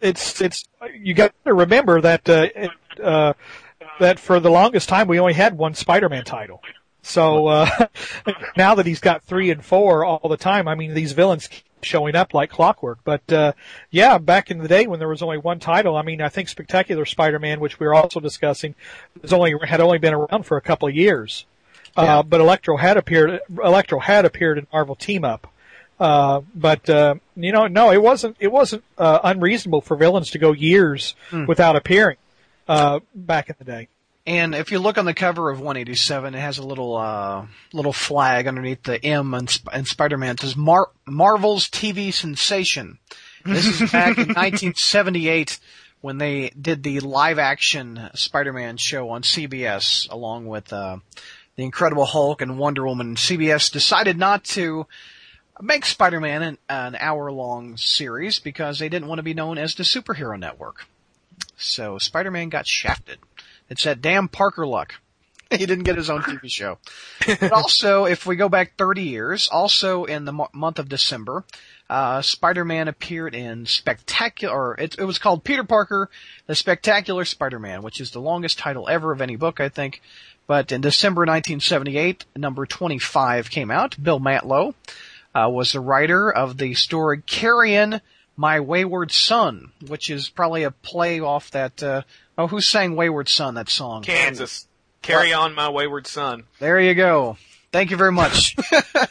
it's 0.00 0.40
it's 0.40 0.64
you 0.94 1.14
got 1.14 1.32
to 1.44 1.52
remember 1.54 2.00
that 2.00 2.28
uh, 2.28 2.48
it, 2.54 2.70
uh, 3.02 3.32
that 4.00 4.18
for 4.18 4.40
the 4.40 4.50
longest 4.50 4.88
time 4.88 5.08
we 5.08 5.18
only 5.18 5.34
had 5.34 5.56
one 5.56 5.74
Spider-Man 5.74 6.24
title. 6.24 6.62
So 7.06 7.46
uh, 7.46 7.86
now 8.56 8.74
that 8.74 8.86
he's 8.86 9.00
got 9.00 9.22
three 9.22 9.50
and 9.50 9.64
four 9.64 10.04
all 10.04 10.28
the 10.28 10.36
time, 10.36 10.66
I 10.66 10.74
mean 10.74 10.92
these 10.92 11.12
villains 11.12 11.46
keep 11.46 11.64
showing 11.82 12.16
up 12.16 12.34
like 12.34 12.50
clockwork. 12.50 12.98
But 13.04 13.32
uh, 13.32 13.52
yeah, 13.90 14.18
back 14.18 14.50
in 14.50 14.58
the 14.58 14.68
day 14.68 14.86
when 14.86 14.98
there 14.98 15.08
was 15.08 15.22
only 15.22 15.38
one 15.38 15.60
title, 15.60 15.96
I 15.96 16.02
mean 16.02 16.20
I 16.20 16.28
think 16.28 16.48
Spectacular 16.48 17.04
Spider-Man, 17.04 17.60
which 17.60 17.78
we 17.78 17.86
were 17.86 17.94
also 17.94 18.18
discussing, 18.18 18.74
was 19.22 19.32
only 19.32 19.54
had 19.62 19.80
only 19.80 19.98
been 19.98 20.14
around 20.14 20.44
for 20.44 20.56
a 20.56 20.60
couple 20.60 20.88
of 20.88 20.94
years. 20.94 21.46
Yeah. 21.96 22.18
Uh, 22.18 22.22
but 22.24 22.40
Electro 22.40 22.76
had 22.76 22.96
appeared. 22.96 23.40
Electro 23.50 24.00
had 24.00 24.24
appeared 24.24 24.58
in 24.58 24.66
Marvel 24.72 24.96
Team 24.96 25.24
Up. 25.24 25.46
Uh, 25.98 26.42
but 26.54 26.90
uh, 26.90 27.14
you 27.36 27.52
know, 27.52 27.68
no, 27.68 27.90
it 27.90 28.02
wasn't. 28.02 28.36
It 28.40 28.52
wasn't 28.52 28.84
uh, 28.98 29.20
unreasonable 29.22 29.80
for 29.80 29.96
villains 29.96 30.30
to 30.32 30.38
go 30.38 30.52
years 30.52 31.14
without 31.46 31.76
appearing 31.76 32.16
uh, 32.68 33.00
back 33.14 33.48
in 33.48 33.56
the 33.58 33.64
day. 33.64 33.88
And 34.26 34.56
if 34.56 34.72
you 34.72 34.80
look 34.80 34.98
on 34.98 35.04
the 35.04 35.14
cover 35.14 35.50
of 35.50 35.60
187, 35.60 36.34
it 36.34 36.38
has 36.38 36.58
a 36.58 36.66
little 36.66 36.96
uh, 36.96 37.46
little 37.72 37.92
flag 37.92 38.48
underneath 38.48 38.82
the 38.82 39.02
M 39.04 39.32
in, 39.34 39.46
Sp- 39.46 39.70
in 39.72 39.84
Spider-Man. 39.84 40.34
It 40.34 40.40
says 40.40 40.56
Mar- 40.56 40.90
Marvel's 41.06 41.68
TV 41.68 42.12
sensation. 42.12 42.98
This 43.44 43.66
is 43.66 43.92
back 43.92 44.18
in 44.18 44.28
1978 44.34 45.60
when 46.00 46.18
they 46.18 46.50
did 46.50 46.82
the 46.82 46.98
live-action 47.00 48.10
Spider-Man 48.14 48.76
show 48.78 49.10
on 49.10 49.22
CBS, 49.22 50.10
along 50.10 50.46
with 50.46 50.72
uh, 50.72 50.98
the 51.54 51.62
Incredible 51.62 52.04
Hulk 52.04 52.42
and 52.42 52.58
Wonder 52.58 52.84
Woman. 52.84 53.14
CBS 53.14 53.70
decided 53.70 54.18
not 54.18 54.42
to 54.44 54.88
make 55.60 55.84
Spider-Man 55.84 56.42
an, 56.42 56.58
an 56.68 56.96
hour-long 56.96 57.76
series 57.76 58.40
because 58.40 58.80
they 58.80 58.88
didn't 58.88 59.08
want 59.08 59.20
to 59.20 59.22
be 59.22 59.34
known 59.34 59.56
as 59.56 59.76
the 59.76 59.84
superhero 59.84 60.38
network. 60.38 60.86
So 61.56 61.98
Spider-Man 61.98 62.48
got 62.48 62.66
shafted. 62.66 63.18
It's 63.68 63.84
that 63.84 64.02
damn 64.02 64.28
Parker 64.28 64.66
luck. 64.66 64.94
He 65.48 65.64
didn't 65.64 65.84
get 65.84 65.96
his 65.96 66.10
own 66.10 66.22
TV 66.22 66.50
show. 66.50 66.78
But 67.24 67.52
also, 67.52 68.04
if 68.04 68.26
we 68.26 68.34
go 68.34 68.48
back 68.48 68.72
30 68.76 69.02
years, 69.02 69.46
also 69.46 70.04
in 70.04 70.24
the 70.24 70.32
mo- 70.32 70.48
month 70.52 70.80
of 70.80 70.88
December, 70.88 71.44
uh, 71.88 72.20
Spider-Man 72.20 72.88
appeared 72.88 73.32
in 73.32 73.64
Spectacular, 73.64 74.52
or 74.52 74.74
it, 74.80 74.96
it 74.98 75.04
was 75.04 75.20
called 75.20 75.44
Peter 75.44 75.62
Parker, 75.62 76.10
The 76.46 76.56
Spectacular 76.56 77.24
Spider-Man, 77.24 77.82
which 77.82 78.00
is 78.00 78.10
the 78.10 78.20
longest 78.20 78.58
title 78.58 78.88
ever 78.88 79.12
of 79.12 79.20
any 79.20 79.36
book, 79.36 79.60
I 79.60 79.68
think. 79.68 80.02
But 80.48 80.72
in 80.72 80.80
December 80.80 81.20
1978, 81.20 82.24
number 82.34 82.66
25 82.66 83.48
came 83.48 83.70
out. 83.70 84.02
Bill 84.02 84.18
Mantlo 84.18 84.74
uh, 85.34 85.48
was 85.48 85.72
the 85.72 85.80
writer 85.80 86.28
of 86.30 86.56
the 86.56 86.74
story 86.74 87.22
Carrion, 87.22 88.00
My 88.36 88.60
Wayward 88.60 89.10
Son, 89.12 89.72
which 89.86 90.10
is 90.10 90.28
probably 90.28 90.64
a 90.64 90.70
play 90.70 91.20
off 91.20 91.50
that, 91.52 91.82
uh, 91.82 92.02
oh, 92.36 92.46
who 92.46 92.60
sang 92.60 92.94
Wayward 92.96 93.28
Son, 93.28 93.54
that 93.54 93.68
song? 93.68 94.02
Kansas. 94.02 94.66
Carry 95.06 95.32
on, 95.32 95.54
my 95.54 95.68
wayward 95.68 96.06
son. 96.08 96.44
There 96.58 96.80
you 96.80 96.94
go. 96.94 97.36
Thank 97.70 97.92
you 97.92 97.96
very 97.96 98.10
much. 98.10 98.56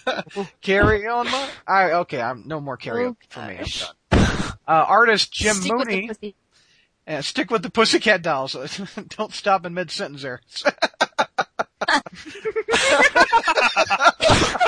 carry 0.61 1.07
on, 1.07 1.25
my, 1.31 1.49
I, 1.65 1.91
okay, 1.93 2.19
I'm, 2.21 2.43
no 2.45 2.59
more 2.59 2.75
carry 2.75 3.05
on 3.05 3.15
for 3.29 3.39
me. 3.47 3.59
I'm 3.59 3.65
done. 3.65 3.95
Uh, 4.67 4.85
artist 4.87 5.31
Jim 5.31 5.55
Stick 5.55 5.73
with 5.73 5.87
the 5.87 5.93
Mooney, 5.95 6.07
pussy. 6.07 6.35
uh, 7.07 7.21
stick 7.21 7.49
with 7.51 7.61
the 7.61 7.69
Pussycat 7.69 8.23
Dolls. 8.23 8.55
Don't 9.09 9.31
stop 9.33 9.65
in 9.65 9.73
mid-sentence 9.73 10.21
there. 10.23 10.41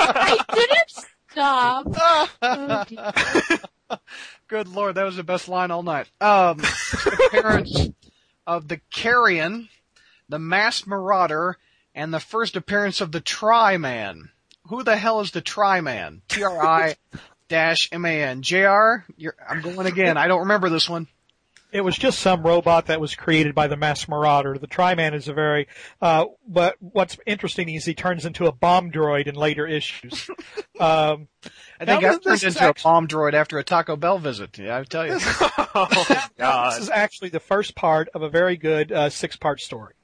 I 0.00 0.38
didn't 0.54 0.90
stop. 1.30 1.86
Oh, 2.40 2.84
dear. 2.88 3.58
Good 4.48 4.68
lord, 4.68 4.94
that 4.94 5.04
was 5.04 5.16
the 5.16 5.22
best 5.22 5.48
line 5.48 5.70
all 5.70 5.82
night. 5.82 6.10
Um, 6.20 6.60
parents 7.30 7.90
of 8.46 8.68
the 8.68 8.80
Carrion, 8.90 9.68
the 10.28 10.38
Masked 10.38 10.86
Marauder, 10.86 11.58
and 11.94 12.12
the 12.12 12.20
first 12.20 12.56
appearance 12.56 13.00
of 13.00 13.12
the 13.12 13.20
Tri-Man. 13.20 14.30
Who 14.68 14.82
the 14.82 14.96
hell 14.96 15.20
is 15.20 15.30
the? 15.40 16.22
T-R-I 16.28 16.96
dash 17.48 17.88
M-A-N. 17.90 18.42
JR, 18.42 19.04
you're, 19.16 19.34
I'm 19.48 19.62
going 19.62 19.86
again. 19.86 20.16
I 20.16 20.28
don't 20.28 20.40
remember 20.40 20.68
this 20.68 20.88
one. 20.88 21.08
It 21.70 21.82
was 21.82 21.98
just 21.98 22.20
some 22.20 22.42
robot 22.42 22.86
that 22.86 23.00
was 23.00 23.14
created 23.14 23.54
by 23.54 23.66
the 23.66 23.76
Masked 23.76 24.08
Marauder. 24.08 24.56
The 24.58 24.66
Tri-Man 24.66 25.12
is 25.12 25.28
a 25.28 25.34
very, 25.34 25.68
uh, 26.00 26.26
but 26.46 26.76
what's 26.80 27.18
interesting 27.26 27.68
is 27.68 27.84
he 27.84 27.94
turns 27.94 28.24
into 28.24 28.46
a 28.46 28.52
bomb 28.52 28.90
droid 28.90 29.26
in 29.26 29.34
later 29.34 29.66
issues. 29.66 30.30
um, 30.80 31.28
I 31.78 31.84
think 31.84 32.04
I 32.04 32.18
turned 32.18 32.26
is 32.26 32.44
into 32.44 32.70
a 32.70 32.74
bomb 32.82 33.06
droid 33.06 33.34
after 33.34 33.58
a 33.58 33.64
Taco 33.64 33.96
Bell 33.96 34.18
visit. 34.18 34.58
Yeah, 34.58 34.78
I 34.78 34.84
tell 34.84 35.06
you. 35.06 35.18
Now, 36.38 36.70
This 36.70 36.80
is 36.80 36.90
actually 36.94 37.28
the 37.30 37.40
first 37.40 37.74
part 37.74 38.08
of 38.14 38.22
a 38.22 38.28
very 38.28 38.56
good 38.56 38.90
uh, 38.90 39.10
six-part 39.10 39.60
story. 39.60 39.94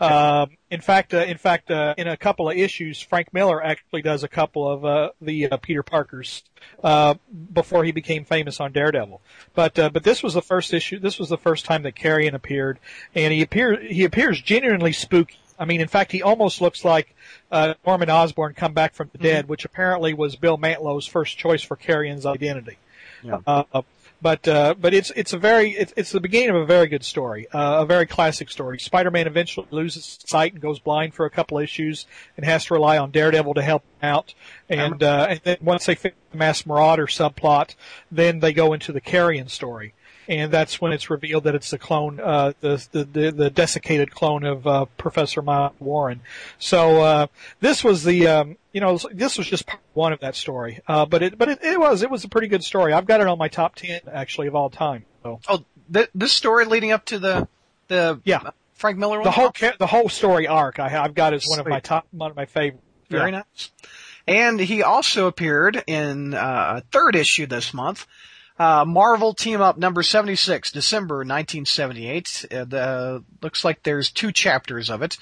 Um, 0.00 0.50
in 0.70 0.80
fact, 0.80 1.14
uh, 1.14 1.18
in 1.18 1.38
fact, 1.38 1.70
uh, 1.70 1.94
in 1.96 2.08
a 2.08 2.16
couple 2.16 2.48
of 2.50 2.56
issues, 2.56 3.00
Frank 3.00 3.32
Miller 3.32 3.62
actually 3.62 4.02
does 4.02 4.22
a 4.22 4.28
couple 4.28 4.70
of 4.70 4.84
uh, 4.84 5.10
the 5.20 5.50
uh, 5.50 5.56
Peter 5.56 5.82
Parkers 5.82 6.42
uh, 6.84 7.14
before 7.52 7.84
he 7.84 7.92
became 7.92 8.24
famous 8.24 8.60
on 8.60 8.72
Daredevil. 8.72 9.20
But 9.54 9.78
uh, 9.78 9.90
but 9.90 10.04
this 10.04 10.22
was 10.22 10.34
the 10.34 10.42
first 10.42 10.74
issue. 10.74 10.98
This 10.98 11.18
was 11.18 11.28
the 11.28 11.38
first 11.38 11.64
time 11.64 11.82
that 11.84 11.94
Carrion 11.94 12.34
appeared, 12.34 12.78
and 13.14 13.32
he 13.32 13.42
appear 13.42 13.80
he 13.80 14.04
appears 14.04 14.40
genuinely 14.40 14.92
spooky. 14.92 15.36
I 15.58 15.64
mean, 15.64 15.80
in 15.80 15.88
fact, 15.88 16.12
he 16.12 16.22
almost 16.22 16.60
looks 16.60 16.84
like 16.84 17.16
uh, 17.50 17.74
Norman 17.84 18.10
Osborn 18.10 18.54
come 18.54 18.74
back 18.74 18.94
from 18.94 19.10
the 19.10 19.18
dead, 19.18 19.48
which 19.48 19.64
apparently 19.64 20.14
was 20.14 20.36
Bill 20.36 20.56
Mantlo's 20.56 21.06
first 21.06 21.36
choice 21.36 21.62
for 21.62 21.74
Carrion's 21.74 22.26
identity. 22.26 22.78
Yeah. 23.24 23.38
Uh, 23.44 23.82
but 24.20 24.48
uh, 24.48 24.74
but 24.78 24.94
it's 24.94 25.10
it's 25.14 25.32
a 25.32 25.38
very 25.38 25.70
it's, 25.72 25.92
it's 25.96 26.10
the 26.10 26.20
beginning 26.20 26.50
of 26.50 26.56
a 26.56 26.66
very 26.66 26.88
good 26.88 27.04
story, 27.04 27.48
uh, 27.50 27.82
a 27.82 27.86
very 27.86 28.06
classic 28.06 28.50
story. 28.50 28.78
Spider-Man 28.78 29.26
eventually 29.26 29.66
loses 29.70 30.18
sight 30.26 30.52
and 30.52 30.62
goes 30.62 30.78
blind 30.78 31.14
for 31.14 31.24
a 31.24 31.30
couple 31.30 31.58
issues, 31.58 32.06
and 32.36 32.44
has 32.44 32.64
to 32.66 32.74
rely 32.74 32.98
on 32.98 33.10
Daredevil 33.10 33.54
to 33.54 33.62
help 33.62 33.82
him 33.82 34.08
out. 34.08 34.34
And 34.68 35.02
uh, 35.02 35.26
and 35.30 35.40
then 35.44 35.56
once 35.60 35.86
they 35.86 35.94
fix 35.94 36.16
the 36.32 36.36
Masked 36.36 36.66
Marauder 36.66 37.06
subplot, 37.06 37.74
then 38.10 38.40
they 38.40 38.52
go 38.52 38.72
into 38.72 38.92
the 38.92 39.00
Carrion 39.00 39.48
story, 39.48 39.94
and 40.28 40.52
that's 40.52 40.80
when 40.80 40.92
it's 40.92 41.08
revealed 41.10 41.44
that 41.44 41.54
it's 41.54 41.70
the 41.70 41.78
clone, 41.78 42.20
uh, 42.20 42.52
the, 42.60 42.86
the 42.92 43.30
the 43.32 43.50
desiccated 43.50 44.10
clone 44.14 44.44
of 44.44 44.66
uh, 44.66 44.84
Professor 44.98 45.40
Miles 45.42 45.72
Warren. 45.80 46.20
So 46.58 47.00
uh, 47.02 47.26
this 47.60 47.82
was 47.82 48.04
the 48.04 48.28
um, 48.28 48.56
you 48.72 48.80
know 48.80 48.98
this 49.12 49.38
was 49.38 49.46
just 49.48 49.66
part 49.66 49.80
one 49.94 50.12
of 50.12 50.20
that 50.20 50.36
story, 50.36 50.80
uh, 50.86 51.06
but 51.06 51.22
it 51.22 51.38
but 51.38 51.48
it, 51.48 51.58
it 51.64 51.80
was 51.80 52.02
it 52.02 52.10
was 52.10 52.24
a 52.24 52.28
pretty 52.28 52.48
good 52.48 52.62
story. 52.62 52.92
I've 52.92 53.06
got 53.06 53.20
it 53.20 53.26
on 53.26 53.38
my 53.38 53.48
top 53.48 53.74
ten 53.74 54.00
actually 54.12 54.46
of 54.46 54.54
all 54.54 54.70
time. 54.70 55.04
So 55.22 55.40
Oh, 55.48 55.64
th- 55.92 56.10
this 56.14 56.32
story 56.32 56.64
leading 56.66 56.92
up 56.92 57.04
to 57.06 57.18
the 57.18 57.48
the 57.88 58.20
Yeah. 58.24 58.50
Frank 58.74 58.98
Miller 58.98 59.18
one. 59.18 59.24
the 59.24 59.30
whole 59.32 59.50
ca- 59.50 59.74
the 59.78 59.86
whole 59.88 60.08
story 60.08 60.46
arc 60.46 60.78
I, 60.78 61.02
I've 61.02 61.14
got 61.14 61.34
as 61.34 61.46
one 61.48 61.58
of 61.58 61.66
my 61.66 61.80
top 61.80 62.06
one 62.12 62.30
of 62.30 62.36
my 62.36 62.44
favorites. 62.46 62.84
Very 63.10 63.30
Yeah. 63.32 63.38
nice. 63.38 63.70
And 64.28 64.60
he 64.60 64.82
also 64.82 65.26
appeared 65.26 65.82
in 65.86 66.34
uh, 66.34 66.74
a 66.76 66.80
third 66.92 67.16
issue 67.16 67.46
this 67.46 67.72
month. 67.72 68.06
Uh, 68.58 68.84
Marvel 68.86 69.34
Team 69.34 69.60
Up 69.60 69.78
number 69.78 70.02
76, 70.02 70.72
December 70.72 71.18
1978. 71.18 72.46
Uh, 72.50 72.64
the, 72.64 73.24
looks 73.40 73.64
like 73.64 73.82
there's 73.82 74.10
two 74.10 74.32
chapters 74.32 74.90
of 74.90 75.02
it. 75.02 75.16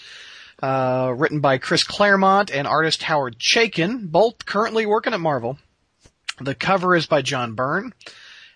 Uh, 0.62 1.12
written 1.14 1.40
by 1.40 1.58
Chris 1.58 1.84
Claremont 1.84 2.50
and 2.50 2.66
artist 2.66 3.02
Howard 3.02 3.38
Chaykin, 3.38 4.10
both 4.10 4.46
currently 4.46 4.86
working 4.86 5.12
at 5.12 5.20
Marvel. 5.20 5.58
The 6.40 6.54
cover 6.54 6.96
is 6.96 7.06
by 7.06 7.20
John 7.20 7.54
Byrne. 7.54 7.92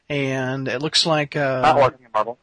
And 0.09 0.67
it 0.67 0.81
looks 0.81 1.05
like, 1.05 1.37
uh, 1.37 1.61
Not 1.61 1.77
working 1.77 2.07
in 2.07 2.13
Marvel. 2.13 2.39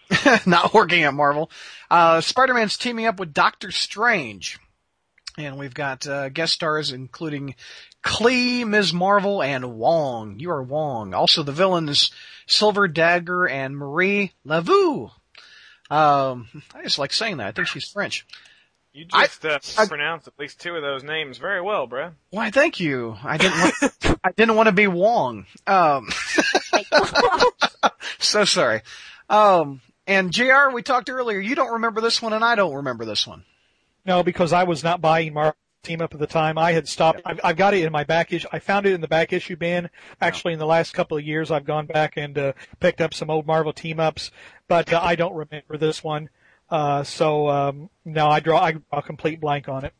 not 0.46 0.72
working 0.72 1.02
at 1.02 1.14
Marvel. 1.14 1.50
Uh, 1.90 2.20
Spider-Man's 2.20 2.76
teaming 2.76 3.06
up 3.06 3.18
with 3.18 3.34
Doctor 3.34 3.72
Strange. 3.72 4.58
And 5.36 5.58
we've 5.58 5.74
got 5.74 6.06
uh, 6.06 6.28
guest 6.28 6.52
stars 6.52 6.92
including 6.92 7.54
Clea, 8.02 8.64
Ms. 8.64 8.92
Marvel, 8.92 9.42
and 9.42 9.74
Wong. 9.76 10.38
You 10.38 10.50
are 10.50 10.62
Wong. 10.62 11.12
Also 11.14 11.42
the 11.42 11.52
villains 11.52 12.10
Silver 12.46 12.88
Dagger 12.88 13.46
and 13.46 13.76
Marie 13.76 14.32
Laveau. 14.46 15.10
Um, 15.90 16.48
I 16.74 16.82
just 16.82 16.98
like 16.98 17.12
saying 17.12 17.38
that. 17.38 17.46
I 17.48 17.52
think 17.52 17.68
she's 17.68 17.88
French. 17.88 18.26
You 18.92 19.06
I- 19.12 19.26
just 19.26 19.44
uh, 19.44 19.58
I- 19.78 19.86
pronounced 19.86 20.26
at 20.26 20.38
least 20.38 20.60
two 20.60 20.74
of 20.74 20.82
those 20.82 21.04
names 21.04 21.38
very 21.38 21.60
well, 21.60 21.86
bruh. 21.86 22.12
Why, 22.30 22.50
thank 22.50 22.80
you. 22.80 23.16
I 23.22 23.36
didn't 23.36 23.58
want, 23.58 24.18
I 24.24 24.32
didn't 24.32 24.56
want 24.56 24.66
to 24.68 24.72
be 24.72 24.86
Wong. 24.88 25.46
Um, 25.66 26.08
so 28.18 28.44
sorry. 28.44 28.82
Um, 29.28 29.80
and 30.06 30.32
JR, 30.32 30.70
we 30.72 30.82
talked 30.82 31.08
earlier, 31.10 31.38
you 31.38 31.54
don't 31.54 31.74
remember 31.74 32.00
this 32.00 32.20
one 32.20 32.32
and 32.32 32.44
I 32.44 32.54
don't 32.56 32.74
remember 32.74 33.04
this 33.04 33.26
one. 33.26 33.44
No, 34.04 34.22
because 34.22 34.52
I 34.52 34.64
was 34.64 34.82
not 34.82 35.00
buying 35.00 35.34
Marvel 35.34 35.54
Team 35.82 36.02
Up 36.02 36.12
at 36.12 36.20
the 36.20 36.26
time. 36.26 36.58
I 36.58 36.72
had 36.72 36.86
stopped. 36.86 37.22
I've, 37.24 37.40
I've 37.42 37.56
got 37.56 37.74
it 37.74 37.84
in 37.84 37.92
my 37.92 38.04
back 38.04 38.32
issue. 38.32 38.48
I 38.52 38.58
found 38.58 38.86
it 38.86 38.92
in 38.92 39.00
the 39.00 39.08
back 39.08 39.32
issue 39.32 39.56
bin. 39.56 39.88
Actually, 40.20 40.52
in 40.52 40.58
the 40.58 40.66
last 40.66 40.92
couple 40.92 41.16
of 41.16 41.24
years, 41.24 41.50
I've 41.50 41.64
gone 41.64 41.86
back 41.86 42.16
and 42.16 42.36
uh, 42.36 42.52
picked 42.80 43.00
up 43.00 43.14
some 43.14 43.30
old 43.30 43.46
Marvel 43.46 43.72
Team 43.72 43.98
Ups, 43.98 44.30
but 44.68 44.92
uh, 44.92 45.00
I 45.02 45.14
don't 45.14 45.34
remember 45.34 45.78
this 45.78 46.04
one. 46.04 46.28
Uh, 46.68 47.02
so 47.02 47.48
um, 47.48 47.90
no, 48.04 48.28
I 48.28 48.40
draw 48.40 48.60
I 48.60 48.72
draw 48.72 48.82
a 48.92 49.02
complete 49.02 49.40
blank 49.40 49.68
on 49.68 49.84
it. 49.84 49.94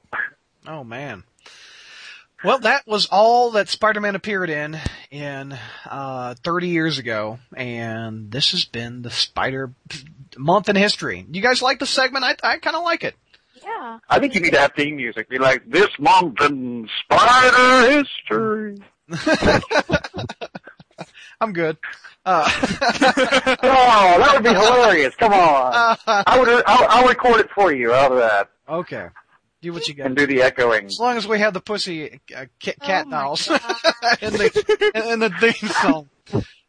Oh 0.66 0.84
man. 0.84 1.24
Well, 2.42 2.58
that 2.60 2.86
was 2.86 3.06
all 3.10 3.50
that 3.50 3.68
Spider-Man 3.68 4.14
appeared 4.14 4.48
in 4.48 4.78
in 5.10 5.58
uh, 5.84 6.34
30 6.42 6.68
years 6.68 6.98
ago, 6.98 7.38
and 7.54 8.30
this 8.30 8.52
has 8.52 8.64
been 8.64 9.02
the 9.02 9.10
Spider 9.10 9.72
month 10.38 10.70
in 10.70 10.76
history. 10.76 11.26
You 11.30 11.42
guys 11.42 11.60
like 11.60 11.80
the 11.80 11.86
segment? 11.86 12.24
I 12.24 12.36
I 12.42 12.58
kind 12.58 12.76
of 12.76 12.84
like 12.84 13.04
it. 13.04 13.14
Yeah. 13.70 13.98
I 14.08 14.18
think 14.18 14.34
you 14.34 14.40
need 14.40 14.52
to 14.52 14.60
have 14.60 14.72
theme 14.74 14.96
music. 14.96 15.28
Be 15.28 15.38
like, 15.38 15.62
this 15.70 15.88
month 15.98 16.40
in 16.42 16.88
Spider 17.04 17.90
history. 18.02 18.78
I'm 21.40 21.52
good. 21.52 21.78
Uh, 22.26 22.48
Oh, 23.62 24.18
that 24.18 24.30
would 24.34 24.42
be 24.44 24.50
hilarious. 24.50 25.14
Come 25.16 25.32
on. 25.32 25.96
I 26.06 26.38
would, 26.38 26.48
I'll, 26.66 26.86
I'll 26.88 27.08
record 27.08 27.40
it 27.40 27.50
for 27.54 27.72
you. 27.72 27.92
How 27.92 28.06
about 28.12 28.18
that? 28.18 28.50
okay. 28.74 29.08
Do 29.62 29.72
what 29.74 29.86
you 29.88 29.94
got. 29.94 30.06
And 30.06 30.16
do 30.16 30.26
the 30.26 30.40
echoing. 30.40 30.86
As 30.86 30.98
long 30.98 31.18
as 31.18 31.28
we 31.28 31.38
have 31.38 31.52
the 31.52 31.60
pussy 31.60 32.18
uh, 32.34 32.46
cat, 32.60 32.80
cat 32.80 33.04
Oh 33.08 33.10
dolls 33.10 33.46
in 33.48 33.56
the 34.32 35.02
in 35.12 35.18
the 35.20 35.28
theme 35.38 35.68
song. 35.68 36.08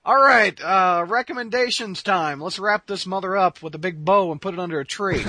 All 0.04 0.20
right, 0.22 0.60
uh, 0.62 1.06
recommendations 1.08 2.04
time. 2.04 2.42
Let's 2.42 2.60
wrap 2.60 2.88
this 2.88 3.06
mother 3.06 3.38
up 3.38 3.64
with 3.64 3.76
a 3.76 3.78
big 3.78 4.04
bow 4.04 4.34
and 4.34 4.42
put 4.42 4.56
it 4.56 4.60
under 4.60 4.82
a 4.82 4.86
tree. 4.86 5.24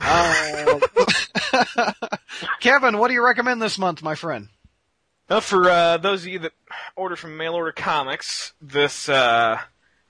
Uh, 0.00 0.80
Kevin, 2.60 2.98
what 2.98 3.08
do 3.08 3.14
you 3.14 3.24
recommend 3.24 3.60
this 3.60 3.78
month, 3.78 4.02
my 4.02 4.14
friend? 4.14 4.48
Well, 5.28 5.40
for 5.40 5.70
uh, 5.70 5.96
those 5.98 6.22
of 6.22 6.28
you 6.28 6.38
that 6.40 6.52
order 6.96 7.16
from 7.16 7.36
mail 7.36 7.54
order 7.54 7.72
comics, 7.72 8.52
this 8.60 9.08
uh, 9.08 9.58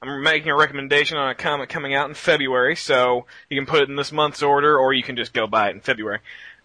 I'm 0.02 0.22
making 0.22 0.50
a 0.50 0.56
recommendation 0.56 1.18
on 1.18 1.28
a 1.28 1.34
comic 1.34 1.68
coming 1.68 1.94
out 1.94 2.08
in 2.08 2.14
February, 2.14 2.74
so 2.74 3.26
you 3.50 3.58
can 3.58 3.66
put 3.66 3.82
it 3.82 3.90
in 3.90 3.96
this 3.96 4.12
month's 4.12 4.42
order, 4.42 4.78
or 4.78 4.94
you 4.94 5.02
can 5.02 5.16
just 5.16 5.34
go 5.34 5.46
buy 5.46 5.68
it 5.68 5.74
in 5.74 5.80
February. 5.80 6.20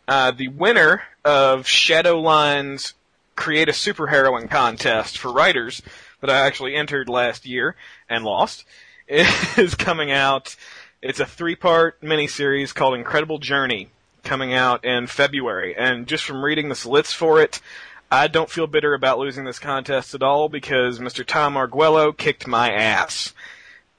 Uh, 0.07 0.31
the 0.31 0.47
winner 0.47 1.03
of 1.23 1.65
Shadowline's 1.65 2.93
Create 3.35 3.67
a 3.67 3.73
Superheroine 3.73 4.49
contest 4.49 5.17
for 5.17 5.33
writers 5.33 5.81
that 6.21 6.29
I 6.29 6.47
actually 6.47 6.73
entered 6.73 7.09
last 7.09 7.45
year 7.45 7.75
and 8.07 8.23
lost 8.23 8.63
is 9.09 9.75
coming 9.75 10.09
out. 10.09 10.55
It's 11.05 11.19
a 11.19 11.25
three-part 11.27 12.01
miniseries 12.01 12.73
called 12.73 12.95
Incredible 12.95 13.37
Journey 13.37 13.89
coming 14.23 14.55
out 14.55 14.83
in 14.83 15.05
February, 15.05 15.75
and 15.77 16.07
just 16.07 16.23
from 16.23 16.43
reading 16.43 16.67
the 16.67 16.73
slits 16.73 17.13
for 17.13 17.39
it, 17.39 17.61
I 18.09 18.27
don't 18.27 18.49
feel 18.49 18.65
bitter 18.65 18.95
about 18.95 19.19
losing 19.19 19.45
this 19.45 19.59
contest 19.59 20.15
at 20.15 20.23
all 20.23 20.49
because 20.49 20.97
Mr. 20.97 21.23
Tom 21.23 21.57
Arguello 21.57 22.11
kicked 22.11 22.47
my 22.47 22.71
ass. 22.71 23.35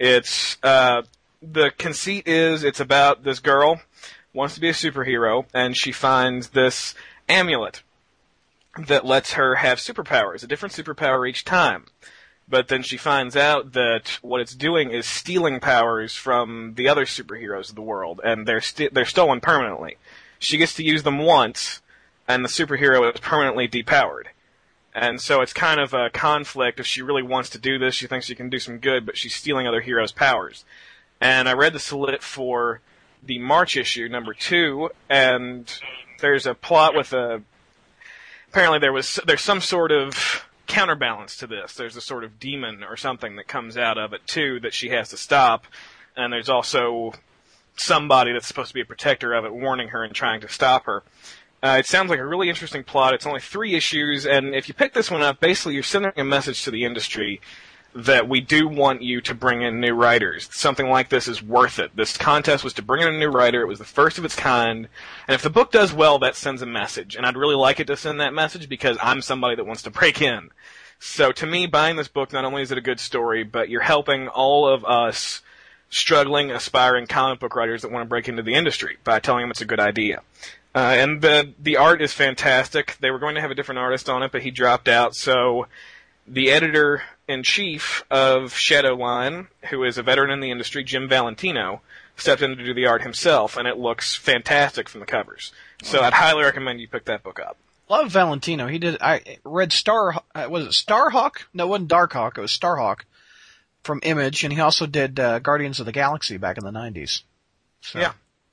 It's 0.01 0.57
uh, 0.65 1.03
the 1.41 1.71
conceit 1.79 2.27
is 2.27 2.65
it's 2.65 2.81
about 2.81 3.23
this 3.23 3.39
girl 3.39 3.81
wants 4.33 4.57
to 4.57 4.61
be 4.61 4.71
a 4.71 4.73
superhero 4.73 5.47
and 5.55 5.77
she 5.77 5.93
finds 5.93 6.49
this 6.49 6.97
amulet 7.29 7.85
that 8.89 9.07
lets 9.07 9.35
her 9.35 9.55
have 9.55 9.79
superpowers, 9.79 10.43
a 10.43 10.49
different 10.49 10.75
superpower 10.75 11.29
each 11.29 11.45
time. 11.45 11.85
But 12.49 12.69
then 12.69 12.83
she 12.83 12.97
finds 12.97 13.37
out 13.37 13.73
that 13.73 14.19
what 14.23 14.41
it's 14.41 14.55
doing 14.55 14.91
is 14.91 15.05
stealing 15.05 15.59
powers 15.59 16.15
from 16.15 16.75
the 16.77 16.89
other 16.89 17.05
superheroes 17.05 17.71
of 17.71 17.75
the 17.75 17.83
world, 17.83 18.21
and 18.23 18.47
they're 18.47 18.61
st- 18.61 18.95
they're 18.95 19.05
stolen 19.05 19.41
permanently. 19.41 19.97
She 20.39 20.57
gets 20.57 20.75
to 20.75 20.85
use 20.85 21.03
them 21.03 21.19
once, 21.19 21.83
and 22.29 22.45
the 22.45 22.49
superhero 22.49 23.13
is 23.13 23.21
permanently 23.21 23.67
depowered. 23.67 24.27
And 24.95 25.21
so 25.21 25.43
it's 25.43 25.53
kind 25.53 25.81
of 25.81 25.93
a 25.93 26.09
conflict. 26.09 26.81
If 26.81 26.87
she 26.87 27.03
really 27.03 27.23
wants 27.23 27.51
to 27.51 27.59
do 27.59 27.79
this, 27.79 27.95
she 27.95 28.07
thinks 28.07 28.27
she 28.27 28.35
can 28.35 28.49
do 28.49 28.59
some 28.59 28.79
good, 28.79 29.05
but 29.05 29.19
she's 29.19 29.35
stealing 29.35 29.67
other 29.67 29.81
heroes' 29.81 30.13
powers. 30.13 30.65
And 31.21 31.49
I 31.49 31.53
read 31.53 31.73
the 31.73 31.79
slit 31.79 32.23
for 32.23 32.81
the 33.23 33.39
March 33.39 33.77
issue, 33.77 34.09
number 34.09 34.33
two, 34.33 34.91
and 35.11 35.71
there's 36.21 36.47
a 36.47 36.55
plot 36.55 36.95
with 36.95 37.13
a. 37.13 37.43
Apparently, 38.49 38.79
there 38.79 38.93
was 38.93 39.19
there's 39.27 39.43
some 39.43 39.61
sort 39.61 39.93
of 39.93 40.46
counterbalance 40.67 41.37
to 41.39 41.47
this. 41.47 41.75
There's 41.75 41.97
a 41.97 42.01
sort 42.01 42.25
of 42.25 42.39
demon 42.39 42.83
or 42.85 42.97
something 42.97 43.37
that 43.37 43.49
comes 43.49 43.77
out 43.77 43.99
of 43.99 44.13
it 44.13 44.27
too 44.27 44.61
that 44.61 44.75
she 44.75 44.91
has 44.91 45.09
to 45.11 45.17
stop, 45.17 45.67
and 46.17 46.33
there's 46.33 46.49
also 46.49 47.13
somebody 47.77 48.33
that's 48.33 48.47
supposed 48.47 48.69
to 48.69 48.75
be 48.75 48.81
a 48.81 48.87
protector 48.87 49.35
of 49.35 49.45
it, 49.45 49.55
warning 49.55 49.89
her 49.89 50.03
and 50.03 50.15
trying 50.15 50.41
to 50.41 50.49
stop 50.49 50.87
her. 50.87 51.03
Uh, 51.63 51.77
it 51.79 51.87
sounds 51.87 52.11
like 52.11 52.19
a 52.19 52.27
really 52.27 52.49
interesting 52.49 52.85
plot. 52.85 53.15
It's 53.15 53.27
only 53.27 53.41
three 53.41 53.75
issues, 53.75 54.27
and 54.27 54.55
if 54.55 54.69
you 54.69 54.75
pick 54.75 54.93
this 54.93 55.11
one 55.11 55.23
up, 55.23 55.41
basically 55.41 55.75
you're 55.75 55.83
sending 55.83 56.13
a 56.17 56.25
message 56.25 56.65
to 56.65 56.71
the 56.71 56.85
industry 56.85 57.41
that 57.97 58.29
we 58.29 58.43
do 58.43 58.69
want 58.69 59.01
you 59.01 59.23
to 59.23 59.35
bring 59.35 59.63
in 59.63 59.81
new 59.81 59.95
writers. 59.95 60.51
Something 60.53 60.91
like 60.91 61.09
this 61.09 61.27
is 61.27 61.43
worth 61.43 61.79
it. 61.79 61.97
This 61.97 62.17
contest 62.17 62.63
was 62.63 62.75
to 62.75 62.83
bring 62.83 63.03
in 63.03 63.15
a 63.15 63.19
new 63.19 63.31
writer. 63.31 63.63
It 63.63 63.69
was 63.69 63.79
the 63.79 63.87
first 63.87 64.19
of 64.19 64.25
its 64.27 64.37
kind. 64.37 64.89
And 65.27 65.35
if 65.35 65.43
the 65.43 65.49
book 65.49 65.73
does 65.73 65.95
well, 65.95 66.19
that 66.19 66.37
sends 66.37 66.61
a 66.61 66.67
message. 66.67 67.17
And 67.17 67.25
I'd 67.25 67.39
really 67.39 67.55
like 67.55 67.81
it 67.81 67.87
to 67.87 67.97
send 67.97 68.21
that 68.21 68.35
message 68.35 68.69
because 68.69 68.99
I'm 69.03 69.23
somebody 69.23 69.57
that 69.57 69.67
wants 69.67 69.83
to 69.83 69.91
break 69.91 70.21
in. 70.21 70.51
So 70.99 71.33
to 71.33 71.47
me, 71.47 71.67
buying 71.67 71.97
this 71.97 72.09
book, 72.09 72.35
not 72.35 72.45
only 72.45 72.61
is 72.61 72.71
it 72.71 72.79
a 72.79 72.83
good 72.83 73.01
story, 73.01 73.45
but 73.45 73.71
you're 73.71 73.81
helping 73.81 74.29
all 74.29 74.69
of 74.69 74.85
us 74.85 75.41
struggling, 75.89 76.51
aspiring 76.51 77.07
comic 77.07 77.41
book 77.41 77.57
writers 77.57 77.81
that 77.81 77.91
want 77.91 78.03
to 78.03 78.09
break 78.09 78.29
into 78.29 78.43
the 78.43 78.55
industry 78.55 78.99
by 79.05 79.21
telling 79.21 79.43
them 79.43 79.51
it's 79.51 79.63
a 79.63 79.67
good 79.67 79.81
idea. 79.81 80.21
Uh, 80.75 80.95
and 80.99 81.23
the 81.23 81.55
the 81.59 81.79
art 81.79 82.03
is 82.03 82.13
fantastic. 82.13 82.99
They 83.01 83.11
were 83.11 83.19
going 83.19 83.37
to 83.37 83.41
have 83.41 83.51
a 83.51 83.55
different 83.55 83.79
artist 83.79 84.11
on 84.11 84.23
it, 84.23 84.33
but 84.33 84.43
he 84.43 84.51
dropped 84.51 84.89
out. 84.89 85.17
So 85.17 85.69
the 86.27 86.51
editor 86.51 87.03
in 87.29 87.43
chief 87.43 88.05
of 88.11 88.53
Shadowline, 88.53 89.49
who 89.71 89.85
is 89.85 89.99
a 89.99 90.03
veteran 90.03 90.31
in 90.31 90.41
the 90.41 90.51
industry, 90.51 90.85
Jim 90.85 91.09
Valentino, 91.09 91.81
stepped 92.17 92.43
in 92.43 92.57
to 92.57 92.65
do 92.65 92.73
the 92.75 92.87
art 92.87 93.03
himself, 93.03 93.57
and 93.57 93.67
it 93.67 93.77
looks 93.79 94.15
fantastic 94.15 94.89
from 94.89 95.01
the 95.01 95.07
covers. 95.07 95.53
So 95.83 96.01
I'd 96.01 96.13
highly 96.15 96.45
recommend 96.45 96.81
you 96.81 96.89
pick 96.89 97.05
that 97.07 97.23
book 97.23 97.39
up. 97.41 97.57
Love 97.89 98.11
Valentino. 98.11 98.67
He 98.67 98.79
did. 98.79 98.97
I 99.01 99.39
read 99.45 99.73
Star. 99.73 100.15
Uh, 100.35 100.47
was 100.51 100.65
it 100.67 100.71
Starhawk? 100.71 101.43
No, 101.55 101.65
it 101.65 101.69
wasn't 101.69 101.91
Darkhawk. 101.91 102.37
It 102.37 102.41
was 102.41 102.51
Starhawk 102.51 103.01
from 103.85 104.01
Image, 104.03 104.43
and 104.43 104.53
he 104.53 104.61
also 104.61 104.87
did 104.87 105.21
uh, 105.21 105.39
Guardians 105.39 105.79
of 105.79 105.87
the 105.87 105.93
Galaxy 105.93 106.37
back 106.37 106.59
in 106.59 106.65
the 106.65 106.73
'90s. 106.73 107.23
So, 107.83 108.01
Yeah. 108.01 108.13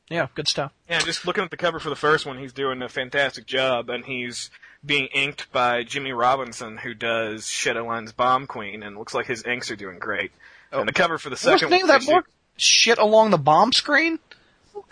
yeah, 0.09 0.27
good 0.35 0.47
stuff. 0.47 0.71
Yeah, 0.87 0.99
just 0.99 1.25
looking 1.25 1.43
at 1.43 1.49
the 1.49 1.57
cover 1.57 1.79
for 1.79 1.89
the 1.89 1.95
first 1.95 2.25
one, 2.27 2.37
he's 2.37 2.53
doing 2.53 2.81
a 2.83 2.89
fantastic 2.89 3.47
job, 3.47 3.89
and 3.89 4.05
he's 4.05 4.51
being 4.85 5.07
inked 5.13 5.51
by 5.51 5.83
Jimmie 5.83 6.11
Robinson, 6.13 6.77
who 6.77 6.93
does 6.93 7.43
Shadowline's 7.43 8.11
Bomb 8.11 8.47
Queen, 8.47 8.83
and 8.83 8.97
looks 8.97 9.13
like 9.13 9.25
his 9.27 9.43
inks 9.43 9.71
are 9.71 9.75
doing 9.75 9.99
great. 9.99 10.31
Oh. 10.71 10.79
And 10.79 10.87
the 10.87 10.93
cover 10.93 11.17
for 11.17 11.29
the 11.29 11.37
second 11.37 11.51
What's 11.53 11.61
the 11.61 11.65
second 11.67 11.75
name 11.77 11.83
of 11.83 11.87
that 11.89 12.01
issue- 12.01 12.11
book? 12.19 12.29
Shit 12.57 12.97
along 12.99 13.31
the 13.31 13.37
bomb 13.37 13.73
screen. 13.73 14.19
What? 14.73 14.85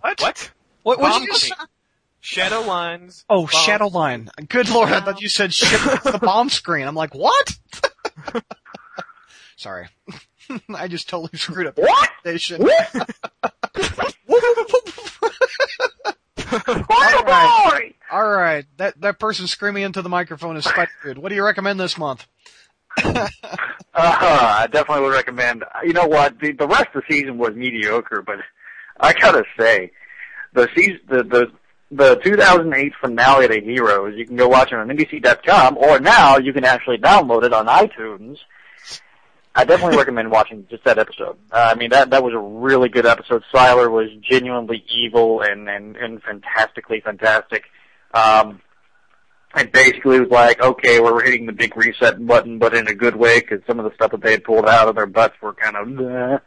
What? 0.00 0.20
What? 0.20 0.50
What 0.82 0.98
Bomb 1.00 1.20
did 1.22 1.28
you 1.28 1.34
say? 1.34 1.50
Queen. 1.56 1.66
Shadowline's. 2.22 3.24
Oh, 3.28 3.42
Bomb- 3.42 3.48
Shadowline. 3.48 4.48
Good 4.48 4.68
lord, 4.68 4.90
I 4.90 5.00
thought 5.00 5.20
you 5.20 5.28
said 5.28 5.52
shit 5.52 5.80
along 5.84 5.98
the 6.04 6.18
bomb 6.18 6.48
screen. 6.48 6.86
I'm 6.86 6.94
like, 6.94 7.14
what? 7.14 7.56
Sorry. 9.56 9.88
I 10.74 10.86
just 10.88 11.08
totally 11.08 11.36
screwed 11.38 11.66
up. 11.66 11.76
What? 11.78 12.10
Station. 12.20 12.68
Oh 16.52 16.84
boy! 16.88 17.94
All 18.10 18.28
right, 18.28 18.64
that 18.76 19.00
that 19.00 19.18
person 19.18 19.46
screaming 19.46 19.82
into 19.82 20.02
the 20.02 20.08
microphone 20.08 20.56
is 20.56 20.64
Spider 20.64 20.90
Dude. 21.04 21.18
What 21.26 21.30
do 21.30 21.34
you 21.34 21.44
recommend 21.44 21.80
this 21.80 21.98
month? 21.98 22.26
Uh, 23.98 24.58
I 24.60 24.66
definitely 24.66 25.04
would 25.04 25.14
recommend. 25.14 25.64
You 25.82 25.94
know 25.94 26.06
what? 26.06 26.38
The, 26.38 26.52
the 26.52 26.66
rest 26.66 26.88
of 26.94 27.02
the 27.08 27.14
season 27.14 27.38
was 27.38 27.54
mediocre, 27.54 28.20
but 28.20 28.40
I 29.00 29.14
gotta 29.14 29.44
say, 29.58 29.90
the 30.52 30.68
season, 30.76 31.00
the 31.08 31.22
the 31.22 31.46
the 31.90 32.16
2008 32.16 32.92
finale 33.00 33.48
to 33.48 33.60
Heroes, 33.60 34.12
you 34.16 34.26
can 34.26 34.36
go 34.36 34.48
watch 34.48 34.72
it 34.72 34.74
on 34.74 34.88
NBC.com, 34.88 35.78
or 35.78 35.98
now 35.98 36.36
you 36.36 36.52
can 36.52 36.66
actually 36.66 36.98
download 36.98 37.44
it 37.44 37.54
on 37.54 37.66
iTunes. 37.68 38.36
I 39.56 39.64
definitely 39.64 39.96
recommend 39.96 40.30
watching 40.30 40.66
just 40.68 40.84
that 40.84 40.98
episode. 40.98 41.38
Uh, 41.50 41.70
I 41.72 41.74
mean, 41.74 41.88
that 41.90 42.10
that 42.10 42.22
was 42.22 42.34
a 42.34 42.38
really 42.38 42.90
good 42.90 43.06
episode. 43.06 43.42
Sylar 43.52 43.90
was 43.90 44.10
genuinely 44.20 44.84
evil 44.94 45.40
and 45.40 45.68
and 45.68 45.96
and 45.96 46.22
fantastically 46.22 47.00
fantastic. 47.00 47.64
Um, 48.12 48.60
and 49.54 49.72
basically 49.72 50.20
was 50.20 50.28
like, 50.30 50.60
okay, 50.60 51.00
we're 51.00 51.24
hitting 51.24 51.46
the 51.46 51.52
big 51.52 51.74
reset 51.74 52.24
button, 52.26 52.58
but 52.58 52.74
in 52.74 52.86
a 52.86 52.94
good 52.94 53.16
way, 53.16 53.40
because 53.40 53.60
some 53.66 53.78
of 53.78 53.86
the 53.86 53.94
stuff 53.94 54.10
that 54.10 54.20
they 54.20 54.32
had 54.32 54.44
pulled 54.44 54.68
out 54.68 54.88
of 54.88 54.94
their 54.94 55.06
butts 55.06 55.34
were 55.40 55.54
kind 55.54 55.76
of. 55.76 55.88
Bleh. 55.88 56.40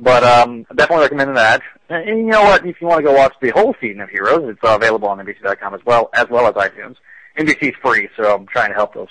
But 0.00 0.24
um, 0.24 0.64
definitely 0.74 1.02
recommend 1.02 1.36
that. 1.36 1.60
And, 1.90 2.06
you 2.06 2.26
know 2.26 2.44
what? 2.44 2.64
If 2.64 2.80
you 2.80 2.86
want 2.86 3.00
to 3.00 3.04
go 3.04 3.12
watch 3.12 3.34
the 3.42 3.50
whole 3.50 3.74
season 3.80 4.00
of 4.00 4.08
Heroes, 4.08 4.48
it's 4.48 4.60
available 4.62 5.08
on 5.08 5.18
NBC.com 5.18 5.74
as 5.74 5.80
well, 5.84 6.08
as 6.14 6.28
well 6.30 6.46
as 6.46 6.54
iTunes. 6.54 6.96
NBC's 7.36 7.76
free, 7.82 8.08
so 8.16 8.34
I'm 8.34 8.46
trying 8.46 8.70
to 8.70 8.74
help 8.74 8.94
those 8.94 9.08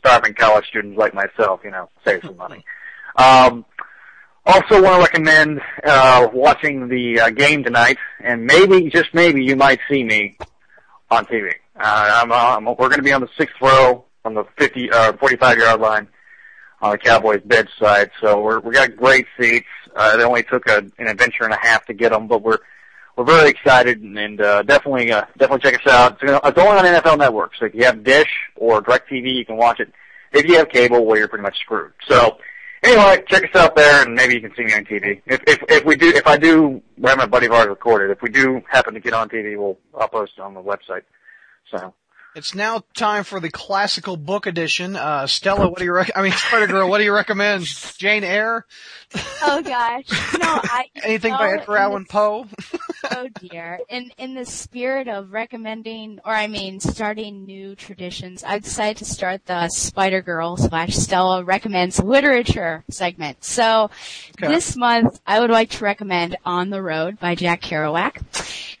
starving 0.00 0.34
college 0.34 0.66
students 0.66 0.98
like 0.98 1.14
myself, 1.14 1.60
you 1.64 1.70
know, 1.70 1.88
save 2.04 2.22
some 2.24 2.36
money. 2.36 2.64
Um, 3.16 3.64
Also, 4.46 4.82
want 4.82 4.96
to 4.96 5.02
recommend 5.02 5.60
uh, 5.84 6.26
watching 6.32 6.88
the 6.88 7.20
uh, 7.20 7.30
game 7.30 7.62
tonight, 7.62 7.98
and 8.24 8.46
maybe, 8.46 8.88
just 8.88 9.12
maybe, 9.12 9.44
you 9.44 9.54
might 9.54 9.78
see 9.88 10.02
me 10.02 10.36
on 11.10 11.26
TV. 11.26 11.52
Uh, 11.78 12.22
I'm, 12.22 12.32
uh, 12.32 12.56
I'm, 12.56 12.64
we're 12.64 12.88
going 12.88 12.96
to 12.96 13.02
be 13.02 13.12
on 13.12 13.20
the 13.20 13.28
sixth 13.36 13.54
row 13.60 14.04
on 14.24 14.34
the 14.34 14.44
50, 14.58 14.90
uh, 14.90 15.12
45 15.18 15.58
yard 15.58 15.80
line 15.80 16.08
on 16.80 16.92
the 16.92 16.98
Cowboys' 16.98 17.42
bedside. 17.44 18.10
So 18.20 18.40
we're, 18.40 18.60
we 18.60 18.72
got 18.72 18.96
great 18.96 19.26
seats. 19.38 19.66
Uh, 19.94 20.16
it 20.18 20.22
only 20.22 20.42
took 20.42 20.66
a, 20.68 20.78
an 20.98 21.06
adventure 21.06 21.44
and 21.44 21.52
a 21.52 21.58
half 21.60 21.84
to 21.86 21.92
get 21.92 22.10
them, 22.10 22.26
but 22.26 22.42
we're 22.42 22.58
we're 23.20 23.26
very 23.26 23.50
excited 23.50 24.00
and, 24.00 24.18
and 24.18 24.40
uh, 24.40 24.62
definitely 24.62 25.12
uh, 25.12 25.26
definitely 25.36 25.70
check 25.70 25.74
us 25.84 25.92
out. 25.92 26.18
It's, 26.22 26.58
only 26.58 26.78
on 26.78 26.84
NFL 26.84 27.18
Network, 27.18 27.52
so 27.58 27.66
if 27.66 27.74
you 27.74 27.84
have 27.84 28.02
Dish 28.02 28.30
or 28.56 28.80
DirecTV, 28.82 29.34
you 29.34 29.44
can 29.44 29.58
watch 29.58 29.78
it. 29.78 29.92
If 30.32 30.46
you 30.46 30.56
have 30.56 30.70
cable, 30.70 31.04
well, 31.04 31.18
you're 31.18 31.28
pretty 31.28 31.42
much 31.42 31.58
screwed. 31.58 31.92
So 32.08 32.38
anyway, 32.82 33.22
check 33.28 33.44
us 33.44 33.54
out 33.54 33.76
there, 33.76 34.06
and 34.06 34.14
maybe 34.14 34.34
you 34.34 34.40
can 34.40 34.54
see 34.56 34.64
me 34.64 34.72
on 34.72 34.86
TV. 34.86 35.20
If 35.26 35.42
if 35.46 35.62
if 35.68 35.84
we 35.84 35.96
do, 35.96 36.08
if 36.08 36.26
I 36.26 36.38
do, 36.38 36.80
we 36.96 37.08
have 37.10 37.18
my 37.18 37.26
buddy 37.26 37.46
of 37.46 37.52
recorded. 37.52 38.10
If 38.10 38.22
we 38.22 38.30
do 38.30 38.62
happen 38.70 38.94
to 38.94 39.00
get 39.00 39.12
on 39.12 39.28
TV, 39.28 39.58
we'll 39.58 39.78
I'll 39.98 40.08
post 40.08 40.32
it 40.38 40.40
on 40.40 40.54
the 40.54 40.62
website. 40.62 41.02
So 41.70 41.92
It's 42.36 42.54
now 42.54 42.82
time 42.94 43.24
for 43.24 43.40
the 43.40 43.50
classical 43.50 44.16
book 44.16 44.46
edition. 44.46 44.94
Uh, 44.94 45.26
Stella, 45.26 45.68
what 45.68 45.78
do 45.78 45.84
you 45.84 45.92
rec- 45.92 46.12
I 46.14 46.22
mean, 46.22 46.32
Spider 46.32 46.68
Girl, 46.68 46.88
what 46.88 46.98
do 46.98 47.04
you 47.04 47.12
recommend? 47.12 47.64
Jane 47.98 48.22
Eyre? 48.22 48.66
Oh 49.42 49.60
gosh. 49.62 50.04
No, 50.38 50.60
I 50.62 50.86
Anything 51.02 51.32
by 51.32 51.54
Edgar 51.54 51.76
Allan 51.76 52.04
Poe? 52.06 52.46
Oh 53.12 53.28
dear. 53.40 53.80
In 53.88 54.12
in 54.18 54.34
the 54.34 54.44
spirit 54.44 55.08
of 55.08 55.32
recommending, 55.32 56.20
or 56.24 56.32
I 56.32 56.46
mean, 56.46 56.78
starting 56.80 57.44
new 57.44 57.74
traditions, 57.74 58.44
I 58.44 58.58
decided 58.58 58.98
to 58.98 59.04
start 59.06 59.46
the 59.46 59.68
Spider 59.70 60.20
Girl 60.20 60.56
slash 60.58 60.94
Stella 60.94 61.42
recommends 61.42 61.98
literature 61.98 62.84
segment. 62.90 63.42
So 63.42 63.90
Okay. 64.38 64.52
this 64.52 64.76
month, 64.76 65.18
I 65.26 65.40
would 65.40 65.50
like 65.50 65.70
to 65.70 65.84
recommend 65.84 66.36
On 66.44 66.68
the 66.70 66.82
Road 66.82 67.18
by 67.18 67.34
Jack 67.34 67.62
Kerouac. 67.62 68.18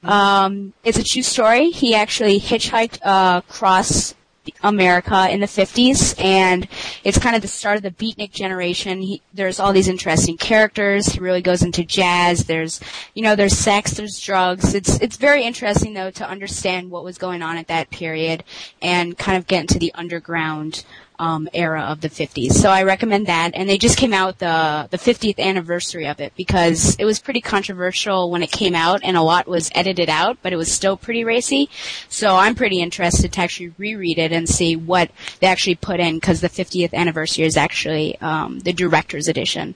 Um, 0.06 0.74
it's 0.84 0.98
a 0.98 1.04
true 1.04 1.22
story. 1.22 1.70
He 1.70 1.94
actually 1.94 2.38
hitchhiked 2.38 2.98
uh, 3.02 3.39
across 3.40 4.14
America 4.62 5.28
in 5.30 5.40
the 5.40 5.46
50s, 5.46 6.18
and 6.22 6.66
it's 7.04 7.18
kind 7.18 7.36
of 7.36 7.42
the 7.42 7.48
start 7.48 7.76
of 7.76 7.82
the 7.82 7.90
beatnik 7.90 8.32
generation. 8.32 9.00
He, 9.00 9.22
there's 9.34 9.60
all 9.60 9.72
these 9.72 9.88
interesting 9.88 10.36
characters. 10.36 11.06
He 11.06 11.20
really 11.20 11.42
goes 11.42 11.62
into 11.62 11.84
jazz. 11.84 12.44
There's, 12.44 12.80
you 13.14 13.22
know, 13.22 13.36
there's 13.36 13.56
sex, 13.56 13.92
there's 13.92 14.18
drugs. 14.18 14.74
It's 14.74 14.98
it's 15.00 15.16
very 15.16 15.44
interesting 15.44 15.94
though 15.94 16.10
to 16.12 16.28
understand 16.28 16.90
what 16.90 17.04
was 17.04 17.18
going 17.18 17.42
on 17.42 17.56
at 17.56 17.68
that 17.68 17.90
period 17.90 18.44
and 18.80 19.16
kind 19.16 19.36
of 19.36 19.46
get 19.46 19.62
into 19.62 19.78
the 19.78 19.92
underground 19.94 20.84
um, 21.20 21.48
era 21.52 21.82
of 21.82 22.00
the 22.00 22.08
50s. 22.08 22.52
So 22.52 22.70
I 22.70 22.82
recommend 22.82 23.26
that. 23.26 23.52
And 23.54 23.68
they 23.68 23.78
just 23.78 23.98
came 23.98 24.14
out 24.14 24.38
the 24.38 24.88
the 24.90 24.96
50th 24.96 25.38
anniversary 25.38 26.06
of 26.06 26.18
it 26.18 26.32
because 26.34 26.96
it 26.98 27.04
was 27.04 27.20
pretty 27.20 27.42
controversial 27.42 28.30
when 28.30 28.42
it 28.42 28.50
came 28.50 28.74
out, 28.74 29.00
and 29.04 29.16
a 29.16 29.22
lot 29.22 29.46
was 29.46 29.70
edited 29.74 30.08
out, 30.08 30.38
but 30.42 30.52
it 30.52 30.56
was 30.56 30.72
still 30.72 30.96
pretty 30.96 31.22
racy. 31.22 31.68
So 32.08 32.36
I'm 32.36 32.54
pretty 32.54 32.80
interested 32.80 33.32
to 33.32 33.40
actually 33.40 33.74
reread 33.76 34.18
it 34.18 34.32
and 34.32 34.48
see 34.48 34.74
what 34.76 35.10
they 35.40 35.46
actually 35.46 35.74
put 35.74 36.00
in 36.00 36.16
because 36.16 36.40
the 36.40 36.48
50th 36.48 36.94
anniversary 36.94 37.44
is 37.44 37.56
actually 37.56 38.18
um, 38.20 38.60
the 38.60 38.72
director's 38.72 39.28
edition. 39.28 39.74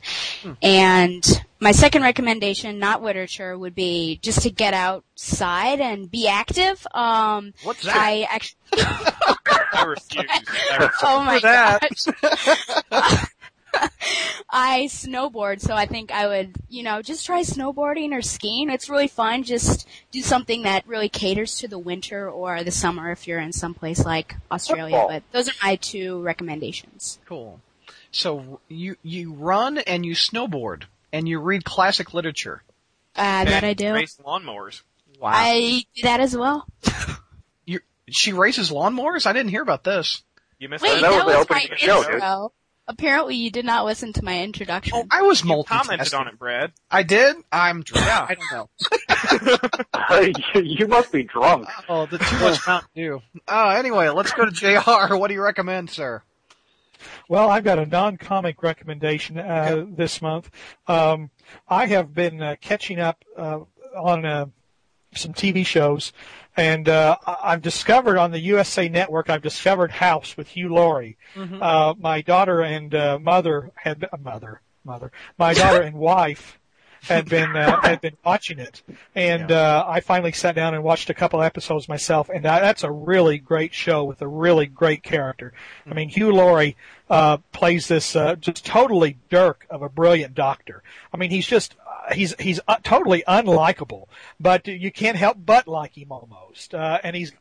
And 0.62 1.44
my 1.64 1.72
second 1.72 2.02
recommendation, 2.02 2.78
not 2.78 3.02
literature, 3.02 3.56
would 3.56 3.74
be 3.74 4.18
just 4.20 4.42
to 4.42 4.50
get 4.50 4.74
outside 4.74 5.80
and 5.80 6.10
be 6.10 6.28
active. 6.28 6.86
Um, 6.92 7.54
What's 7.62 7.84
that? 7.84 7.96
I 7.96 8.28
actually. 8.30 8.60
I 9.72 9.84
refuse. 9.86 10.26
I 10.28 10.74
refuse. 10.74 11.00
Oh 11.02 11.24
my 11.24 11.38
that. 11.40 11.80
gosh. 12.92 13.28
I 14.50 14.84
snowboard, 14.84 15.60
so 15.60 15.74
I 15.74 15.86
think 15.86 16.12
I 16.12 16.28
would, 16.28 16.54
you 16.68 16.82
know, 16.82 17.00
just 17.00 17.24
try 17.24 17.40
snowboarding 17.40 18.12
or 18.12 18.20
skiing. 18.20 18.68
It's 18.68 18.90
really 18.90 19.08
fun. 19.08 19.42
Just 19.42 19.88
do 20.12 20.20
something 20.20 20.64
that 20.64 20.86
really 20.86 21.08
caters 21.08 21.56
to 21.60 21.66
the 21.66 21.78
winter 21.78 22.30
or 22.30 22.62
the 22.62 22.70
summer 22.70 23.10
if 23.10 23.26
you're 23.26 23.40
in 23.40 23.52
some 23.52 23.72
place 23.72 24.04
like 24.04 24.36
Australia. 24.52 24.96
Football. 24.96 25.08
But 25.08 25.22
those 25.32 25.48
are 25.48 25.54
my 25.62 25.76
two 25.76 26.20
recommendations. 26.20 27.18
Cool. 27.24 27.60
So 28.10 28.60
you 28.68 28.96
you 29.02 29.32
run 29.32 29.78
and 29.78 30.04
you 30.04 30.12
snowboard 30.12 30.84
and 31.14 31.28
you 31.28 31.38
read 31.38 31.64
classic 31.64 32.12
literature. 32.12 32.62
Uh, 33.16 33.44
that 33.44 33.48
And 33.48 33.66
I 33.66 33.72
do. 33.74 33.92
Race 33.94 34.18
lawnmowers. 34.26 34.82
Wow. 35.20 35.30
I 35.32 35.84
do 35.94 36.02
that 36.02 36.20
as 36.20 36.36
well. 36.36 36.66
you 37.64 37.80
she 38.10 38.32
races 38.32 38.70
lawnmowers? 38.70 39.24
I 39.24 39.32
didn't 39.32 39.50
hear 39.50 39.62
about 39.62 39.84
this. 39.84 40.22
You 40.58 40.68
missed 40.68 40.82
Wait, 40.82 41.00
that 41.00 41.02
that 41.02 41.10
the 41.26 41.38
was 41.38 41.48
my 41.48 41.62
of 41.62 41.70
the 41.70 41.76
show, 41.76 42.02
dude. 42.02 42.14
intro. 42.14 42.52
Apparently, 42.86 43.36
you 43.36 43.50
did 43.50 43.64
not 43.64 43.86
listen 43.86 44.12
to 44.12 44.24
my 44.24 44.42
introduction. 44.42 44.92
Oh, 44.94 45.06
I 45.10 45.22
was 45.22 45.42
You 45.42 45.50
multitasking. 45.50 45.66
commented 45.86 46.14
on 46.14 46.28
it, 46.28 46.38
Brad. 46.38 46.72
I 46.90 47.02
did. 47.02 47.36
I'm 47.50 47.82
drunk. 47.82 48.06
Yeah. 48.06 48.26
I 48.28 48.34
don't 48.34 48.52
know. 48.52 50.28
you, 50.54 50.62
you 50.80 50.86
must 50.88 51.10
be 51.10 51.22
drunk. 51.22 51.66
Oh, 51.88 52.04
the 52.04 52.18
too 52.18 52.38
much 52.40 52.66
Mountain 52.66 52.90
Dew. 52.94 53.22
Uh, 53.48 53.74
anyway, 53.78 54.10
let's 54.10 54.32
go 54.32 54.44
to 54.44 54.50
Jr. 54.50 55.14
What 55.16 55.28
do 55.28 55.34
you 55.34 55.42
recommend, 55.42 55.88
sir? 55.90 56.22
Well, 57.28 57.50
I've 57.50 57.64
got 57.64 57.78
a 57.78 57.86
non-comic 57.86 58.62
recommendation 58.62 59.38
uh, 59.38 59.84
this 59.88 60.20
month. 60.22 60.50
Um, 60.86 61.30
I 61.68 61.86
have 61.86 62.14
been 62.14 62.42
uh, 62.42 62.56
catching 62.60 63.00
up 63.00 63.24
uh, 63.36 63.60
on 63.96 64.24
uh, 64.24 64.46
some 65.14 65.32
TV 65.32 65.64
shows, 65.64 66.12
and 66.56 66.88
uh, 66.88 67.16
I've 67.26 67.62
discovered 67.62 68.18
on 68.18 68.30
the 68.30 68.40
USA 68.40 68.88
Network. 68.88 69.30
I've 69.30 69.42
discovered 69.42 69.90
House 69.92 70.36
with 70.36 70.48
Hugh 70.48 70.74
Laurie. 70.74 71.16
Uh, 71.62 71.94
my 71.98 72.20
daughter 72.20 72.60
and 72.62 72.94
uh, 72.94 73.18
mother 73.20 73.70
had 73.76 74.04
uh, 74.04 74.16
mother 74.18 74.60
mother 74.84 75.10
my 75.38 75.54
daughter 75.54 75.80
and 75.80 75.96
wife 75.96 76.58
had 77.06 77.28
been 77.28 77.56
uh, 77.56 77.80
had 77.82 78.00
been 78.00 78.16
watching 78.24 78.58
it, 78.58 78.82
and 79.14 79.50
uh, 79.50 79.84
I 79.86 80.00
finally 80.00 80.32
sat 80.32 80.54
down 80.54 80.74
and 80.74 80.82
watched 80.82 81.10
a 81.10 81.14
couple 81.14 81.42
episodes 81.42 81.88
myself, 81.88 82.28
and 82.28 82.44
that, 82.44 82.60
that's 82.60 82.82
a 82.82 82.90
really 82.90 83.38
great 83.38 83.74
show 83.74 84.04
with 84.04 84.22
a 84.22 84.28
really 84.28 84.66
great 84.66 85.02
character. 85.02 85.52
I 85.88 85.94
mean, 85.94 86.08
Hugh 86.08 86.32
Laurie 86.32 86.76
uh, 87.10 87.38
plays 87.52 87.88
this 87.88 88.16
uh, 88.16 88.36
just 88.36 88.64
totally 88.64 89.18
dirk 89.30 89.66
of 89.70 89.82
a 89.82 89.88
brilliant 89.88 90.34
doctor. 90.34 90.82
I 91.12 91.16
mean, 91.16 91.30
he's 91.30 91.46
just 91.46 91.76
uh, 91.86 92.14
he's 92.14 92.34
he's 92.40 92.60
uh, 92.66 92.76
totally 92.82 93.22
unlikable, 93.28 94.06
but 94.40 94.66
you 94.66 94.90
can't 94.90 95.16
help 95.16 95.38
but 95.44 95.68
like 95.68 95.96
him 95.96 96.10
almost. 96.10 96.74
Uh, 96.74 96.98
and 97.02 97.14
he's 97.14 97.32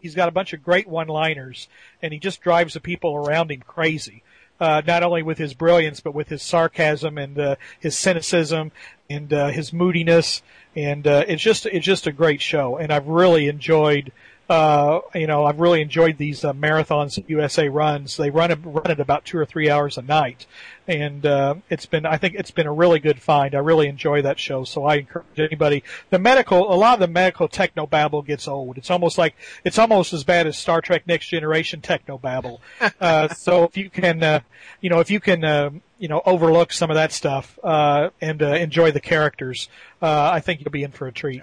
he's 0.00 0.14
got 0.14 0.28
a 0.28 0.32
bunch 0.32 0.52
of 0.52 0.62
great 0.62 0.88
one-liners, 0.88 1.68
and 2.02 2.12
he 2.12 2.18
just 2.18 2.40
drives 2.40 2.74
the 2.74 2.80
people 2.80 3.14
around 3.14 3.50
him 3.50 3.60
crazy 3.60 4.22
uh, 4.60 4.82
not 4.86 5.02
only 5.02 5.22
with 5.22 5.38
his 5.38 5.54
brilliance, 5.54 6.00
but 6.00 6.14
with 6.14 6.28
his 6.28 6.42
sarcasm 6.42 7.18
and 7.18 7.38
uh, 7.38 7.56
his 7.78 7.96
cynicism 7.96 8.70
and 9.10 9.32
uh, 9.32 9.48
his 9.48 9.72
moodiness. 9.72 10.42
And 10.76 11.06
uh, 11.06 11.24
it's 11.26 11.42
just 11.42 11.66
it's 11.66 11.84
just 11.84 12.06
a 12.06 12.12
great 12.12 12.40
show, 12.40 12.78
and 12.78 12.92
I've 12.92 13.08
really 13.08 13.48
enjoyed. 13.48 14.12
Uh, 14.48 15.00
you 15.14 15.28
know, 15.28 15.44
I've 15.44 15.60
really 15.60 15.80
enjoyed 15.80 16.18
these 16.18 16.44
uh, 16.44 16.52
marathons 16.52 17.14
that 17.14 17.30
USA 17.30 17.68
runs. 17.68 18.16
They 18.16 18.30
run 18.30 18.50
it, 18.50 18.58
run 18.64 18.90
it 18.90 18.98
about 18.98 19.24
two 19.24 19.38
or 19.38 19.46
three 19.46 19.70
hours 19.70 19.96
a 19.96 20.02
night, 20.02 20.46
and 20.88 21.24
uh, 21.24 21.54
it's 21.68 21.86
been 21.86 22.04
I 22.06 22.18
think 22.18 22.34
it's 22.36 22.50
been 22.50 22.66
a 22.66 22.72
really 22.72 22.98
good 22.98 23.20
find. 23.20 23.54
I 23.54 23.58
really 23.58 23.88
enjoy 23.88 24.22
that 24.22 24.40
show, 24.40 24.64
so 24.64 24.84
I 24.84 24.96
encourage 24.96 25.38
anybody. 25.38 25.84
The 26.10 26.18
medical, 26.18 26.72
a 26.72 26.74
lot 26.74 26.94
of 26.94 27.00
the 27.00 27.08
medical 27.08 27.46
techno 27.48 27.86
babble 27.86 28.22
gets 28.22 28.48
old. 28.48 28.78
It's 28.78 28.90
almost 28.90 29.18
like 29.18 29.34
it's 29.64 29.78
almost 29.78 30.12
as 30.12 30.22
bad 30.24 30.48
as 30.48 30.56
Star 30.58 30.80
Trek 30.80 31.06
Next 31.06 31.28
Generation 31.28 31.80
techno 31.80 32.18
babble. 32.18 32.60
uh, 33.00 33.28
so 33.28 33.64
if 33.64 33.76
you 33.76 33.90
can, 33.90 34.22
uh, 34.22 34.40
you 34.80 34.90
know, 34.90 34.98
if 34.98 35.10
you 35.10 35.20
can, 35.20 35.44
uh, 35.44 35.70
you 36.00 36.08
know, 36.08 36.22
overlook 36.24 36.72
some 36.72 36.90
of 36.90 36.96
that 36.96 37.12
stuff 37.12 37.58
uh, 37.62 38.08
and 38.20 38.42
uh, 38.42 38.54
enjoy 38.54 38.90
the 38.90 39.00
characters, 39.00 39.68
uh, 40.00 40.30
I 40.32 40.40
think 40.40 40.60
you'll 40.60 40.70
be 40.70 40.82
in 40.82 40.90
for 40.90 41.06
a 41.06 41.12
treat. 41.12 41.42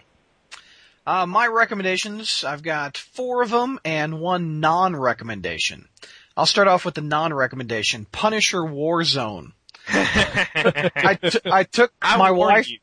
Uh, 1.05 1.25
my 1.25 1.47
recommendations, 1.47 2.43
I've 2.43 2.63
got 2.63 2.97
four 2.97 3.43
of 3.43 3.51
them 3.51 3.79
and 3.85 4.19
one 4.19 4.59
non-recommendation. 4.59 5.87
I'll 6.35 6.47
start 6.47 6.67
off 6.67 6.85
with 6.85 6.95
the 6.95 7.01
non-recommendation, 7.01 8.07
Punisher 8.11 8.61
Warzone. 8.61 9.53
I, 9.87 11.17
t- 11.21 11.39
I 11.45 11.63
took 11.63 11.93
I 12.01 12.17
my 12.17 12.31
wife, 12.31 12.69
you. 12.69 12.79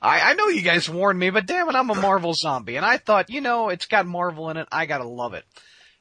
I, 0.00 0.30
I 0.30 0.34
know 0.34 0.48
you 0.48 0.62
guys 0.62 0.88
warned 0.88 1.18
me, 1.18 1.30
but 1.30 1.46
damn 1.46 1.68
it, 1.68 1.74
I'm 1.74 1.90
a 1.90 1.94
Marvel 1.94 2.34
zombie. 2.34 2.76
And 2.76 2.86
I 2.86 2.96
thought, 2.96 3.30
you 3.30 3.40
know, 3.40 3.68
it's 3.68 3.86
got 3.86 4.06
Marvel 4.06 4.50
in 4.50 4.56
it, 4.56 4.66
I 4.72 4.86
gotta 4.86 5.06
love 5.06 5.34
it. 5.34 5.44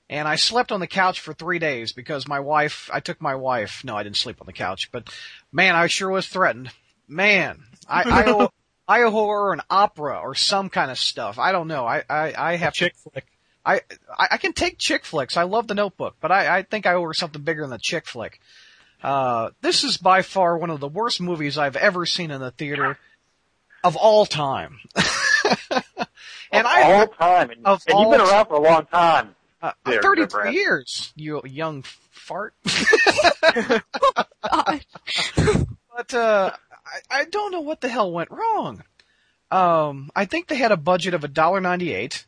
And 0.10 0.28
I 0.28 0.36
slept 0.38 0.72
on 0.72 0.80
the 0.80 0.88
couch 0.88 1.20
for 1.20 1.34
three 1.34 1.60
days 1.60 1.92
because 1.92 2.28
my 2.28 2.40
wife, 2.40 2.90
I 2.94 3.02
took 3.02 3.22
my 3.22 3.36
wife, 3.36 3.84
no, 3.84 3.96
I 3.98 4.04
didn't 4.04 4.16
sleep 4.16 4.38
on 4.40 4.48
the 4.48 4.54
couch, 4.54 4.90
but 4.92 5.10
man, 5.52 5.76
I 5.76 5.88
sure 5.88 6.10
was 6.10 6.28
threatened. 6.28 6.72
Man, 7.10 7.64
I, 7.90 8.04
I 8.04 8.24
owe, 8.32 8.50
I 8.88 9.02
owe 9.04 9.28
her 9.28 9.54
an 9.54 9.62
opera 9.70 10.20
or 10.20 10.34
some 10.34 10.70
kind 10.70 10.92
of 10.92 10.98
stuff. 10.98 11.38
I 11.38 11.52
don't 11.52 11.68
know. 11.68 11.86
I, 11.86 12.04
I, 12.10 12.34
I 12.38 12.56
have 12.56 12.74
to 12.76 12.80
Chick 12.86 12.96
flick. 12.96 13.26
I, 13.66 13.82
I 14.18 14.28
I 14.32 14.38
can 14.38 14.54
take 14.54 14.78
chick 14.78 15.04
flicks. 15.04 15.36
I 15.36 15.44
love 15.44 15.68
the 15.68 15.76
Notebook, 15.76 16.16
but 16.22 16.32
I, 16.32 16.60
I 16.60 16.64
think 16.64 16.86
I 16.86 16.94
owe 16.94 17.04
her 17.04 17.14
something 17.14 17.42
bigger 17.42 17.64
than 17.64 17.72
the 17.72 17.78
chick 17.78 18.08
flick. 18.08 18.40
Uh, 19.04 19.50
this 19.62 19.84
is 19.84 19.98
by 19.98 20.22
far 20.22 20.58
one 20.58 20.70
of 20.70 20.80
the 20.80 20.88
worst 20.88 21.20
movies 21.20 21.58
I've 21.58 21.76
ever 21.76 22.06
seen 22.06 22.32
in 22.32 22.40
the 22.40 22.52
theater 22.52 22.98
of 23.84 23.98
all 23.98 24.26
time. 24.26 24.80
and 26.52 26.66
I, 26.66 26.94
all 26.94 27.08
time, 27.08 27.50
and, 27.52 27.66
Of 27.66 27.84
and 27.88 28.00
you've 28.00 28.12
been 28.12 28.22
all- 28.22 28.30
around 28.30 28.46
for 28.46 28.56
a 28.56 28.62
long 28.62 28.86
time. 28.86 29.36
Uh, 29.62 29.72
There, 29.86 30.02
33 30.02 30.28
Brad. 30.28 30.54
years, 30.54 31.14
you 31.16 31.42
young 31.46 31.84
fart. 32.12 32.54
Gosh. 34.52 34.86
But 35.98 36.14
uh, 36.14 36.52
I, 36.86 37.22
I 37.22 37.26
don't 37.26 37.52
know 37.52 37.62
what 37.62 37.82
the 37.82 37.88
hell 37.88 38.12
went 38.12 38.30
wrong. 38.30 38.84
Um, 39.50 40.12
I 40.16 40.26
think 40.26 40.48
they 40.48 40.56
had 40.56 40.72
a 40.72 40.78
budget 40.78 41.16
of 41.16 41.24
a 41.24 41.28
dollar 41.28 41.60
ninety 41.60 41.92
eight, 41.92 42.28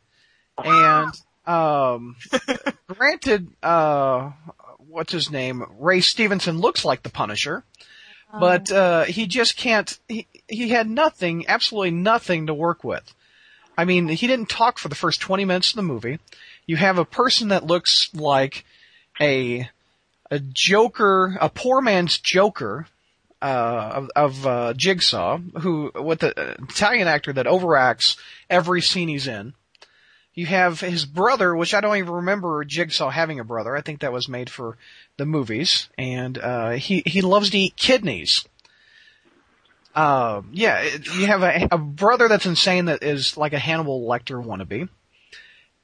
and 0.57 1.13
um, 1.45 2.15
granted, 2.87 3.47
uh, 3.61 4.31
what's 4.79 5.13
his 5.13 5.29
name? 5.29 5.63
Ray 5.77 6.01
Stevenson 6.01 6.57
looks 6.59 6.83
like 6.83 7.03
the 7.03 7.11
Punisher, 7.11 7.63
but 8.39 8.71
uh, 8.71 9.03
he 9.03 9.27
just 9.27 9.55
can't. 9.55 9.99
He 10.07 10.25
he 10.47 10.69
had 10.69 10.89
nothing, 10.89 11.45
absolutely 11.47 11.91
nothing 11.91 12.47
to 12.47 12.55
work 12.55 12.83
with. 12.83 13.13
I 13.77 13.85
mean, 13.85 14.07
he 14.07 14.25
didn't 14.25 14.49
talk 14.49 14.79
for 14.79 14.87
the 14.89 14.95
first 14.95 15.21
twenty 15.21 15.45
minutes 15.45 15.73
of 15.73 15.75
the 15.75 15.83
movie. 15.83 16.17
You 16.69 16.75
have 16.75 16.99
a 16.99 17.03
person 17.03 17.47
that 17.47 17.65
looks 17.65 18.13
like 18.13 18.63
a 19.19 19.67
a 20.29 20.39
Joker, 20.39 21.35
a 21.41 21.49
poor 21.49 21.81
man's 21.81 22.19
Joker, 22.19 22.85
uh, 23.41 23.91
of, 23.95 24.11
of 24.15 24.45
uh, 24.45 24.73
Jigsaw, 24.75 25.39
who 25.61 25.91
with 25.95 26.19
the 26.19 26.57
Italian 26.69 27.07
actor 27.07 27.33
that 27.33 27.47
overacts 27.47 28.17
every 28.51 28.81
scene 28.81 29.07
he's 29.07 29.25
in. 29.25 29.55
You 30.35 30.45
have 30.45 30.79
his 30.79 31.05
brother, 31.05 31.55
which 31.55 31.73
I 31.73 31.81
don't 31.81 31.97
even 31.97 32.13
remember 32.13 32.63
Jigsaw 32.63 33.09
having 33.09 33.39
a 33.39 33.43
brother. 33.43 33.75
I 33.75 33.81
think 33.81 34.01
that 34.01 34.13
was 34.13 34.29
made 34.29 34.51
for 34.51 34.77
the 35.17 35.25
movies, 35.25 35.89
and 35.97 36.37
uh, 36.37 36.69
he 36.73 37.01
he 37.03 37.21
loves 37.21 37.49
to 37.49 37.57
eat 37.57 37.77
kidneys. 37.77 38.45
Uh, 39.95 40.43
yeah, 40.51 40.83
you 40.83 41.25
have 41.25 41.41
a, 41.41 41.67
a 41.71 41.79
brother 41.79 42.27
that's 42.27 42.45
insane 42.45 42.85
that 42.85 43.01
is 43.01 43.37
like 43.37 43.53
a 43.53 43.59
Hannibal 43.59 44.07
Lecter 44.07 44.39
wannabe, 44.45 44.87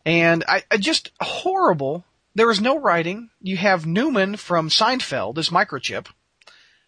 and 0.06 0.44
I, 0.48 0.64
I 0.70 0.78
just 0.78 1.12
horrible. 1.20 2.06
There 2.36 2.52
is 2.52 2.62
no 2.62 2.80
writing. 2.80 3.30
You 3.42 3.58
have 3.58 3.86
Newman 3.86 4.36
from 4.36 4.70
Seinfeld 4.70 5.38
as 5.38 5.50
microchip 5.50 6.08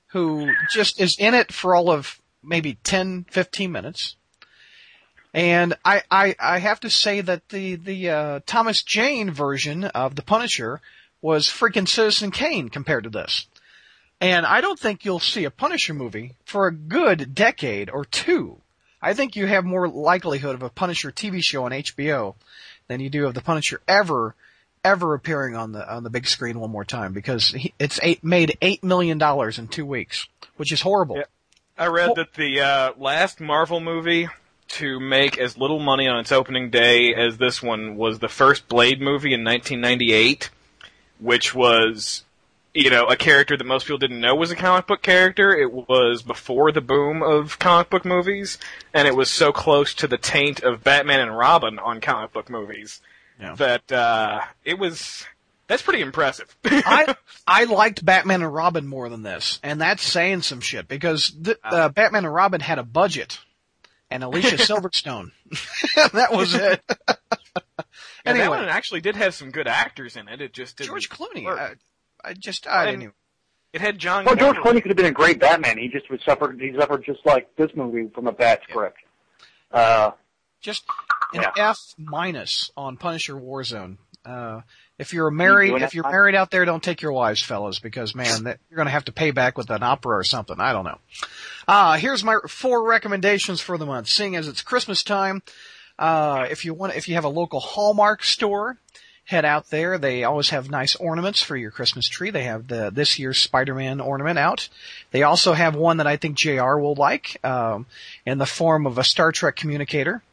who 0.07 0.51
just 0.71 0.99
is 0.99 1.17
in 1.19 1.33
it 1.33 1.51
for 1.51 1.75
all 1.75 1.91
of 1.91 2.21
maybe 2.43 2.75
10, 2.83 3.25
15 3.29 3.71
minutes. 3.71 4.15
And 5.33 5.75
I, 5.83 6.01
I, 6.09 6.35
I 6.39 6.59
have 6.59 6.79
to 6.81 6.89
say 6.89 7.21
that 7.21 7.49
the, 7.49 7.75
the, 7.75 8.09
uh, 8.09 8.39
Thomas 8.45 8.81
Jane 8.81 9.29
version 9.31 9.83
of 9.83 10.15
The 10.15 10.21
Punisher 10.21 10.81
was 11.21 11.47
freaking 11.47 11.87
Citizen 11.87 12.31
Kane 12.31 12.69
compared 12.69 13.03
to 13.03 13.09
this. 13.09 13.47
And 14.19 14.45
I 14.45 14.61
don't 14.61 14.79
think 14.79 15.05
you'll 15.05 15.19
see 15.19 15.43
a 15.43 15.51
Punisher 15.51 15.93
movie 15.93 16.35
for 16.45 16.67
a 16.67 16.73
good 16.73 17.35
decade 17.35 17.89
or 17.89 18.05
two. 18.05 18.61
I 19.01 19.13
think 19.13 19.35
you 19.35 19.45
have 19.45 19.63
more 19.63 19.87
likelihood 19.87 20.55
of 20.55 20.63
a 20.63 20.69
Punisher 20.69 21.11
TV 21.11 21.43
show 21.43 21.65
on 21.65 21.71
HBO 21.71 22.35
than 22.87 22.99
you 22.99 23.09
do 23.09 23.25
of 23.25 23.33
the 23.33 23.41
Punisher 23.41 23.81
ever, 23.87 24.35
ever 24.83 25.13
appearing 25.13 25.55
on 25.55 25.71
the 25.71 25.91
on 25.91 26.03
the 26.03 26.09
big 26.09 26.27
screen 26.27 26.59
one 26.59 26.71
more 26.71 26.85
time 26.85 27.13
because 27.13 27.49
he, 27.49 27.73
it's 27.79 27.99
eight, 28.03 28.23
made 28.23 28.57
eight 28.61 28.83
million 28.83 29.17
dollars 29.17 29.59
in 29.59 29.67
two 29.67 29.85
weeks, 29.85 30.27
which 30.55 30.71
is 30.71 30.81
horrible. 30.81 31.17
Yeah. 31.17 31.23
I 31.77 31.87
read 31.87 32.15
that 32.15 32.33
the 32.33 32.61
uh, 32.61 32.93
last 32.97 33.39
Marvel 33.39 33.79
movie 33.79 34.27
to 34.67 34.99
make 34.99 35.37
as 35.37 35.57
little 35.57 35.79
money 35.79 36.07
on 36.07 36.19
its 36.19 36.31
opening 36.31 36.69
day 36.69 37.13
as 37.13 37.37
this 37.37 37.61
one 37.61 37.95
was 37.95 38.19
the 38.19 38.27
first 38.27 38.67
Blade 38.67 38.99
movie 38.99 39.33
in 39.33 39.43
1998, 39.43 40.49
which 41.19 41.53
was, 41.55 42.23
you 42.77 42.91
know, 42.91 43.05
a 43.07 43.15
character 43.15 43.57
that 43.57 43.63
most 43.65 43.85
people 43.87 43.97
didn't 43.97 44.19
know 44.19 44.35
was 44.35 44.51
a 44.51 44.55
comic 44.55 44.85
book 44.85 45.01
character. 45.01 45.51
It 45.55 45.71
was 45.73 46.21
before 46.21 46.71
the 46.71 46.81
boom 46.81 47.23
of 47.23 47.57
comic 47.57 47.89
book 47.89 48.05
movies, 48.05 48.59
and 48.93 49.07
it 49.07 49.15
was 49.15 49.31
so 49.31 49.51
close 49.51 49.93
to 49.95 50.07
the 50.07 50.17
taint 50.17 50.61
of 50.61 50.83
Batman 50.83 51.19
and 51.21 51.35
Robin 51.35 51.79
on 51.79 52.01
comic 52.01 52.33
book 52.33 52.49
movies 52.51 53.01
Yeah. 53.39 53.55
that 53.55 53.91
uh, 53.91 54.41
it 54.63 54.77
was. 54.77 55.25
That's 55.65 55.81
pretty 55.81 56.01
impressive. 56.01 56.55
I 56.65 57.15
I 57.47 57.63
liked 57.65 58.05
Batman 58.05 58.41
and 58.43 58.53
Robin 58.53 58.85
more 58.87 59.09
than 59.09 59.23
this, 59.23 59.59
and 59.63 59.81
that's 59.81 60.03
saying 60.03 60.43
some 60.43 60.61
shit 60.61 60.87
because 60.87 61.31
th- 61.31 61.57
uh, 61.63 61.89
Batman 61.89 62.25
and 62.25 62.33
Robin 62.33 62.61
had 62.61 62.79
a 62.79 62.83
budget, 62.83 63.39
and 64.11 64.23
Alicia 64.23 64.55
Silverstone. 64.57 65.31
that 66.13 66.31
was 66.31 66.53
it. 66.53 66.81
And 68.23 68.39
that 68.39 68.49
one 68.49 68.65
actually 68.65 69.01
did 69.01 69.15
have 69.15 69.33
some 69.33 69.51
good 69.51 69.67
actors 69.67 70.15
in 70.15 70.27
it. 70.29 70.41
It 70.41 70.53
just 70.53 70.77
didn't 70.77 70.87
George 70.89 71.09
Clooney. 71.09 71.43
work. 71.45 71.79
I, 72.27 72.31
I 72.31 72.33
just 72.33 72.67
I 72.67 72.83
And- 72.83 72.91
didn't. 72.91 73.01
Even, 73.03 73.13
It 73.73 73.81
had 73.81 73.99
John. 73.99 74.25
Well, 74.25 74.35
George 74.35 74.57
Clooney 74.57 74.81
could 74.81 74.87
have 74.89 74.97
been 74.97 75.05
a 75.05 75.11
great 75.11 75.39
Batman. 75.39 75.77
He 75.77 75.87
just 75.89 76.09
was 76.09 76.19
suffered. 76.25 76.59
He 76.59 76.73
suffered 76.77 77.03
just 77.05 77.19
like 77.25 77.55
this 77.57 77.69
movie 77.75 78.09
from 78.13 78.27
a 78.27 78.31
bad 78.31 78.59
script. 78.67 78.97
Uh, 79.71 80.11
just 80.61 80.85
an 81.33 81.41
Yeah. 81.41 81.69
F 81.71 81.77
minus 81.97 82.71
on 82.77 82.97
Punisher 82.97 83.35
Warzone. 83.35 83.97
Uh, 84.25 84.61
if 84.97 85.13
you're 85.13 85.29
married, 85.31 85.69
doing 85.69 85.81
if 85.83 85.93
you're 85.93 86.03
Mike? 86.03 86.11
married 86.13 86.35
out 86.35 86.49
there, 86.51 86.65
don't 86.65 86.83
take 86.83 87.01
your 87.01 87.13
wives, 87.13 87.41
fellas, 87.41 87.79
because 87.79 88.13
man, 88.15 88.43
that, 88.45 88.59
you're 88.69 88.75
going 88.77 88.87
to 88.87 88.91
have 88.91 89.05
to 89.05 89.11
pay 89.13 89.31
back 89.31 89.57
with 89.57 89.69
an 89.69 89.83
opera 89.83 90.17
or 90.17 90.23
something. 90.23 90.59
I 90.59 90.73
don't 90.73 90.83
know. 90.85 90.97
Uh, 91.67 91.97
here's 91.97 92.23
my 92.23 92.37
four 92.47 92.87
recommendations 92.89 93.61
for 93.61 93.77
the 93.77 93.85
month. 93.85 94.07
Seeing 94.09 94.35
as 94.35 94.47
it's 94.47 94.61
Christmas 94.61 95.03
time, 95.03 95.43
uh, 95.99 96.47
if 96.49 96.65
you 96.65 96.73
want, 96.73 96.95
if 96.95 97.07
you 97.07 97.15
have 97.15 97.23
a 97.25 97.29
local 97.29 97.59
Hallmark 97.59 98.23
store, 98.23 98.77
head 99.27 99.43
out 99.43 99.69
there. 99.69 99.97
They 99.97 100.23
always 100.23 100.49
have 100.49 100.71
nice 100.71 100.95
ornaments 100.95 101.41
for 101.41 101.57
your 101.57 101.69
Christmas 101.69 102.07
tree. 102.07 102.29
They 102.31 102.43
have 102.43 102.67
the 102.67 102.89
this 102.89 103.19
year's 103.19 103.39
Spider-Man 103.39 103.99
ornament 103.99 104.39
out. 104.39 104.69
They 105.11 105.23
also 105.23 105.51
have 105.51 105.75
one 105.75 105.97
that 105.97 106.07
I 106.07 106.15
think 106.15 106.37
JR 106.37 106.77
will 106.77 106.95
like, 106.95 107.37
um, 107.43 107.85
in 108.25 108.37
the 108.37 108.45
form 108.45 108.87
of 108.87 108.97
a 108.97 109.03
Star 109.03 109.31
Trek 109.33 109.57
communicator. 109.57 110.23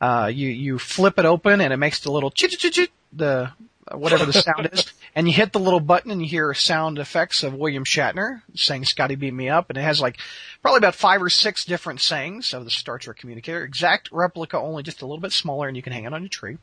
Uh, 0.00 0.30
you 0.32 0.48
you 0.48 0.78
flip 0.78 1.18
it 1.18 1.24
open 1.24 1.60
and 1.60 1.72
it 1.72 1.78
makes 1.78 2.00
the 2.00 2.12
little 2.12 2.30
chit 2.30 2.52
chit 2.52 2.72
chit 2.72 2.90
the 3.12 3.50
whatever 3.92 4.24
the 4.24 4.32
sound 4.32 4.68
is, 4.72 4.92
and 5.16 5.26
you 5.26 5.32
hit 5.32 5.52
the 5.52 5.58
little 5.58 5.80
button 5.80 6.12
and 6.12 6.20
you 6.20 6.28
hear 6.28 6.54
sound 6.54 6.98
effects 6.98 7.42
of 7.42 7.54
William 7.54 7.84
Shatner 7.84 8.42
saying 8.54 8.84
"Scotty 8.84 9.16
beat 9.16 9.34
me 9.34 9.48
up," 9.48 9.70
and 9.70 9.78
it 9.78 9.82
has 9.82 10.00
like 10.00 10.18
probably 10.62 10.78
about 10.78 10.94
five 10.94 11.20
or 11.20 11.30
six 11.30 11.64
different 11.64 12.00
sayings 12.00 12.54
of 12.54 12.64
the 12.64 12.70
Star 12.70 12.98
Trek 12.98 13.16
communicator. 13.16 13.64
Exact 13.64 14.12
replica, 14.12 14.56
only 14.56 14.84
just 14.84 15.02
a 15.02 15.06
little 15.06 15.20
bit 15.20 15.32
smaller, 15.32 15.66
and 15.66 15.76
you 15.76 15.82
can 15.82 15.92
hang 15.92 16.04
it 16.04 16.14
on 16.14 16.22
your 16.22 16.28
tree. 16.28 16.58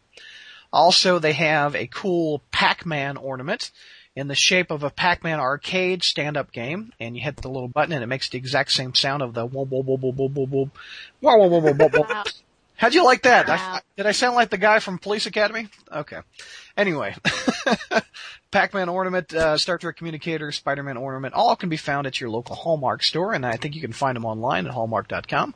Also, 0.74 1.20
they 1.20 1.34
have 1.34 1.76
a 1.76 1.86
cool 1.86 2.42
Pac-Man 2.52 3.16
ornament 3.16 3.70
in 4.16 4.28
the 4.28 4.36
shape 4.36 4.72
of 4.72 4.84
a 4.84 4.90
Pac-Man 4.90 5.40
arcade 5.40 6.04
stand-up 6.04 6.52
game, 6.52 6.92
and 7.00 7.16
you 7.16 7.22
hit 7.22 7.38
the 7.38 7.48
little 7.48 7.68
button 7.68 7.94
and 7.94 8.04
it 8.04 8.08
makes 8.08 8.28
the 8.30 8.40
exact 8.40 8.72
same 8.72 8.96
sound 8.96 9.22
of 9.22 9.36
the 9.36 9.46
whoa 9.46 9.66
whoa 9.66 9.84
whoa 9.84 9.98
whoa 9.98 10.12
whoa 10.12 10.28
whoa 10.28 10.46
whoa 10.50 10.70
whoa 11.22 11.48
whoa 11.48 11.60
whoa 11.60 11.74
whoa 11.74 11.88
whoa 11.90 12.04
whoa. 12.04 12.24
How'd 12.76 12.96
you 12.96 13.06
like 13.06 13.22
that? 13.22 13.48
I, 13.50 13.82
did 13.96 14.08
I 14.08 14.12
sound 14.12 14.36
like 14.36 14.50
the 14.50 14.58
guy 14.58 14.80
from 14.80 14.98
Police 14.98 15.28
Academy? 15.28 15.70
Okay. 15.92 16.20
Anyway, 16.76 17.16
Pac-Man 18.52 18.90
ornament, 18.90 19.34
uh, 19.34 19.58
Star 19.58 19.78
Trek 19.78 19.96
communicator, 19.96 20.52
Spider-Man 20.52 20.98
ornament, 20.98 21.36
all 21.36 21.56
can 21.56 21.70
be 21.70 21.78
found 21.78 22.08
at 22.08 22.20
your 22.20 22.32
local 22.32 22.56
Hallmark 22.56 23.04
store, 23.04 23.34
and 23.34 23.46
I 23.46 23.58
think 23.58 23.76
you 23.76 23.82
can 23.82 23.94
find 23.94 24.16
them 24.16 24.26
online 24.26 24.66
at 24.66 24.74
hallmark.com. 24.74 25.54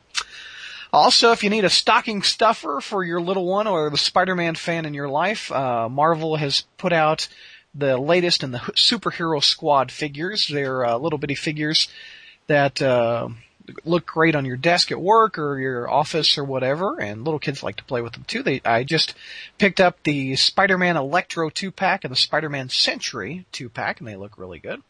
Also, 0.92 1.32
if 1.32 1.44
you 1.44 1.50
need 1.50 1.64
a 1.64 1.70
stocking 1.70 2.22
stuffer 2.22 2.80
for 2.80 3.04
your 3.04 3.20
little 3.20 3.46
one 3.46 3.66
or 3.66 3.90
the 3.90 3.98
Spider-Man 3.98 4.54
fan 4.54 4.86
in 4.86 4.94
your 4.94 5.08
life, 5.08 5.52
uh, 5.52 5.88
Marvel 5.88 6.36
has 6.36 6.64
put 6.78 6.92
out 6.92 7.28
the 7.74 7.98
latest 7.98 8.42
in 8.42 8.52
the 8.52 8.58
superhero 8.58 9.42
squad 9.42 9.92
figures. 9.92 10.48
They're 10.48 10.86
uh, 10.86 10.96
little 10.96 11.18
bitty 11.18 11.34
figures 11.34 11.88
that 12.46 12.80
uh, 12.80 13.28
look 13.84 14.06
great 14.06 14.34
on 14.34 14.46
your 14.46 14.56
desk 14.56 14.90
at 14.90 14.98
work 14.98 15.38
or 15.38 15.58
your 15.58 15.90
office 15.90 16.38
or 16.38 16.44
whatever, 16.44 16.98
and 16.98 17.22
little 17.22 17.38
kids 17.38 17.62
like 17.62 17.76
to 17.76 17.84
play 17.84 18.00
with 18.00 18.14
them 18.14 18.24
too. 18.26 18.42
They, 18.42 18.62
I 18.64 18.84
just 18.84 19.14
picked 19.58 19.80
up 19.80 20.02
the 20.04 20.36
Spider-Man 20.36 20.96
Electro 20.96 21.50
two 21.50 21.70
pack 21.70 22.04
and 22.04 22.10
the 22.10 22.16
Spider-Man 22.16 22.70
Century 22.70 23.44
two 23.52 23.68
pack, 23.68 24.00
and 24.00 24.08
they 24.08 24.16
look 24.16 24.38
really 24.38 24.58
good. 24.58 24.82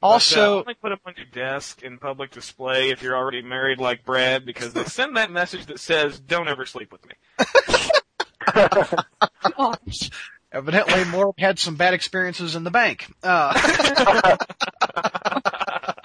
But, 0.00 0.06
uh, 0.06 0.10
Also, 0.10 0.58
only 0.60 0.74
put 0.74 0.90
them 0.90 1.00
on 1.06 1.14
your 1.16 1.26
desk 1.26 1.82
in 1.82 1.98
public 1.98 2.30
display 2.30 2.90
if 2.90 3.02
you're 3.02 3.16
already 3.16 3.42
married 3.42 3.80
like 3.80 4.04
Brad, 4.04 4.46
because 4.46 4.72
they 4.72 4.84
send 4.84 5.16
that 5.16 5.30
message 5.30 5.66
that 5.66 5.80
says, 5.80 6.20
"Don't 6.20 6.48
ever 6.48 6.66
sleep 6.66 6.92
with 6.92 7.04
me." 7.06 7.14
Gosh. 9.56 10.10
evidently, 10.52 11.02
Morb 11.04 11.38
had 11.38 11.58
some 11.58 11.76
bad 11.76 11.94
experiences 11.94 12.54
in 12.54 12.64
the 12.64 12.70
bank. 12.70 13.12
Uh, 13.22 13.52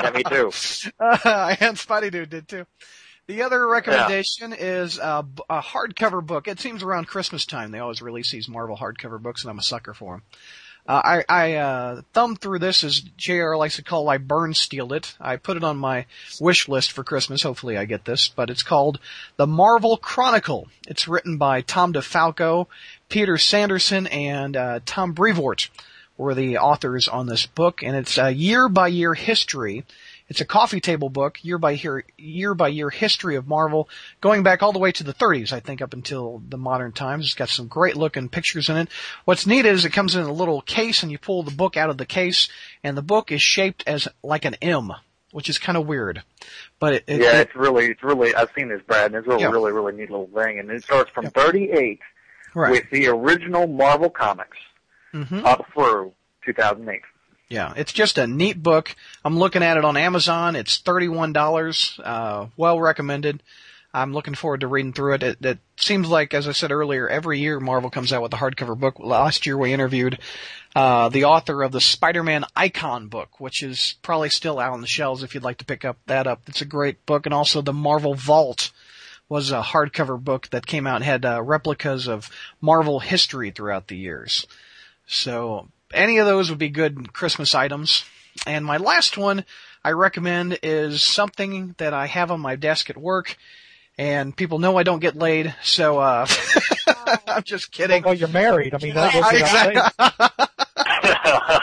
yeah, 0.02 0.12
me 0.12 0.24
too. 0.24 0.52
Uh, 1.00 1.56
and 1.60 1.78
Spidey 1.78 2.12
Dude 2.12 2.30
did 2.30 2.48
too. 2.48 2.66
The 3.28 3.44
other 3.44 3.66
recommendation 3.68 4.52
is 4.54 4.98
a 4.98 5.24
hardcover 5.50 6.26
book. 6.26 6.48
It 6.48 6.60
seems 6.60 6.84
around 6.84 7.08
Christmas 7.08 7.46
time 7.46 7.72
they 7.72 7.80
always 7.80 8.02
release 8.02 8.32
these 8.32 8.50
Marvel 8.50 8.76
hardcover 8.76 9.22
books, 9.22 9.44
and 9.44 9.52
I'm 9.52 9.60
a 9.60 9.64
sucker 9.64 9.94
for 9.94 10.16
them. 10.16 10.24
Uh, 10.86 11.02
I, 11.04 11.24
I 11.30 11.54
uh, 11.56 12.02
thumbed 12.14 12.42
through 12.42 12.60
this, 12.60 12.84
as 12.84 13.00
JR 13.00 13.56
likes 13.56 13.78
to 13.78 13.84
call, 13.84 14.10
I 14.10 14.18
burn 14.18 14.54
stealed 14.54 14.92
it. 14.92 15.16
I 15.20 15.38
put 15.38 15.56
it 15.56 15.64
on 15.64 15.78
my 15.78 16.06
wish 16.42 16.68
list 16.68 16.92
for 16.92 17.06
Christmas. 17.06 17.44
Hopefully 17.44 17.78
I 17.78 17.86
get 17.86 18.04
this, 18.04 18.28
but 18.28 18.50
it's 18.50 18.64
called 18.64 19.00
The 19.38 19.48
Marvel 19.48 19.96
Chronicle. 19.96 20.68
It's 20.86 21.08
written 21.08 21.38
by 21.38 21.62
Tom 21.62 21.94
DeFalco, 21.94 22.68
Peter 23.08 23.38
Sanderson, 23.38 24.08
and 24.08 24.58
uh, 24.58 24.80
Tom 24.86 25.14
Brevoort 25.14 25.70
were 26.18 26.36
the 26.36 26.58
authors 26.58 27.08
on 27.08 27.28
this 27.28 27.46
book, 27.46 27.82
and 27.82 27.96
it's 27.96 28.18
a 28.18 28.32
year 28.32 28.68
by 28.68 28.88
year 28.90 29.14
history. 29.14 29.86
It's 30.34 30.42
a 30.42 30.46
coffee 30.46 30.80
table 30.82 31.10
book, 31.10 31.44
year 31.44 31.60
by 31.60 31.74
year, 31.74 32.06
year 32.18 32.56
by 32.56 32.70
year 32.70 32.90
history 32.90 33.36
of 33.36 33.48
Marvel, 33.48 33.88
going 34.20 34.42
back 34.42 34.64
all 34.64 34.74
the 34.74 34.80
way 34.80 34.92
to 34.94 35.04
the 35.04 35.14
30s, 35.14 35.54
I 35.54 35.60
think, 35.60 35.80
up 35.80 35.94
until 35.94 36.42
the 36.50 36.58
modern 36.58 36.92
times. 36.92 37.26
It's 37.26 37.36
got 37.36 37.50
some 37.50 37.68
great 37.68 37.96
looking 37.96 38.30
pictures 38.30 38.68
in 38.68 38.78
it. 38.78 38.90
What's 39.26 39.46
neat 39.46 39.68
is 39.68 39.86
it 39.86 39.92
comes 39.94 40.16
in 40.16 40.24
a 40.24 40.34
little 40.34 40.62
case, 40.64 41.04
and 41.04 41.12
you 41.12 41.20
pull 41.20 41.44
the 41.44 41.52
book 41.52 41.78
out 41.78 41.92
of 41.92 42.00
the 42.00 42.08
case, 42.08 42.50
and 42.84 42.98
the 42.98 43.04
book 43.04 43.32
is 43.32 43.44
shaped 43.44 43.84
as 43.86 44.08
like 44.24 44.44
an 44.44 44.56
M. 44.56 44.92
which 45.32 45.50
is 45.50 45.60
kind 45.60 45.78
of 45.78 45.86
weird. 45.86 46.24
But 46.80 46.94
it, 46.96 47.04
it, 47.06 47.22
yeah, 47.22 47.34
it- 47.38 47.42
it's 47.50 47.56
really, 47.56 47.86
it's 47.92 48.02
really. 48.02 48.34
I've 48.34 48.50
seen 48.58 48.70
this, 48.70 48.82
Brad, 48.88 49.12
and 49.12 49.16
it's 49.16 49.28
a 49.28 49.30
really, 49.30 49.42
Yeah. 49.44 49.52
really, 49.52 49.72
really 49.72 49.94
neat 49.94 50.10
little 50.10 50.32
thing. 50.34 50.58
And 50.58 50.72
it 50.72 50.84
starts 50.84 51.12
from 51.12 51.28
38 51.28 52.00
right. 52.56 52.72
with 52.72 52.90
the 52.92 53.06
original 53.10 53.68
Marvel 53.68 54.10
comics 54.10 54.58
hmm 55.12 55.46
up 55.46 55.64
through 55.76 56.12
2008. 56.44 57.02
Yeah, 57.54 57.72
it's 57.78 57.94
just 57.94 58.18
a 58.18 58.26
neat 58.26 58.64
book. 58.64 58.96
I'm 59.24 59.38
looking 59.38 59.62
at 59.62 59.78
it 59.78 59.86
on 59.86 59.96
Amazon. 59.96 60.56
It's 60.56 60.80
thirty-one 60.80 61.34
dollars. 61.34 62.00
Uh, 62.04 62.48
well 62.58 62.80
recommended. 62.80 63.44
I'm 63.94 64.12
looking 64.12 64.34
forward 64.34 64.62
to 64.62 64.68
reading 64.68 64.92
through 64.92 65.14
it. 65.14 65.22
it. 65.22 65.46
It 65.46 65.60
seems 65.78 66.10
like, 66.10 66.34
as 66.34 66.48
I 66.48 66.52
said 66.54 66.72
earlier, 66.72 67.08
every 67.08 67.40
year 67.40 67.60
Marvel 67.60 67.92
comes 67.92 68.12
out 68.12 68.24
with 68.24 68.34
a 68.34 68.38
hardcover 68.38 68.76
book. 68.76 69.00
Last 69.00 69.46
year 69.46 69.56
we 69.56 69.72
interviewed 69.72 70.18
uh, 70.76 71.10
the 71.10 71.26
author 71.26 71.62
of 71.62 71.72
the 71.72 71.80
Spider-Man 71.80 72.44
Icon 72.56 73.06
book, 73.08 73.40
which 73.40 73.62
is 73.62 73.98
probably 74.02 74.30
still 74.30 74.58
out 74.58 74.74
on 74.74 74.82
the 74.82 74.88
shelves 74.88 75.22
if 75.22 75.36
you'd 75.36 75.44
like 75.44 75.60
to 75.60 75.66
pick 75.66 75.86
up 75.86 76.00
that 76.08 76.26
up. 76.26 76.42
It's 76.48 76.64
a 76.64 76.66
great 76.66 77.06
book, 77.06 77.28
and 77.28 77.36
also 77.36 77.62
the 77.62 77.72
Marvel 77.72 78.16
Vault 78.16 78.72
was 79.30 79.52
a 79.52 79.62
hardcover 79.62 80.20
book 80.20 80.50
that 80.50 80.66
came 80.66 80.88
out 80.88 80.96
and 80.96 81.06
had 81.06 81.24
uh, 81.24 81.40
replicas 81.44 82.08
of 82.08 82.32
Marvel 82.62 83.00
history 83.00 83.52
throughout 83.52 83.90
the 83.90 83.98
years. 83.98 84.48
So 85.06 85.68
any 85.94 86.18
of 86.18 86.26
those 86.26 86.50
would 86.50 86.60
be 86.60 86.70
good 86.70 87.14
Christmas 87.14 87.56
items. 87.56 88.06
And 88.48 88.66
my 88.66 88.78
last 88.78 89.18
one 89.18 89.46
I 89.84 89.92
recommend 89.92 90.60
is 90.64 91.02
something 91.04 91.76
that 91.78 91.94
I 91.94 92.08
have 92.08 92.32
on 92.32 92.40
my 92.40 92.56
desk 92.56 92.90
at 92.90 92.98
work. 92.98 93.38
And 93.98 94.36
people 94.36 94.58
know 94.58 94.78
I 94.78 94.84
don't 94.84 95.00
get 95.00 95.16
laid, 95.16 95.54
so 95.62 96.00
uh 96.00 96.26
I'm 97.28 97.44
just 97.44 97.72
kidding. 97.72 98.04
Well, 98.04 98.16
you're 98.16 98.28
married. 98.28 98.74
I 98.74 98.78
mean, 98.80 98.96
that 98.96 99.14
without 99.16 99.36
Exactly. 99.36 100.48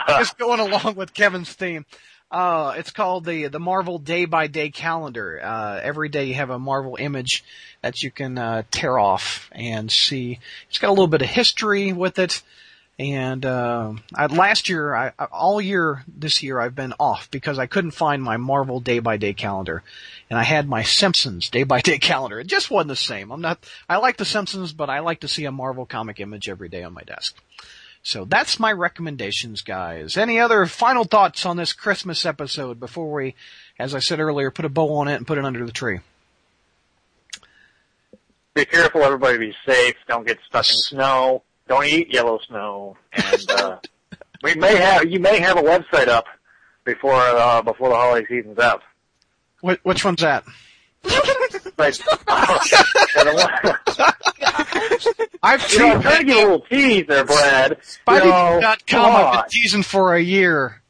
just 0.19 0.39
going 0.39 0.61
along 0.61 0.94
with 0.94 1.12
Kevin's 1.12 1.52
theme. 1.52 1.85
Uh, 2.31 2.74
it's 2.77 2.93
called 2.93 3.24
the 3.24 3.48
the 3.48 3.59
Marvel 3.59 3.98
Day 3.98 4.24
by 4.24 4.47
Day 4.47 4.70
Calendar. 4.70 5.40
Uh, 5.43 5.81
every 5.82 6.09
day 6.09 6.27
you 6.27 6.35
have 6.35 6.51
a 6.51 6.59
Marvel 6.61 6.97
image 6.97 7.43
that 7.82 8.05
you 8.05 8.12
can 8.12 8.39
uh, 8.39 8.62
tear 8.70 8.97
off 8.97 9.51
and 9.51 9.90
see. 9.90 10.39
It's 10.69 10.78
got 10.78 10.89
a 10.89 10.93
little 10.93 11.09
bit 11.09 11.23
of 11.23 11.28
history 11.28 11.93
with 11.93 12.20
it. 12.20 12.43
And 13.01 13.47
uh, 13.47 13.94
I, 14.14 14.27
last 14.27 14.68
year, 14.68 14.94
I, 14.94 15.12
all 15.32 15.59
year 15.59 16.05
this 16.06 16.43
year, 16.43 16.60
I've 16.60 16.74
been 16.74 16.93
off 17.01 17.31
because 17.31 17.59
I 17.59 17.64
couldn't 17.64 17.93
find 17.93 18.22
my 18.22 18.36
Marvel 18.36 18.78
Day 18.78 18.98
by 18.98 19.16
Day 19.16 19.32
calendar, 19.32 19.82
and 20.28 20.39
I 20.39 20.43
had 20.43 20.68
my 20.68 20.82
Simpsons 20.82 21.48
Day 21.48 21.62
by 21.62 21.81
Day 21.81 21.97
calendar. 21.97 22.39
It 22.39 22.47
just 22.47 22.70
wasn't 22.70 22.89
the 22.89 22.97
same. 22.97 23.31
I'm 23.31 23.40
not. 23.40 23.64
I 23.89 23.97
like 23.97 24.18
the 24.18 24.27
Simpsons, 24.27 24.74
but 24.74 24.90
I 24.90 24.98
like 24.98 25.20
to 25.20 25.28
see 25.28 25.47
a 25.47 25.51
Marvel 25.51 25.86
comic 25.86 26.20
image 26.20 26.47
every 26.47 26.68
day 26.68 26.82
on 26.82 26.93
my 26.93 27.01
desk. 27.01 27.36
So 28.02 28.27
that's 28.27 28.60
my 28.60 28.70
recommendations, 28.70 29.62
guys. 29.62 30.18
Any 30.18 30.39
other 30.39 30.66
final 30.66 31.05
thoughts 31.05 31.47
on 31.47 31.56
this 31.56 31.72
Christmas 31.72 32.27
episode 32.27 32.78
before 32.78 33.10
we, 33.10 33.35
as 33.78 33.94
I 33.94 34.01
said 34.01 34.20
earlier, 34.20 34.51
put 34.51 34.66
a 34.66 34.68
bow 34.68 34.97
on 34.97 35.09
it 35.09 35.14
and 35.14 35.27
put 35.27 35.39
it 35.39 35.44
under 35.47 35.64
the 35.64 35.72
tree? 35.72 36.01
Be 38.52 38.66
careful, 38.66 39.02
everybody. 39.05 39.39
Be 39.39 39.55
safe. 39.64 39.94
Don't 40.06 40.27
get 40.27 40.39
stuck 40.47 40.68
in 40.68 40.77
snow. 40.77 41.44
Don't 41.70 41.86
eat 41.86 42.12
yellow 42.12 42.40
snow. 42.48 42.97
And 43.12 43.51
uh, 43.52 43.76
we 44.42 44.55
may 44.56 44.74
have 44.74 45.09
you 45.09 45.20
may 45.20 45.38
have 45.38 45.56
a 45.56 45.62
website 45.62 46.09
up 46.09 46.26
before 46.84 47.14
uh, 47.14 47.62
before 47.62 47.90
the 47.90 47.94
holiday 47.94 48.26
season's 48.26 48.59
out. 48.59 48.82
Wh- 49.62 49.76
which 49.84 50.05
one's 50.05 50.20
that? 50.20 50.42
But, 51.76 52.01
oh, 52.28 52.59
I've 55.44 55.72
you 55.72 55.78
know, 55.78 55.92
I'm 55.92 56.02
trying 56.02 56.18
to 56.18 56.24
give 56.24 56.36
a 56.36 56.40
little 56.40 56.60
tease 56.62 57.06
there, 57.06 57.24
Brad. 57.24 57.70
You 58.09 58.14
know, 58.14 58.60
Spidey.com. 58.60 58.76
come 58.88 59.05
I've 59.14 59.32
been 59.32 59.40
on. 59.40 59.48
teasing 59.48 59.82
for 59.84 60.14
a 60.16 60.20
year. 60.20 60.82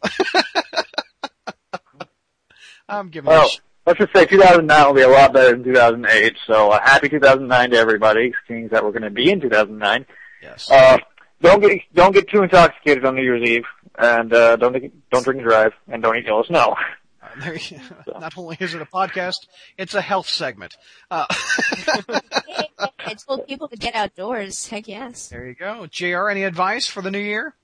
I'm 2.88 3.10
giving 3.10 3.30
you 3.30 3.36
Well, 3.36 3.48
sh- 3.48 3.58
let's 3.86 3.98
just 3.98 4.14
say 4.14 4.24
2009 4.24 4.86
will 4.86 4.94
be 4.94 5.02
a 5.02 5.08
lot 5.08 5.34
better 5.34 5.50
than 5.52 5.62
2008. 5.62 6.36
So 6.46 6.70
uh, 6.70 6.80
happy 6.82 7.10
2009 7.10 7.70
to 7.70 7.76
everybody, 7.76 8.32
seeing 8.48 8.68
that 8.68 8.82
we're 8.82 8.92
going 8.92 9.02
to 9.02 9.10
be 9.10 9.30
in 9.30 9.40
2009. 9.40 10.06
Yes. 10.42 10.70
Uh, 10.70 10.98
don't 11.42 11.60
get 11.60 11.80
don't 11.94 12.12
get 12.12 12.28
too 12.28 12.42
intoxicated 12.42 13.04
on 13.04 13.14
New 13.14 13.22
Year's 13.22 13.48
Eve, 13.48 13.64
and 13.98 14.32
uh, 14.32 14.56
don't 14.56 14.72
don't 15.10 15.24
drink 15.24 15.40
and 15.40 15.48
drive, 15.48 15.72
and 15.88 16.02
don't 16.02 16.16
eat 16.16 16.26
yellow 16.26 16.42
snow. 16.42 16.76
Uh, 17.22 17.28
there 17.40 17.56
you- 17.56 17.80
not 18.20 18.36
only 18.36 18.56
is 18.60 18.74
it 18.74 18.82
a 18.82 18.86
podcast, 18.86 19.46
it's 19.78 19.94
a 19.94 20.00
health 20.00 20.28
segment. 20.28 20.76
Uh, 21.10 21.26
I 22.98 23.14
told 23.26 23.46
people 23.46 23.68
to 23.68 23.76
get 23.76 23.94
outdoors. 23.94 24.66
Heck 24.68 24.88
yes. 24.88 25.28
there 25.28 25.46
you 25.46 25.54
go. 25.54 25.86
JR, 25.86 26.28
any 26.28 26.44
advice 26.44 26.86
for 26.86 27.02
the 27.02 27.10
new 27.10 27.18
year? 27.18 27.54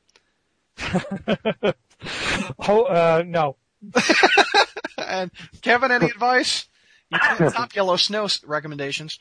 Oh, 2.69 2.85
uh, 2.85 3.24
no. 3.27 3.57
and 4.98 5.31
Kevin, 5.62 5.90
any 5.90 6.07
advice? 6.07 6.66
You 7.11 7.19
can't 7.19 7.55
top 7.55 7.74
yellow 7.74 7.97
snow 7.97 8.28
recommendations. 8.44 9.19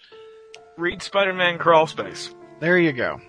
Read 0.78 1.02
Spider-Man 1.02 1.58
Crawl 1.58 1.88
Space. 1.88 2.34
There 2.60 2.78
you 2.78 2.92
go. 2.94 3.22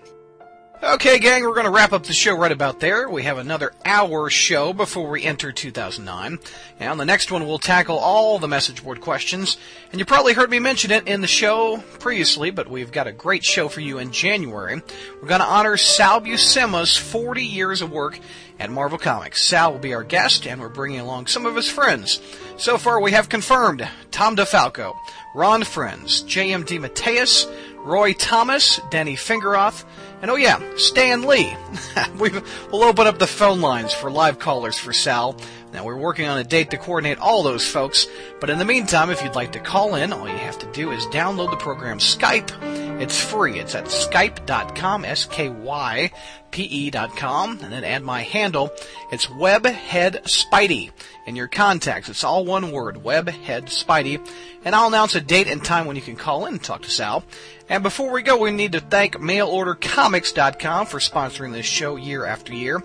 Okay, 0.83 1.17
gang, 1.17 1.41
we're 1.41 1.55
going 1.55 1.65
to 1.65 1.71
wrap 1.71 1.91
up 1.91 2.03
the 2.03 2.13
show 2.13 2.37
right 2.37 2.51
about 2.51 2.79
there. 2.79 3.09
We 3.09 3.23
have 3.23 3.39
another 3.39 3.73
hour 3.83 4.29
show 4.29 4.73
before 4.73 5.09
we 5.09 5.23
enter 5.23 5.51
2009. 5.51 6.37
And 6.79 6.89
on 6.89 6.99
the 6.99 7.05
next 7.05 7.31
one, 7.31 7.47
we'll 7.47 7.57
tackle 7.57 7.97
all 7.97 8.37
the 8.37 8.47
message 8.47 8.83
board 8.83 9.01
questions. 9.01 9.57
And 9.91 9.97
you 9.97 10.05
probably 10.05 10.33
heard 10.33 10.51
me 10.51 10.59
mention 10.59 10.91
it 10.91 11.07
in 11.07 11.21
the 11.21 11.27
show 11.27 11.83
previously, 11.97 12.51
but 12.51 12.69
we've 12.69 12.91
got 12.91 13.07
a 13.07 13.11
great 13.11 13.43
show 13.43 13.69
for 13.69 13.81
you 13.81 13.97
in 13.97 14.11
January. 14.11 14.79
We're 15.19 15.27
going 15.27 15.41
to 15.41 15.47
honor 15.47 15.77
Sal 15.77 16.21
Buscema's 16.21 16.95
40 16.95 17.43
years 17.43 17.81
of 17.81 17.91
work 17.91 18.19
at 18.59 18.69
Marvel 18.69 18.99
Comics. 18.99 19.43
Sal 19.43 19.71
will 19.71 19.79
be 19.79 19.95
our 19.95 20.03
guest, 20.03 20.45
and 20.45 20.61
we're 20.61 20.69
bringing 20.69 20.99
along 20.99 21.25
some 21.25 21.47
of 21.47 21.55
his 21.55 21.67
friends. 21.67 22.21
So 22.57 22.77
far, 22.77 23.01
we 23.01 23.13
have 23.13 23.29
confirmed 23.29 23.87
Tom 24.11 24.35
DeFalco, 24.35 24.95
Ron 25.33 25.63
Frenz, 25.63 26.21
J.M. 26.21 26.65
DeMatteis, 26.65 27.51
Roy 27.77 28.13
Thomas, 28.13 28.79
Danny 28.91 29.15
Fingeroth, 29.15 29.85
and 30.21 30.31
oh 30.31 30.35
yeah, 30.35 30.59
Stan 30.77 31.23
Lee. 31.23 31.55
we 32.19 32.29
will 32.71 32.83
open 32.83 33.07
up 33.07 33.19
the 33.19 33.27
phone 33.27 33.61
lines 33.61 33.93
for 33.93 34.09
live 34.09 34.39
callers 34.39 34.77
for 34.77 34.93
Sal. 34.93 35.35
Now 35.73 35.83
we're 35.83 35.97
working 35.97 36.27
on 36.27 36.37
a 36.37 36.43
date 36.43 36.71
to 36.71 36.77
coordinate 36.77 37.19
all 37.19 37.43
those 37.43 37.67
folks, 37.67 38.07
but 38.39 38.49
in 38.49 38.57
the 38.57 38.65
meantime, 38.65 39.09
if 39.09 39.23
you'd 39.23 39.35
like 39.35 39.51
to 39.53 39.59
call 39.59 39.95
in, 39.95 40.13
all 40.13 40.27
you 40.27 40.37
have 40.37 40.59
to 40.59 40.71
do 40.71 40.91
is 40.91 41.05
download 41.07 41.51
the 41.51 41.57
program 41.57 41.99
Skype. 41.99 42.86
It's 42.99 43.19
free. 43.19 43.59
It's 43.59 43.75
at 43.75 43.85
skype.com, 43.85 45.05
S-K-Y-P-E 45.05 46.89
dot 46.89 47.15
com, 47.15 47.59
and 47.61 47.71
then 47.71 47.83
add 47.83 48.01
my 48.01 48.23
handle. 48.23 48.71
It's 49.11 49.27
Webhead 49.27 50.23
Spidey 50.23 50.89
in 51.27 51.35
your 51.35 51.47
contacts. 51.47 52.09
It's 52.09 52.23
all 52.23 52.43
one 52.43 52.71
word, 52.71 52.95
Webhead 52.95 53.65
Spidey. 53.65 54.27
And 54.65 54.73
I'll 54.73 54.87
announce 54.87 55.13
a 55.13 55.21
date 55.21 55.47
and 55.47 55.63
time 55.63 55.85
when 55.85 55.95
you 55.95 56.01
can 56.01 56.15
call 56.15 56.47
in 56.47 56.55
and 56.55 56.63
talk 56.63 56.81
to 56.81 56.89
Sal. 56.89 57.23
And 57.69 57.83
before 57.83 58.11
we 58.11 58.23
go, 58.23 58.37
we 58.37 58.49
need 58.49 58.71
to 58.71 58.79
thank 58.79 59.15
mailordercomics.com 59.15 60.87
for 60.87 60.97
sponsoring 60.97 61.51
this 61.53 61.67
show 61.67 61.97
year 61.97 62.25
after 62.25 62.53
year. 62.53 62.81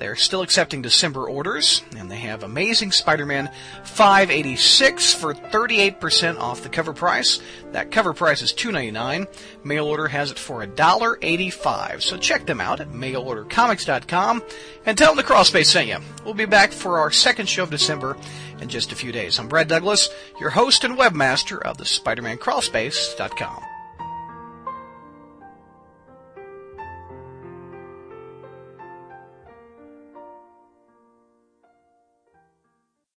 They're 0.00 0.16
still 0.16 0.40
accepting 0.40 0.80
December 0.80 1.28
orders, 1.28 1.82
and 1.94 2.10
they 2.10 2.16
have 2.16 2.42
Amazing 2.42 2.92
Spider-Man 2.92 3.50
586 3.84 5.12
for 5.12 5.34
38% 5.34 6.38
off 6.38 6.62
the 6.62 6.70
cover 6.70 6.94
price. 6.94 7.38
That 7.72 7.90
cover 7.90 8.14
price 8.14 8.40
is 8.40 8.54
$2.99. 8.54 9.28
Mail 9.62 9.84
order 9.84 10.08
has 10.08 10.30
it 10.30 10.38
for 10.38 10.64
$1.85. 10.66 12.00
So 12.00 12.16
check 12.16 12.46
them 12.46 12.62
out 12.62 12.80
at 12.80 12.92
mailordercomics.com 12.92 14.42
and 14.86 14.96
tell 14.96 15.14
them 15.14 15.22
the 15.22 15.30
Crawlspace 15.30 15.66
sent 15.66 15.88
you. 15.88 15.98
We'll 16.24 16.32
be 16.32 16.46
back 16.46 16.72
for 16.72 16.98
our 16.98 17.10
second 17.10 17.50
show 17.50 17.64
of 17.64 17.70
December 17.70 18.16
in 18.58 18.70
just 18.70 18.92
a 18.92 18.96
few 18.96 19.12
days. 19.12 19.38
I'm 19.38 19.48
Brad 19.48 19.68
Douglas, 19.68 20.08
your 20.40 20.50
host 20.50 20.82
and 20.82 20.96
webmaster 20.96 21.60
of 21.60 21.76
the 21.76 21.84
SpiderManCrawlspace.com. 21.84 23.69